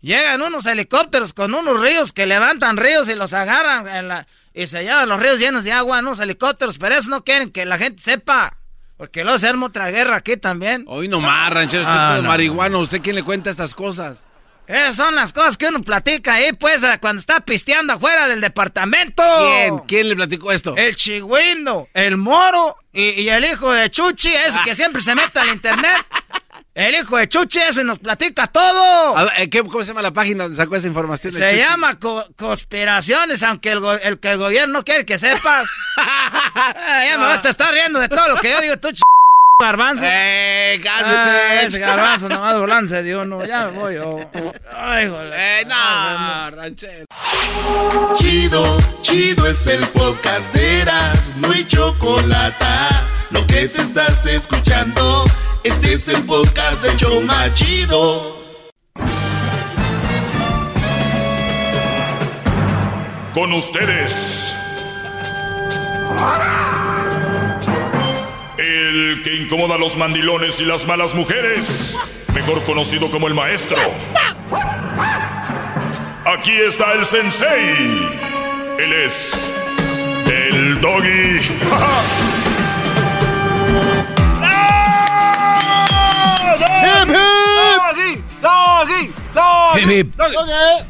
Llegan 0.00 0.40
unos 0.40 0.64
helicópteros 0.64 1.34
con 1.34 1.54
unos 1.54 1.78
ríos 1.78 2.10
que 2.14 2.24
levantan 2.24 2.78
ríos 2.78 3.10
y 3.10 3.14
los 3.14 3.34
agarran 3.34 3.86
en 3.86 4.08
la, 4.08 4.26
y 4.54 4.68
se 4.68 4.84
llevan 4.84 5.06
los 5.06 5.20
ríos 5.20 5.38
llenos 5.38 5.64
de 5.64 5.72
agua, 5.72 5.98
unos 5.98 6.18
helicópteros, 6.18 6.78
pero 6.78 6.94
eso 6.94 7.10
no 7.10 7.24
quieren 7.24 7.52
que 7.52 7.66
la 7.66 7.76
gente 7.76 8.02
sepa. 8.02 8.56
Porque 8.96 9.22
luego 9.22 9.38
se 9.38 9.48
arma 9.48 9.66
otra 9.66 9.90
guerra 9.90 10.16
aquí 10.16 10.38
también. 10.38 10.84
Hoy 10.88 11.06
nomás, 11.06 11.52
ranchero, 11.52 11.84
ah, 11.86 12.14
todo 12.16 12.26
marihuano. 12.26 12.80
¿Usted 12.80 13.02
quién 13.02 13.16
le 13.16 13.22
cuenta 13.22 13.50
estas 13.50 13.74
cosas? 13.74 14.24
Esas 14.66 14.96
son 14.96 15.14
las 15.14 15.34
cosas 15.34 15.58
que 15.58 15.66
uno 15.66 15.82
platica 15.82 16.34
ahí, 16.34 16.54
pues, 16.54 16.82
cuando 17.02 17.20
está 17.20 17.40
pisteando 17.40 17.92
afuera 17.92 18.28
del 18.28 18.40
departamento. 18.40 19.22
¿Quién? 19.22 19.78
¿Quién 19.80 20.08
le 20.08 20.16
platicó 20.16 20.52
esto? 20.52 20.74
El 20.74 20.96
chigüindo, 20.96 21.88
el 21.92 22.16
moro 22.16 22.78
y, 22.92 23.28
el 23.28 23.44
hijo 23.44 23.72
de 23.72 23.90
Chuchi, 23.90 24.32
ese 24.34 24.58
que 24.64 24.74
siempre 24.74 25.00
se 25.02 25.14
mete 25.14 25.38
al 25.38 25.48
internet. 25.48 26.06
El 26.74 26.94
hijo 26.94 27.16
de 27.16 27.28
Chuchi 27.28 27.58
ese 27.60 27.84
nos 27.84 27.98
platica 27.98 28.46
todo. 28.46 29.28
Eh, 29.36 29.50
¿Cómo 29.50 29.82
se 29.82 29.88
llama 29.88 30.02
la 30.02 30.12
página 30.12 30.44
donde 30.44 30.56
sacó 30.56 30.76
esa 30.76 30.86
información? 30.86 31.32
Se 31.32 31.56
llama 31.56 31.98
Conspiraciones, 32.36 33.42
aunque 33.42 33.72
el, 33.72 33.82
el, 34.02 34.18
que 34.18 34.30
el 34.30 34.38
gobierno 34.38 34.78
no 34.78 34.84
quiere 34.84 35.04
que 35.04 35.18
sepas. 35.18 35.68
ya 35.96 37.18
me 37.18 37.24
vas 37.24 37.44
a 37.44 37.48
estar 37.48 37.72
riendo 37.72 37.98
de 37.98 38.08
todo 38.08 38.28
lo 38.28 38.36
que 38.36 38.50
yo 38.50 38.60
digo, 38.60 38.78
tú 38.78 38.88
garbanzo. 39.60 40.02
¡Eh, 40.06 40.80
cálmese! 40.82 41.84
Ah, 41.84 41.86
garbanzo 41.86 42.28
nomás 42.28 42.58
volante 42.58 43.02
dio 43.02 43.22
uno. 43.22 43.44
Ya 43.44 43.66
me 43.66 43.78
voy 43.78 43.94
yo. 43.94 44.18
Ay, 44.74 45.08
joder. 45.08 45.34
¡Eh, 45.36 45.66
no! 45.66 46.50
Ranchero. 46.56 47.04
Chido, 48.16 48.78
chido 49.02 49.46
es 49.46 49.66
el 49.66 49.86
podcast 49.88 50.52
de 50.52 50.80
Eras. 50.80 51.32
No 51.36 51.52
hay 51.52 51.64
chocolate. 51.64 52.64
Lo 53.30 53.46
que 53.46 53.68
te 53.68 53.82
estás 53.82 54.26
escuchando, 54.26 55.24
este 55.62 55.94
es 55.94 56.08
el 56.08 56.24
podcast 56.24 56.82
de 56.82 56.96
Choma 56.96 57.52
Chido. 57.54 58.36
Con 63.32 63.52
ustedes. 63.52 64.54
El 68.80 69.22
que 69.22 69.34
incomoda 69.34 69.74
a 69.74 69.78
los 69.78 69.98
mandilones 69.98 70.58
y 70.58 70.64
las 70.64 70.86
malas 70.86 71.14
mujeres. 71.14 71.94
Mejor 72.34 72.64
conocido 72.64 73.10
como 73.10 73.28
el 73.28 73.34
maestro. 73.34 73.76
Aquí 76.24 76.52
está 76.52 76.94
el 76.94 77.04
sensei. 77.04 77.76
Él 78.78 78.92
es 79.04 79.52
el 80.26 80.80
doggy. 80.80 81.40
¡Doggy! 88.40 89.12
¡Doggy! 89.34 90.02
¡Doggy! 90.16 90.84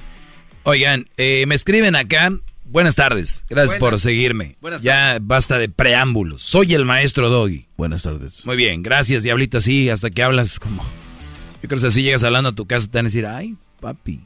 Oigan, 0.62 1.09
eh, 1.17 1.45
me 1.49 1.57
escriben 1.57 1.97
acá 1.97 2.31
Buenas 2.70 2.94
tardes, 2.94 3.44
gracias 3.48 3.80
por 3.80 3.98
seguirme. 3.98 4.56
ya 4.80 5.18
basta 5.20 5.59
de 5.59 5.68
preámbulos. 5.68 6.42
Soy 6.42 6.72
el 6.74 6.84
maestro 6.84 7.28
Doggy. 7.28 7.66
Buenas 7.76 8.02
tardes. 8.02 8.47
Muy 8.47 8.55
bien, 8.55 8.84
gracias, 8.84 9.24
diablito. 9.24 9.59
Así, 9.59 9.90
hasta 9.90 10.09
que 10.10 10.22
hablas 10.22 10.60
como. 10.60 10.84
Yo 11.62 11.68
creo 11.68 11.80
que 11.80 11.86
así 11.88 12.05
llegas 12.05 12.22
hablando 12.22 12.51
a 12.51 12.55
tu 12.55 12.66
casa, 12.66 12.86
te 12.86 12.98
van 12.98 13.06
a 13.06 13.09
decir, 13.09 13.26
ay, 13.26 13.56
papi. 13.80 14.20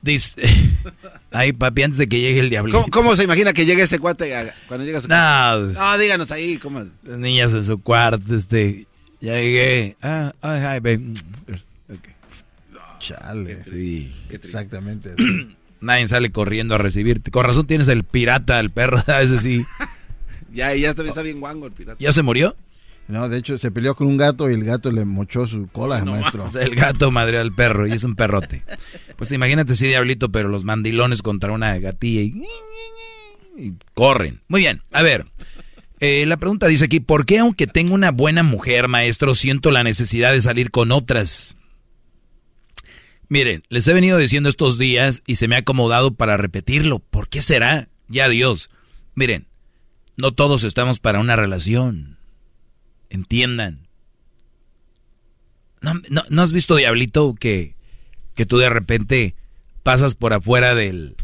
Dice, 0.00 0.40
ay, 1.32 1.52
papi, 1.52 1.82
antes 1.82 1.98
de 1.98 2.08
que 2.08 2.20
llegue 2.20 2.38
el 2.38 2.50
diablito. 2.50 2.86
¿Cómo, 2.92 3.16
se 3.16 3.24
imagina 3.24 3.52
que 3.52 3.66
llegue 3.66 3.82
este 3.82 3.98
cuate 3.98 4.52
cuando 4.68 4.86
llega 4.86 4.98
a 4.98 5.02
su 5.02 5.08
no, 5.08 5.56
No, 5.72 5.98
díganos 5.98 6.30
ahí, 6.30 6.56
¿cómo? 6.58 6.86
Las 7.02 7.18
niñas 7.18 7.52
en 7.52 7.64
su 7.64 7.82
cuarto, 7.82 8.32
este. 8.32 8.86
Ya 9.20 9.34
llegué. 9.34 9.96
Ah, 10.02 10.32
ay, 10.40 10.60
ay, 10.60 10.78
baby. 10.78 11.14
Okay. 11.86 12.14
Chale. 13.00 13.64
Sí, 13.64 14.14
exactamente. 14.30 15.16
Nadie 15.80 16.06
sale 16.06 16.32
corriendo 16.32 16.74
a 16.74 16.78
recibirte. 16.78 17.30
Con 17.30 17.44
razón 17.44 17.66
tienes 17.66 17.88
el 17.88 18.04
pirata, 18.04 18.58
el 18.60 18.70
perro, 18.70 18.98
a 19.06 19.18
veces 19.18 19.42
sí. 19.42 19.64
Ya, 20.52 20.74
ya 20.74 20.94
también 20.94 21.10
está 21.10 21.22
bien 21.22 21.40
guango 21.40 21.66
el 21.66 21.72
pirata. 21.72 21.96
¿Ya 22.00 22.12
se 22.12 22.22
murió? 22.22 22.56
No, 23.08 23.28
de 23.30 23.38
hecho 23.38 23.56
se 23.56 23.70
peleó 23.70 23.94
con 23.94 24.06
un 24.06 24.18
gato 24.18 24.50
y 24.50 24.54
el 24.54 24.64
gato 24.64 24.92
le 24.92 25.06
mochó 25.06 25.46
su 25.46 25.68
cola, 25.68 26.04
maestro. 26.04 26.44
O 26.44 26.50
sea, 26.50 26.62
el 26.62 26.74
gato 26.74 27.10
madre 27.10 27.38
al 27.38 27.54
perro 27.54 27.86
y 27.86 27.92
es 27.92 28.04
un 28.04 28.14
perrote. 28.14 28.62
Pues 29.16 29.32
imagínate 29.32 29.76
si 29.76 29.86
diablito, 29.86 30.30
pero 30.30 30.48
los 30.48 30.64
mandilones 30.64 31.22
contra 31.22 31.52
una 31.52 31.78
gatilla 31.78 32.20
y, 32.20 32.42
y 33.56 33.72
corren. 33.94 34.40
Muy 34.48 34.60
bien, 34.60 34.82
a 34.92 35.02
ver. 35.02 35.24
Eh, 36.00 36.26
la 36.26 36.36
pregunta 36.36 36.66
dice 36.66 36.84
aquí, 36.84 37.00
¿por 37.00 37.24
qué 37.24 37.38
aunque 37.38 37.66
tengo 37.66 37.94
una 37.94 38.10
buena 38.10 38.42
mujer, 38.42 38.88
maestro, 38.88 39.34
siento 39.34 39.70
la 39.70 39.82
necesidad 39.82 40.32
de 40.32 40.42
salir 40.42 40.70
con 40.70 40.92
otras? 40.92 41.56
Miren, 43.28 43.62
les 43.68 43.86
he 43.86 43.92
venido 43.92 44.16
diciendo 44.16 44.48
estos 44.48 44.78
días 44.78 45.22
y 45.26 45.36
se 45.36 45.48
me 45.48 45.56
ha 45.56 45.60
acomodado 45.60 46.14
para 46.14 46.38
repetirlo. 46.38 46.98
¿Por 46.98 47.28
qué 47.28 47.42
será? 47.42 47.88
Ya 48.08 48.28
Dios. 48.28 48.70
Miren, 49.14 49.46
no 50.16 50.32
todos 50.32 50.64
estamos 50.64 50.98
para 50.98 51.20
una 51.20 51.36
relación. 51.36 52.18
Entiendan. 53.10 53.86
¿No, 55.80 56.42
has 56.42 56.52
visto, 56.52 56.74
Diablito, 56.74 57.34
que, 57.38 57.76
que 58.34 58.46
tú 58.46 58.58
de 58.58 58.70
repente 58.70 59.36
pasas 59.82 60.14
por 60.14 60.32
afuera 60.32 60.74
del, 60.74 61.14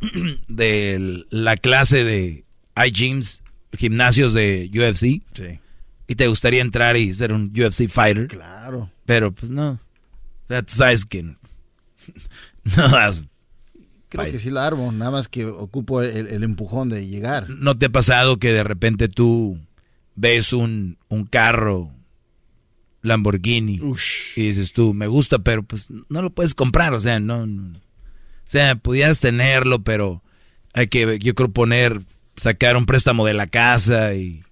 de 0.48 1.24
la 1.30 1.56
clase 1.56 2.04
de 2.04 2.44
iGyms, 2.86 3.42
gimnasios 3.76 4.32
de 4.32 4.70
UFC? 4.72 5.22
Sí. 5.34 5.60
Y 6.08 6.14
te 6.16 6.26
gustaría 6.26 6.62
entrar 6.62 6.96
y 6.96 7.14
ser 7.14 7.32
un 7.32 7.52
UFC 7.54 7.88
fighter. 7.88 8.26
Claro. 8.28 8.90
Pero 9.04 9.30
pues 9.32 9.50
no. 9.50 9.72
O 9.72 10.46
sea, 10.48 10.62
tú 10.62 10.74
sabes 10.74 11.04
que 11.04 11.36
no 12.76 12.88
das 12.88 13.24
Creo 14.10 14.32
que 14.32 14.40
sí 14.40 14.50
la 14.50 14.66
armo, 14.66 14.90
nada 14.90 15.12
más 15.12 15.28
que 15.28 15.46
ocupo 15.46 16.02
el, 16.02 16.42
empujón 16.42 16.88
de 16.88 17.06
llegar. 17.06 17.48
¿No 17.48 17.78
te 17.78 17.86
ha 17.86 17.90
pasado 17.90 18.38
que 18.38 18.52
de 18.52 18.64
repente 18.64 19.08
tú 19.08 19.56
ves 20.16 20.52
un, 20.52 20.98
un 21.08 21.26
carro 21.26 21.92
Lamborghini 23.02 23.80
y 24.34 24.42
dices 24.42 24.72
tú, 24.72 24.94
me 24.94 25.06
gusta, 25.06 25.38
pero 25.38 25.62
pues 25.62 25.88
no 26.08 26.22
lo 26.22 26.30
puedes 26.30 26.56
comprar, 26.56 26.92
o 26.92 27.00
sea, 27.00 27.20
no, 27.20 27.44
o 27.44 27.78
sea, 28.46 28.74
pudieras 28.74 29.20
tenerlo, 29.20 29.82
pero 29.82 30.22
hay 30.72 30.88
que, 30.88 31.18
yo 31.20 31.34
creo, 31.36 31.50
poner, 31.50 32.02
sacar 32.36 32.76
un 32.76 32.86
préstamo 32.86 33.24
de 33.24 33.34
la 33.34 33.46
casa 33.46 34.14
y 34.14 34.42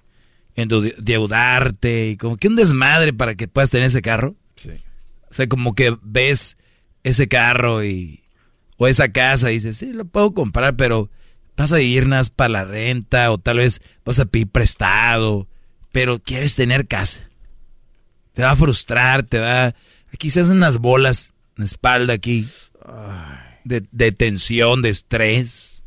endeudarte 0.55 2.11
y 2.11 2.17
como 2.17 2.37
que 2.37 2.49
un 2.49 2.57
desmadre 2.57 3.13
para 3.13 3.35
que 3.35 3.49
puedas 3.49 3.71
tener 3.71 3.89
ese 3.89 4.03
carro. 4.03 4.35
Sí. 4.57 4.71
O 5.31 5.35
sea, 5.35 5.49
como 5.49 5.75
que 5.75 5.97
ves 6.03 6.57
ese 7.09 7.29
carro 7.29 7.85
y, 7.85 8.23
o 8.77 8.87
esa 8.87 9.11
casa 9.11 9.51
y 9.51 9.55
dices, 9.55 9.77
sí, 9.77 9.93
lo 9.93 10.05
puedo 10.05 10.35
comprar, 10.35 10.77
pero 10.77 11.11
vas 11.57 11.73
a 11.73 11.81
irnos 11.81 12.31
para 12.31 12.51
la 12.51 12.65
renta 12.65 13.31
o 13.31 13.39
tal 13.39 13.59
vez 13.59 13.81
vas 14.05 14.21
a 14.21 14.27
pedir 14.27 14.49
prestado 14.49 15.49
pero 15.93 16.21
quieres 16.21 16.55
tener 16.55 16.87
casa. 16.87 17.29
Te 18.33 18.43
va 18.43 18.53
a 18.53 18.57
frustrar, 18.57 19.25
te 19.25 19.41
va... 19.41 19.75
Aquí 20.13 20.31
se 20.31 20.41
hacen 20.41 20.59
unas 20.59 20.79
bolas 20.79 21.33
en 21.57 21.63
la 21.63 21.65
espalda 21.65 22.15
aquí. 22.15 22.49
De, 23.65 23.85
de 23.91 24.13
tensión, 24.13 24.83
de 24.83 24.91
estrés. 24.91 25.83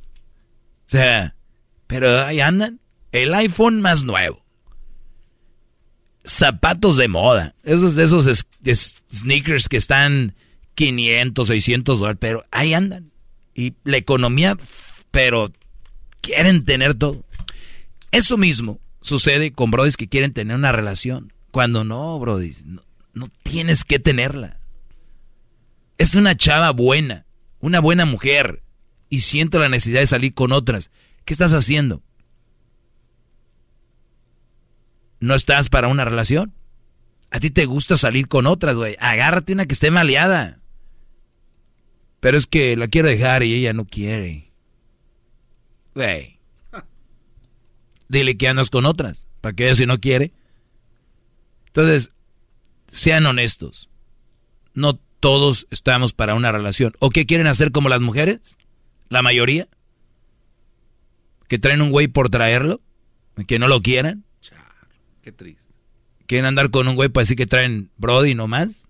O 0.87 0.89
sea, 0.89 1.35
pero 1.87 2.23
ahí 2.23 2.41
andan. 2.41 2.79
El 3.11 3.33
iPhone 3.33 3.81
más 3.81 4.03
nuevo. 4.03 4.43
Zapatos 6.25 6.97
de 6.97 7.07
moda. 7.07 7.55
Esos, 7.63 7.97
esos 7.97 8.45
sneakers 9.13 9.69
que 9.69 9.77
están 9.77 10.35
500, 10.75 11.47
600 11.47 11.99
dólares. 11.99 12.17
Pero 12.19 12.43
ahí 12.51 12.73
andan. 12.73 13.11
Y 13.53 13.73
la 13.83 13.97
economía, 13.97 14.57
pero 15.11 15.51
quieren 16.21 16.65
tener 16.65 16.93
todo. 16.93 17.23
Eso 18.11 18.37
mismo 18.37 18.79
sucede 19.01 19.51
con 19.51 19.71
brodis 19.71 19.97
que 19.97 20.07
quieren 20.07 20.33
tener 20.33 20.55
una 20.55 20.71
relación. 20.71 21.33
Cuando 21.51 21.83
no, 21.83 22.17
brodis, 22.19 22.63
no, 22.65 23.29
tienes 23.43 23.83
que 23.83 23.99
tenerla. 23.99 24.59
Es 25.97 26.15
una 26.15 26.35
chava 26.35 26.71
buena, 26.71 27.25
una 27.59 27.79
buena 27.79 28.05
mujer, 28.05 28.63
y 29.09 29.19
siento 29.19 29.59
la 29.59 29.69
necesidad 29.69 29.99
de 29.99 30.07
salir 30.07 30.33
con 30.33 30.51
otras. 30.53 30.89
¿Qué 31.25 31.33
estás 31.33 31.51
haciendo? 31.51 32.01
¿No 35.19 35.35
estás 35.35 35.69
para 35.69 35.89
una 35.89 36.05
relación? 36.05 36.53
A 37.29 37.39
ti 37.39 37.51
te 37.51 37.65
gusta 37.65 37.97
salir 37.97 38.27
con 38.27 38.47
otras, 38.47 38.75
güey. 38.75 38.95
Agárrate 38.99 39.53
una 39.53 39.65
que 39.65 39.73
esté 39.73 39.91
maleada. 39.91 40.60
Pero 42.21 42.37
es 42.37 42.47
que 42.47 42.77
la 42.77 42.87
quiero 42.87 43.09
dejar 43.09 43.43
y 43.43 43.53
ella 43.53 43.73
no 43.73 43.85
quiere. 43.85 44.51
Güey. 45.93 46.39
Dile 48.07 48.37
que 48.37 48.47
andas 48.47 48.69
con 48.69 48.85
otras, 48.85 49.27
para 49.41 49.53
que 49.55 49.65
ella 49.65 49.75
si 49.75 49.85
no 49.85 49.99
quiere. 49.99 50.31
Entonces, 51.67 52.13
sean 52.91 53.25
honestos. 53.25 53.89
No 54.73 54.99
todos 55.19 55.67
estamos 55.71 56.13
para 56.13 56.35
una 56.35 56.51
relación. 56.51 56.93
¿O 56.99 57.09
qué 57.09 57.25
quieren 57.25 57.47
hacer 57.47 57.71
como 57.71 57.89
las 57.89 58.01
mujeres? 58.01 58.57
La 59.09 59.21
mayoría. 59.21 59.67
Que 61.47 61.57
traen 61.57 61.81
un 61.81 61.91
güey 61.91 62.07
por 62.07 62.29
traerlo. 62.29 62.81
Que 63.47 63.59
no 63.59 63.67
lo 63.67 63.81
quieran. 63.81 64.25
Qué 65.21 65.31
triste. 65.31 65.73
Quieren 66.27 66.45
andar 66.45 66.69
con 66.69 66.87
un 66.87 66.95
güey 66.95 67.09
para 67.09 67.23
decir 67.23 67.37
que 67.37 67.47
traen 67.47 67.89
Brody 67.97 68.35
nomás. 68.35 68.89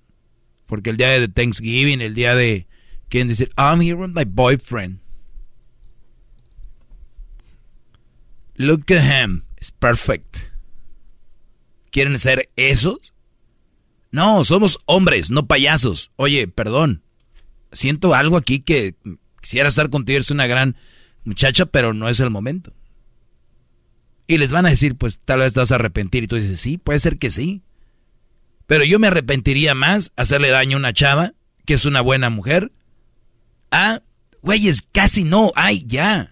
Porque 0.66 0.90
el 0.90 0.98
día 0.98 1.10
de 1.10 1.30
Thanksgiving, 1.30 2.02
el 2.02 2.14
día 2.14 2.36
de... 2.36 2.68
Quieren 3.12 3.28
decir, 3.28 3.52
I'm 3.58 3.82
here 3.82 3.96
with 3.96 4.12
my 4.12 4.24
boyfriend. 4.24 5.02
Look 8.56 8.90
at 8.90 9.02
him, 9.02 9.44
it's 9.58 9.70
perfect. 9.70 10.38
¿Quieren 11.92 12.18
ser 12.20 12.50
esos? 12.56 13.14
No, 14.12 14.46
somos 14.46 14.80
hombres, 14.86 15.30
no 15.30 15.46
payasos. 15.46 16.12
Oye, 16.16 16.48
perdón. 16.48 17.04
Siento 17.74 18.16
algo 18.16 18.38
aquí 18.38 18.62
que 18.62 18.96
quisiera 19.42 19.68
estar 19.68 19.90
contigo, 19.90 20.16
eres 20.16 20.32
una 20.32 20.48
gran 20.48 20.78
muchacha, 21.26 21.66
pero 21.66 21.94
no 21.94 22.08
es 22.08 22.22
el 22.22 22.30
momento. 22.30 22.74
Y 24.26 24.38
les 24.38 24.54
van 24.54 24.66
a 24.66 24.70
decir, 24.70 24.96
pues 24.96 25.20
tal 25.20 25.40
vez 25.40 25.54
te 25.54 25.60
vas 25.60 25.74
a 25.74 25.76
arrepentir. 25.76 26.24
Y 26.24 26.28
tú 26.28 26.38
dices, 26.38 26.62
sí, 26.62 26.78
puede 26.78 27.00
ser 27.00 27.18
que 27.18 27.30
sí. 27.30 27.62
Pero 28.68 28.86
yo 28.86 29.00
me 29.00 29.08
arrepentiría 29.08 29.76
más 29.76 30.14
hacerle 30.16 30.50
daño 30.50 30.78
a 30.78 30.80
una 30.80 30.94
chava, 30.94 31.34
que 31.66 31.74
es 31.74 31.84
una 31.84 32.00
buena 32.00 32.30
mujer. 32.30 32.72
Ah, 33.72 34.02
güeyes, 34.42 34.82
casi 34.92 35.24
no, 35.24 35.52
ay, 35.56 35.86
ya 35.88 36.32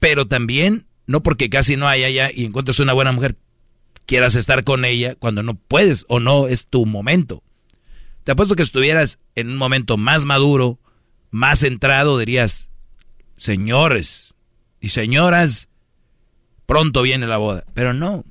Pero 0.00 0.26
también, 0.26 0.86
no 1.06 1.22
porque 1.22 1.48
casi 1.48 1.76
no 1.76 1.86
hay 1.86 2.04
allá 2.04 2.30
y 2.34 2.44
encuentres 2.46 2.80
una 2.80 2.92
buena 2.92 3.12
mujer, 3.12 3.36
quieras 4.06 4.34
estar 4.34 4.64
con 4.64 4.84
ella 4.84 5.14
cuando 5.14 5.44
no 5.44 5.54
puedes 5.54 6.04
o 6.08 6.18
no 6.18 6.48
es 6.48 6.66
tu 6.66 6.84
momento. 6.86 7.44
Te 8.24 8.32
apuesto 8.32 8.56
que 8.56 8.62
estuvieras 8.62 9.18
en 9.34 9.50
un 9.50 9.56
momento 9.56 9.96
más 9.96 10.24
maduro, 10.24 10.80
más 11.30 11.60
centrado, 11.60 12.18
dirías, 12.18 12.70
señores 13.36 14.34
y 14.80 14.88
señoras, 14.88 15.68
pronto 16.66 17.02
viene 17.02 17.26
la 17.26 17.38
boda. 17.38 17.64
Pero 17.74 17.92
no. 17.92 18.24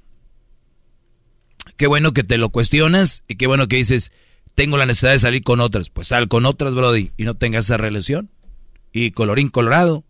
Qué 1.77 1.87
bueno 1.87 2.11
que 2.11 2.23
te 2.23 2.37
lo 2.37 2.49
cuestionas 2.49 3.23
y 3.27 3.35
qué 3.35 3.47
bueno 3.47 3.67
que 3.67 3.77
dices, 3.77 4.11
tengo 4.55 4.77
la 4.77 4.85
necesidad 4.85 5.13
de 5.13 5.19
salir 5.19 5.43
con 5.43 5.61
otras. 5.61 5.89
Pues 5.89 6.07
sal 6.07 6.27
con 6.27 6.45
otras, 6.45 6.75
Brody, 6.75 7.11
y 7.15 7.23
no 7.23 7.35
tengas 7.35 7.65
esa 7.65 7.77
relación. 7.77 8.29
Y 8.91 9.11
colorín 9.11 9.47
colorado, 9.47 10.03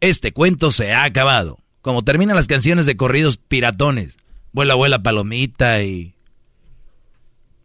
este 0.00 0.32
cuento 0.32 0.70
se 0.70 0.92
ha 0.92 1.04
acabado. 1.04 1.58
Como 1.82 2.04
terminan 2.04 2.36
las 2.36 2.48
canciones 2.48 2.86
de 2.86 2.96
corridos 2.96 3.36
piratones. 3.36 4.16
Vuela, 4.52 4.74
vuela, 4.74 5.02
palomita 5.02 5.82
y... 5.82 6.14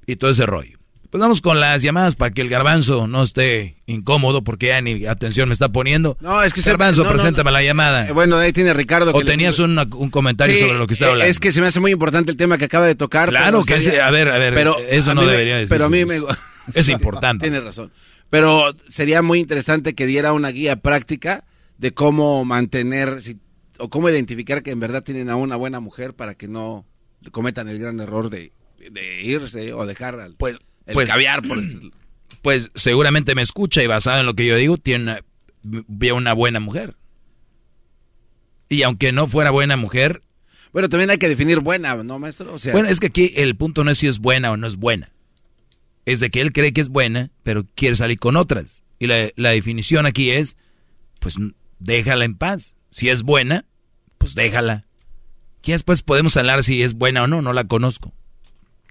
Y 0.05 0.15
todo 0.17 0.31
ese 0.31 0.45
rollo. 0.45 0.81
Pues 1.11 1.19
vamos 1.19 1.41
con 1.41 1.59
las 1.59 1.81
llamadas 1.81 2.15
para 2.15 2.31
que 2.31 2.39
el 2.39 2.47
garbanzo 2.47 3.05
no 3.05 3.21
esté 3.21 3.75
incómodo 3.85 4.45
porque 4.45 4.67
ya 4.67 4.79
ni 4.79 5.05
atención 5.05 5.49
me 5.49 5.53
está 5.53 5.67
poniendo. 5.67 6.17
No, 6.21 6.41
es 6.41 6.53
que 6.53 6.61
Garbanzo, 6.61 7.03
preséntame 7.03 7.51
la 7.51 7.61
llamada. 7.61 8.07
Eh, 8.07 8.13
bueno, 8.13 8.37
ahí 8.37 8.53
tiene 8.53 8.73
Ricardo. 8.73 9.11
O 9.13 9.21
tenías 9.21 9.59
un, 9.59 9.75
comentario 10.09 10.57
sobre 10.57 10.77
lo 10.77 10.87
que 10.87 10.93
está 10.93 11.07
eh, 11.07 11.09
hablando. 11.09 11.29
Es 11.29 11.41
que 11.41 11.51
se 11.51 11.59
me 11.59 11.67
hace 11.67 11.81
muy 11.81 11.91
importante 11.91 12.31
el 12.31 12.37
tema 12.37 12.57
que 12.57 12.63
acaba 12.65 12.85
de 12.85 12.95
tocar. 12.95 13.27
Claro 13.27 13.61
que 13.65 13.75
es, 13.75 13.87
a 13.99 14.09
ver, 14.09 14.29
a 14.29 14.37
ver, 14.37 14.53
pero 14.53 14.77
eso 14.79 15.13
no 15.13 15.25
debería 15.25 15.55
decir. 15.55 15.69
Pero 15.69 15.85
a 15.87 15.89
mí 15.89 16.05
me... 16.05 16.15
Es 16.73 16.87
importante. 16.87 17.43
Tiene 17.49 17.59
razón. 17.59 17.91
Pero 18.29 18.73
sería 18.87 19.21
muy 19.21 19.39
interesante 19.39 19.93
que 19.95 20.05
diera 20.05 20.31
una 20.31 20.49
guía 20.49 20.77
práctica 20.77 21.43
de 21.81 21.95
cómo 21.95 22.45
mantener 22.45 23.19
o 23.79 23.89
cómo 23.89 24.07
identificar 24.07 24.61
que 24.61 24.69
en 24.69 24.79
verdad 24.79 25.03
tienen 25.03 25.31
a 25.31 25.35
una 25.35 25.55
buena 25.55 25.79
mujer 25.79 26.13
para 26.13 26.35
que 26.35 26.47
no 26.47 26.85
cometan 27.31 27.67
el 27.67 27.79
gran 27.79 27.99
error 27.99 28.29
de, 28.29 28.53
de 28.77 29.23
irse 29.23 29.73
o 29.73 29.87
dejar 29.87 30.19
al... 30.19 30.35
Pues 30.35 30.59
el 30.85 30.93
pues, 30.93 31.09
caviar, 31.09 31.41
por 31.41 31.59
decirlo. 31.61 31.91
Pues 32.43 32.69
seguramente 32.75 33.33
me 33.33 33.41
escucha 33.41 33.81
y 33.81 33.87
basado 33.87 34.19
en 34.19 34.27
lo 34.27 34.35
que 34.35 34.45
yo 34.45 34.55
digo, 34.57 34.77
tiene 34.77 35.21
una, 35.63 36.13
una 36.13 36.33
buena 36.33 36.59
mujer. 36.59 36.97
Y 38.69 38.83
aunque 38.83 39.11
no 39.11 39.25
fuera 39.25 39.49
buena 39.49 39.75
mujer... 39.75 40.21
Bueno, 40.73 40.87
también 40.87 41.09
hay 41.09 41.17
que 41.17 41.29
definir 41.29 41.61
buena, 41.61 41.95
¿no, 41.95 42.19
maestro? 42.19 42.57
bueno, 42.71 42.89
es 42.89 42.99
que 42.99 43.07
aquí 43.07 43.33
el 43.37 43.55
punto 43.55 43.83
no 43.83 43.89
es 43.89 43.97
si 43.97 44.05
es 44.05 44.19
buena 44.19 44.51
o 44.51 44.57
no 44.57 44.67
es 44.67 44.75
buena. 44.75 45.11
Es 46.05 46.19
de 46.19 46.29
que 46.29 46.41
él 46.41 46.53
cree 46.53 46.73
que 46.73 46.81
es 46.81 46.89
buena, 46.89 47.31
pero 47.41 47.65
quiere 47.73 47.95
salir 47.95 48.19
con 48.19 48.37
otras. 48.37 48.83
Y 48.99 49.07
la, 49.07 49.31
la 49.35 49.49
definición 49.49 50.05
aquí 50.05 50.29
es, 50.29 50.55
pues 51.19 51.37
déjala 51.81 52.25
en 52.25 52.37
paz. 52.37 52.75
Si 52.89 53.09
es 53.09 53.23
buena, 53.23 53.65
pues 54.17 54.35
déjala. 54.35 54.85
Y 55.63 55.71
después 55.71 56.01
podemos 56.01 56.37
hablar 56.37 56.63
si 56.63 56.81
es 56.81 56.93
buena 56.93 57.23
o 57.23 57.27
no, 57.27 57.41
no 57.41 57.53
la 57.53 57.65
conozco. 57.65 58.13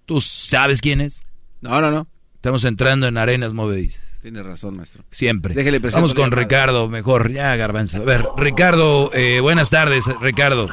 ¿Tú 0.06 0.20
sabes 0.20 0.80
quién 0.80 1.00
es? 1.00 1.26
No, 1.60 1.80
no, 1.80 1.90
no. 1.90 2.06
Estamos 2.34 2.64
entrando 2.64 3.06
en 3.06 3.16
arenas 3.16 3.52
movedizas. 3.54 4.02
Tiene 4.22 4.42
razón, 4.42 4.76
maestro. 4.76 5.02
Siempre. 5.10 5.54
Vamos 5.92 6.14
con 6.14 6.30
Ricardo, 6.30 6.88
mejor. 6.88 7.30
Ya, 7.32 7.56
garbanzo. 7.56 7.98
A 7.98 8.04
ver, 8.04 8.26
Ricardo, 8.36 9.10
eh, 9.14 9.40
buenas 9.40 9.70
tardes, 9.70 10.06
Ricardo. 10.20 10.68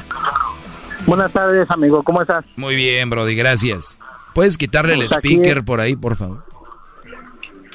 Buenas 1.06 1.32
tardes, 1.32 1.70
amigo. 1.70 2.02
¿Cómo 2.02 2.20
estás? 2.20 2.44
Muy 2.56 2.76
bien, 2.76 3.08
Brody, 3.08 3.34
gracias. 3.34 3.98
¿Puedes 4.34 4.58
quitarle 4.58 4.94
el 4.94 5.00
pues 5.00 5.12
speaker 5.12 5.64
por 5.64 5.80
ahí, 5.80 5.96
por 5.96 6.16
favor? 6.16 6.44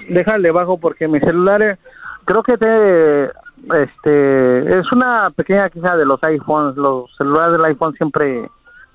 Déjale 0.08 0.52
bajo 0.52 0.80
porque 0.80 1.08
mi 1.08 1.20
celular, 1.20 1.62
eh, 1.62 1.78
creo 2.26 2.44
que 2.44 2.58
te, 2.58 3.32
este, 3.74 4.80
es 4.80 4.92
una 4.92 5.30
pequeña 5.36 5.70
queja 5.70 5.96
de 5.96 6.06
los 6.06 6.24
iPhones. 6.24 6.76
Los 6.76 7.10
celulares 7.18 7.54
del 7.54 7.66
iPhone 7.66 7.94
siempre, 7.94 8.50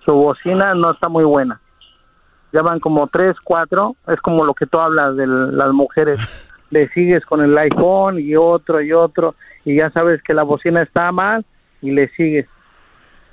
su 0.04 0.12
bocina 0.12 0.74
no 0.74 0.92
está 0.92 1.08
muy 1.08 1.24
buena 1.24 1.60
ya 2.52 2.62
van 2.62 2.80
como 2.80 3.06
tres, 3.08 3.36
cuatro, 3.42 3.96
es 4.06 4.20
como 4.20 4.44
lo 4.44 4.54
que 4.54 4.66
tú 4.66 4.78
hablas 4.78 5.16
de 5.16 5.26
las 5.26 5.72
mujeres, 5.72 6.18
le 6.70 6.88
sigues 6.90 7.24
con 7.24 7.42
el 7.42 7.56
iPhone 7.56 8.18
y 8.18 8.36
otro 8.36 8.80
y 8.80 8.92
otro, 8.92 9.34
y 9.64 9.76
ya 9.76 9.90
sabes 9.90 10.22
que 10.22 10.34
la 10.34 10.42
bocina 10.42 10.82
está 10.82 11.12
mal 11.12 11.44
y 11.82 11.90
le 11.90 12.08
sigues. 12.10 12.46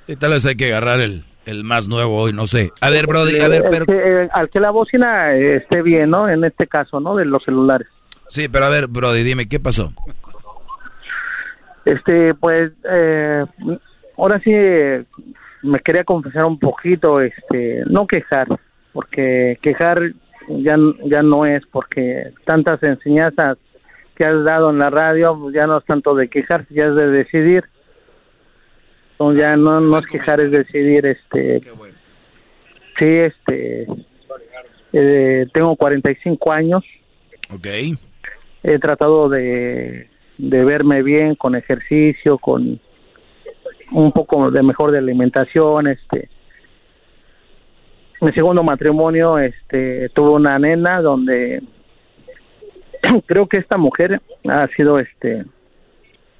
Y 0.08 0.16
tal 0.16 0.32
vez 0.32 0.46
hay 0.46 0.56
que 0.56 0.68
agarrar 0.68 1.00
el, 1.00 1.24
el 1.46 1.64
más 1.64 1.88
nuevo 1.88 2.18
hoy, 2.18 2.34
no 2.34 2.46
sé. 2.46 2.72
A 2.82 2.90
ver, 2.90 3.08
Brody, 3.08 3.40
a 3.40 3.48
ver, 3.48 3.64
pero... 3.70 3.86
Eh, 3.88 4.30
al 4.34 4.50
que 4.50 4.60
la 4.60 4.72
bocina 4.72 5.34
esté 5.34 5.82
bien, 5.82 6.12
¿no? 6.12 6.30
En 6.30 6.44
este 6.44 6.68
caso, 6.68 7.00
¿no? 7.00 7.16
De 7.16 7.26
los 7.26 7.44
celulares. 7.44 7.88
Sí, 8.28 8.48
pero 8.50 8.66
a 8.66 8.70
ver, 8.70 8.88
Brody, 8.88 9.24
dime, 9.24 9.48
¿qué 9.48 9.60
pasó? 9.60 9.94
Este, 11.86 12.34
pues, 12.34 12.72
eh, 12.90 13.46
ahora 14.18 14.40
sí 14.40 14.52
me 15.62 15.80
quería 15.80 16.04
confesar 16.04 16.46
un 16.46 16.60
poquito, 16.60 17.22
este, 17.22 17.84
no 17.88 18.08
quejar, 18.08 18.48
porque 18.92 19.58
quejar 19.62 20.14
ya, 20.48 20.78
ya 21.06 21.22
no 21.22 21.46
es, 21.46 21.64
porque 21.72 22.32
tantas 22.46 22.82
enseñanzas 22.84 23.58
que 24.16 24.26
has 24.26 24.44
dado 24.44 24.70
en 24.70 24.80
la 24.80 24.90
radio, 24.90 25.38
pues 25.40 25.54
ya 25.54 25.68
no 25.68 25.78
es 25.78 25.86
tanto 25.86 26.16
de 26.16 26.28
quejarse, 26.28 26.74
ya 26.74 26.86
es 26.86 26.96
de 26.96 27.08
decidir. 27.08 27.66
Entonces 29.12 29.40
ya 29.40 29.56
no, 29.56 29.80
no 29.80 29.98
es 29.98 30.06
quejar, 30.08 30.40
es 30.42 30.52
decidir, 30.52 31.06
este... 31.06 31.62
Sí, 32.98 33.06
este... 33.06 33.88
Eh, 34.94 35.46
tengo 35.54 35.76
45 35.76 36.52
años. 36.52 36.84
Ok. 37.54 37.68
He 38.64 38.80
tratado 38.80 39.28
de, 39.28 40.10
de 40.38 40.64
verme 40.66 41.04
bien 41.04 41.36
con 41.36 41.56
ejercicio, 41.56 42.38
con 42.38 42.80
un 43.92 44.12
poco 44.12 44.52
de 44.52 44.64
mejor 44.64 44.92
de 44.92 45.00
alimentación, 45.00 45.88
este 45.88 46.30
mi 48.22 48.32
segundo 48.32 48.64
matrimonio 48.64 49.38
este 49.38 50.10
tuve 50.10 50.30
una 50.32 50.58
nena 50.58 51.02
donde 51.02 51.62
creo 53.26 53.48
que 53.48 53.58
esta 53.58 53.78
mujer 53.78 54.22
ha 54.48 54.68
sido 54.70 55.00
este 55.00 55.46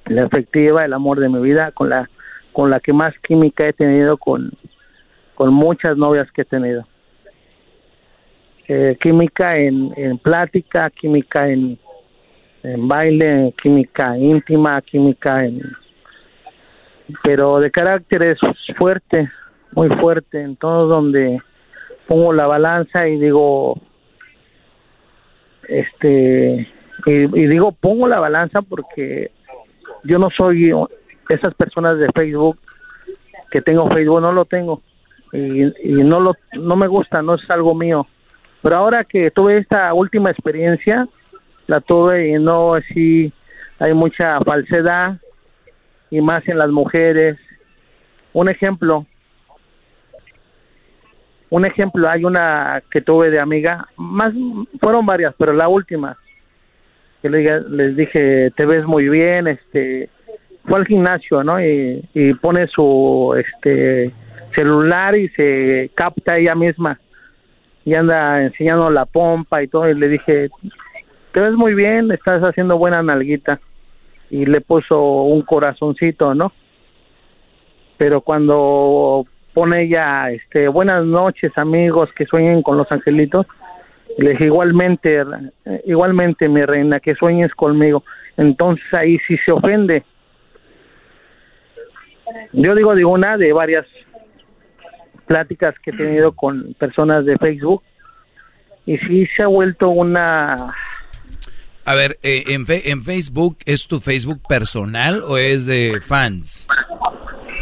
la 0.06 0.24
efectiva 0.24 0.84
el 0.84 0.94
amor 0.94 1.20
de 1.20 1.28
mi 1.28 1.40
vida 1.40 1.70
con 1.72 1.90
la 1.90 2.08
con 2.52 2.70
la 2.70 2.80
que 2.80 2.92
más 2.92 3.14
química 3.20 3.66
he 3.66 3.72
tenido 3.72 4.16
con 4.16 4.50
con 5.34 5.52
muchas 5.52 5.96
novias 5.96 6.30
que 6.32 6.42
he 6.42 6.46
tenido. 6.46 6.86
Eh, 8.68 8.96
química 9.00 9.56
en, 9.58 9.92
en 9.96 10.18
plática 10.18 10.90
química 10.90 11.48
en, 11.48 11.78
en 12.74 12.88
baile 12.88 13.54
química 13.62 14.16
íntima 14.16 14.80
química 14.82 15.44
en 15.44 15.60
pero 17.22 17.60
de 17.60 17.70
carácter 17.70 18.22
es 18.22 18.38
fuerte 18.76 19.30
muy 19.76 19.88
fuerte 19.90 20.40
en 20.40 20.56
todo 20.56 20.86
donde 20.86 21.38
pongo 22.06 22.32
la 22.32 22.46
balanza 22.46 23.06
y 23.08 23.18
digo, 23.18 23.78
este, 25.68 26.66
y, 27.04 27.26
digo, 27.46 27.72
pongo 27.72 28.08
la 28.08 28.18
balanza 28.18 28.62
porque 28.62 29.30
yo 30.04 30.18
no 30.18 30.30
soy 30.30 30.72
esas 31.28 31.54
personas 31.54 31.98
de 31.98 32.08
Facebook 32.14 32.58
que 33.50 33.60
tengo 33.60 33.88
Facebook, 33.90 34.20
no 34.20 34.32
lo 34.32 34.44
tengo 34.46 34.82
y, 35.32 35.64
y 35.64 36.02
no 36.02 36.20
lo, 36.20 36.34
no 36.54 36.76
me 36.76 36.86
gusta, 36.86 37.22
no 37.22 37.34
es 37.34 37.50
algo 37.50 37.74
mío. 37.74 38.06
Pero 38.62 38.76
ahora 38.76 39.04
que 39.04 39.30
tuve 39.30 39.58
esta 39.58 39.92
última 39.92 40.30
experiencia, 40.30 41.06
la 41.66 41.80
tuve 41.80 42.28
y 42.28 42.32
no 42.34 42.74
así, 42.74 43.32
hay 43.78 43.94
mucha 43.94 44.40
falsedad 44.40 45.18
y 46.10 46.20
más 46.20 46.46
en 46.48 46.58
las 46.58 46.70
mujeres. 46.70 47.38
Un 48.32 48.48
ejemplo, 48.48 49.06
un 51.50 51.64
ejemplo, 51.64 52.08
hay 52.08 52.24
una 52.24 52.82
que 52.90 53.00
tuve 53.00 53.30
de 53.30 53.40
amiga, 53.40 53.86
más 53.96 54.32
fueron 54.80 55.06
varias, 55.06 55.34
pero 55.38 55.52
la 55.52 55.68
última 55.68 56.16
que 57.22 57.28
les 57.30 57.96
dije, 57.96 58.52
te 58.56 58.66
ves 58.66 58.84
muy 58.84 59.08
bien, 59.08 59.48
este, 59.48 60.10
fue 60.64 60.78
al 60.78 60.86
gimnasio, 60.86 61.42
¿no? 61.42 61.60
Y, 61.60 62.04
y 62.14 62.34
pone 62.34 62.66
su 62.68 63.34
este 63.38 64.12
celular 64.54 65.16
y 65.16 65.28
se 65.30 65.90
capta 65.94 66.38
ella 66.38 66.54
misma 66.54 66.98
y 67.84 67.94
anda 67.94 68.42
enseñando 68.42 68.90
la 68.90 69.06
pompa 69.06 69.62
y 69.62 69.68
todo 69.68 69.88
y 69.88 69.94
le 69.94 70.08
dije, 70.08 70.48
te 71.36 71.42
ves 71.42 71.52
muy 71.52 71.74
bien, 71.74 72.10
estás 72.12 72.40
haciendo 72.40 72.78
buena 72.78 73.02
nalguita 73.02 73.60
y 74.30 74.46
le 74.46 74.62
puso 74.62 74.98
un 75.24 75.42
corazoncito, 75.42 76.34
¿no? 76.34 76.50
Pero 77.98 78.22
cuando 78.22 79.26
pone 79.52 79.82
ella, 79.82 80.30
este, 80.30 80.66
buenas 80.68 81.04
noches 81.04 81.52
amigos 81.58 82.08
que 82.16 82.24
sueñen 82.24 82.62
con 82.62 82.78
los 82.78 82.90
angelitos. 82.90 83.46
Le 84.16 84.30
dije, 84.30 84.46
igualmente, 84.46 85.22
igualmente 85.84 86.48
mi 86.48 86.64
reina, 86.64 87.00
que 87.00 87.14
sueñes 87.14 87.52
conmigo. 87.52 88.02
Entonces 88.38 88.86
ahí 88.94 89.18
sí 89.28 89.36
se 89.44 89.52
ofende. 89.52 90.04
Yo 92.54 92.74
digo 92.74 92.94
de 92.94 93.04
una 93.04 93.36
de 93.36 93.52
varias 93.52 93.84
pláticas 95.26 95.78
que 95.80 95.90
he 95.90 95.96
tenido 95.98 96.32
con 96.32 96.72
personas 96.78 97.26
de 97.26 97.36
Facebook 97.36 97.82
y 98.86 98.96
sí 98.96 99.26
se 99.36 99.42
ha 99.42 99.48
vuelto 99.48 99.90
una... 99.90 100.74
A 101.86 101.94
ver, 101.94 102.18
eh, 102.24 102.42
en, 102.48 102.66
en 102.68 103.02
Facebook, 103.04 103.58
¿es 103.64 103.86
tu 103.86 104.00
Facebook 104.00 104.40
personal 104.48 105.22
o 105.22 105.38
es 105.38 105.66
de 105.66 106.00
fans? 106.04 106.66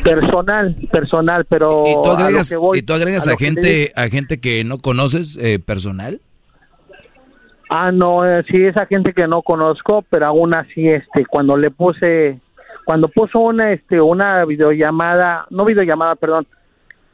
Personal, 0.02 0.74
personal, 0.90 1.44
pero 1.44 1.82
¿Y 1.86 1.94
tú 2.02 2.10
agregas, 2.10 2.52
a, 2.52 2.56
¿y 2.76 2.82
tú 2.82 2.92
agregas 2.94 3.28
a, 3.28 3.36
gente 3.36 3.92
a 3.96 4.09
gente 4.09 4.40
que 4.40 4.64
no 4.64 4.78
conoces 4.78 5.36
eh, 5.36 5.59
personal? 5.59 6.20
Ah, 7.70 7.90
no, 7.92 8.24
eh, 8.26 8.44
sí 8.51 8.64
esa 8.64 8.86
gente 8.86 9.12
que 9.12 9.26
no 9.26 9.42
conozco, 9.42 10.05
pero 10.10 10.26
aún 10.26 10.55
así 10.55 10.88
este 10.88 11.24
cuando 11.26 11.56
le 11.56 11.70
puse 11.70 12.38
cuando 12.84 13.09
puso 13.09 13.38
una 13.38 13.72
este 13.72 14.01
una 14.01 14.44
videollamada, 14.44 15.46
no 15.51 15.64
videollamada, 15.64 16.16
perdón, 16.16 16.46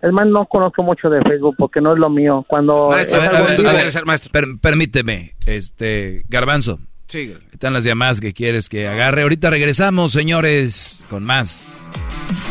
Es 0.02 0.12
más, 0.12 0.26
no 0.26 0.46
conozco 0.46 0.82
mucho 0.82 1.10
de 1.10 1.22
Facebook 1.22 1.54
porque 1.58 1.80
no 1.80 1.92
es 1.92 1.98
lo 1.98 2.08
mío. 2.10 2.44
Cuando 2.48 2.88
Maestro, 2.90 3.22
es 3.22 3.28
a 3.28 3.32
ver, 3.32 3.40
a 3.40 3.42
ver, 3.44 3.66
a 3.66 3.72
ver, 3.72 4.06
maestro, 4.06 4.32
per- 4.32 4.58
permíteme, 4.60 5.34
este, 5.46 6.22
Garbanzo. 6.28 6.78
Sí. 7.10 7.36
Están 7.52 7.72
las 7.72 7.82
llamadas 7.82 8.20
que 8.20 8.32
quieres 8.32 8.68
que 8.68 8.86
agarre. 8.86 9.22
Ahorita 9.22 9.50
regresamos, 9.50 10.12
señores, 10.12 11.02
con 11.10 11.24
más. 11.24 11.90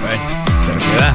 Bueno. 0.01 1.13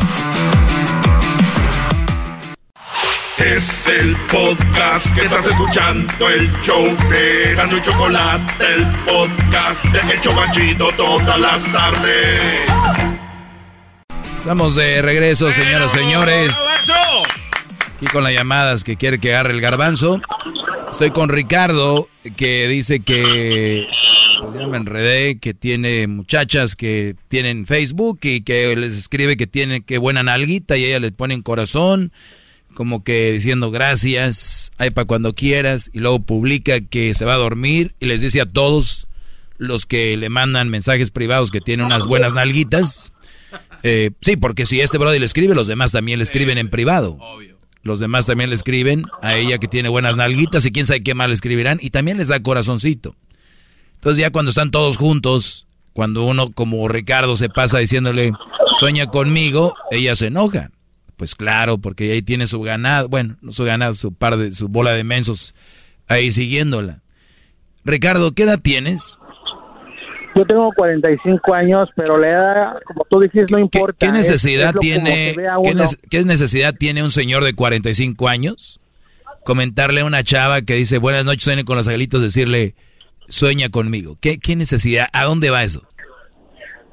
Es 3.37 3.87
el 3.89 4.17
podcast 4.33 5.15
que 5.15 5.27
estás 5.27 5.47
escuchando, 5.47 6.31
el 6.31 6.51
show 6.63 6.97
de 7.11 7.55
Gano 7.55 7.77
y 7.77 7.83
Chocolate, 7.83 8.65
el 8.75 8.87
podcast 9.05 9.85
de 9.85 10.15
El 10.15 10.21
Chocachito 10.23 10.89
todas 10.97 11.39
las 11.39 11.71
tardes. 11.71 12.63
Estamos 14.35 14.75
de 14.75 15.03
regreso, 15.03 15.53
señoras 15.53 15.95
y 15.95 15.99
señores. 15.99 16.91
Aquí 17.97 18.07
con 18.07 18.25
las 18.25 18.33
llamadas 18.33 18.83
que 18.85 18.97
quiere 18.97 19.19
que 19.19 19.35
agarre 19.35 19.53
el 19.53 19.61
garbanzo. 19.61 20.23
Estoy 20.95 21.11
con 21.11 21.29
Ricardo, 21.29 22.09
que 22.37 22.69
dice 22.69 23.01
que 23.01 23.89
ya 24.57 24.67
me 24.69 24.77
enredé, 24.77 25.41
que 25.41 25.53
tiene 25.53 26.07
muchachas 26.07 26.77
que 26.77 27.17
tienen 27.27 27.67
Facebook 27.67 28.21
y 28.23 28.43
que 28.43 28.77
les 28.77 28.97
escribe 28.97 29.37
que 29.37 29.49
tiene 29.49 29.81
que 29.81 29.99
buena 29.99 30.23
nalguita 30.23 30.77
y 30.77 30.85
ella 30.85 31.01
le 31.01 31.11
pone 31.11 31.35
un 31.35 31.43
corazón, 31.43 32.13
como 32.75 33.03
que 33.03 33.33
diciendo 33.33 33.73
gracias, 33.73 34.71
ahí 34.79 34.91
para 34.91 35.07
cuando 35.07 35.35
quieras, 35.35 35.91
y 35.93 35.99
luego 35.99 36.21
publica 36.21 36.81
que 36.81 37.13
se 37.15 37.25
va 37.25 37.35
a 37.35 37.39
dormir 37.39 37.97
y 37.99 38.07
les 38.07 38.21
dice 38.21 38.41
a 38.41 38.47
todos 38.47 39.09
los 39.59 39.87
que 39.87 40.17
le 40.17 40.29
mandan 40.29 40.69
mensajes 40.69 41.11
privados 41.11 41.51
que 41.51 41.61
tiene 41.61 41.85
unas 41.85 42.07
buenas 42.07 42.35
nalguitas. 42.35 43.11
Eh, 43.83 44.13
sí, 44.21 44.37
porque 44.37 44.65
si 44.65 44.81
este 44.81 44.99
brother 44.99 45.19
le 45.19 45.27
escribe, 45.27 45.57
los 45.57 45.67
demás 45.67 45.91
también 45.91 46.21
le 46.21 46.23
escriben 46.23 46.57
en 46.57 46.71
privado. 46.71 47.19
Los 47.85 47.99
demás 47.99 48.25
también 48.27 48.49
le 48.49 48.57
escriben 48.57 49.05
a 49.21 49.37
ella 49.37 49.59
que 49.59 49.69
tiene 49.69 49.91
buenas 49.91 50.17
nalguitas 50.17 50.65
y 50.65 50.73
quién 50.73 50.87
sabe 50.87 51.03
qué 51.03 51.15
más 51.15 51.29
le 51.29 51.35
escribirán 51.35 51.79
y 51.83 51.91
también 51.91 52.17
les 52.17 52.29
da 52.29 52.43
corazoncito. 52.43 53.15
Entonces 53.97 54.21
ya 54.21 54.31
cuando 54.31 54.49
están 54.49 54.71
todos 54.71 54.97
juntos, 54.97 55.67
cuando 55.93 56.25
uno 56.25 56.51
como 56.51 56.89
Ricardo 56.89 57.37
se 57.37 57.51
pasa 57.51 57.79
diciéndole 57.79 58.33
sueña 58.79 59.07
conmigo, 59.07 59.75
ella 59.91 60.17
se 60.17 60.27
enoja. 60.29 60.71
Pues 61.17 61.35
claro, 61.35 61.79
porque 61.79 62.11
ahí 62.11 62.23
tiene 62.23 62.47
su 62.47 62.61
ganado, 62.63 63.09
bueno, 63.09 63.37
no 63.43 63.53
su 63.53 63.65
ganado, 63.65 63.95
su 63.95 64.15
par 64.15 64.39
de 64.39 64.51
su 64.51 64.69
bola 64.69 64.93
de 64.93 65.05
mensos 65.05 65.55
ahí 66.09 66.33
siguiéndola. 66.33 67.03
Ricardo, 67.85 68.33
¿qué 68.33 68.45
edad 68.45 68.61
tienes? 68.61 69.19
Yo 70.35 70.45
tengo 70.47 70.71
45 70.77 71.55
años, 71.55 71.89
pero 71.95 72.19
la 72.19 72.29
edad, 72.29 72.73
como 72.87 73.05
tú 73.09 73.21
dices, 73.21 73.51
no 73.51 73.59
importa. 73.59 73.97
¿Qué 73.99 74.07
Es- 74.07 74.13
necesidad 74.13 74.71
es 74.75 74.81
tiene 74.81 75.35
¿qué, 76.11 76.25
necesidad 76.25 76.75
tiene 76.75 77.03
un 77.03 77.11
señor 77.11 77.45
de 77.45 77.55
45 77.55 78.29
años 78.29 78.81
comentarle 79.45 80.01
a 80.01 80.05
una 80.05 80.23
chava 80.25 80.63
que 80.63 80.75
dice 80.75 80.99
buenas 80.99 81.25
noches 81.25 81.45
sueño 81.45 81.65
con 81.65 81.77
los 81.77 81.87
angelitos 81.87 82.21
decirle 82.23 82.75
sueña 83.29 83.69
conmigo? 83.69 84.17
¿Qué, 84.21 84.39
qué 84.39 84.57
necesidad? 84.57 85.07
¿A 85.13 85.25
dónde 85.25 85.51
va 85.51 85.63
eso? 85.63 85.87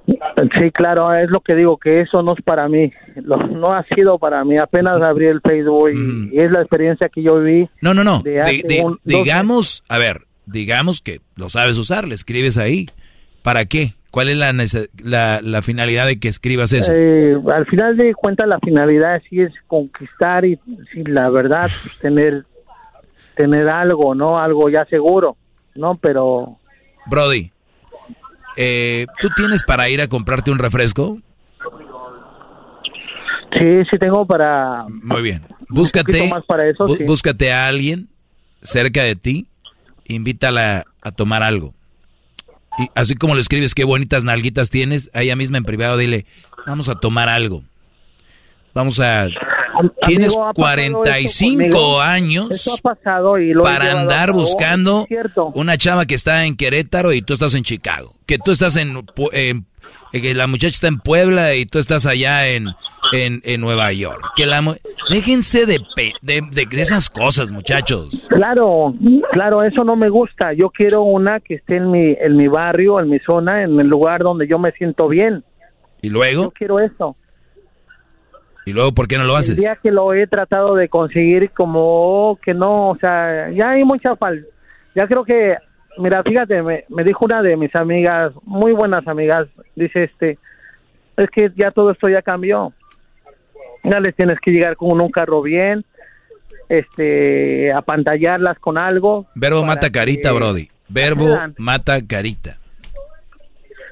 Sí, 0.06 0.72
claro, 0.74 1.14
es 1.16 1.30
lo 1.30 1.42
que 1.42 1.56
digo, 1.56 1.78
que 1.78 2.02
eso 2.02 2.22
no 2.24 2.34
es 2.34 2.44
para 2.44 2.68
mí. 2.68 2.92
Lo- 3.24 3.38
no 3.48 3.74
ha 3.74 3.84
sido 3.96 4.18
para 4.20 4.44
mí. 4.44 4.58
Apenas 4.58 5.02
abrí 5.02 5.28
el 5.28 5.42
Facebook 5.42 5.90
y, 5.92 6.36
y 6.36 6.40
es 6.40 6.52
la 6.52 6.62
experiencia 6.62 7.08
que 7.10 7.22
yo 7.24 7.40
viví. 7.40 7.70
No, 7.82 7.94
no, 7.94 8.04
no. 8.04 8.22
de 8.24 8.82
un- 8.84 8.98
digamos, 9.04 9.84
a 9.88 9.98
ver, 9.98 10.24
digamos 10.48 11.02
que 11.02 11.22
lo 11.36 11.50
sabes 11.50 11.78
usar, 11.78 12.08
le 12.08 12.16
escribes 12.16 12.58
ahí. 12.58 12.88
¿Para 13.44 13.66
qué? 13.66 13.94
¿Cuál 14.12 14.28
es 14.30 14.38
la, 14.38 14.54
la, 15.04 15.40
la 15.42 15.62
finalidad 15.62 16.06
de 16.06 16.20
que 16.20 16.28
escribas 16.28 16.74
eso? 16.74 16.92
Eh, 16.94 17.38
al 17.54 17.66
final 17.66 17.96
de 17.96 18.14
cuentas 18.14 18.48
la 18.48 18.60
finalidad 18.60 19.22
sí 19.30 19.40
es 19.42 19.54
conquistar 19.68 20.44
y 20.46 20.58
sí, 20.92 21.04
la 21.06 21.30
verdad 21.30 21.70
pues, 21.84 21.98
tener 22.00 22.46
tener 23.36 23.70
algo, 23.70 24.14
¿no? 24.14 24.38
Algo 24.40 24.70
ya 24.70 24.86
seguro, 24.86 25.38
¿no? 25.76 25.96
Pero 25.96 26.58
Brody, 27.06 27.52
eh, 28.58 29.08
¿tú 29.22 29.30
tienes 29.36 29.64
para 29.64 29.88
ir 29.90 30.02
a 30.02 30.08
comprarte 30.08 30.52
un 30.52 30.60
refresco? 30.60 31.18
sí, 33.58 33.84
sí 33.90 33.98
tengo 33.98 34.26
para 34.26 34.86
Muy 34.90 35.22
bien. 35.22 35.44
Búscate, 35.70 36.28
más 36.30 36.44
para 36.46 36.68
eso, 36.68 36.86
bú- 36.86 36.98
sí. 36.98 37.06
búscate 37.06 37.54
a 37.54 37.68
alguien 37.68 38.10
cerca 38.62 39.04
de 39.04 39.16
ti, 39.16 39.48
invítala 40.06 40.84
a 41.02 41.12
tomar 41.12 41.44
algo. 41.44 41.74
Y 42.78 42.90
así 42.96 43.16
como 43.16 43.36
le 43.36 43.42
escribes 43.42 43.76
qué 43.76 43.84
bonitas 43.84 44.24
nalguitas 44.24 44.70
tienes, 44.70 45.10
a 45.14 45.22
ella 45.22 45.36
misma 45.36 45.58
en 45.58 45.66
privado 45.66 45.98
dile, 45.98 46.26
vamos 46.66 46.90
a 46.90 46.96
tomar 46.96 47.30
algo. 47.30 47.64
Vamos 48.74 49.00
a... 49.00 49.28
Tienes 50.06 50.28
Amigo, 50.36 50.46
ha 50.48 50.54
pasado 50.54 51.02
45 51.02 51.62
eso 51.64 51.70
conmigo. 51.72 52.02
años 52.02 52.52
Eso 52.52 52.74
ha 52.74 52.78
pasado 52.96 53.38
y 53.38 53.54
lo 53.54 53.62
he 53.62 53.64
para 53.64 54.00
andar 54.00 54.32
buscando 54.32 55.08
una 55.54 55.78
chava 55.78 56.06
que 56.06 56.16
está 56.16 56.46
en 56.46 56.56
Querétaro 56.56 57.14
y 57.14 57.22
tú 57.22 57.34
estás 57.34 57.56
en 57.56 57.64
Chicago. 57.64 58.14
Que 58.26 58.38
tú 58.38 58.52
estás 58.52 58.76
en... 58.78 59.04
Que 60.12 60.34
la 60.36 60.48
muchacha 60.48 60.74
está 60.74 60.88
en 60.88 61.00
Puebla 61.00 61.56
y 61.56 61.66
tú 61.66 61.80
estás 61.80 62.06
allá 62.06 62.48
en, 62.50 62.68
en, 63.14 63.42
en 63.46 63.62
Nueva 63.62 63.92
York. 63.94 64.22
Que 64.36 64.46
la 64.46 64.62
Déjense 65.10 65.66
de, 65.66 65.80
pe- 65.96 66.14
de, 66.22 66.42
de- 66.52 66.66
de 66.66 66.82
esas 66.82 67.10
cosas, 67.10 67.52
muchachos. 67.52 68.28
Claro, 68.30 68.94
claro, 69.32 69.64
eso 69.64 69.84
no 69.86 69.96
me 69.96 70.10
gusta. 70.10 70.54
Yo 70.54 70.70
quiero 70.70 71.02
una 71.04 71.40
que 71.40 71.56
esté 71.56 71.78
en 71.78 71.92
mi 71.92 72.14
en 72.20 72.36
mi 72.38 72.48
barrio, 72.48 73.00
en 73.00 73.10
mi 73.10 73.20
zona, 73.20 73.64
en 73.64 73.80
el 73.80 73.88
lugar 73.88 74.22
donde 74.22 74.48
yo 74.48 74.60
me 74.60 74.72
siento 74.74 75.08
bien. 75.08 75.44
Y 76.02 76.10
luego, 76.10 76.44
Yo 76.44 76.52
quiero 76.52 76.80
eso. 76.80 77.16
Y 78.72 78.74
luego, 78.74 78.94
¿por 78.94 79.08
qué 79.08 79.18
no 79.18 79.24
lo 79.26 79.34
El 79.34 79.40
haces? 79.40 79.58
día 79.58 79.78
que 79.82 79.92
lo 79.92 80.14
he 80.14 80.26
tratado 80.28 80.76
de 80.76 80.88
conseguir, 80.90 81.52
como 81.52 82.40
que 82.42 82.54
no, 82.54 82.90
o 82.90 82.98
sea, 82.98 83.50
ya 83.52 83.72
hay 83.72 83.84
mucha 83.84 84.16
falta. 84.16 84.48
Ya 84.96 85.08
creo 85.08 85.24
que, 85.26 85.56
mira, 85.98 86.24
fíjate, 86.24 86.64
me, 86.64 86.86
me 86.90 87.04
dijo 87.04 87.26
una 87.26 87.42
de 87.42 87.56
mis 87.58 87.76
amigas, 87.76 88.32
muy 88.44 88.72
buenas 88.72 89.08
amigas, 89.08 89.48
dice 89.76 90.04
este, 90.06 90.38
es 91.18 91.30
que 91.30 91.52
ya 91.56 91.72
todo 91.72 91.92
esto 91.92 92.08
ya 92.10 92.22
cambió. 92.22 92.74
Ya 93.84 94.00
les 94.00 94.16
tienes 94.16 94.40
que 94.40 94.52
llegar 94.52 94.76
con 94.76 95.02
un 95.02 95.10
carro 95.12 95.42
bien, 95.42 95.84
este, 96.70 97.72
apantallarlas 97.74 98.58
con 98.60 98.78
algo. 98.78 99.26
Verbo 99.36 99.64
mata 99.66 99.90
carita, 99.92 100.30
que- 100.30 100.36
Brody. 100.36 100.70
Verbo 100.88 101.38
mata 101.58 102.00
carita. 102.06 102.58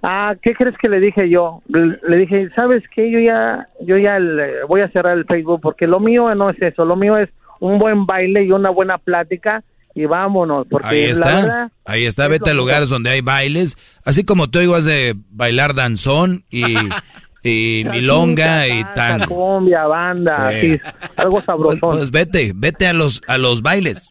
Ah, 0.04 0.34
¿qué 0.42 0.54
crees 0.54 0.78
que 0.78 0.88
le 0.90 1.00
dije 1.00 1.30
yo? 1.30 1.62
Le 1.68 2.18
dije, 2.18 2.50
¿sabes 2.56 2.84
qué? 2.96 3.12
Yo 3.12 3.20
ya, 3.20 3.68
yo 3.82 3.98
ya 3.98 4.18
le- 4.20 4.64
voy 4.64 4.82
a 4.82 4.90
cerrar 4.90 5.18
el 5.18 5.26
Facebook 5.26 5.60
porque 5.62 5.88
lo 5.88 6.00
mío 6.00 6.34
no 6.36 6.50
es 6.50 6.62
eso, 6.62 6.86
lo 6.86 6.96
mío 6.96 7.18
es 7.18 7.30
un 7.60 7.80
buen 7.80 8.06
baile 8.06 8.44
y 8.44 8.52
una 8.52 8.70
buena 8.70 8.98
plática 8.98 9.64
y 9.96 10.06
vámonos, 10.06 10.68
porque 10.70 10.88
Ahí 10.88 11.06
la 11.08 11.12
está. 11.12 11.26
verdad, 11.42 11.72
Ahí 11.86 12.06
está. 12.06 12.24
es 12.26 12.30
Vete 12.32 12.52
a 12.52 12.54
lugares 12.54 12.90
donde 12.90 13.10
hay 13.10 13.22
bailes. 13.22 13.76
Así 14.06 14.24
como 14.24 14.50
tú 14.50 14.60
ibas 14.62 14.86
de 14.86 15.16
bailar 15.32 15.74
danzón 15.74 16.44
y, 16.50 16.64
y 17.44 17.84
milonga 17.90 18.68
y 18.70 18.84
tango. 18.96 19.26
cumbia, 19.36 19.86
banda, 19.88 20.54
Eh. 20.54 20.80
así, 20.80 20.94
algo 21.18 21.42
sabrosón. 21.42 21.80
Pues, 21.80 21.98
pues 21.98 22.12
vete, 22.12 22.54
vete 22.56 22.88
a 22.88 22.94
los, 22.94 23.22
a 23.28 23.38
los 23.38 23.62
bailes. 23.62 24.10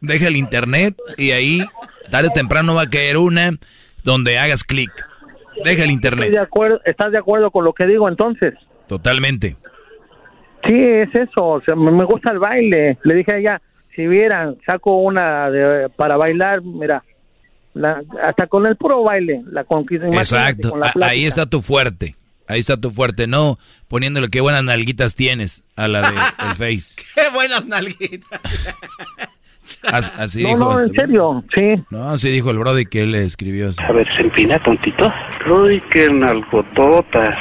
Deja 0.00 0.28
el 0.28 0.36
internet 0.36 0.94
y 1.18 1.32
ahí 1.32 1.62
tarde 2.10 2.28
o 2.28 2.32
temprano 2.32 2.74
va 2.74 2.82
a 2.82 2.90
caer 2.90 3.18
una 3.18 3.50
donde 4.04 4.38
hagas 4.38 4.64
clic. 4.64 4.90
Deja 5.64 5.84
el 5.84 5.90
¿Estás 5.90 5.90
internet. 5.90 6.30
de 6.30 6.38
acuerdo, 6.38 6.80
¿Estás 6.84 7.12
de 7.12 7.18
acuerdo 7.18 7.50
con 7.50 7.64
lo 7.64 7.72
que 7.72 7.86
digo 7.86 8.08
entonces? 8.08 8.54
Totalmente. 8.88 9.56
Sí, 10.66 10.74
es 10.74 11.14
eso, 11.14 11.44
o 11.44 11.60
sea, 11.62 11.74
me 11.76 11.90
me 11.92 12.04
gusta 12.04 12.30
el 12.30 12.38
baile. 12.38 12.98
Le 13.04 13.14
dije 13.14 13.32
a 13.32 13.36
ella, 13.38 13.62
si 13.94 14.06
vieran, 14.06 14.56
saco 14.66 14.98
una 15.00 15.50
de- 15.50 15.88
para 15.90 16.16
bailar, 16.16 16.62
mira, 16.62 17.02
la- 17.74 18.02
hasta 18.24 18.46
con 18.48 18.66
el 18.66 18.76
puro 18.76 19.02
baile, 19.02 19.42
la 19.50 19.64
conquista. 19.64 20.06
Exacto. 20.08 20.70
con 20.70 20.80
la 20.80 20.92
A- 21.00 21.06
ahí 21.08 21.24
está 21.26 21.46
tu 21.46 21.62
fuerte. 21.62 22.16
Ahí 22.48 22.60
está 22.60 22.76
tu 22.80 22.90
fuerte. 22.92 23.26
No 23.26 23.58
poniéndole 23.88 24.28
qué 24.28 24.40
buenas 24.40 24.62
nalguitas 24.64 25.14
tienes 25.16 25.64
a 25.76 25.88
la 25.88 26.02
de 26.10 26.16
el 26.50 26.56
Face. 26.56 26.96
Qué 27.14 27.28
buenas 27.32 27.66
nalguitas. 27.66 28.40
As- 29.84 30.12
Así 30.18 30.42
No, 30.42 30.48
dijo. 30.50 30.58
no, 30.60 30.74
este 30.78 30.86
en 30.88 30.94
serio, 30.94 31.44
sí. 31.54 31.84
No, 31.90 32.10
así 32.10 32.30
dijo 32.30 32.50
el 32.50 32.58
Brody 32.58 32.86
que 32.86 33.02
él 33.02 33.12
le 33.12 33.24
escribió. 33.24 33.70
A 33.86 33.92
ver, 33.92 34.06
se 34.16 34.22
empina 34.22 34.62
tontito. 34.62 35.12
Uy, 35.50 35.82
qué 35.92 36.08
nalgototas. 36.10 37.34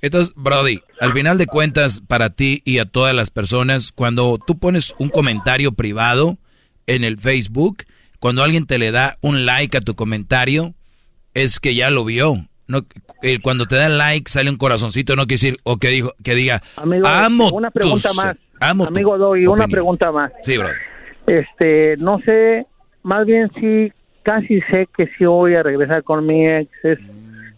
Entonces, 0.00 0.34
Brody, 0.36 0.80
al 1.00 1.12
final 1.12 1.38
de 1.38 1.46
cuentas, 1.46 2.00
para 2.06 2.30
ti 2.30 2.60
y 2.64 2.78
a 2.78 2.84
todas 2.86 3.14
las 3.14 3.30
personas, 3.30 3.92
cuando 3.92 4.38
tú 4.44 4.58
pones 4.58 4.94
un 4.98 5.08
comentario 5.10 5.72
privado 5.72 6.38
en 6.86 7.04
el 7.04 7.18
Facebook, 7.18 7.84
cuando 8.18 8.42
alguien 8.42 8.66
te 8.66 8.78
le 8.78 8.90
da 8.90 9.16
un 9.20 9.46
like 9.46 9.76
a 9.76 9.80
tu 9.80 9.94
comentario, 9.94 10.74
es 11.34 11.60
que 11.60 11.74
ya 11.74 11.90
lo 11.90 12.04
vio. 12.04 12.46
No, 12.66 12.84
eh, 13.22 13.38
cuando 13.40 13.66
te 13.66 13.76
da 13.76 13.88
like, 13.88 14.30
sale 14.30 14.48
un 14.50 14.56
corazoncito, 14.56 15.14
no 15.14 15.22
quiere 15.26 15.34
decir, 15.40 15.58
o 15.64 15.76
que, 15.76 15.88
dijo, 15.88 16.12
que 16.24 16.34
diga, 16.34 16.62
Amigo, 16.76 17.06
amo 17.06 17.50
una 17.52 17.70
pregunta 17.70 18.08
tus- 18.08 18.16
más. 18.16 18.36
amo 18.60 18.84
Amigo 18.86 19.18
Doggy, 19.18 19.42
una 19.46 19.52
opinión". 19.64 19.70
pregunta 19.70 20.10
más. 20.12 20.32
Sí, 20.42 20.56
Brody. 20.56 20.74
Este, 21.26 21.96
no 21.98 22.18
sé, 22.20 22.66
más 23.02 23.26
bien 23.26 23.50
sí, 23.60 23.92
casi 24.22 24.60
sé 24.62 24.88
que 24.96 25.06
sí 25.18 25.24
voy 25.24 25.54
a 25.54 25.62
regresar 25.62 26.02
con 26.02 26.26
mi 26.26 26.46
ex. 26.46 26.70
Es, 26.84 26.98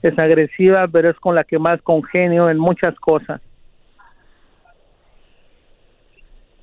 es 0.03 0.19
agresiva, 0.19 0.87
pero 0.89 1.11
es 1.11 1.17
con 1.19 1.35
la 1.35 1.45
que 1.45 1.59
más 1.59 1.81
congenio 1.83 2.51
en 2.51 2.59
muchas 2.59 2.95
cosas. 2.97 3.41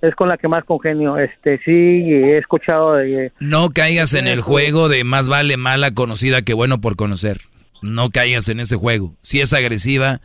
es 0.01 0.15
con 0.15 0.29
la 0.29 0.37
que 0.37 0.47
más 0.47 0.63
congenio. 0.65 1.17
Este, 1.17 1.59
sí, 1.59 1.71
he 1.71 2.37
escuchado 2.37 2.95
de... 2.95 3.31
No 3.39 3.69
caigas 3.69 4.13
en 4.13 4.27
el 4.27 4.41
juego 4.41 4.89
de 4.89 5.03
más 5.03 5.29
vale 5.29 5.57
mala 5.57 5.91
conocida 5.91 6.41
que 6.41 6.53
bueno 6.53 6.81
por 6.81 6.95
conocer. 6.95 7.41
No 7.81 8.09
caigas 8.09 8.49
en 8.49 8.59
ese 8.59 8.75
juego. 8.75 9.15
Si 9.21 9.41
es 9.41 9.53
agresiva, 9.53 10.21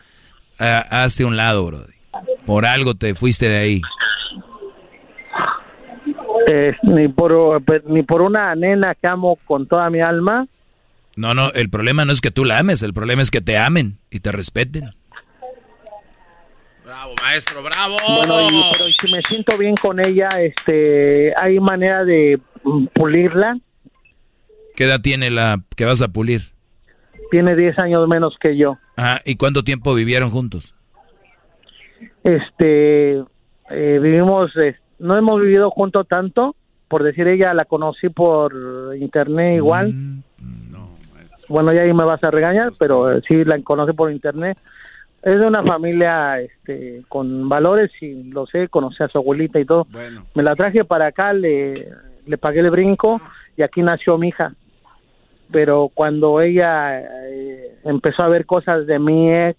uh, 0.59 0.65
hazte 0.91 1.25
un 1.25 1.37
lado, 1.37 1.67
bro. 1.67 1.87
Por 2.47 2.65
algo 2.65 2.95
te 2.95 3.15
fuiste 3.15 3.49
de 3.49 3.57
ahí. 3.57 3.83
Eh, 6.49 6.77
ni 6.85 7.09
por 7.09 7.63
pues, 7.65 7.85
ni 7.87 8.05
por 8.05 8.23
una 8.23 8.55
nena 8.55 8.95
que 8.95 9.07
amo 9.09 9.37
con 9.47 9.67
toda 9.67 9.91
mi 9.91 10.01
alma. 10.01 10.47
No, 11.17 11.35
no, 11.35 11.51
el 11.53 11.71
problema 11.71 12.05
no 12.05 12.13
es 12.13 12.21
que 12.21 12.31
tú 12.31 12.45
la 12.45 12.59
ames, 12.59 12.83
el 12.83 12.95
problema 12.95 13.23
es 13.23 13.31
que 13.31 13.41
te 13.41 13.59
amen 13.59 13.99
y 14.11 14.21
te 14.21 14.31
respeten. 14.31 14.91
Bravo, 16.85 17.15
maestro, 17.21 17.63
bravo. 17.65 17.97
Bueno, 18.17 18.49
y, 18.49 18.63
pero 18.73 18.89
si 18.91 19.11
me 19.13 19.21
siento 19.23 19.59
bien 19.59 19.75
con 19.75 19.99
ella, 19.99 20.29
este, 20.41 21.35
hay 21.37 21.59
manera 21.59 22.05
de 22.05 22.39
mm, 22.63 22.87
pulirla. 22.95 23.59
¿Qué 24.77 24.85
edad 24.85 25.01
tiene 25.01 25.31
la 25.31 25.63
que 25.75 25.85
vas 25.85 26.01
a 26.03 26.09
pulir? 26.09 26.43
Tiene 27.31 27.57
10 27.57 27.79
años 27.81 28.07
menos 28.07 28.37
que 28.41 28.57
yo. 28.57 28.79
Ah, 28.97 29.21
¿y 29.25 29.37
cuánto 29.37 29.65
tiempo 29.65 29.95
vivieron 29.95 30.31
juntos? 30.31 30.75
Este, 32.23 33.17
eh, 33.71 33.99
vivimos, 34.01 34.55
eh, 34.57 34.77
no 35.07 35.17
hemos 35.17 35.41
vivido 35.41 35.71
juntos 35.71 36.07
tanto, 36.09 36.55
por 36.89 37.03
decir 37.03 37.29
ella 37.29 37.55
la 37.55 37.65
conocí 37.65 38.09
por 38.09 38.53
internet 38.99 39.57
igual. 39.57 39.93
Mm, 39.93 40.23
bueno, 41.49 41.73
ya 41.73 41.83
ahí 41.83 41.93
me 41.93 42.05
vas 42.05 42.23
a 42.25 42.31
regañar, 42.31 42.73
pero 42.79 43.13
eh, 43.13 43.23
sí 43.27 43.45
la 43.45 43.61
conocí 43.63 43.93
por 43.93 44.11
internet. 44.11 44.59
Es 45.23 45.39
de 45.39 45.47
una 45.47 45.63
familia 45.63 46.41
este, 46.41 47.03
con 47.09 47.49
valores 47.49 47.91
y 48.01 48.25
lo 48.25 48.47
sé, 48.47 48.69
conocí 48.69 49.03
a 49.03 49.09
su 49.09 49.19
abuelita 49.19 49.59
y 49.59 49.65
todo. 49.65 49.87
Me 50.35 50.43
la 50.43 50.55
traje 50.55 50.85
para 50.85 51.07
acá, 51.07 51.33
le, 51.33 51.89
le 52.27 52.39
pagué 52.39 52.61
el 52.61 52.71
brinco 52.71 53.21
y 53.57 53.63
aquí 53.63 53.83
nació 53.83 54.19
mi 54.19 54.29
hija. 54.29 54.53
Pero 55.51 55.91
cuando 55.95 56.41
ella 56.41 57.01
eh, 57.01 57.79
empezó 57.85 58.23
a 58.23 58.29
ver 58.29 58.47
cosas 58.47 58.87
de 58.87 58.99
mi 58.99 59.33
ex, 59.33 59.59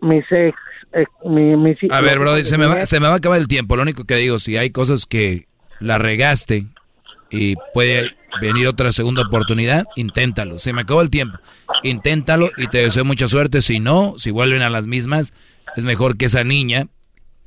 mis 0.00 0.24
ex, 0.30 0.56
ex 0.92 1.10
mi, 1.24 1.56
mis 1.56 1.78
A 1.90 2.00
ver, 2.00 2.18
bro, 2.18 2.36
se 2.44 2.58
me, 2.58 2.66
va, 2.66 2.86
se 2.86 3.00
me 3.00 3.06
va 3.06 3.14
a 3.14 3.16
acabar 3.16 3.38
el 3.38 3.48
tiempo. 3.48 3.76
Lo 3.76 3.82
único 3.82 4.04
que 4.04 4.16
digo, 4.16 4.38
si 4.38 4.56
hay 4.56 4.70
cosas 4.70 5.06
que 5.06 5.46
la 5.80 5.98
regaste 5.98 6.66
y 7.30 7.54
puede 7.74 8.14
venir 8.40 8.66
otra 8.66 8.92
segunda 8.92 9.22
oportunidad, 9.22 9.86
inténtalo. 9.96 10.58
Se 10.58 10.72
me 10.72 10.82
acabó 10.82 11.02
el 11.02 11.10
tiempo. 11.10 11.38
Inténtalo 11.82 12.50
y 12.56 12.66
te 12.68 12.78
deseo 12.78 13.04
mucha 13.04 13.28
suerte. 13.28 13.62
Si 13.62 13.80
no, 13.80 14.14
si 14.18 14.30
vuelven 14.30 14.62
a 14.62 14.70
las 14.70 14.86
mismas, 14.86 15.32
es 15.76 15.84
mejor 15.84 16.16
que 16.16 16.26
esa 16.26 16.44
niña, 16.44 16.88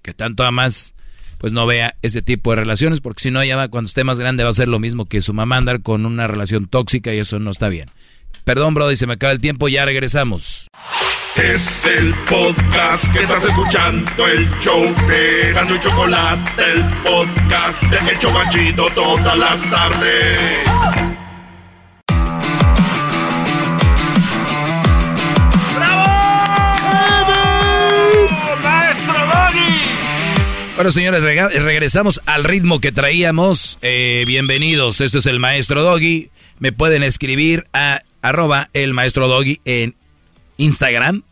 que 0.02 0.14
tanto 0.14 0.44
amas, 0.44 0.96
pues 1.38 1.54
no 1.54 1.66
vea 1.66 1.96
ese 2.02 2.22
tipo 2.22 2.52
de 2.52 2.58
relaciones, 2.58 3.02
porque 3.02 3.24
si 3.24 3.32
no, 3.32 3.42
ella 3.42 3.56
va, 3.56 3.68
cuando 3.68 3.88
esté 3.88 4.04
más 4.04 4.20
grande 4.20 4.44
va 4.44 4.50
a 4.50 4.54
ser 4.54 4.68
lo 4.68 4.80
mismo 4.80 5.06
que 5.06 5.22
su 5.22 5.34
mamá 5.34 5.58
andar 5.58 5.82
con 5.82 6.06
una 6.06 6.28
relación 6.28 6.68
tóxica 6.68 7.14
y 7.14 7.20
eso 7.20 7.40
no 7.40 7.52
está 7.52 7.70
bien. 7.70 7.90
Perdón, 8.44 8.74
Brody, 8.74 8.96
se 8.96 9.08
me 9.08 9.14
acaba 9.14 9.32
el 9.32 9.40
tiempo, 9.40 9.68
ya 9.68 9.86
regresamos. 9.86 10.68
Es 11.36 11.86
el 11.86 12.14
podcast 12.30 13.12
que 13.12 13.24
estás 13.24 13.44
escuchando, 13.44 14.28
el 14.28 14.48
show 14.60 14.84
de 15.08 15.52
Gano 15.52 15.76
y 15.76 15.80
Chocolate, 15.80 16.52
el 16.72 16.84
podcast 17.02 17.82
de 17.82 18.12
El 18.12 18.20
Chocachito 18.20 18.88
todas 18.94 19.36
las 19.36 19.70
tardes. 19.70 20.60
¡Maestro 28.62 29.26
Doggy! 29.26 30.76
Bueno, 30.76 30.92
señores, 30.92 31.22
regresamos 31.24 32.22
al 32.28 32.44
ritmo 32.44 32.80
que 32.80 32.92
traíamos. 32.92 33.80
Eh, 33.82 34.24
bienvenidos, 34.28 35.02
este 35.02 35.18
es 35.18 35.26
el 35.26 35.40
Maestro 35.40 35.82
Doggy. 35.82 36.30
Me 36.60 36.72
pueden 36.72 37.02
escribir 37.02 37.66
a 37.74 38.02
arroba 38.22 38.70
el 38.74 38.94
Maestro 38.94 39.28
Doggy 39.28 39.60
en 39.66 39.96
Instagram, 40.64 41.24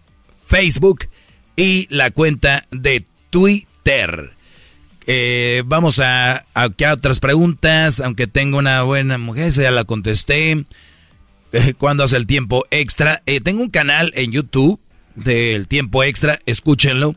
Facebook 0.46 1.08
y 1.56 1.88
la 1.90 2.12
cuenta 2.12 2.66
de 2.72 3.06
Twitter. 3.30 4.36
Eh, 5.08 5.64
vamos 5.66 6.00
a, 6.00 6.46
a, 6.54 6.70
otras 6.94 7.20
preguntas, 7.20 8.00
aunque 8.00 8.28
tengo 8.28 8.58
una 8.58 8.84
buena 8.84 9.18
mujer, 9.18 9.52
ya 9.52 9.72
la 9.72 9.84
contesté. 9.84 10.66
Eh, 11.54 11.74
¿Cuándo 11.78 12.04
hace 12.04 12.18
el 12.18 12.28
tiempo 12.28 12.64
extra? 12.72 13.22
Eh, 13.26 13.42
tengo 13.42 13.62
un 13.62 13.70
canal 13.70 14.14
en 14.16 14.32
YouTube 14.32 14.80
del 15.16 15.68
tiempo 15.68 16.04
extra, 16.04 16.40
escúchenlo. 16.46 17.16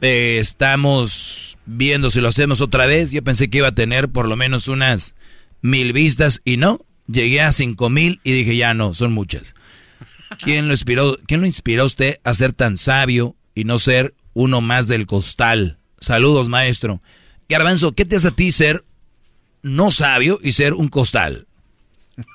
Estamos 0.00 1.58
viendo 1.64 2.10
si 2.10 2.20
lo 2.20 2.28
hacemos 2.28 2.60
otra 2.60 2.86
vez. 2.86 3.10
Yo 3.10 3.24
pensé 3.24 3.48
que 3.48 3.58
iba 3.58 3.68
a 3.68 3.74
tener 3.74 4.10
por 4.10 4.28
lo 4.28 4.36
menos 4.36 4.68
unas 4.68 5.14
mil 5.62 5.92
vistas 5.92 6.42
y 6.44 6.58
no. 6.58 6.78
Llegué 7.08 7.40
a 7.40 7.52
cinco 7.52 7.88
mil 7.88 8.20
y 8.22 8.32
dije 8.32 8.56
ya 8.56 8.74
no, 8.74 8.92
son 8.92 9.12
muchas. 9.12 9.55
¿Quién 10.42 10.68
lo 10.68 10.74
inspiró, 10.74 11.18
quién 11.26 11.40
lo 11.40 11.46
inspiró 11.46 11.82
a 11.82 11.86
usted 11.86 12.16
a 12.24 12.34
ser 12.34 12.52
tan 12.52 12.76
sabio 12.76 13.36
y 13.54 13.64
no 13.64 13.78
ser 13.78 14.14
uno 14.34 14.60
más 14.60 14.88
del 14.88 15.06
costal? 15.06 15.78
Saludos, 16.00 16.48
maestro. 16.48 17.02
Garbanzo, 17.48 17.92
¿qué 17.92 18.04
te 18.04 18.16
hace 18.16 18.28
a 18.28 18.32
ti 18.32 18.52
ser 18.52 18.84
no 19.62 19.90
sabio 19.90 20.38
y 20.42 20.52
ser 20.52 20.74
un 20.74 20.88
costal? 20.88 21.46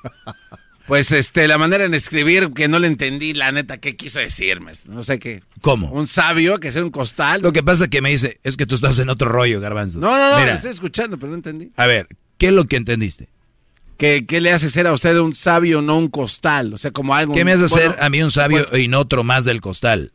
Pues 0.88 1.12
este, 1.14 1.48
la 1.48 1.58
manera 1.58 1.86
en 1.86 1.94
escribir 1.94 2.52
que 2.54 2.68
no 2.68 2.78
le 2.78 2.88
entendí, 2.88 3.34
la 3.34 3.52
neta, 3.54 3.78
qué 3.78 3.96
quiso 3.96 4.20
decirme. 4.20 4.74
No 4.88 5.04
sé 5.04 5.20
qué. 5.20 5.42
¿Cómo? 5.62 5.90
Un 5.92 6.08
sabio 6.08 6.60
que 6.60 6.72
ser 6.72 6.84
un 6.84 6.90
costal. 6.90 7.42
Lo 7.42 7.54
que 7.54 7.64
pasa 7.64 7.88
que 7.88 8.02
me 8.02 8.10
dice, 8.10 8.40
es 8.44 8.58
que 8.58 8.66
tú 8.66 8.76
estás 8.76 9.00
en 9.00 9.08
otro 9.08 9.30
rollo, 9.30 9.62
Garbanzo. 9.62 10.00
No, 10.00 10.18
no, 10.18 10.32
no, 10.32 10.40
Mira, 10.40 10.48
lo 10.48 10.56
estoy 10.56 10.72
escuchando, 10.72 11.18
pero 11.18 11.30
no 11.30 11.36
entendí. 11.36 11.72
a 11.78 11.86
ver, 11.86 12.08
¿qué 12.38 12.48
es 12.48 12.52
lo 12.52 12.66
que 12.66 12.76
entendiste? 12.76 13.30
¿Qué, 14.02 14.26
qué 14.26 14.42
le 14.42 14.52
hace 14.52 14.72
ser 14.72 14.88
a 14.88 14.94
usted 14.94 15.16
un 15.20 15.36
sabio, 15.36 15.82
no 15.84 15.96
un 15.98 16.08
costal? 16.08 16.74
O 16.74 16.78
sea, 16.78 16.90
como 16.90 17.14
algo... 17.14 17.36
¿Qué 17.36 17.46
me 17.46 17.52
hace 17.54 17.68
bueno, 17.68 17.92
ser 17.94 18.04
a 18.04 18.10
mí 18.10 18.24
un 18.24 18.32
sabio 18.32 18.66
y 18.76 18.88
no 18.88 19.00
otro 19.00 19.24
más 19.24 19.46
del 19.46 19.62
costal? 19.62 20.12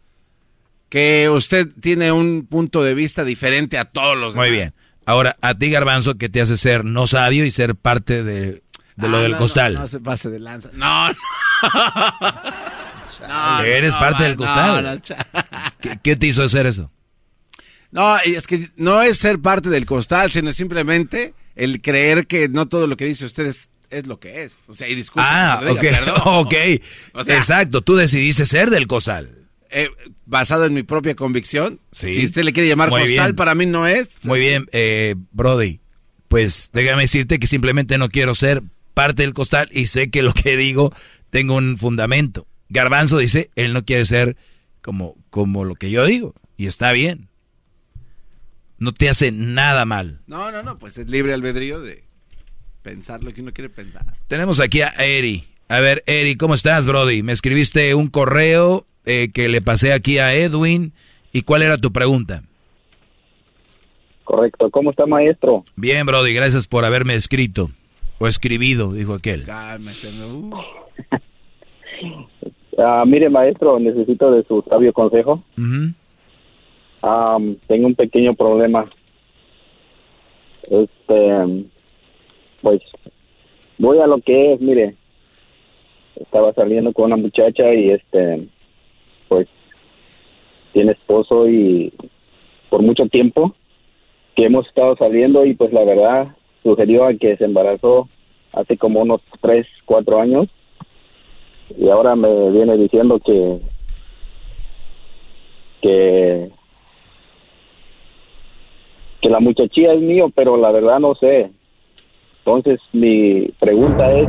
Que 0.89 1.29
usted 1.31 1.69
tiene 1.81 2.11
un 2.11 2.47
punto 2.51 2.83
de 2.83 2.95
vista 2.95 3.23
diferente 3.23 3.79
a 3.79 3.85
todos 3.85 4.17
los 4.19 4.35
Muy 4.35 4.47
demás. 4.47 4.59
bien. 4.59 4.75
Ahora, 5.05 5.37
a 5.41 5.55
ti, 5.55 5.71
Garbanzo, 5.71 6.17
¿qué 6.19 6.29
te 6.29 6.41
hace 6.41 6.57
ser 6.57 6.85
no 6.85 7.07
sabio 7.07 7.45
y 7.45 7.53
ser 7.53 7.77
parte 7.77 8.25
de, 8.25 8.63
de 8.97 9.09
lo 9.09 9.19
Ah, 9.19 9.23
del 9.23 9.33
no, 9.33 9.39
costal? 9.39 9.75
No, 9.75 9.81
no 9.81 9.87
se 9.87 10.01
pase 10.01 10.31
de 10.31 10.41
lanza. 10.41 10.71
No, 10.73 11.09
no. 11.11 11.17
No, 13.29 13.61
Eres 13.63 13.97
parte 13.97 14.25
del 14.25 14.37
costal. 14.37 14.83
no, 14.85 14.91
no, 14.91 14.99
cha- 14.99 15.27
¿Qué, 15.81 15.99
qué 16.03 16.17
te 16.17 16.27
hizo 16.27 16.43
hacer 16.43 16.67
eso? 16.67 16.91
No, 17.91 18.17
es 18.19 18.47
que 18.47 18.71
no 18.77 19.01
es 19.03 19.17
ser 19.19 19.41
parte 19.41 19.69
del 19.71 19.87
costal, 19.87 20.31
sino 20.31 20.53
simplemente 20.53 21.35
el 21.55 21.81
creer 21.81 22.27
que 22.27 22.49
no 22.49 22.67
todo 22.69 22.87
lo 22.87 22.97
que 22.97 23.07
dice 23.07 23.25
usted 23.25 23.47
es, 23.47 23.69
es 23.91 24.07
lo 24.07 24.19
que 24.21 24.43
es. 24.45 24.57
O 24.67 24.75
sea, 24.75 24.89
y 24.89 24.95
disculpe. 24.95 25.27
Ah, 25.31 25.61
diga, 25.63 25.81
perdón. 25.81 26.17
ok. 26.25 26.55
O 27.15 27.25
sea, 27.25 27.37
Exacto, 27.37 27.83
tú 27.83 27.97
decidiste 27.97 28.47
ser 28.47 28.71
del 28.71 28.87
costal. 28.87 29.31
eh, 29.71 29.91
basado 30.25 30.65
en 30.65 30.75
mi 30.75 30.83
propia 30.83 31.15
convicción. 31.15 31.81
Sí. 31.93 32.13
Si 32.15 32.27
usted 32.27 32.43
le 32.45 32.53
quiere 32.53 32.69
llamar 32.69 32.91
Muy 32.91 33.03
costal, 33.03 33.27
bien. 33.29 33.37
para 33.37 33.55
mí 33.55 33.67
no 33.67 33.87
es. 33.87 34.09
Muy 34.23 34.41
bien, 34.41 34.67
eh, 34.73 35.15
Brody. 35.33 35.81
Pues 36.29 36.71
déjame 36.73 37.03
decirte 37.03 37.39
que 37.39 37.47
simplemente 37.47 37.99
no 37.99 38.09
quiero 38.09 38.35
ser 38.35 38.63
parte 38.95 39.23
del 39.23 39.35
costal 39.35 39.69
y 39.71 39.87
sé 39.87 40.11
que 40.11 40.23
lo 40.23 40.33
que 40.33 40.57
digo 40.57 40.93
tengo 41.31 41.55
un 41.57 41.79
fundamento. 41.79 42.47
Garbanzo 42.69 43.19
dice, 43.19 43.51
él 43.55 43.73
no 43.73 43.85
quiere 43.85 44.05
ser 44.07 44.37
como, 44.83 45.15
como 45.31 45.65
lo 45.65 45.75
que 45.77 45.91
yo 45.91 46.05
digo. 46.05 46.35
Y 46.57 46.67
está 46.67 46.91
bien. 46.93 47.29
No 48.79 48.93
te 48.93 49.09
hace 49.09 49.31
nada 49.33 49.85
mal. 49.85 50.21
No, 50.27 50.51
no, 50.51 50.63
no, 50.63 50.79
pues 50.79 50.99
es 50.99 51.09
libre 51.09 51.33
albedrío 51.33 51.81
de 51.81 52.05
pensar 52.87 53.25
lo 53.25 53.33
que 53.33 53.43
uno 53.43 53.53
quiere 53.53 53.69
pensar. 53.69 54.05
Tenemos 54.29 54.61
aquí 54.61 54.81
a 54.81 54.91
Eri. 55.01 55.43
A 55.69 55.81
ver, 55.81 56.05
Eri, 56.07 56.37
¿cómo 56.37 56.55
estás, 56.55 56.87
Brody? 56.87 57.25
Me 57.25 57.33
escribiste 57.33 57.97
un 57.97 58.07
correo 58.07 58.87
eh, 59.05 59.33
que 59.35 59.49
le 59.49 59.61
pasé 59.61 59.93
aquí 59.93 60.19
a 60.19 60.33
Edwin. 60.35 60.93
¿Y 61.33 61.43
cuál 61.43 61.63
era 61.63 61.79
tu 61.79 61.91
pregunta? 61.91 62.45
Correcto. 64.23 64.71
¿Cómo 64.71 64.91
está, 64.91 65.05
maestro? 65.05 65.65
Bien, 65.75 66.07
Brody, 66.07 66.33
gracias 66.33 66.69
por 66.69 66.85
haberme 66.85 67.17
escrito. 67.17 67.71
O 68.21 68.29
escribido, 68.29 68.93
dijo 68.93 69.15
aquel. 69.15 69.43
Cálmese, 69.45 70.13
no. 70.13 70.51
Ah, 72.79 73.05
mire, 73.07 73.31
maestro, 73.31 73.81
necesito 73.81 74.31
de 74.31 74.45
su 74.45 74.63
sabio 74.69 74.93
consejo. 74.93 75.43
Am, 77.01 77.57
tengo 77.67 77.87
un 77.87 77.95
pequeño 77.95 78.35
problema. 78.35 78.85
Este, 80.65 81.67
pues, 82.67 82.83
voy 83.79 84.01
a 84.01 84.09
lo 84.09 84.21
que 84.21 84.55
es, 84.55 84.61
mire. 84.61 84.97
Estaba 86.17 86.53
saliendo 86.53 86.93
con 86.93 87.05
una 87.05 87.17
muchacha 87.17 87.73
y 87.73 87.91
este, 87.91 88.49
pues, 89.29 89.47
tiene 90.73 90.91
esposo 90.91 91.49
y 91.49 91.93
por 92.69 92.83
mucho 92.83 93.07
tiempo 93.07 93.55
que 94.35 94.47
hemos 94.47 94.67
estado 94.67 94.97
saliendo 94.97 95.47
y 95.47 95.55
pues 95.55 95.73
la 95.73 95.85
verdad 95.85 96.35
sugirió 96.65 97.05
a 97.05 97.15
que 97.15 97.37
se 97.37 97.45
embarazó 97.45 98.09
hace 98.53 98.77
como 98.77 99.01
unos 99.03 99.21
tres, 99.41 99.69
cuatro 99.85 100.21
años 100.21 100.49
y 101.79 101.89
ahora 101.89 102.17
me 102.17 102.51
viene 102.51 102.77
diciendo 102.77 103.21
que 103.21 103.61
que 105.83 106.51
que 109.23 109.29
la 109.29 109.39
muchachilla 109.39 109.93
es 109.93 110.01
mío, 110.01 110.33
pero 110.35 110.57
la 110.57 110.73
verdad 110.73 110.99
no 110.99 111.15
sé. 111.15 111.53
Entonces 112.47 112.79
mi 112.93 113.49
pregunta 113.59 114.05
es. 114.13 114.29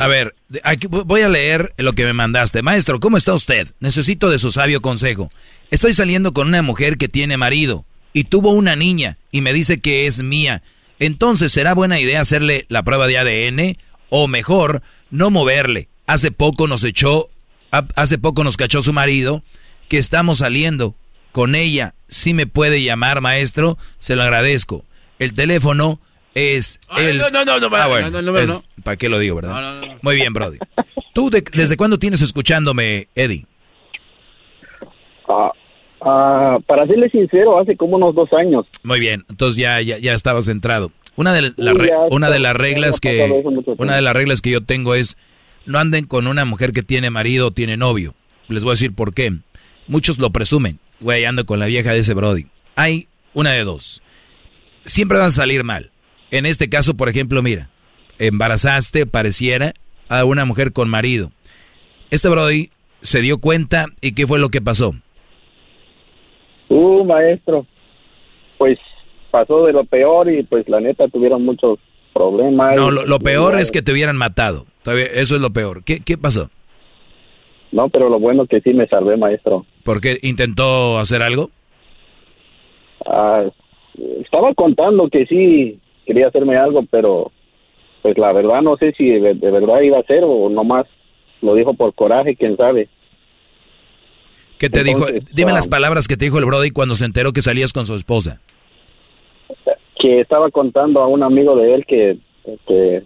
A 0.00 0.06
ver, 0.06 0.34
aquí 0.64 0.86
vo- 0.86 1.04
voy 1.04 1.20
a 1.20 1.28
leer 1.28 1.72
lo 1.76 1.92
que 1.92 2.04
me 2.06 2.14
mandaste. 2.14 2.62
Maestro, 2.62 3.00
¿cómo 3.00 3.18
está 3.18 3.34
usted? 3.34 3.68
Necesito 3.80 4.30
de 4.30 4.38
su 4.38 4.50
sabio 4.50 4.80
consejo. 4.80 5.30
Estoy 5.70 5.92
saliendo 5.92 6.32
con 6.32 6.48
una 6.48 6.62
mujer 6.62 6.96
que 6.96 7.08
tiene 7.08 7.36
marido 7.36 7.84
y 8.14 8.24
tuvo 8.24 8.52
una 8.52 8.76
niña 8.76 9.18
y 9.30 9.42
me 9.42 9.52
dice 9.52 9.78
que 9.80 10.06
es 10.06 10.22
mía. 10.22 10.62
Entonces, 10.98 11.52
¿será 11.52 11.74
buena 11.74 12.00
idea 12.00 12.22
hacerle 12.22 12.64
la 12.68 12.82
prueba 12.82 13.06
de 13.06 13.18
ADN? 13.18 13.76
O 14.08 14.26
mejor, 14.26 14.80
no 15.10 15.30
moverle. 15.30 15.88
Hace 16.06 16.30
poco 16.30 16.66
nos 16.66 16.82
echó, 16.82 17.28
ha- 17.72 17.86
hace 17.94 18.16
poco 18.16 18.42
nos 18.42 18.56
cachó 18.56 18.80
su 18.80 18.94
marido 18.94 19.42
que 19.88 19.98
estamos 19.98 20.38
saliendo 20.38 20.94
con 21.34 21.56
ella. 21.56 21.94
Si 22.06 22.32
me 22.32 22.46
puede 22.46 22.80
llamar, 22.80 23.20
maestro, 23.20 23.76
se 23.98 24.14
lo 24.14 24.22
agradezco. 24.22 24.84
El 25.18 25.34
teléfono 25.34 25.98
es 26.36 26.78
Ay, 26.88 27.06
el... 27.06 27.18
no, 27.18 27.28
no, 27.30 27.44
no, 27.44 27.58
no, 27.58 27.66
Ah, 27.76 27.82
no, 27.82 27.88
bueno, 27.88 28.10
no, 28.10 28.18
el 28.20 28.24
número 28.24 28.44
es- 28.44 28.50
no. 28.50 28.62
¿Para 28.84 28.96
qué 28.96 29.08
lo 29.08 29.18
digo, 29.18 29.34
verdad? 29.34 29.50
No, 29.50 29.60
no, 29.60 29.86
no. 29.94 29.98
Muy 30.00 30.14
bien, 30.14 30.32
Brody. 30.32 30.58
¿Tú 31.12 31.30
de- 31.30 31.42
desde 31.52 31.76
cuándo 31.76 31.98
tienes 31.98 32.20
escuchándome, 32.20 33.08
Eddie? 33.16 33.46
Ah, 35.28 35.50
ah, 36.02 36.58
para 36.68 36.86
serle 36.86 37.10
sincero, 37.10 37.58
hace 37.58 37.76
como 37.76 37.96
unos 37.96 38.14
dos 38.14 38.32
años. 38.32 38.66
Muy 38.84 39.00
bien, 39.00 39.24
entonces 39.28 39.56
ya, 39.60 39.80
ya, 39.80 39.98
ya 39.98 40.14
estabas 40.14 40.44
centrado. 40.44 40.92
Una 41.16 41.32
de, 41.32 41.52
la 41.56 41.72
Sí, 41.72 41.78
re- 41.78 41.88
ya 41.88 41.98
una 42.10 42.30
de 42.30 42.38
las 42.38 42.54
reglas 42.54 43.00
que 43.00 43.42
una 43.78 43.96
de 43.96 44.02
las 44.02 44.14
reglas 44.14 44.40
que 44.40 44.50
yo 44.50 44.60
tengo 44.60 44.94
es 44.94 45.16
no 45.66 45.78
anden 45.80 46.06
con 46.06 46.28
una 46.28 46.44
mujer 46.44 46.72
que 46.72 46.82
tiene 46.84 47.10
marido 47.10 47.48
o 47.48 47.50
tiene 47.50 47.76
novio. 47.76 48.14
Les 48.48 48.62
voy 48.62 48.70
a 48.70 48.74
decir 48.74 48.94
por 48.94 49.14
qué. 49.14 49.32
Muchos 49.88 50.18
lo 50.18 50.30
presumen. 50.30 50.78
Güey, 51.04 51.26
ando 51.26 51.44
con 51.44 51.58
la 51.58 51.66
vieja 51.66 51.92
de 51.92 51.98
ese 51.98 52.14
Brody. 52.14 52.46
Hay 52.76 53.08
una 53.34 53.52
de 53.52 53.62
dos. 53.62 54.00
Siempre 54.86 55.18
van 55.18 55.26
a 55.26 55.30
salir 55.30 55.62
mal. 55.62 55.90
En 56.30 56.46
este 56.46 56.70
caso, 56.70 56.94
por 56.94 57.10
ejemplo, 57.10 57.42
mira, 57.42 57.68
embarazaste, 58.18 59.04
pareciera, 59.04 59.74
a 60.08 60.24
una 60.24 60.46
mujer 60.46 60.72
con 60.72 60.88
marido. 60.88 61.30
Este 62.10 62.30
Brody 62.30 62.70
se 63.02 63.20
dio 63.20 63.36
cuenta 63.36 63.84
y 64.00 64.12
qué 64.12 64.26
fue 64.26 64.38
lo 64.38 64.48
que 64.48 64.62
pasó. 64.62 64.94
Uh, 66.70 67.04
maestro, 67.04 67.66
pues 68.56 68.78
pasó 69.30 69.66
de 69.66 69.74
lo 69.74 69.84
peor 69.84 70.32
y 70.32 70.42
pues 70.42 70.66
la 70.70 70.80
neta 70.80 71.06
tuvieron 71.08 71.44
muchos 71.44 71.78
problemas. 72.14 72.76
No, 72.76 72.90
lo, 72.90 73.04
lo 73.04 73.20
peor 73.20 73.60
es 73.60 73.70
que 73.70 73.82
te 73.82 73.92
hubieran 73.92 74.16
matado. 74.16 74.64
Eso 74.86 75.34
es 75.34 75.40
lo 75.42 75.50
peor. 75.50 75.84
¿Qué, 75.84 76.00
qué 76.00 76.16
pasó? 76.16 76.48
No, 77.74 77.88
pero 77.88 78.08
lo 78.08 78.20
bueno 78.20 78.46
que 78.46 78.60
sí 78.60 78.72
me 78.72 78.86
salvé, 78.86 79.16
maestro. 79.16 79.66
¿Por 79.82 80.00
qué 80.00 80.16
intentó 80.22 80.96
hacer 81.00 81.22
algo? 81.22 81.50
Ah, 83.04 83.42
estaba 84.22 84.54
contando 84.54 85.08
que 85.08 85.26
sí 85.26 85.80
quería 86.06 86.28
hacerme 86.28 86.56
algo, 86.56 86.84
pero 86.88 87.32
pues 88.00 88.16
la 88.16 88.32
verdad 88.32 88.62
no 88.62 88.76
sé 88.76 88.92
si 88.92 89.10
de, 89.10 89.34
de 89.34 89.50
verdad 89.50 89.80
iba 89.80 89.96
a 89.96 90.02
hacer 90.02 90.20
o 90.22 90.48
nomás 90.50 90.86
lo 91.40 91.56
dijo 91.56 91.74
por 91.74 91.92
coraje, 91.94 92.36
quién 92.36 92.56
sabe. 92.56 92.88
¿Qué 94.56 94.70
te 94.70 94.82
Entonces, 94.82 95.14
dijo? 95.14 95.26
Dime 95.34 95.50
ah, 95.50 95.54
las 95.54 95.66
palabras 95.66 96.06
que 96.06 96.16
te 96.16 96.26
dijo 96.26 96.38
el 96.38 96.44
Brody 96.44 96.70
cuando 96.70 96.94
se 96.94 97.06
enteró 97.06 97.32
que 97.32 97.42
salías 97.42 97.72
con 97.72 97.86
su 97.86 97.96
esposa. 97.96 98.40
Que 99.98 100.20
estaba 100.20 100.48
contando 100.52 101.00
a 101.00 101.08
un 101.08 101.24
amigo 101.24 101.56
de 101.56 101.74
él 101.74 101.84
que, 101.86 102.18
que, 102.68 103.02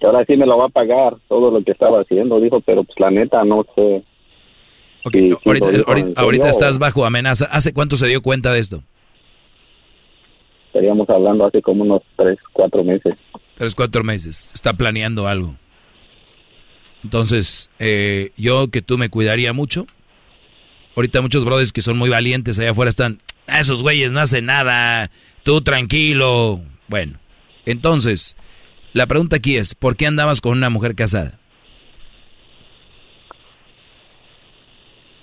que 0.00 0.06
ahora 0.06 0.24
sí 0.26 0.36
me 0.36 0.46
lo 0.46 0.58
va 0.58 0.66
a 0.66 0.70
pagar 0.70 1.16
todo 1.28 1.50
lo 1.50 1.62
que 1.62 1.72
estaba 1.72 2.00
haciendo, 2.00 2.40
dijo, 2.40 2.60
pero 2.60 2.84
pues 2.84 2.98
la 3.00 3.10
neta 3.10 3.44
no 3.44 3.64
sé. 3.74 4.02
si 5.12 5.34
ahorita 6.16 6.48
estás 6.50 6.76
o 6.76 6.80
bajo 6.80 7.04
amenaza. 7.04 7.46
¿Hace 7.46 7.72
cuánto 7.72 7.96
se 7.96 8.06
dio 8.06 8.22
cuenta 8.22 8.52
de 8.52 8.60
esto? 8.60 8.82
Estaríamos 10.68 11.08
hablando 11.08 11.46
hace 11.46 11.62
como 11.62 11.82
unos 11.82 12.02
tres, 12.16 12.38
cuatro 12.52 12.84
meses. 12.84 13.14
Tres, 13.54 13.74
cuatro 13.74 14.04
meses. 14.04 14.50
Está 14.54 14.74
planeando 14.74 15.26
algo. 15.26 15.56
Entonces, 17.02 17.70
eh, 17.78 18.30
yo 18.36 18.68
que 18.68 18.82
tú 18.82 18.98
me 18.98 19.08
cuidaría 19.08 19.52
mucho. 19.52 19.86
Ahorita 20.94 21.20
muchos 21.20 21.44
brothers 21.44 21.72
que 21.72 21.80
son 21.80 21.96
muy 21.96 22.10
valientes 22.10 22.58
allá 22.58 22.70
afuera 22.72 22.90
están, 22.90 23.18
"Ah, 23.46 23.60
esos 23.60 23.82
güeyes 23.82 24.10
no 24.12 24.20
hacen 24.20 24.46
nada, 24.46 25.10
tú 25.44 25.60
tranquilo. 25.60 26.60
Bueno, 26.88 27.18
entonces, 27.66 28.36
la 28.92 29.06
pregunta 29.06 29.36
aquí 29.36 29.56
es, 29.56 29.74
¿por 29.74 29.96
qué 29.96 30.06
andabas 30.06 30.40
con 30.40 30.52
una 30.56 30.70
mujer 30.70 30.94
casada? 30.94 31.38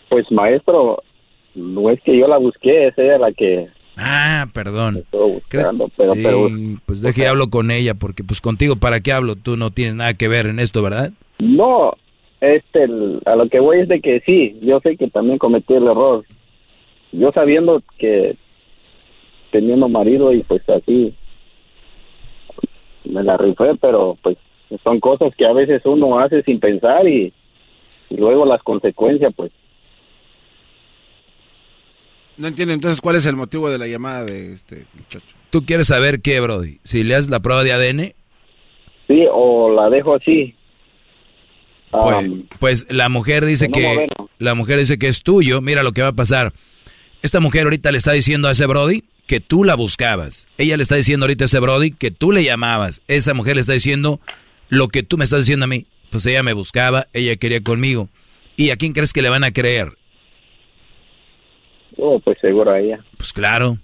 Pues 0.09 0.31
maestro, 0.31 1.03
no 1.55 1.89
es 1.89 1.99
que 2.01 2.17
yo 2.17 2.27
la 2.27 2.37
busqué, 2.37 2.87
es 2.87 2.97
ella 2.97 3.17
la 3.17 3.31
que 3.31 3.67
Ah, 3.97 4.47
perdón. 4.53 5.05
buscando, 5.11 5.89
pero, 5.95 6.13
Sí, 6.15 6.21
pero 6.23 6.47
pues 6.85 7.01
deje 7.01 7.21
y 7.21 7.25
hablo 7.25 7.49
con 7.49 7.71
ella, 7.71 7.93
porque 7.95 8.23
pues 8.23 8.41
contigo, 8.41 8.75
¿para 8.75 8.99
qué 8.99 9.13
hablo? 9.13 9.35
Tú 9.37 9.55
no 9.55 9.71
tienes 9.71 9.95
nada 9.95 10.13
que 10.15 10.27
ver 10.27 10.47
en 10.47 10.59
esto, 10.59 10.81
¿verdad? 10.83 11.11
no, 11.39 11.93
este, 12.41 12.83
el- 12.83 13.19
a 13.25 13.35
lo 13.35 13.47
que 13.49 13.59
voy 13.59 13.79
es 13.79 13.87
de 13.87 14.01
que 14.01 14.21
sí, 14.25 14.57
yo 14.61 14.79
sé 14.81 14.95
que 14.97 15.09
también 15.09 15.37
cometí 15.37 15.73
el 15.73 15.83
error. 15.87 16.23
Yo 17.13 17.31
sabiendo 17.33 17.81
que 17.97 18.35
teniendo 19.51 19.87
marido 19.87 20.31
y 20.33 20.43
pues 20.43 20.61
así 20.69 21.13
me 23.05 23.23
la 23.23 23.37
rifé, 23.37 23.75
pero 23.79 24.17
pues 24.21 24.37
son 24.83 24.99
cosas 24.99 25.33
que 25.37 25.45
a 25.45 25.53
veces 25.53 25.81
uno 25.85 26.19
hace 26.19 26.41
sin 26.43 26.59
pensar 26.59 27.07
y, 27.07 27.33
y 28.09 28.17
luego 28.17 28.45
las 28.45 28.61
consecuencias 28.63 29.33
pues 29.35 29.51
No 32.37 32.47
entiendo 32.47 32.73
entonces 32.73 32.99
cuál 33.01 33.15
es 33.15 33.25
el 33.25 33.35
motivo 33.35 33.69
de 33.69 33.77
la 33.77 33.87
llamada 33.87 34.25
de 34.25 34.53
este 34.53 34.85
muchacho. 34.93 35.25
¿Tú 35.49 35.65
quieres 35.65 35.87
saber 35.87 36.21
qué, 36.21 36.39
Brody? 36.41 36.79
Si 36.83 37.03
le 37.03 37.15
haces 37.15 37.29
la 37.29 37.39
prueba 37.39 37.63
de 37.63 37.71
ADN, 37.71 38.13
sí 39.07 39.25
o 39.31 39.71
la 39.73 39.89
dejo 39.89 40.15
así. 40.15 40.55
pues, 41.91 42.15
Am, 42.17 42.47
pues 42.59 42.91
la 42.91 43.07
mujer 43.07 43.45
dice 43.45 43.69
que 43.69 44.07
la 44.39 44.53
mujer 44.55 44.79
dice 44.79 44.97
que 44.97 45.07
es 45.07 45.23
tuyo. 45.23 45.61
Mira 45.61 45.83
lo 45.83 45.93
que 45.93 46.01
va 46.01 46.09
a 46.09 46.13
pasar. 46.13 46.51
Esta 47.21 47.39
mujer 47.39 47.63
ahorita 47.63 47.91
le 47.91 47.97
está 47.97 48.11
diciendo 48.11 48.47
a 48.47 48.51
ese 48.51 48.65
Brody 48.65 49.03
que 49.27 49.39
tú 49.39 49.63
la 49.63 49.75
buscabas. 49.75 50.47
Ella 50.57 50.77
le 50.77 50.83
está 50.83 50.95
diciendo 50.95 51.25
ahorita 51.25 51.45
a 51.45 51.47
ese 51.47 51.59
Brody 51.59 51.91
que 51.91 52.11
tú 52.11 52.31
le 52.31 52.43
llamabas. 52.43 53.01
Esa 53.07 53.33
mujer 53.33 53.55
le 53.55 53.61
está 53.61 53.73
diciendo 53.73 54.19
lo 54.69 54.87
que 54.87 55.03
tú 55.03 55.17
me 55.17 55.23
estás 55.23 55.41
diciendo 55.41 55.65
a 55.65 55.67
mí. 55.67 55.85
Pues 56.09 56.25
ella 56.25 56.43
me 56.43 56.53
buscaba, 56.53 57.07
ella 57.13 57.35
quería 57.35 57.61
conmigo. 57.61 58.09
¿Y 58.55 58.69
a 58.69 58.77
quién 58.77 58.93
crees 58.93 59.13
que 59.13 59.21
le 59.21 59.29
van 59.29 59.43
a 59.43 59.51
creer? 59.51 59.93
oh, 61.97 62.19
pues 62.19 62.37
seguro 62.39 62.71
a 62.71 62.79
ella. 62.79 63.03
Pues 63.17 63.33
claro. 63.33 63.77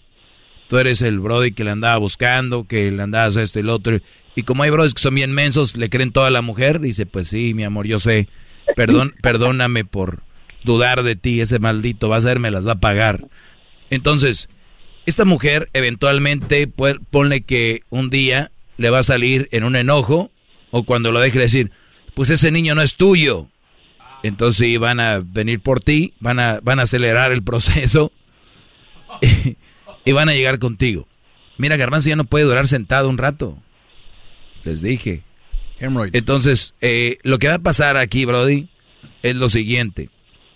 Tú 0.67 0.77
eres 0.77 1.01
el 1.01 1.19
Brody 1.19 1.51
que 1.51 1.63
le 1.63 1.71
andaba 1.71 1.97
buscando, 1.97 2.65
que 2.65 2.91
le 2.91 3.01
andabas 3.01 3.35
a 3.35 3.43
esto 3.43 3.59
y 3.59 3.63
lo 3.63 3.75
otro. 3.75 3.99
Y 4.35 4.43
como 4.43 4.63
hay 4.63 4.69
brodis 4.69 4.93
que 4.93 5.01
son 5.01 5.15
bien 5.15 5.33
mensos, 5.33 5.75
le 5.75 5.89
creen 5.89 6.13
toda 6.13 6.29
la 6.29 6.41
mujer. 6.41 6.79
Dice, 6.79 7.05
pues 7.05 7.27
sí, 7.27 7.53
mi 7.53 7.63
amor, 7.63 7.87
yo 7.87 7.99
sé. 7.99 8.29
Perdón, 8.75 9.13
perdóname 9.21 9.83
por 9.83 10.23
dudar 10.63 11.03
de 11.03 11.17
ti. 11.17 11.41
Ese 11.41 11.59
maldito 11.59 12.07
va 12.07 12.17
a 12.17 12.21
ser, 12.21 12.39
me 12.39 12.51
las 12.51 12.65
va 12.65 12.73
a 12.73 12.79
pagar. 12.79 13.27
Entonces, 13.89 14.47
esta 15.05 15.25
mujer 15.25 15.69
eventualmente, 15.73 16.67
pues, 16.67 16.95
ponle 17.09 17.41
que 17.41 17.81
un 17.89 18.09
día 18.09 18.51
le 18.77 18.89
va 18.89 18.99
a 18.99 19.03
salir 19.03 19.47
en 19.51 19.63
un 19.63 19.75
enojo 19.75 20.31
o 20.71 20.83
cuando 20.83 21.11
lo 21.11 21.19
deje 21.19 21.39
decir, 21.39 21.71
pues 22.13 22.29
ese 22.29 22.51
niño 22.51 22.75
no 22.75 22.81
es 22.81 22.95
tuyo. 22.95 23.47
Entonces 24.23 24.65
sí, 24.65 24.77
van 24.77 24.99
a 24.99 25.21
venir 25.23 25.59
por 25.59 25.81
ti, 25.81 26.13
van 26.19 26.39
a, 26.39 26.59
van 26.61 26.79
a 26.79 26.83
acelerar 26.83 27.31
el 27.31 27.43
proceso 27.43 28.11
y 30.05 30.11
van 30.11 30.29
a 30.29 30.33
llegar 30.33 30.59
contigo. 30.59 31.07
Mira, 31.57 31.77
Garbanzo 31.77 32.09
ya 32.09 32.15
no 32.15 32.23
puede 32.23 32.45
durar 32.45 32.67
sentado 32.67 33.09
un 33.09 33.17
rato. 33.17 33.57
Les 34.63 34.81
dije. 34.81 35.23
Entonces, 36.13 36.75
eh, 36.81 37.17
lo 37.23 37.39
que 37.39 37.47
va 37.47 37.55
a 37.55 37.59
pasar 37.59 37.97
aquí, 37.97 38.25
Brody, 38.25 38.69
es 39.23 39.35
lo 39.35 39.49
siguiente. 39.49 40.09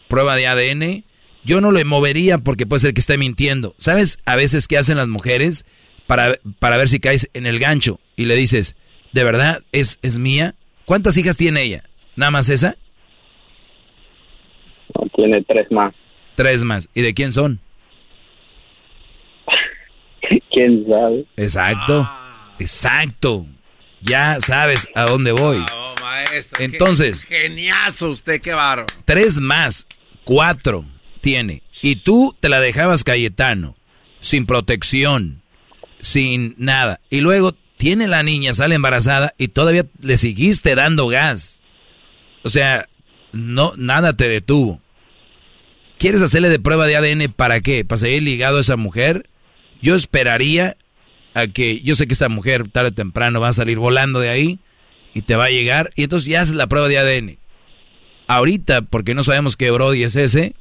Prueba 0.08 0.36
de 0.36 0.48
ADN. 0.48 1.04
Yo 1.46 1.62
no 1.62 1.72
le 1.72 1.86
movería 1.86 2.40
porque 2.40 2.66
puede 2.66 2.80
ser 2.82 2.94
que 2.94 3.00
esté 3.02 3.18
mintiendo. 3.18 3.76
¿Sabes 3.78 4.18
a 4.26 4.36
veces 4.36 4.68
qué 4.68 4.78
hacen 4.78 4.98
las 4.98 5.08
mujeres 5.08 5.66
para, 6.08 6.38
para 6.60 6.78
ver 6.78 6.90
si 6.90 7.00
caes 7.00 7.30
en 7.34 7.46
el 7.46 7.60
gancho? 7.60 8.00
Y 8.16 8.26
le 8.26 8.36
dices, 8.36 8.76
¿de 9.14 9.24
verdad 9.24 9.62
es, 9.72 10.00
es 10.02 10.18
mía? 10.18 10.56
¿Cuántas 10.86 11.18
hijas 11.18 11.38
tiene 11.38 11.62
ella? 11.62 11.84
¿Nada 12.16 12.32
más 12.32 12.50
esa? 12.50 12.76
No, 14.96 15.08
tiene 15.16 15.44
tres 15.44 15.68
más. 15.72 15.94
Tres 16.36 16.64
más. 16.64 16.90
¿Y 16.96 17.02
de 17.02 17.14
quién 17.14 17.32
son? 17.32 17.60
¿Quién 20.52 20.86
sabe? 20.90 21.26
Exacto. 21.38 22.10
Exacto. 22.60 23.46
Ya 24.02 24.40
sabes 24.42 24.88
a 24.96 25.04
dónde 25.04 25.32
voy. 25.32 25.64
maestro. 26.02 26.64
Entonces- 26.64 27.26
Qué 27.26 27.42
geniazo 27.42 28.10
usted, 28.10 28.42
qué 28.42 28.54
baro. 28.54 28.86
Tres 29.06 29.40
más, 29.40 29.88
cuatro 30.24 30.86
tiene. 31.26 31.64
Y 31.82 31.96
tú 31.96 32.36
te 32.40 32.50
la 32.50 32.60
dejabas 32.60 33.04
Cayetano, 33.04 33.76
sin 34.20 34.46
protección, 34.46 35.42
sin 36.00 36.54
nada. 36.60 37.00
Y 37.10 37.22
luego 37.22 37.56
tiene 37.78 38.08
la 38.08 38.22
niña, 38.22 38.54
sale 38.54 38.76
embarazada 38.76 39.34
y 39.40 39.48
todavía 39.48 39.88
le 40.00 40.18
seguiste 40.18 40.76
dando 40.76 41.08
gas. 41.08 41.64
O 42.44 42.50
sea, 42.50 42.86
no, 43.32 43.74
nada 43.76 44.16
te 44.16 44.30
detuvo. 44.30 44.80
¿Quieres 45.98 46.22
hacerle 46.22 46.50
de 46.50 46.60
prueba 46.60 46.86
de 46.86 46.96
ADN 46.96 47.34
para 47.34 47.60
qué? 47.60 47.84
¿Para 47.84 48.02
seguir 48.02 48.22
ligado 48.22 48.60
a 48.60 48.62
esa 48.62 48.78
mujer? 48.78 49.28
Yo 49.82 49.96
esperaría 49.96 50.78
a 51.34 51.48
que, 51.48 51.82
yo 51.82 51.96
sé 51.96 52.06
que 52.06 52.14
esa 52.14 52.30
mujer 52.30 52.70
tarde 52.70 52.90
o 52.90 52.94
temprano 52.94 53.42
va 53.42 53.48
a 53.48 53.54
salir 53.54 53.80
volando 53.80 54.20
de 54.20 54.30
ahí 54.30 54.60
y 55.16 55.24
te 55.24 55.36
va 55.36 55.46
a 55.46 55.50
llegar 55.50 55.90
y 55.96 56.04
entonces 56.04 56.30
ya 56.30 56.42
haces 56.42 56.54
la 56.54 56.68
prueba 56.68 56.88
de 56.88 57.00
ADN. 57.00 57.40
Ahorita, 58.28 58.84
porque 58.84 59.16
no 59.16 59.24
sabemos 59.24 59.58
qué 59.58 59.72
Brody 59.72 60.04
es 60.04 60.16
ese, 60.16 60.54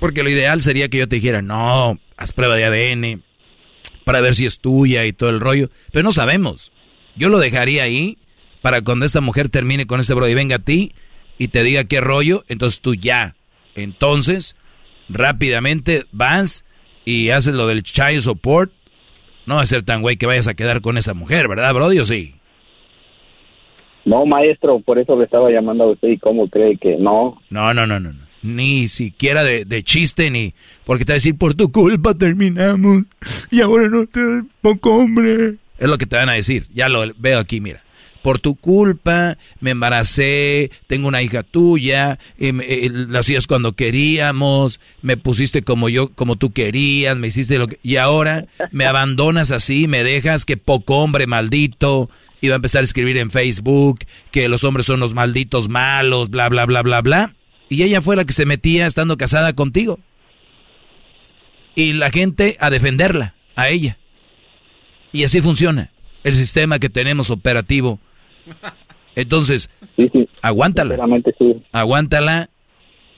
porque 0.00 0.22
lo 0.22 0.30
ideal 0.30 0.62
sería 0.62 0.88
que 0.88 0.98
yo 0.98 1.08
te 1.08 1.16
dijera, 1.16 1.42
no, 1.42 1.98
haz 2.16 2.32
prueba 2.32 2.56
de 2.56 2.64
ADN 2.64 3.22
para 4.04 4.20
ver 4.20 4.34
si 4.34 4.46
es 4.46 4.58
tuya 4.58 5.06
y 5.06 5.12
todo 5.12 5.30
el 5.30 5.38
rollo, 5.38 5.68
pero 5.92 6.02
no 6.02 6.10
sabemos. 6.10 6.72
Yo 7.16 7.28
lo 7.28 7.38
dejaría 7.38 7.84
ahí 7.84 8.18
para 8.62 8.82
cuando 8.82 9.06
esta 9.06 9.20
mujer 9.20 9.48
termine 9.50 9.86
con 9.86 10.00
este 10.00 10.14
Brody, 10.14 10.34
venga 10.34 10.56
a 10.56 10.60
ti 10.60 10.92
y 11.38 11.48
te 11.48 11.62
diga 11.62 11.84
qué 11.84 12.00
rollo, 12.00 12.42
entonces 12.48 12.80
tú 12.80 12.94
ya. 12.94 13.36
Entonces, 13.74 14.56
rápidamente 15.08 16.04
vas 16.12 16.64
y 17.04 17.30
haces 17.30 17.54
lo 17.54 17.66
del 17.66 17.82
child 17.82 18.20
support. 18.20 18.72
No 19.46 19.56
va 19.56 19.62
a 19.62 19.66
ser 19.66 19.82
tan 19.82 20.02
güey 20.02 20.16
que 20.16 20.26
vayas 20.26 20.48
a 20.48 20.54
quedar 20.54 20.80
con 20.80 20.98
esa 20.98 21.14
mujer, 21.14 21.48
¿verdad, 21.48 21.74
Brody? 21.74 21.98
¿O 21.98 22.04
sí? 22.04 22.34
No, 24.04 24.24
maestro, 24.24 24.80
por 24.80 24.98
eso 24.98 25.16
le 25.16 25.24
estaba 25.24 25.50
llamando 25.50 25.84
a 25.84 25.92
usted 25.92 26.08
y 26.08 26.18
cómo 26.18 26.48
cree 26.48 26.76
que 26.78 26.96
no. 26.96 27.40
No, 27.50 27.74
no, 27.74 27.86
no, 27.86 28.00
no. 28.00 28.12
no. 28.12 28.29
Ni 28.42 28.88
siquiera 28.88 29.44
de, 29.44 29.82
chiste, 29.82 30.30
ni 30.30 30.54
porque 30.84 31.04
te 31.04 31.12
va 31.12 31.14
a 31.14 31.16
decir, 31.16 31.36
por 31.36 31.54
tu 31.54 31.70
culpa 31.70 32.14
terminamos 32.14 33.04
y 33.50 33.60
ahora 33.60 33.88
no 33.88 34.06
te 34.06 34.20
poco 34.62 34.96
hombre. 34.96 35.56
Es 35.78 35.88
lo 35.88 35.98
que 35.98 36.06
te 36.06 36.16
van 36.16 36.28
a 36.28 36.34
decir. 36.34 36.66
Ya 36.74 36.88
lo 36.88 37.04
veo 37.18 37.38
aquí, 37.38 37.60
mira. 37.60 37.82
Por 38.22 38.38
tu 38.38 38.54
culpa 38.54 39.38
me 39.60 39.70
embaracé, 39.70 40.70
tengo 40.86 41.08
una 41.08 41.22
hija 41.22 41.42
tuya, 41.42 42.18
y 42.38 42.52
me, 42.52 42.64
eh, 42.64 42.90
la 42.90 43.20
hacías 43.20 43.46
cuando 43.46 43.72
queríamos, 43.72 44.78
me 45.00 45.16
pusiste 45.16 45.62
como 45.62 45.88
yo, 45.88 46.10
como 46.10 46.36
tú 46.36 46.52
querías, 46.52 47.16
me 47.16 47.28
hiciste 47.28 47.56
lo 47.56 47.66
que... 47.66 47.78
Y 47.82 47.96
ahora 47.96 48.46
me 48.72 48.84
abandonas 48.84 49.50
así, 49.52 49.88
me 49.88 50.04
dejas, 50.04 50.44
que 50.44 50.58
poco 50.58 50.96
hombre 50.96 51.26
maldito. 51.26 52.10
Iba 52.42 52.54
a 52.54 52.56
empezar 52.56 52.80
a 52.82 52.84
escribir 52.84 53.16
en 53.16 53.30
Facebook 53.30 54.00
que 54.30 54.48
los 54.48 54.64
hombres 54.64 54.86
son 54.86 55.00
los 55.00 55.14
malditos 55.14 55.68
malos, 55.68 56.30
bla, 56.30 56.48
bla, 56.48 56.66
bla, 56.66 56.82
bla, 56.82 57.00
bla. 57.00 57.34
Y 57.70 57.84
ella 57.84 58.02
fue 58.02 58.16
la 58.16 58.24
que 58.26 58.32
se 58.32 58.44
metía 58.44 58.86
estando 58.86 59.16
casada 59.16 59.54
contigo. 59.54 60.00
Y 61.76 61.92
la 61.94 62.10
gente 62.10 62.56
a 62.58 62.68
defenderla, 62.68 63.36
a 63.54 63.68
ella. 63.68 63.96
Y 65.12 65.22
así 65.22 65.40
funciona 65.40 65.90
el 66.24 66.36
sistema 66.36 66.80
que 66.80 66.90
tenemos 66.90 67.30
operativo. 67.30 68.00
Entonces, 69.14 69.70
aguántala. 70.42 70.98
Aguántala, 71.70 72.50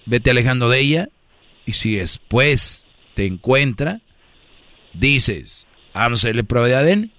vete 0.05 0.31
alejando 0.31 0.69
de 0.69 0.81
ella. 0.81 1.09
Y 1.65 1.73
si 1.73 1.97
después 1.97 2.87
te 3.15 3.25
encuentra, 3.25 4.03
dices, 4.93 5.67
vamos 5.95 6.23
a 6.25 6.29
hacerle 6.29 6.45
prueba 6.45 6.69
de 6.69 6.77
ADN. 6.77 7.13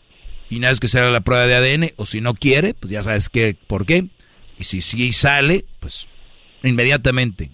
Y 0.51 0.59
nada 0.59 0.71
es 0.71 0.79
que 0.79 0.87
sea 0.87 1.05
la 1.05 1.21
prueba 1.21 1.47
de 1.47 1.55
ADN, 1.55 1.91
o 1.95 2.05
si 2.05 2.21
no 2.21 2.35
quiere, 2.35 2.75
pues 2.75 2.91
ya 2.91 3.01
sabes 3.01 3.29
qué, 3.29 3.57
por 3.65 3.87
qué. 3.87 4.09
Y 4.59 4.65
si 4.65 4.81
sí 4.81 5.11
sale, 5.11 5.65
pues 5.79 6.09
inmediatamente. 6.63 7.49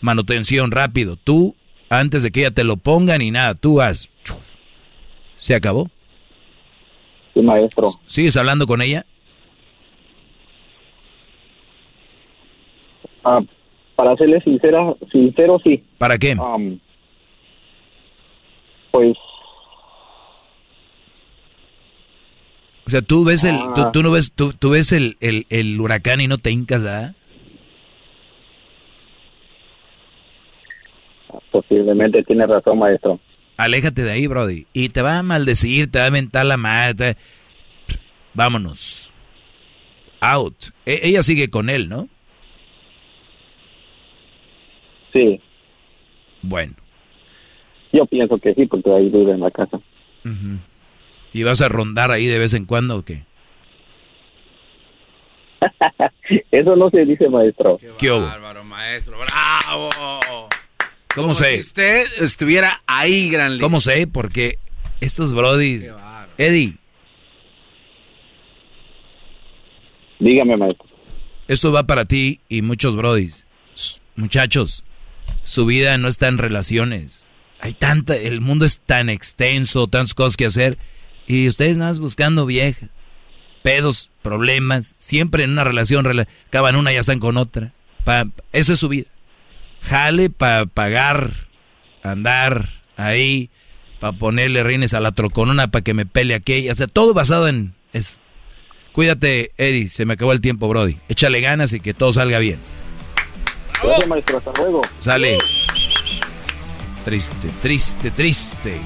Manutención 0.00 0.70
rápido. 0.70 1.16
Tú, 1.16 1.56
antes 1.88 2.22
de 2.22 2.30
que 2.30 2.40
ella 2.40 2.50
te 2.50 2.64
lo 2.64 2.76
ponga 2.76 3.16
ni 3.18 3.30
nada, 3.30 3.54
tú 3.54 3.80
haz. 3.80 4.08
Se 5.36 5.54
acabó. 5.54 5.90
Sí, 7.34 7.40
maestro. 7.42 7.88
¿Sigues 8.06 8.36
hablando 8.36 8.66
con 8.66 8.80
ella? 8.82 9.04
Ah, 13.24 13.40
para 13.96 14.14
serle 14.16 14.40
sincera, 14.42 14.94
sincero, 15.10 15.58
sí. 15.64 15.82
¿Para 15.98 16.18
qué? 16.18 16.34
Um, 16.34 16.78
pues 18.90 19.16
O 22.86 22.90
sea, 22.90 23.00
tú 23.00 23.24
ves 23.24 23.44
el, 23.44 23.56
tú, 23.74 23.80
Ah. 23.80 23.92
tú 23.92 24.02
no 24.02 24.10
ves, 24.10 24.32
tú, 24.32 24.52
tú 24.52 24.70
ves 24.70 24.92
el, 24.92 25.16
el, 25.20 25.46
el 25.48 25.80
huracán 25.80 26.20
y 26.20 26.28
no 26.28 26.36
te 26.36 26.50
hincas, 26.50 26.84
¿ah? 26.84 27.14
Posiblemente 31.54 32.22
tiene 32.24 32.46
razón, 32.46 32.78
maestro. 32.80 33.20
Aléjate 33.56 34.02
de 34.02 34.10
ahí, 34.10 34.26
Brody. 34.26 34.66
Y 34.72 34.88
te 34.88 35.02
va 35.02 35.18
a 35.18 35.22
maldecir, 35.22 35.88
te 35.90 36.00
va 36.00 36.06
a 36.06 36.10
mentar 36.10 36.44
la 36.46 36.56
madre. 36.56 37.14
te- 37.14 37.20
Vámonos. 38.34 39.14
Out. 40.20 40.56
E- 40.84 41.00
ella 41.04 41.22
sigue 41.22 41.50
con 41.50 41.70
él, 41.70 41.88
¿no? 41.88 42.08
Sí, 45.12 45.40
Bueno. 46.42 46.74
yo 47.92 48.04
pienso 48.06 48.36
que 48.38 48.52
sí, 48.54 48.66
porque 48.66 48.90
ahí 48.92 49.08
vive 49.08 49.30
en 49.32 49.40
la 49.40 49.50
casa. 49.52 49.78
¿Y 51.32 51.42
vas 51.44 51.60
a 51.60 51.68
rondar 51.68 52.10
ahí 52.10 52.26
de 52.26 52.40
vez 52.40 52.52
en 52.54 52.64
cuando 52.64 52.96
o 52.96 53.04
qué? 53.04 53.22
Eso 56.50 56.74
no 56.74 56.90
se 56.90 57.04
dice, 57.04 57.28
maestro. 57.28 57.76
¿Qué? 57.98 58.10
Bárbaro, 58.10 58.64
maestro, 58.64 59.16
bravo. 59.18 60.48
¿Cómo 61.14 61.28
Como 61.28 61.34
sé? 61.34 61.54
Si 61.56 61.60
usted 61.60 62.04
estuviera 62.20 62.82
ahí, 62.86 63.30
gran 63.30 63.58
¿Cómo 63.58 63.80
sé? 63.80 64.06
Porque 64.06 64.58
estos 65.00 65.32
brodis... 65.32 65.90
Eddie, 66.38 66.74
Dígame, 70.18 70.56
maestro. 70.56 70.86
esto 71.48 71.70
va 71.72 71.84
para 71.86 72.04
ti 72.06 72.40
y 72.48 72.62
muchos 72.62 72.96
brodis. 72.96 73.44
Muchachos, 74.16 74.84
su 75.44 75.66
vida 75.66 75.98
no 75.98 76.08
está 76.08 76.28
en 76.28 76.38
relaciones. 76.38 77.30
Hay 77.60 77.74
tanta... 77.74 78.16
El 78.16 78.40
mundo 78.40 78.64
es 78.64 78.78
tan 78.80 79.08
extenso, 79.08 79.86
tantas 79.86 80.14
cosas 80.14 80.36
que 80.36 80.46
hacer. 80.46 80.78
Y 81.26 81.46
ustedes 81.48 81.76
nada 81.76 81.90
más 81.90 82.00
buscando 82.00 82.46
viejas. 82.46 82.90
Pedos, 83.62 84.10
problemas. 84.22 84.94
Siempre 84.98 85.44
en 85.44 85.50
una 85.50 85.64
relación, 85.64 86.04
rela- 86.04 86.26
acaban 86.48 86.76
una 86.76 86.90
y 86.90 86.94
ya 86.94 87.00
están 87.00 87.18
con 87.20 87.36
otra. 87.36 87.72
Pa- 88.04 88.26
esa 88.52 88.72
es 88.74 88.78
su 88.78 88.88
vida. 88.88 89.06
Jale 89.84 90.30
para 90.30 90.66
pagar, 90.66 91.32
andar 92.02 92.68
ahí, 92.96 93.50
para 94.00 94.16
ponerle 94.16 94.62
reines 94.62 94.94
a 94.94 95.00
la 95.00 95.12
troconona 95.12 95.70
para 95.70 95.82
que 95.82 95.94
me 95.94 96.06
pele 96.06 96.34
aquella. 96.34 96.72
O 96.72 96.76
sea, 96.76 96.86
todo 96.86 97.14
basado 97.14 97.48
en 97.48 97.74
eso. 97.92 98.18
Cuídate, 98.92 99.52
Eddie. 99.58 99.88
Se 99.88 100.06
me 100.06 100.14
acabó 100.14 100.32
el 100.32 100.40
tiempo, 100.40 100.68
Brody. 100.68 100.98
Échale 101.08 101.40
ganas 101.40 101.72
y 101.72 101.80
que 101.80 101.94
todo 101.94 102.12
salga 102.12 102.38
bien. 102.38 102.60
Gracias, 103.82 104.08
maestro. 104.08 104.38
Hasta 104.38 104.52
luego. 104.60 104.82
Sale. 104.98 105.38
Triste, 107.04 107.50
triste, 107.60 108.10
triste. 108.12 108.80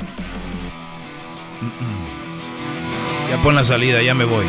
Mm-mm. 1.60 3.30
Ya 3.30 3.42
pon 3.42 3.54
la 3.54 3.62
salida, 3.62 4.02
ya 4.02 4.14
me 4.14 4.24
voy. 4.24 4.46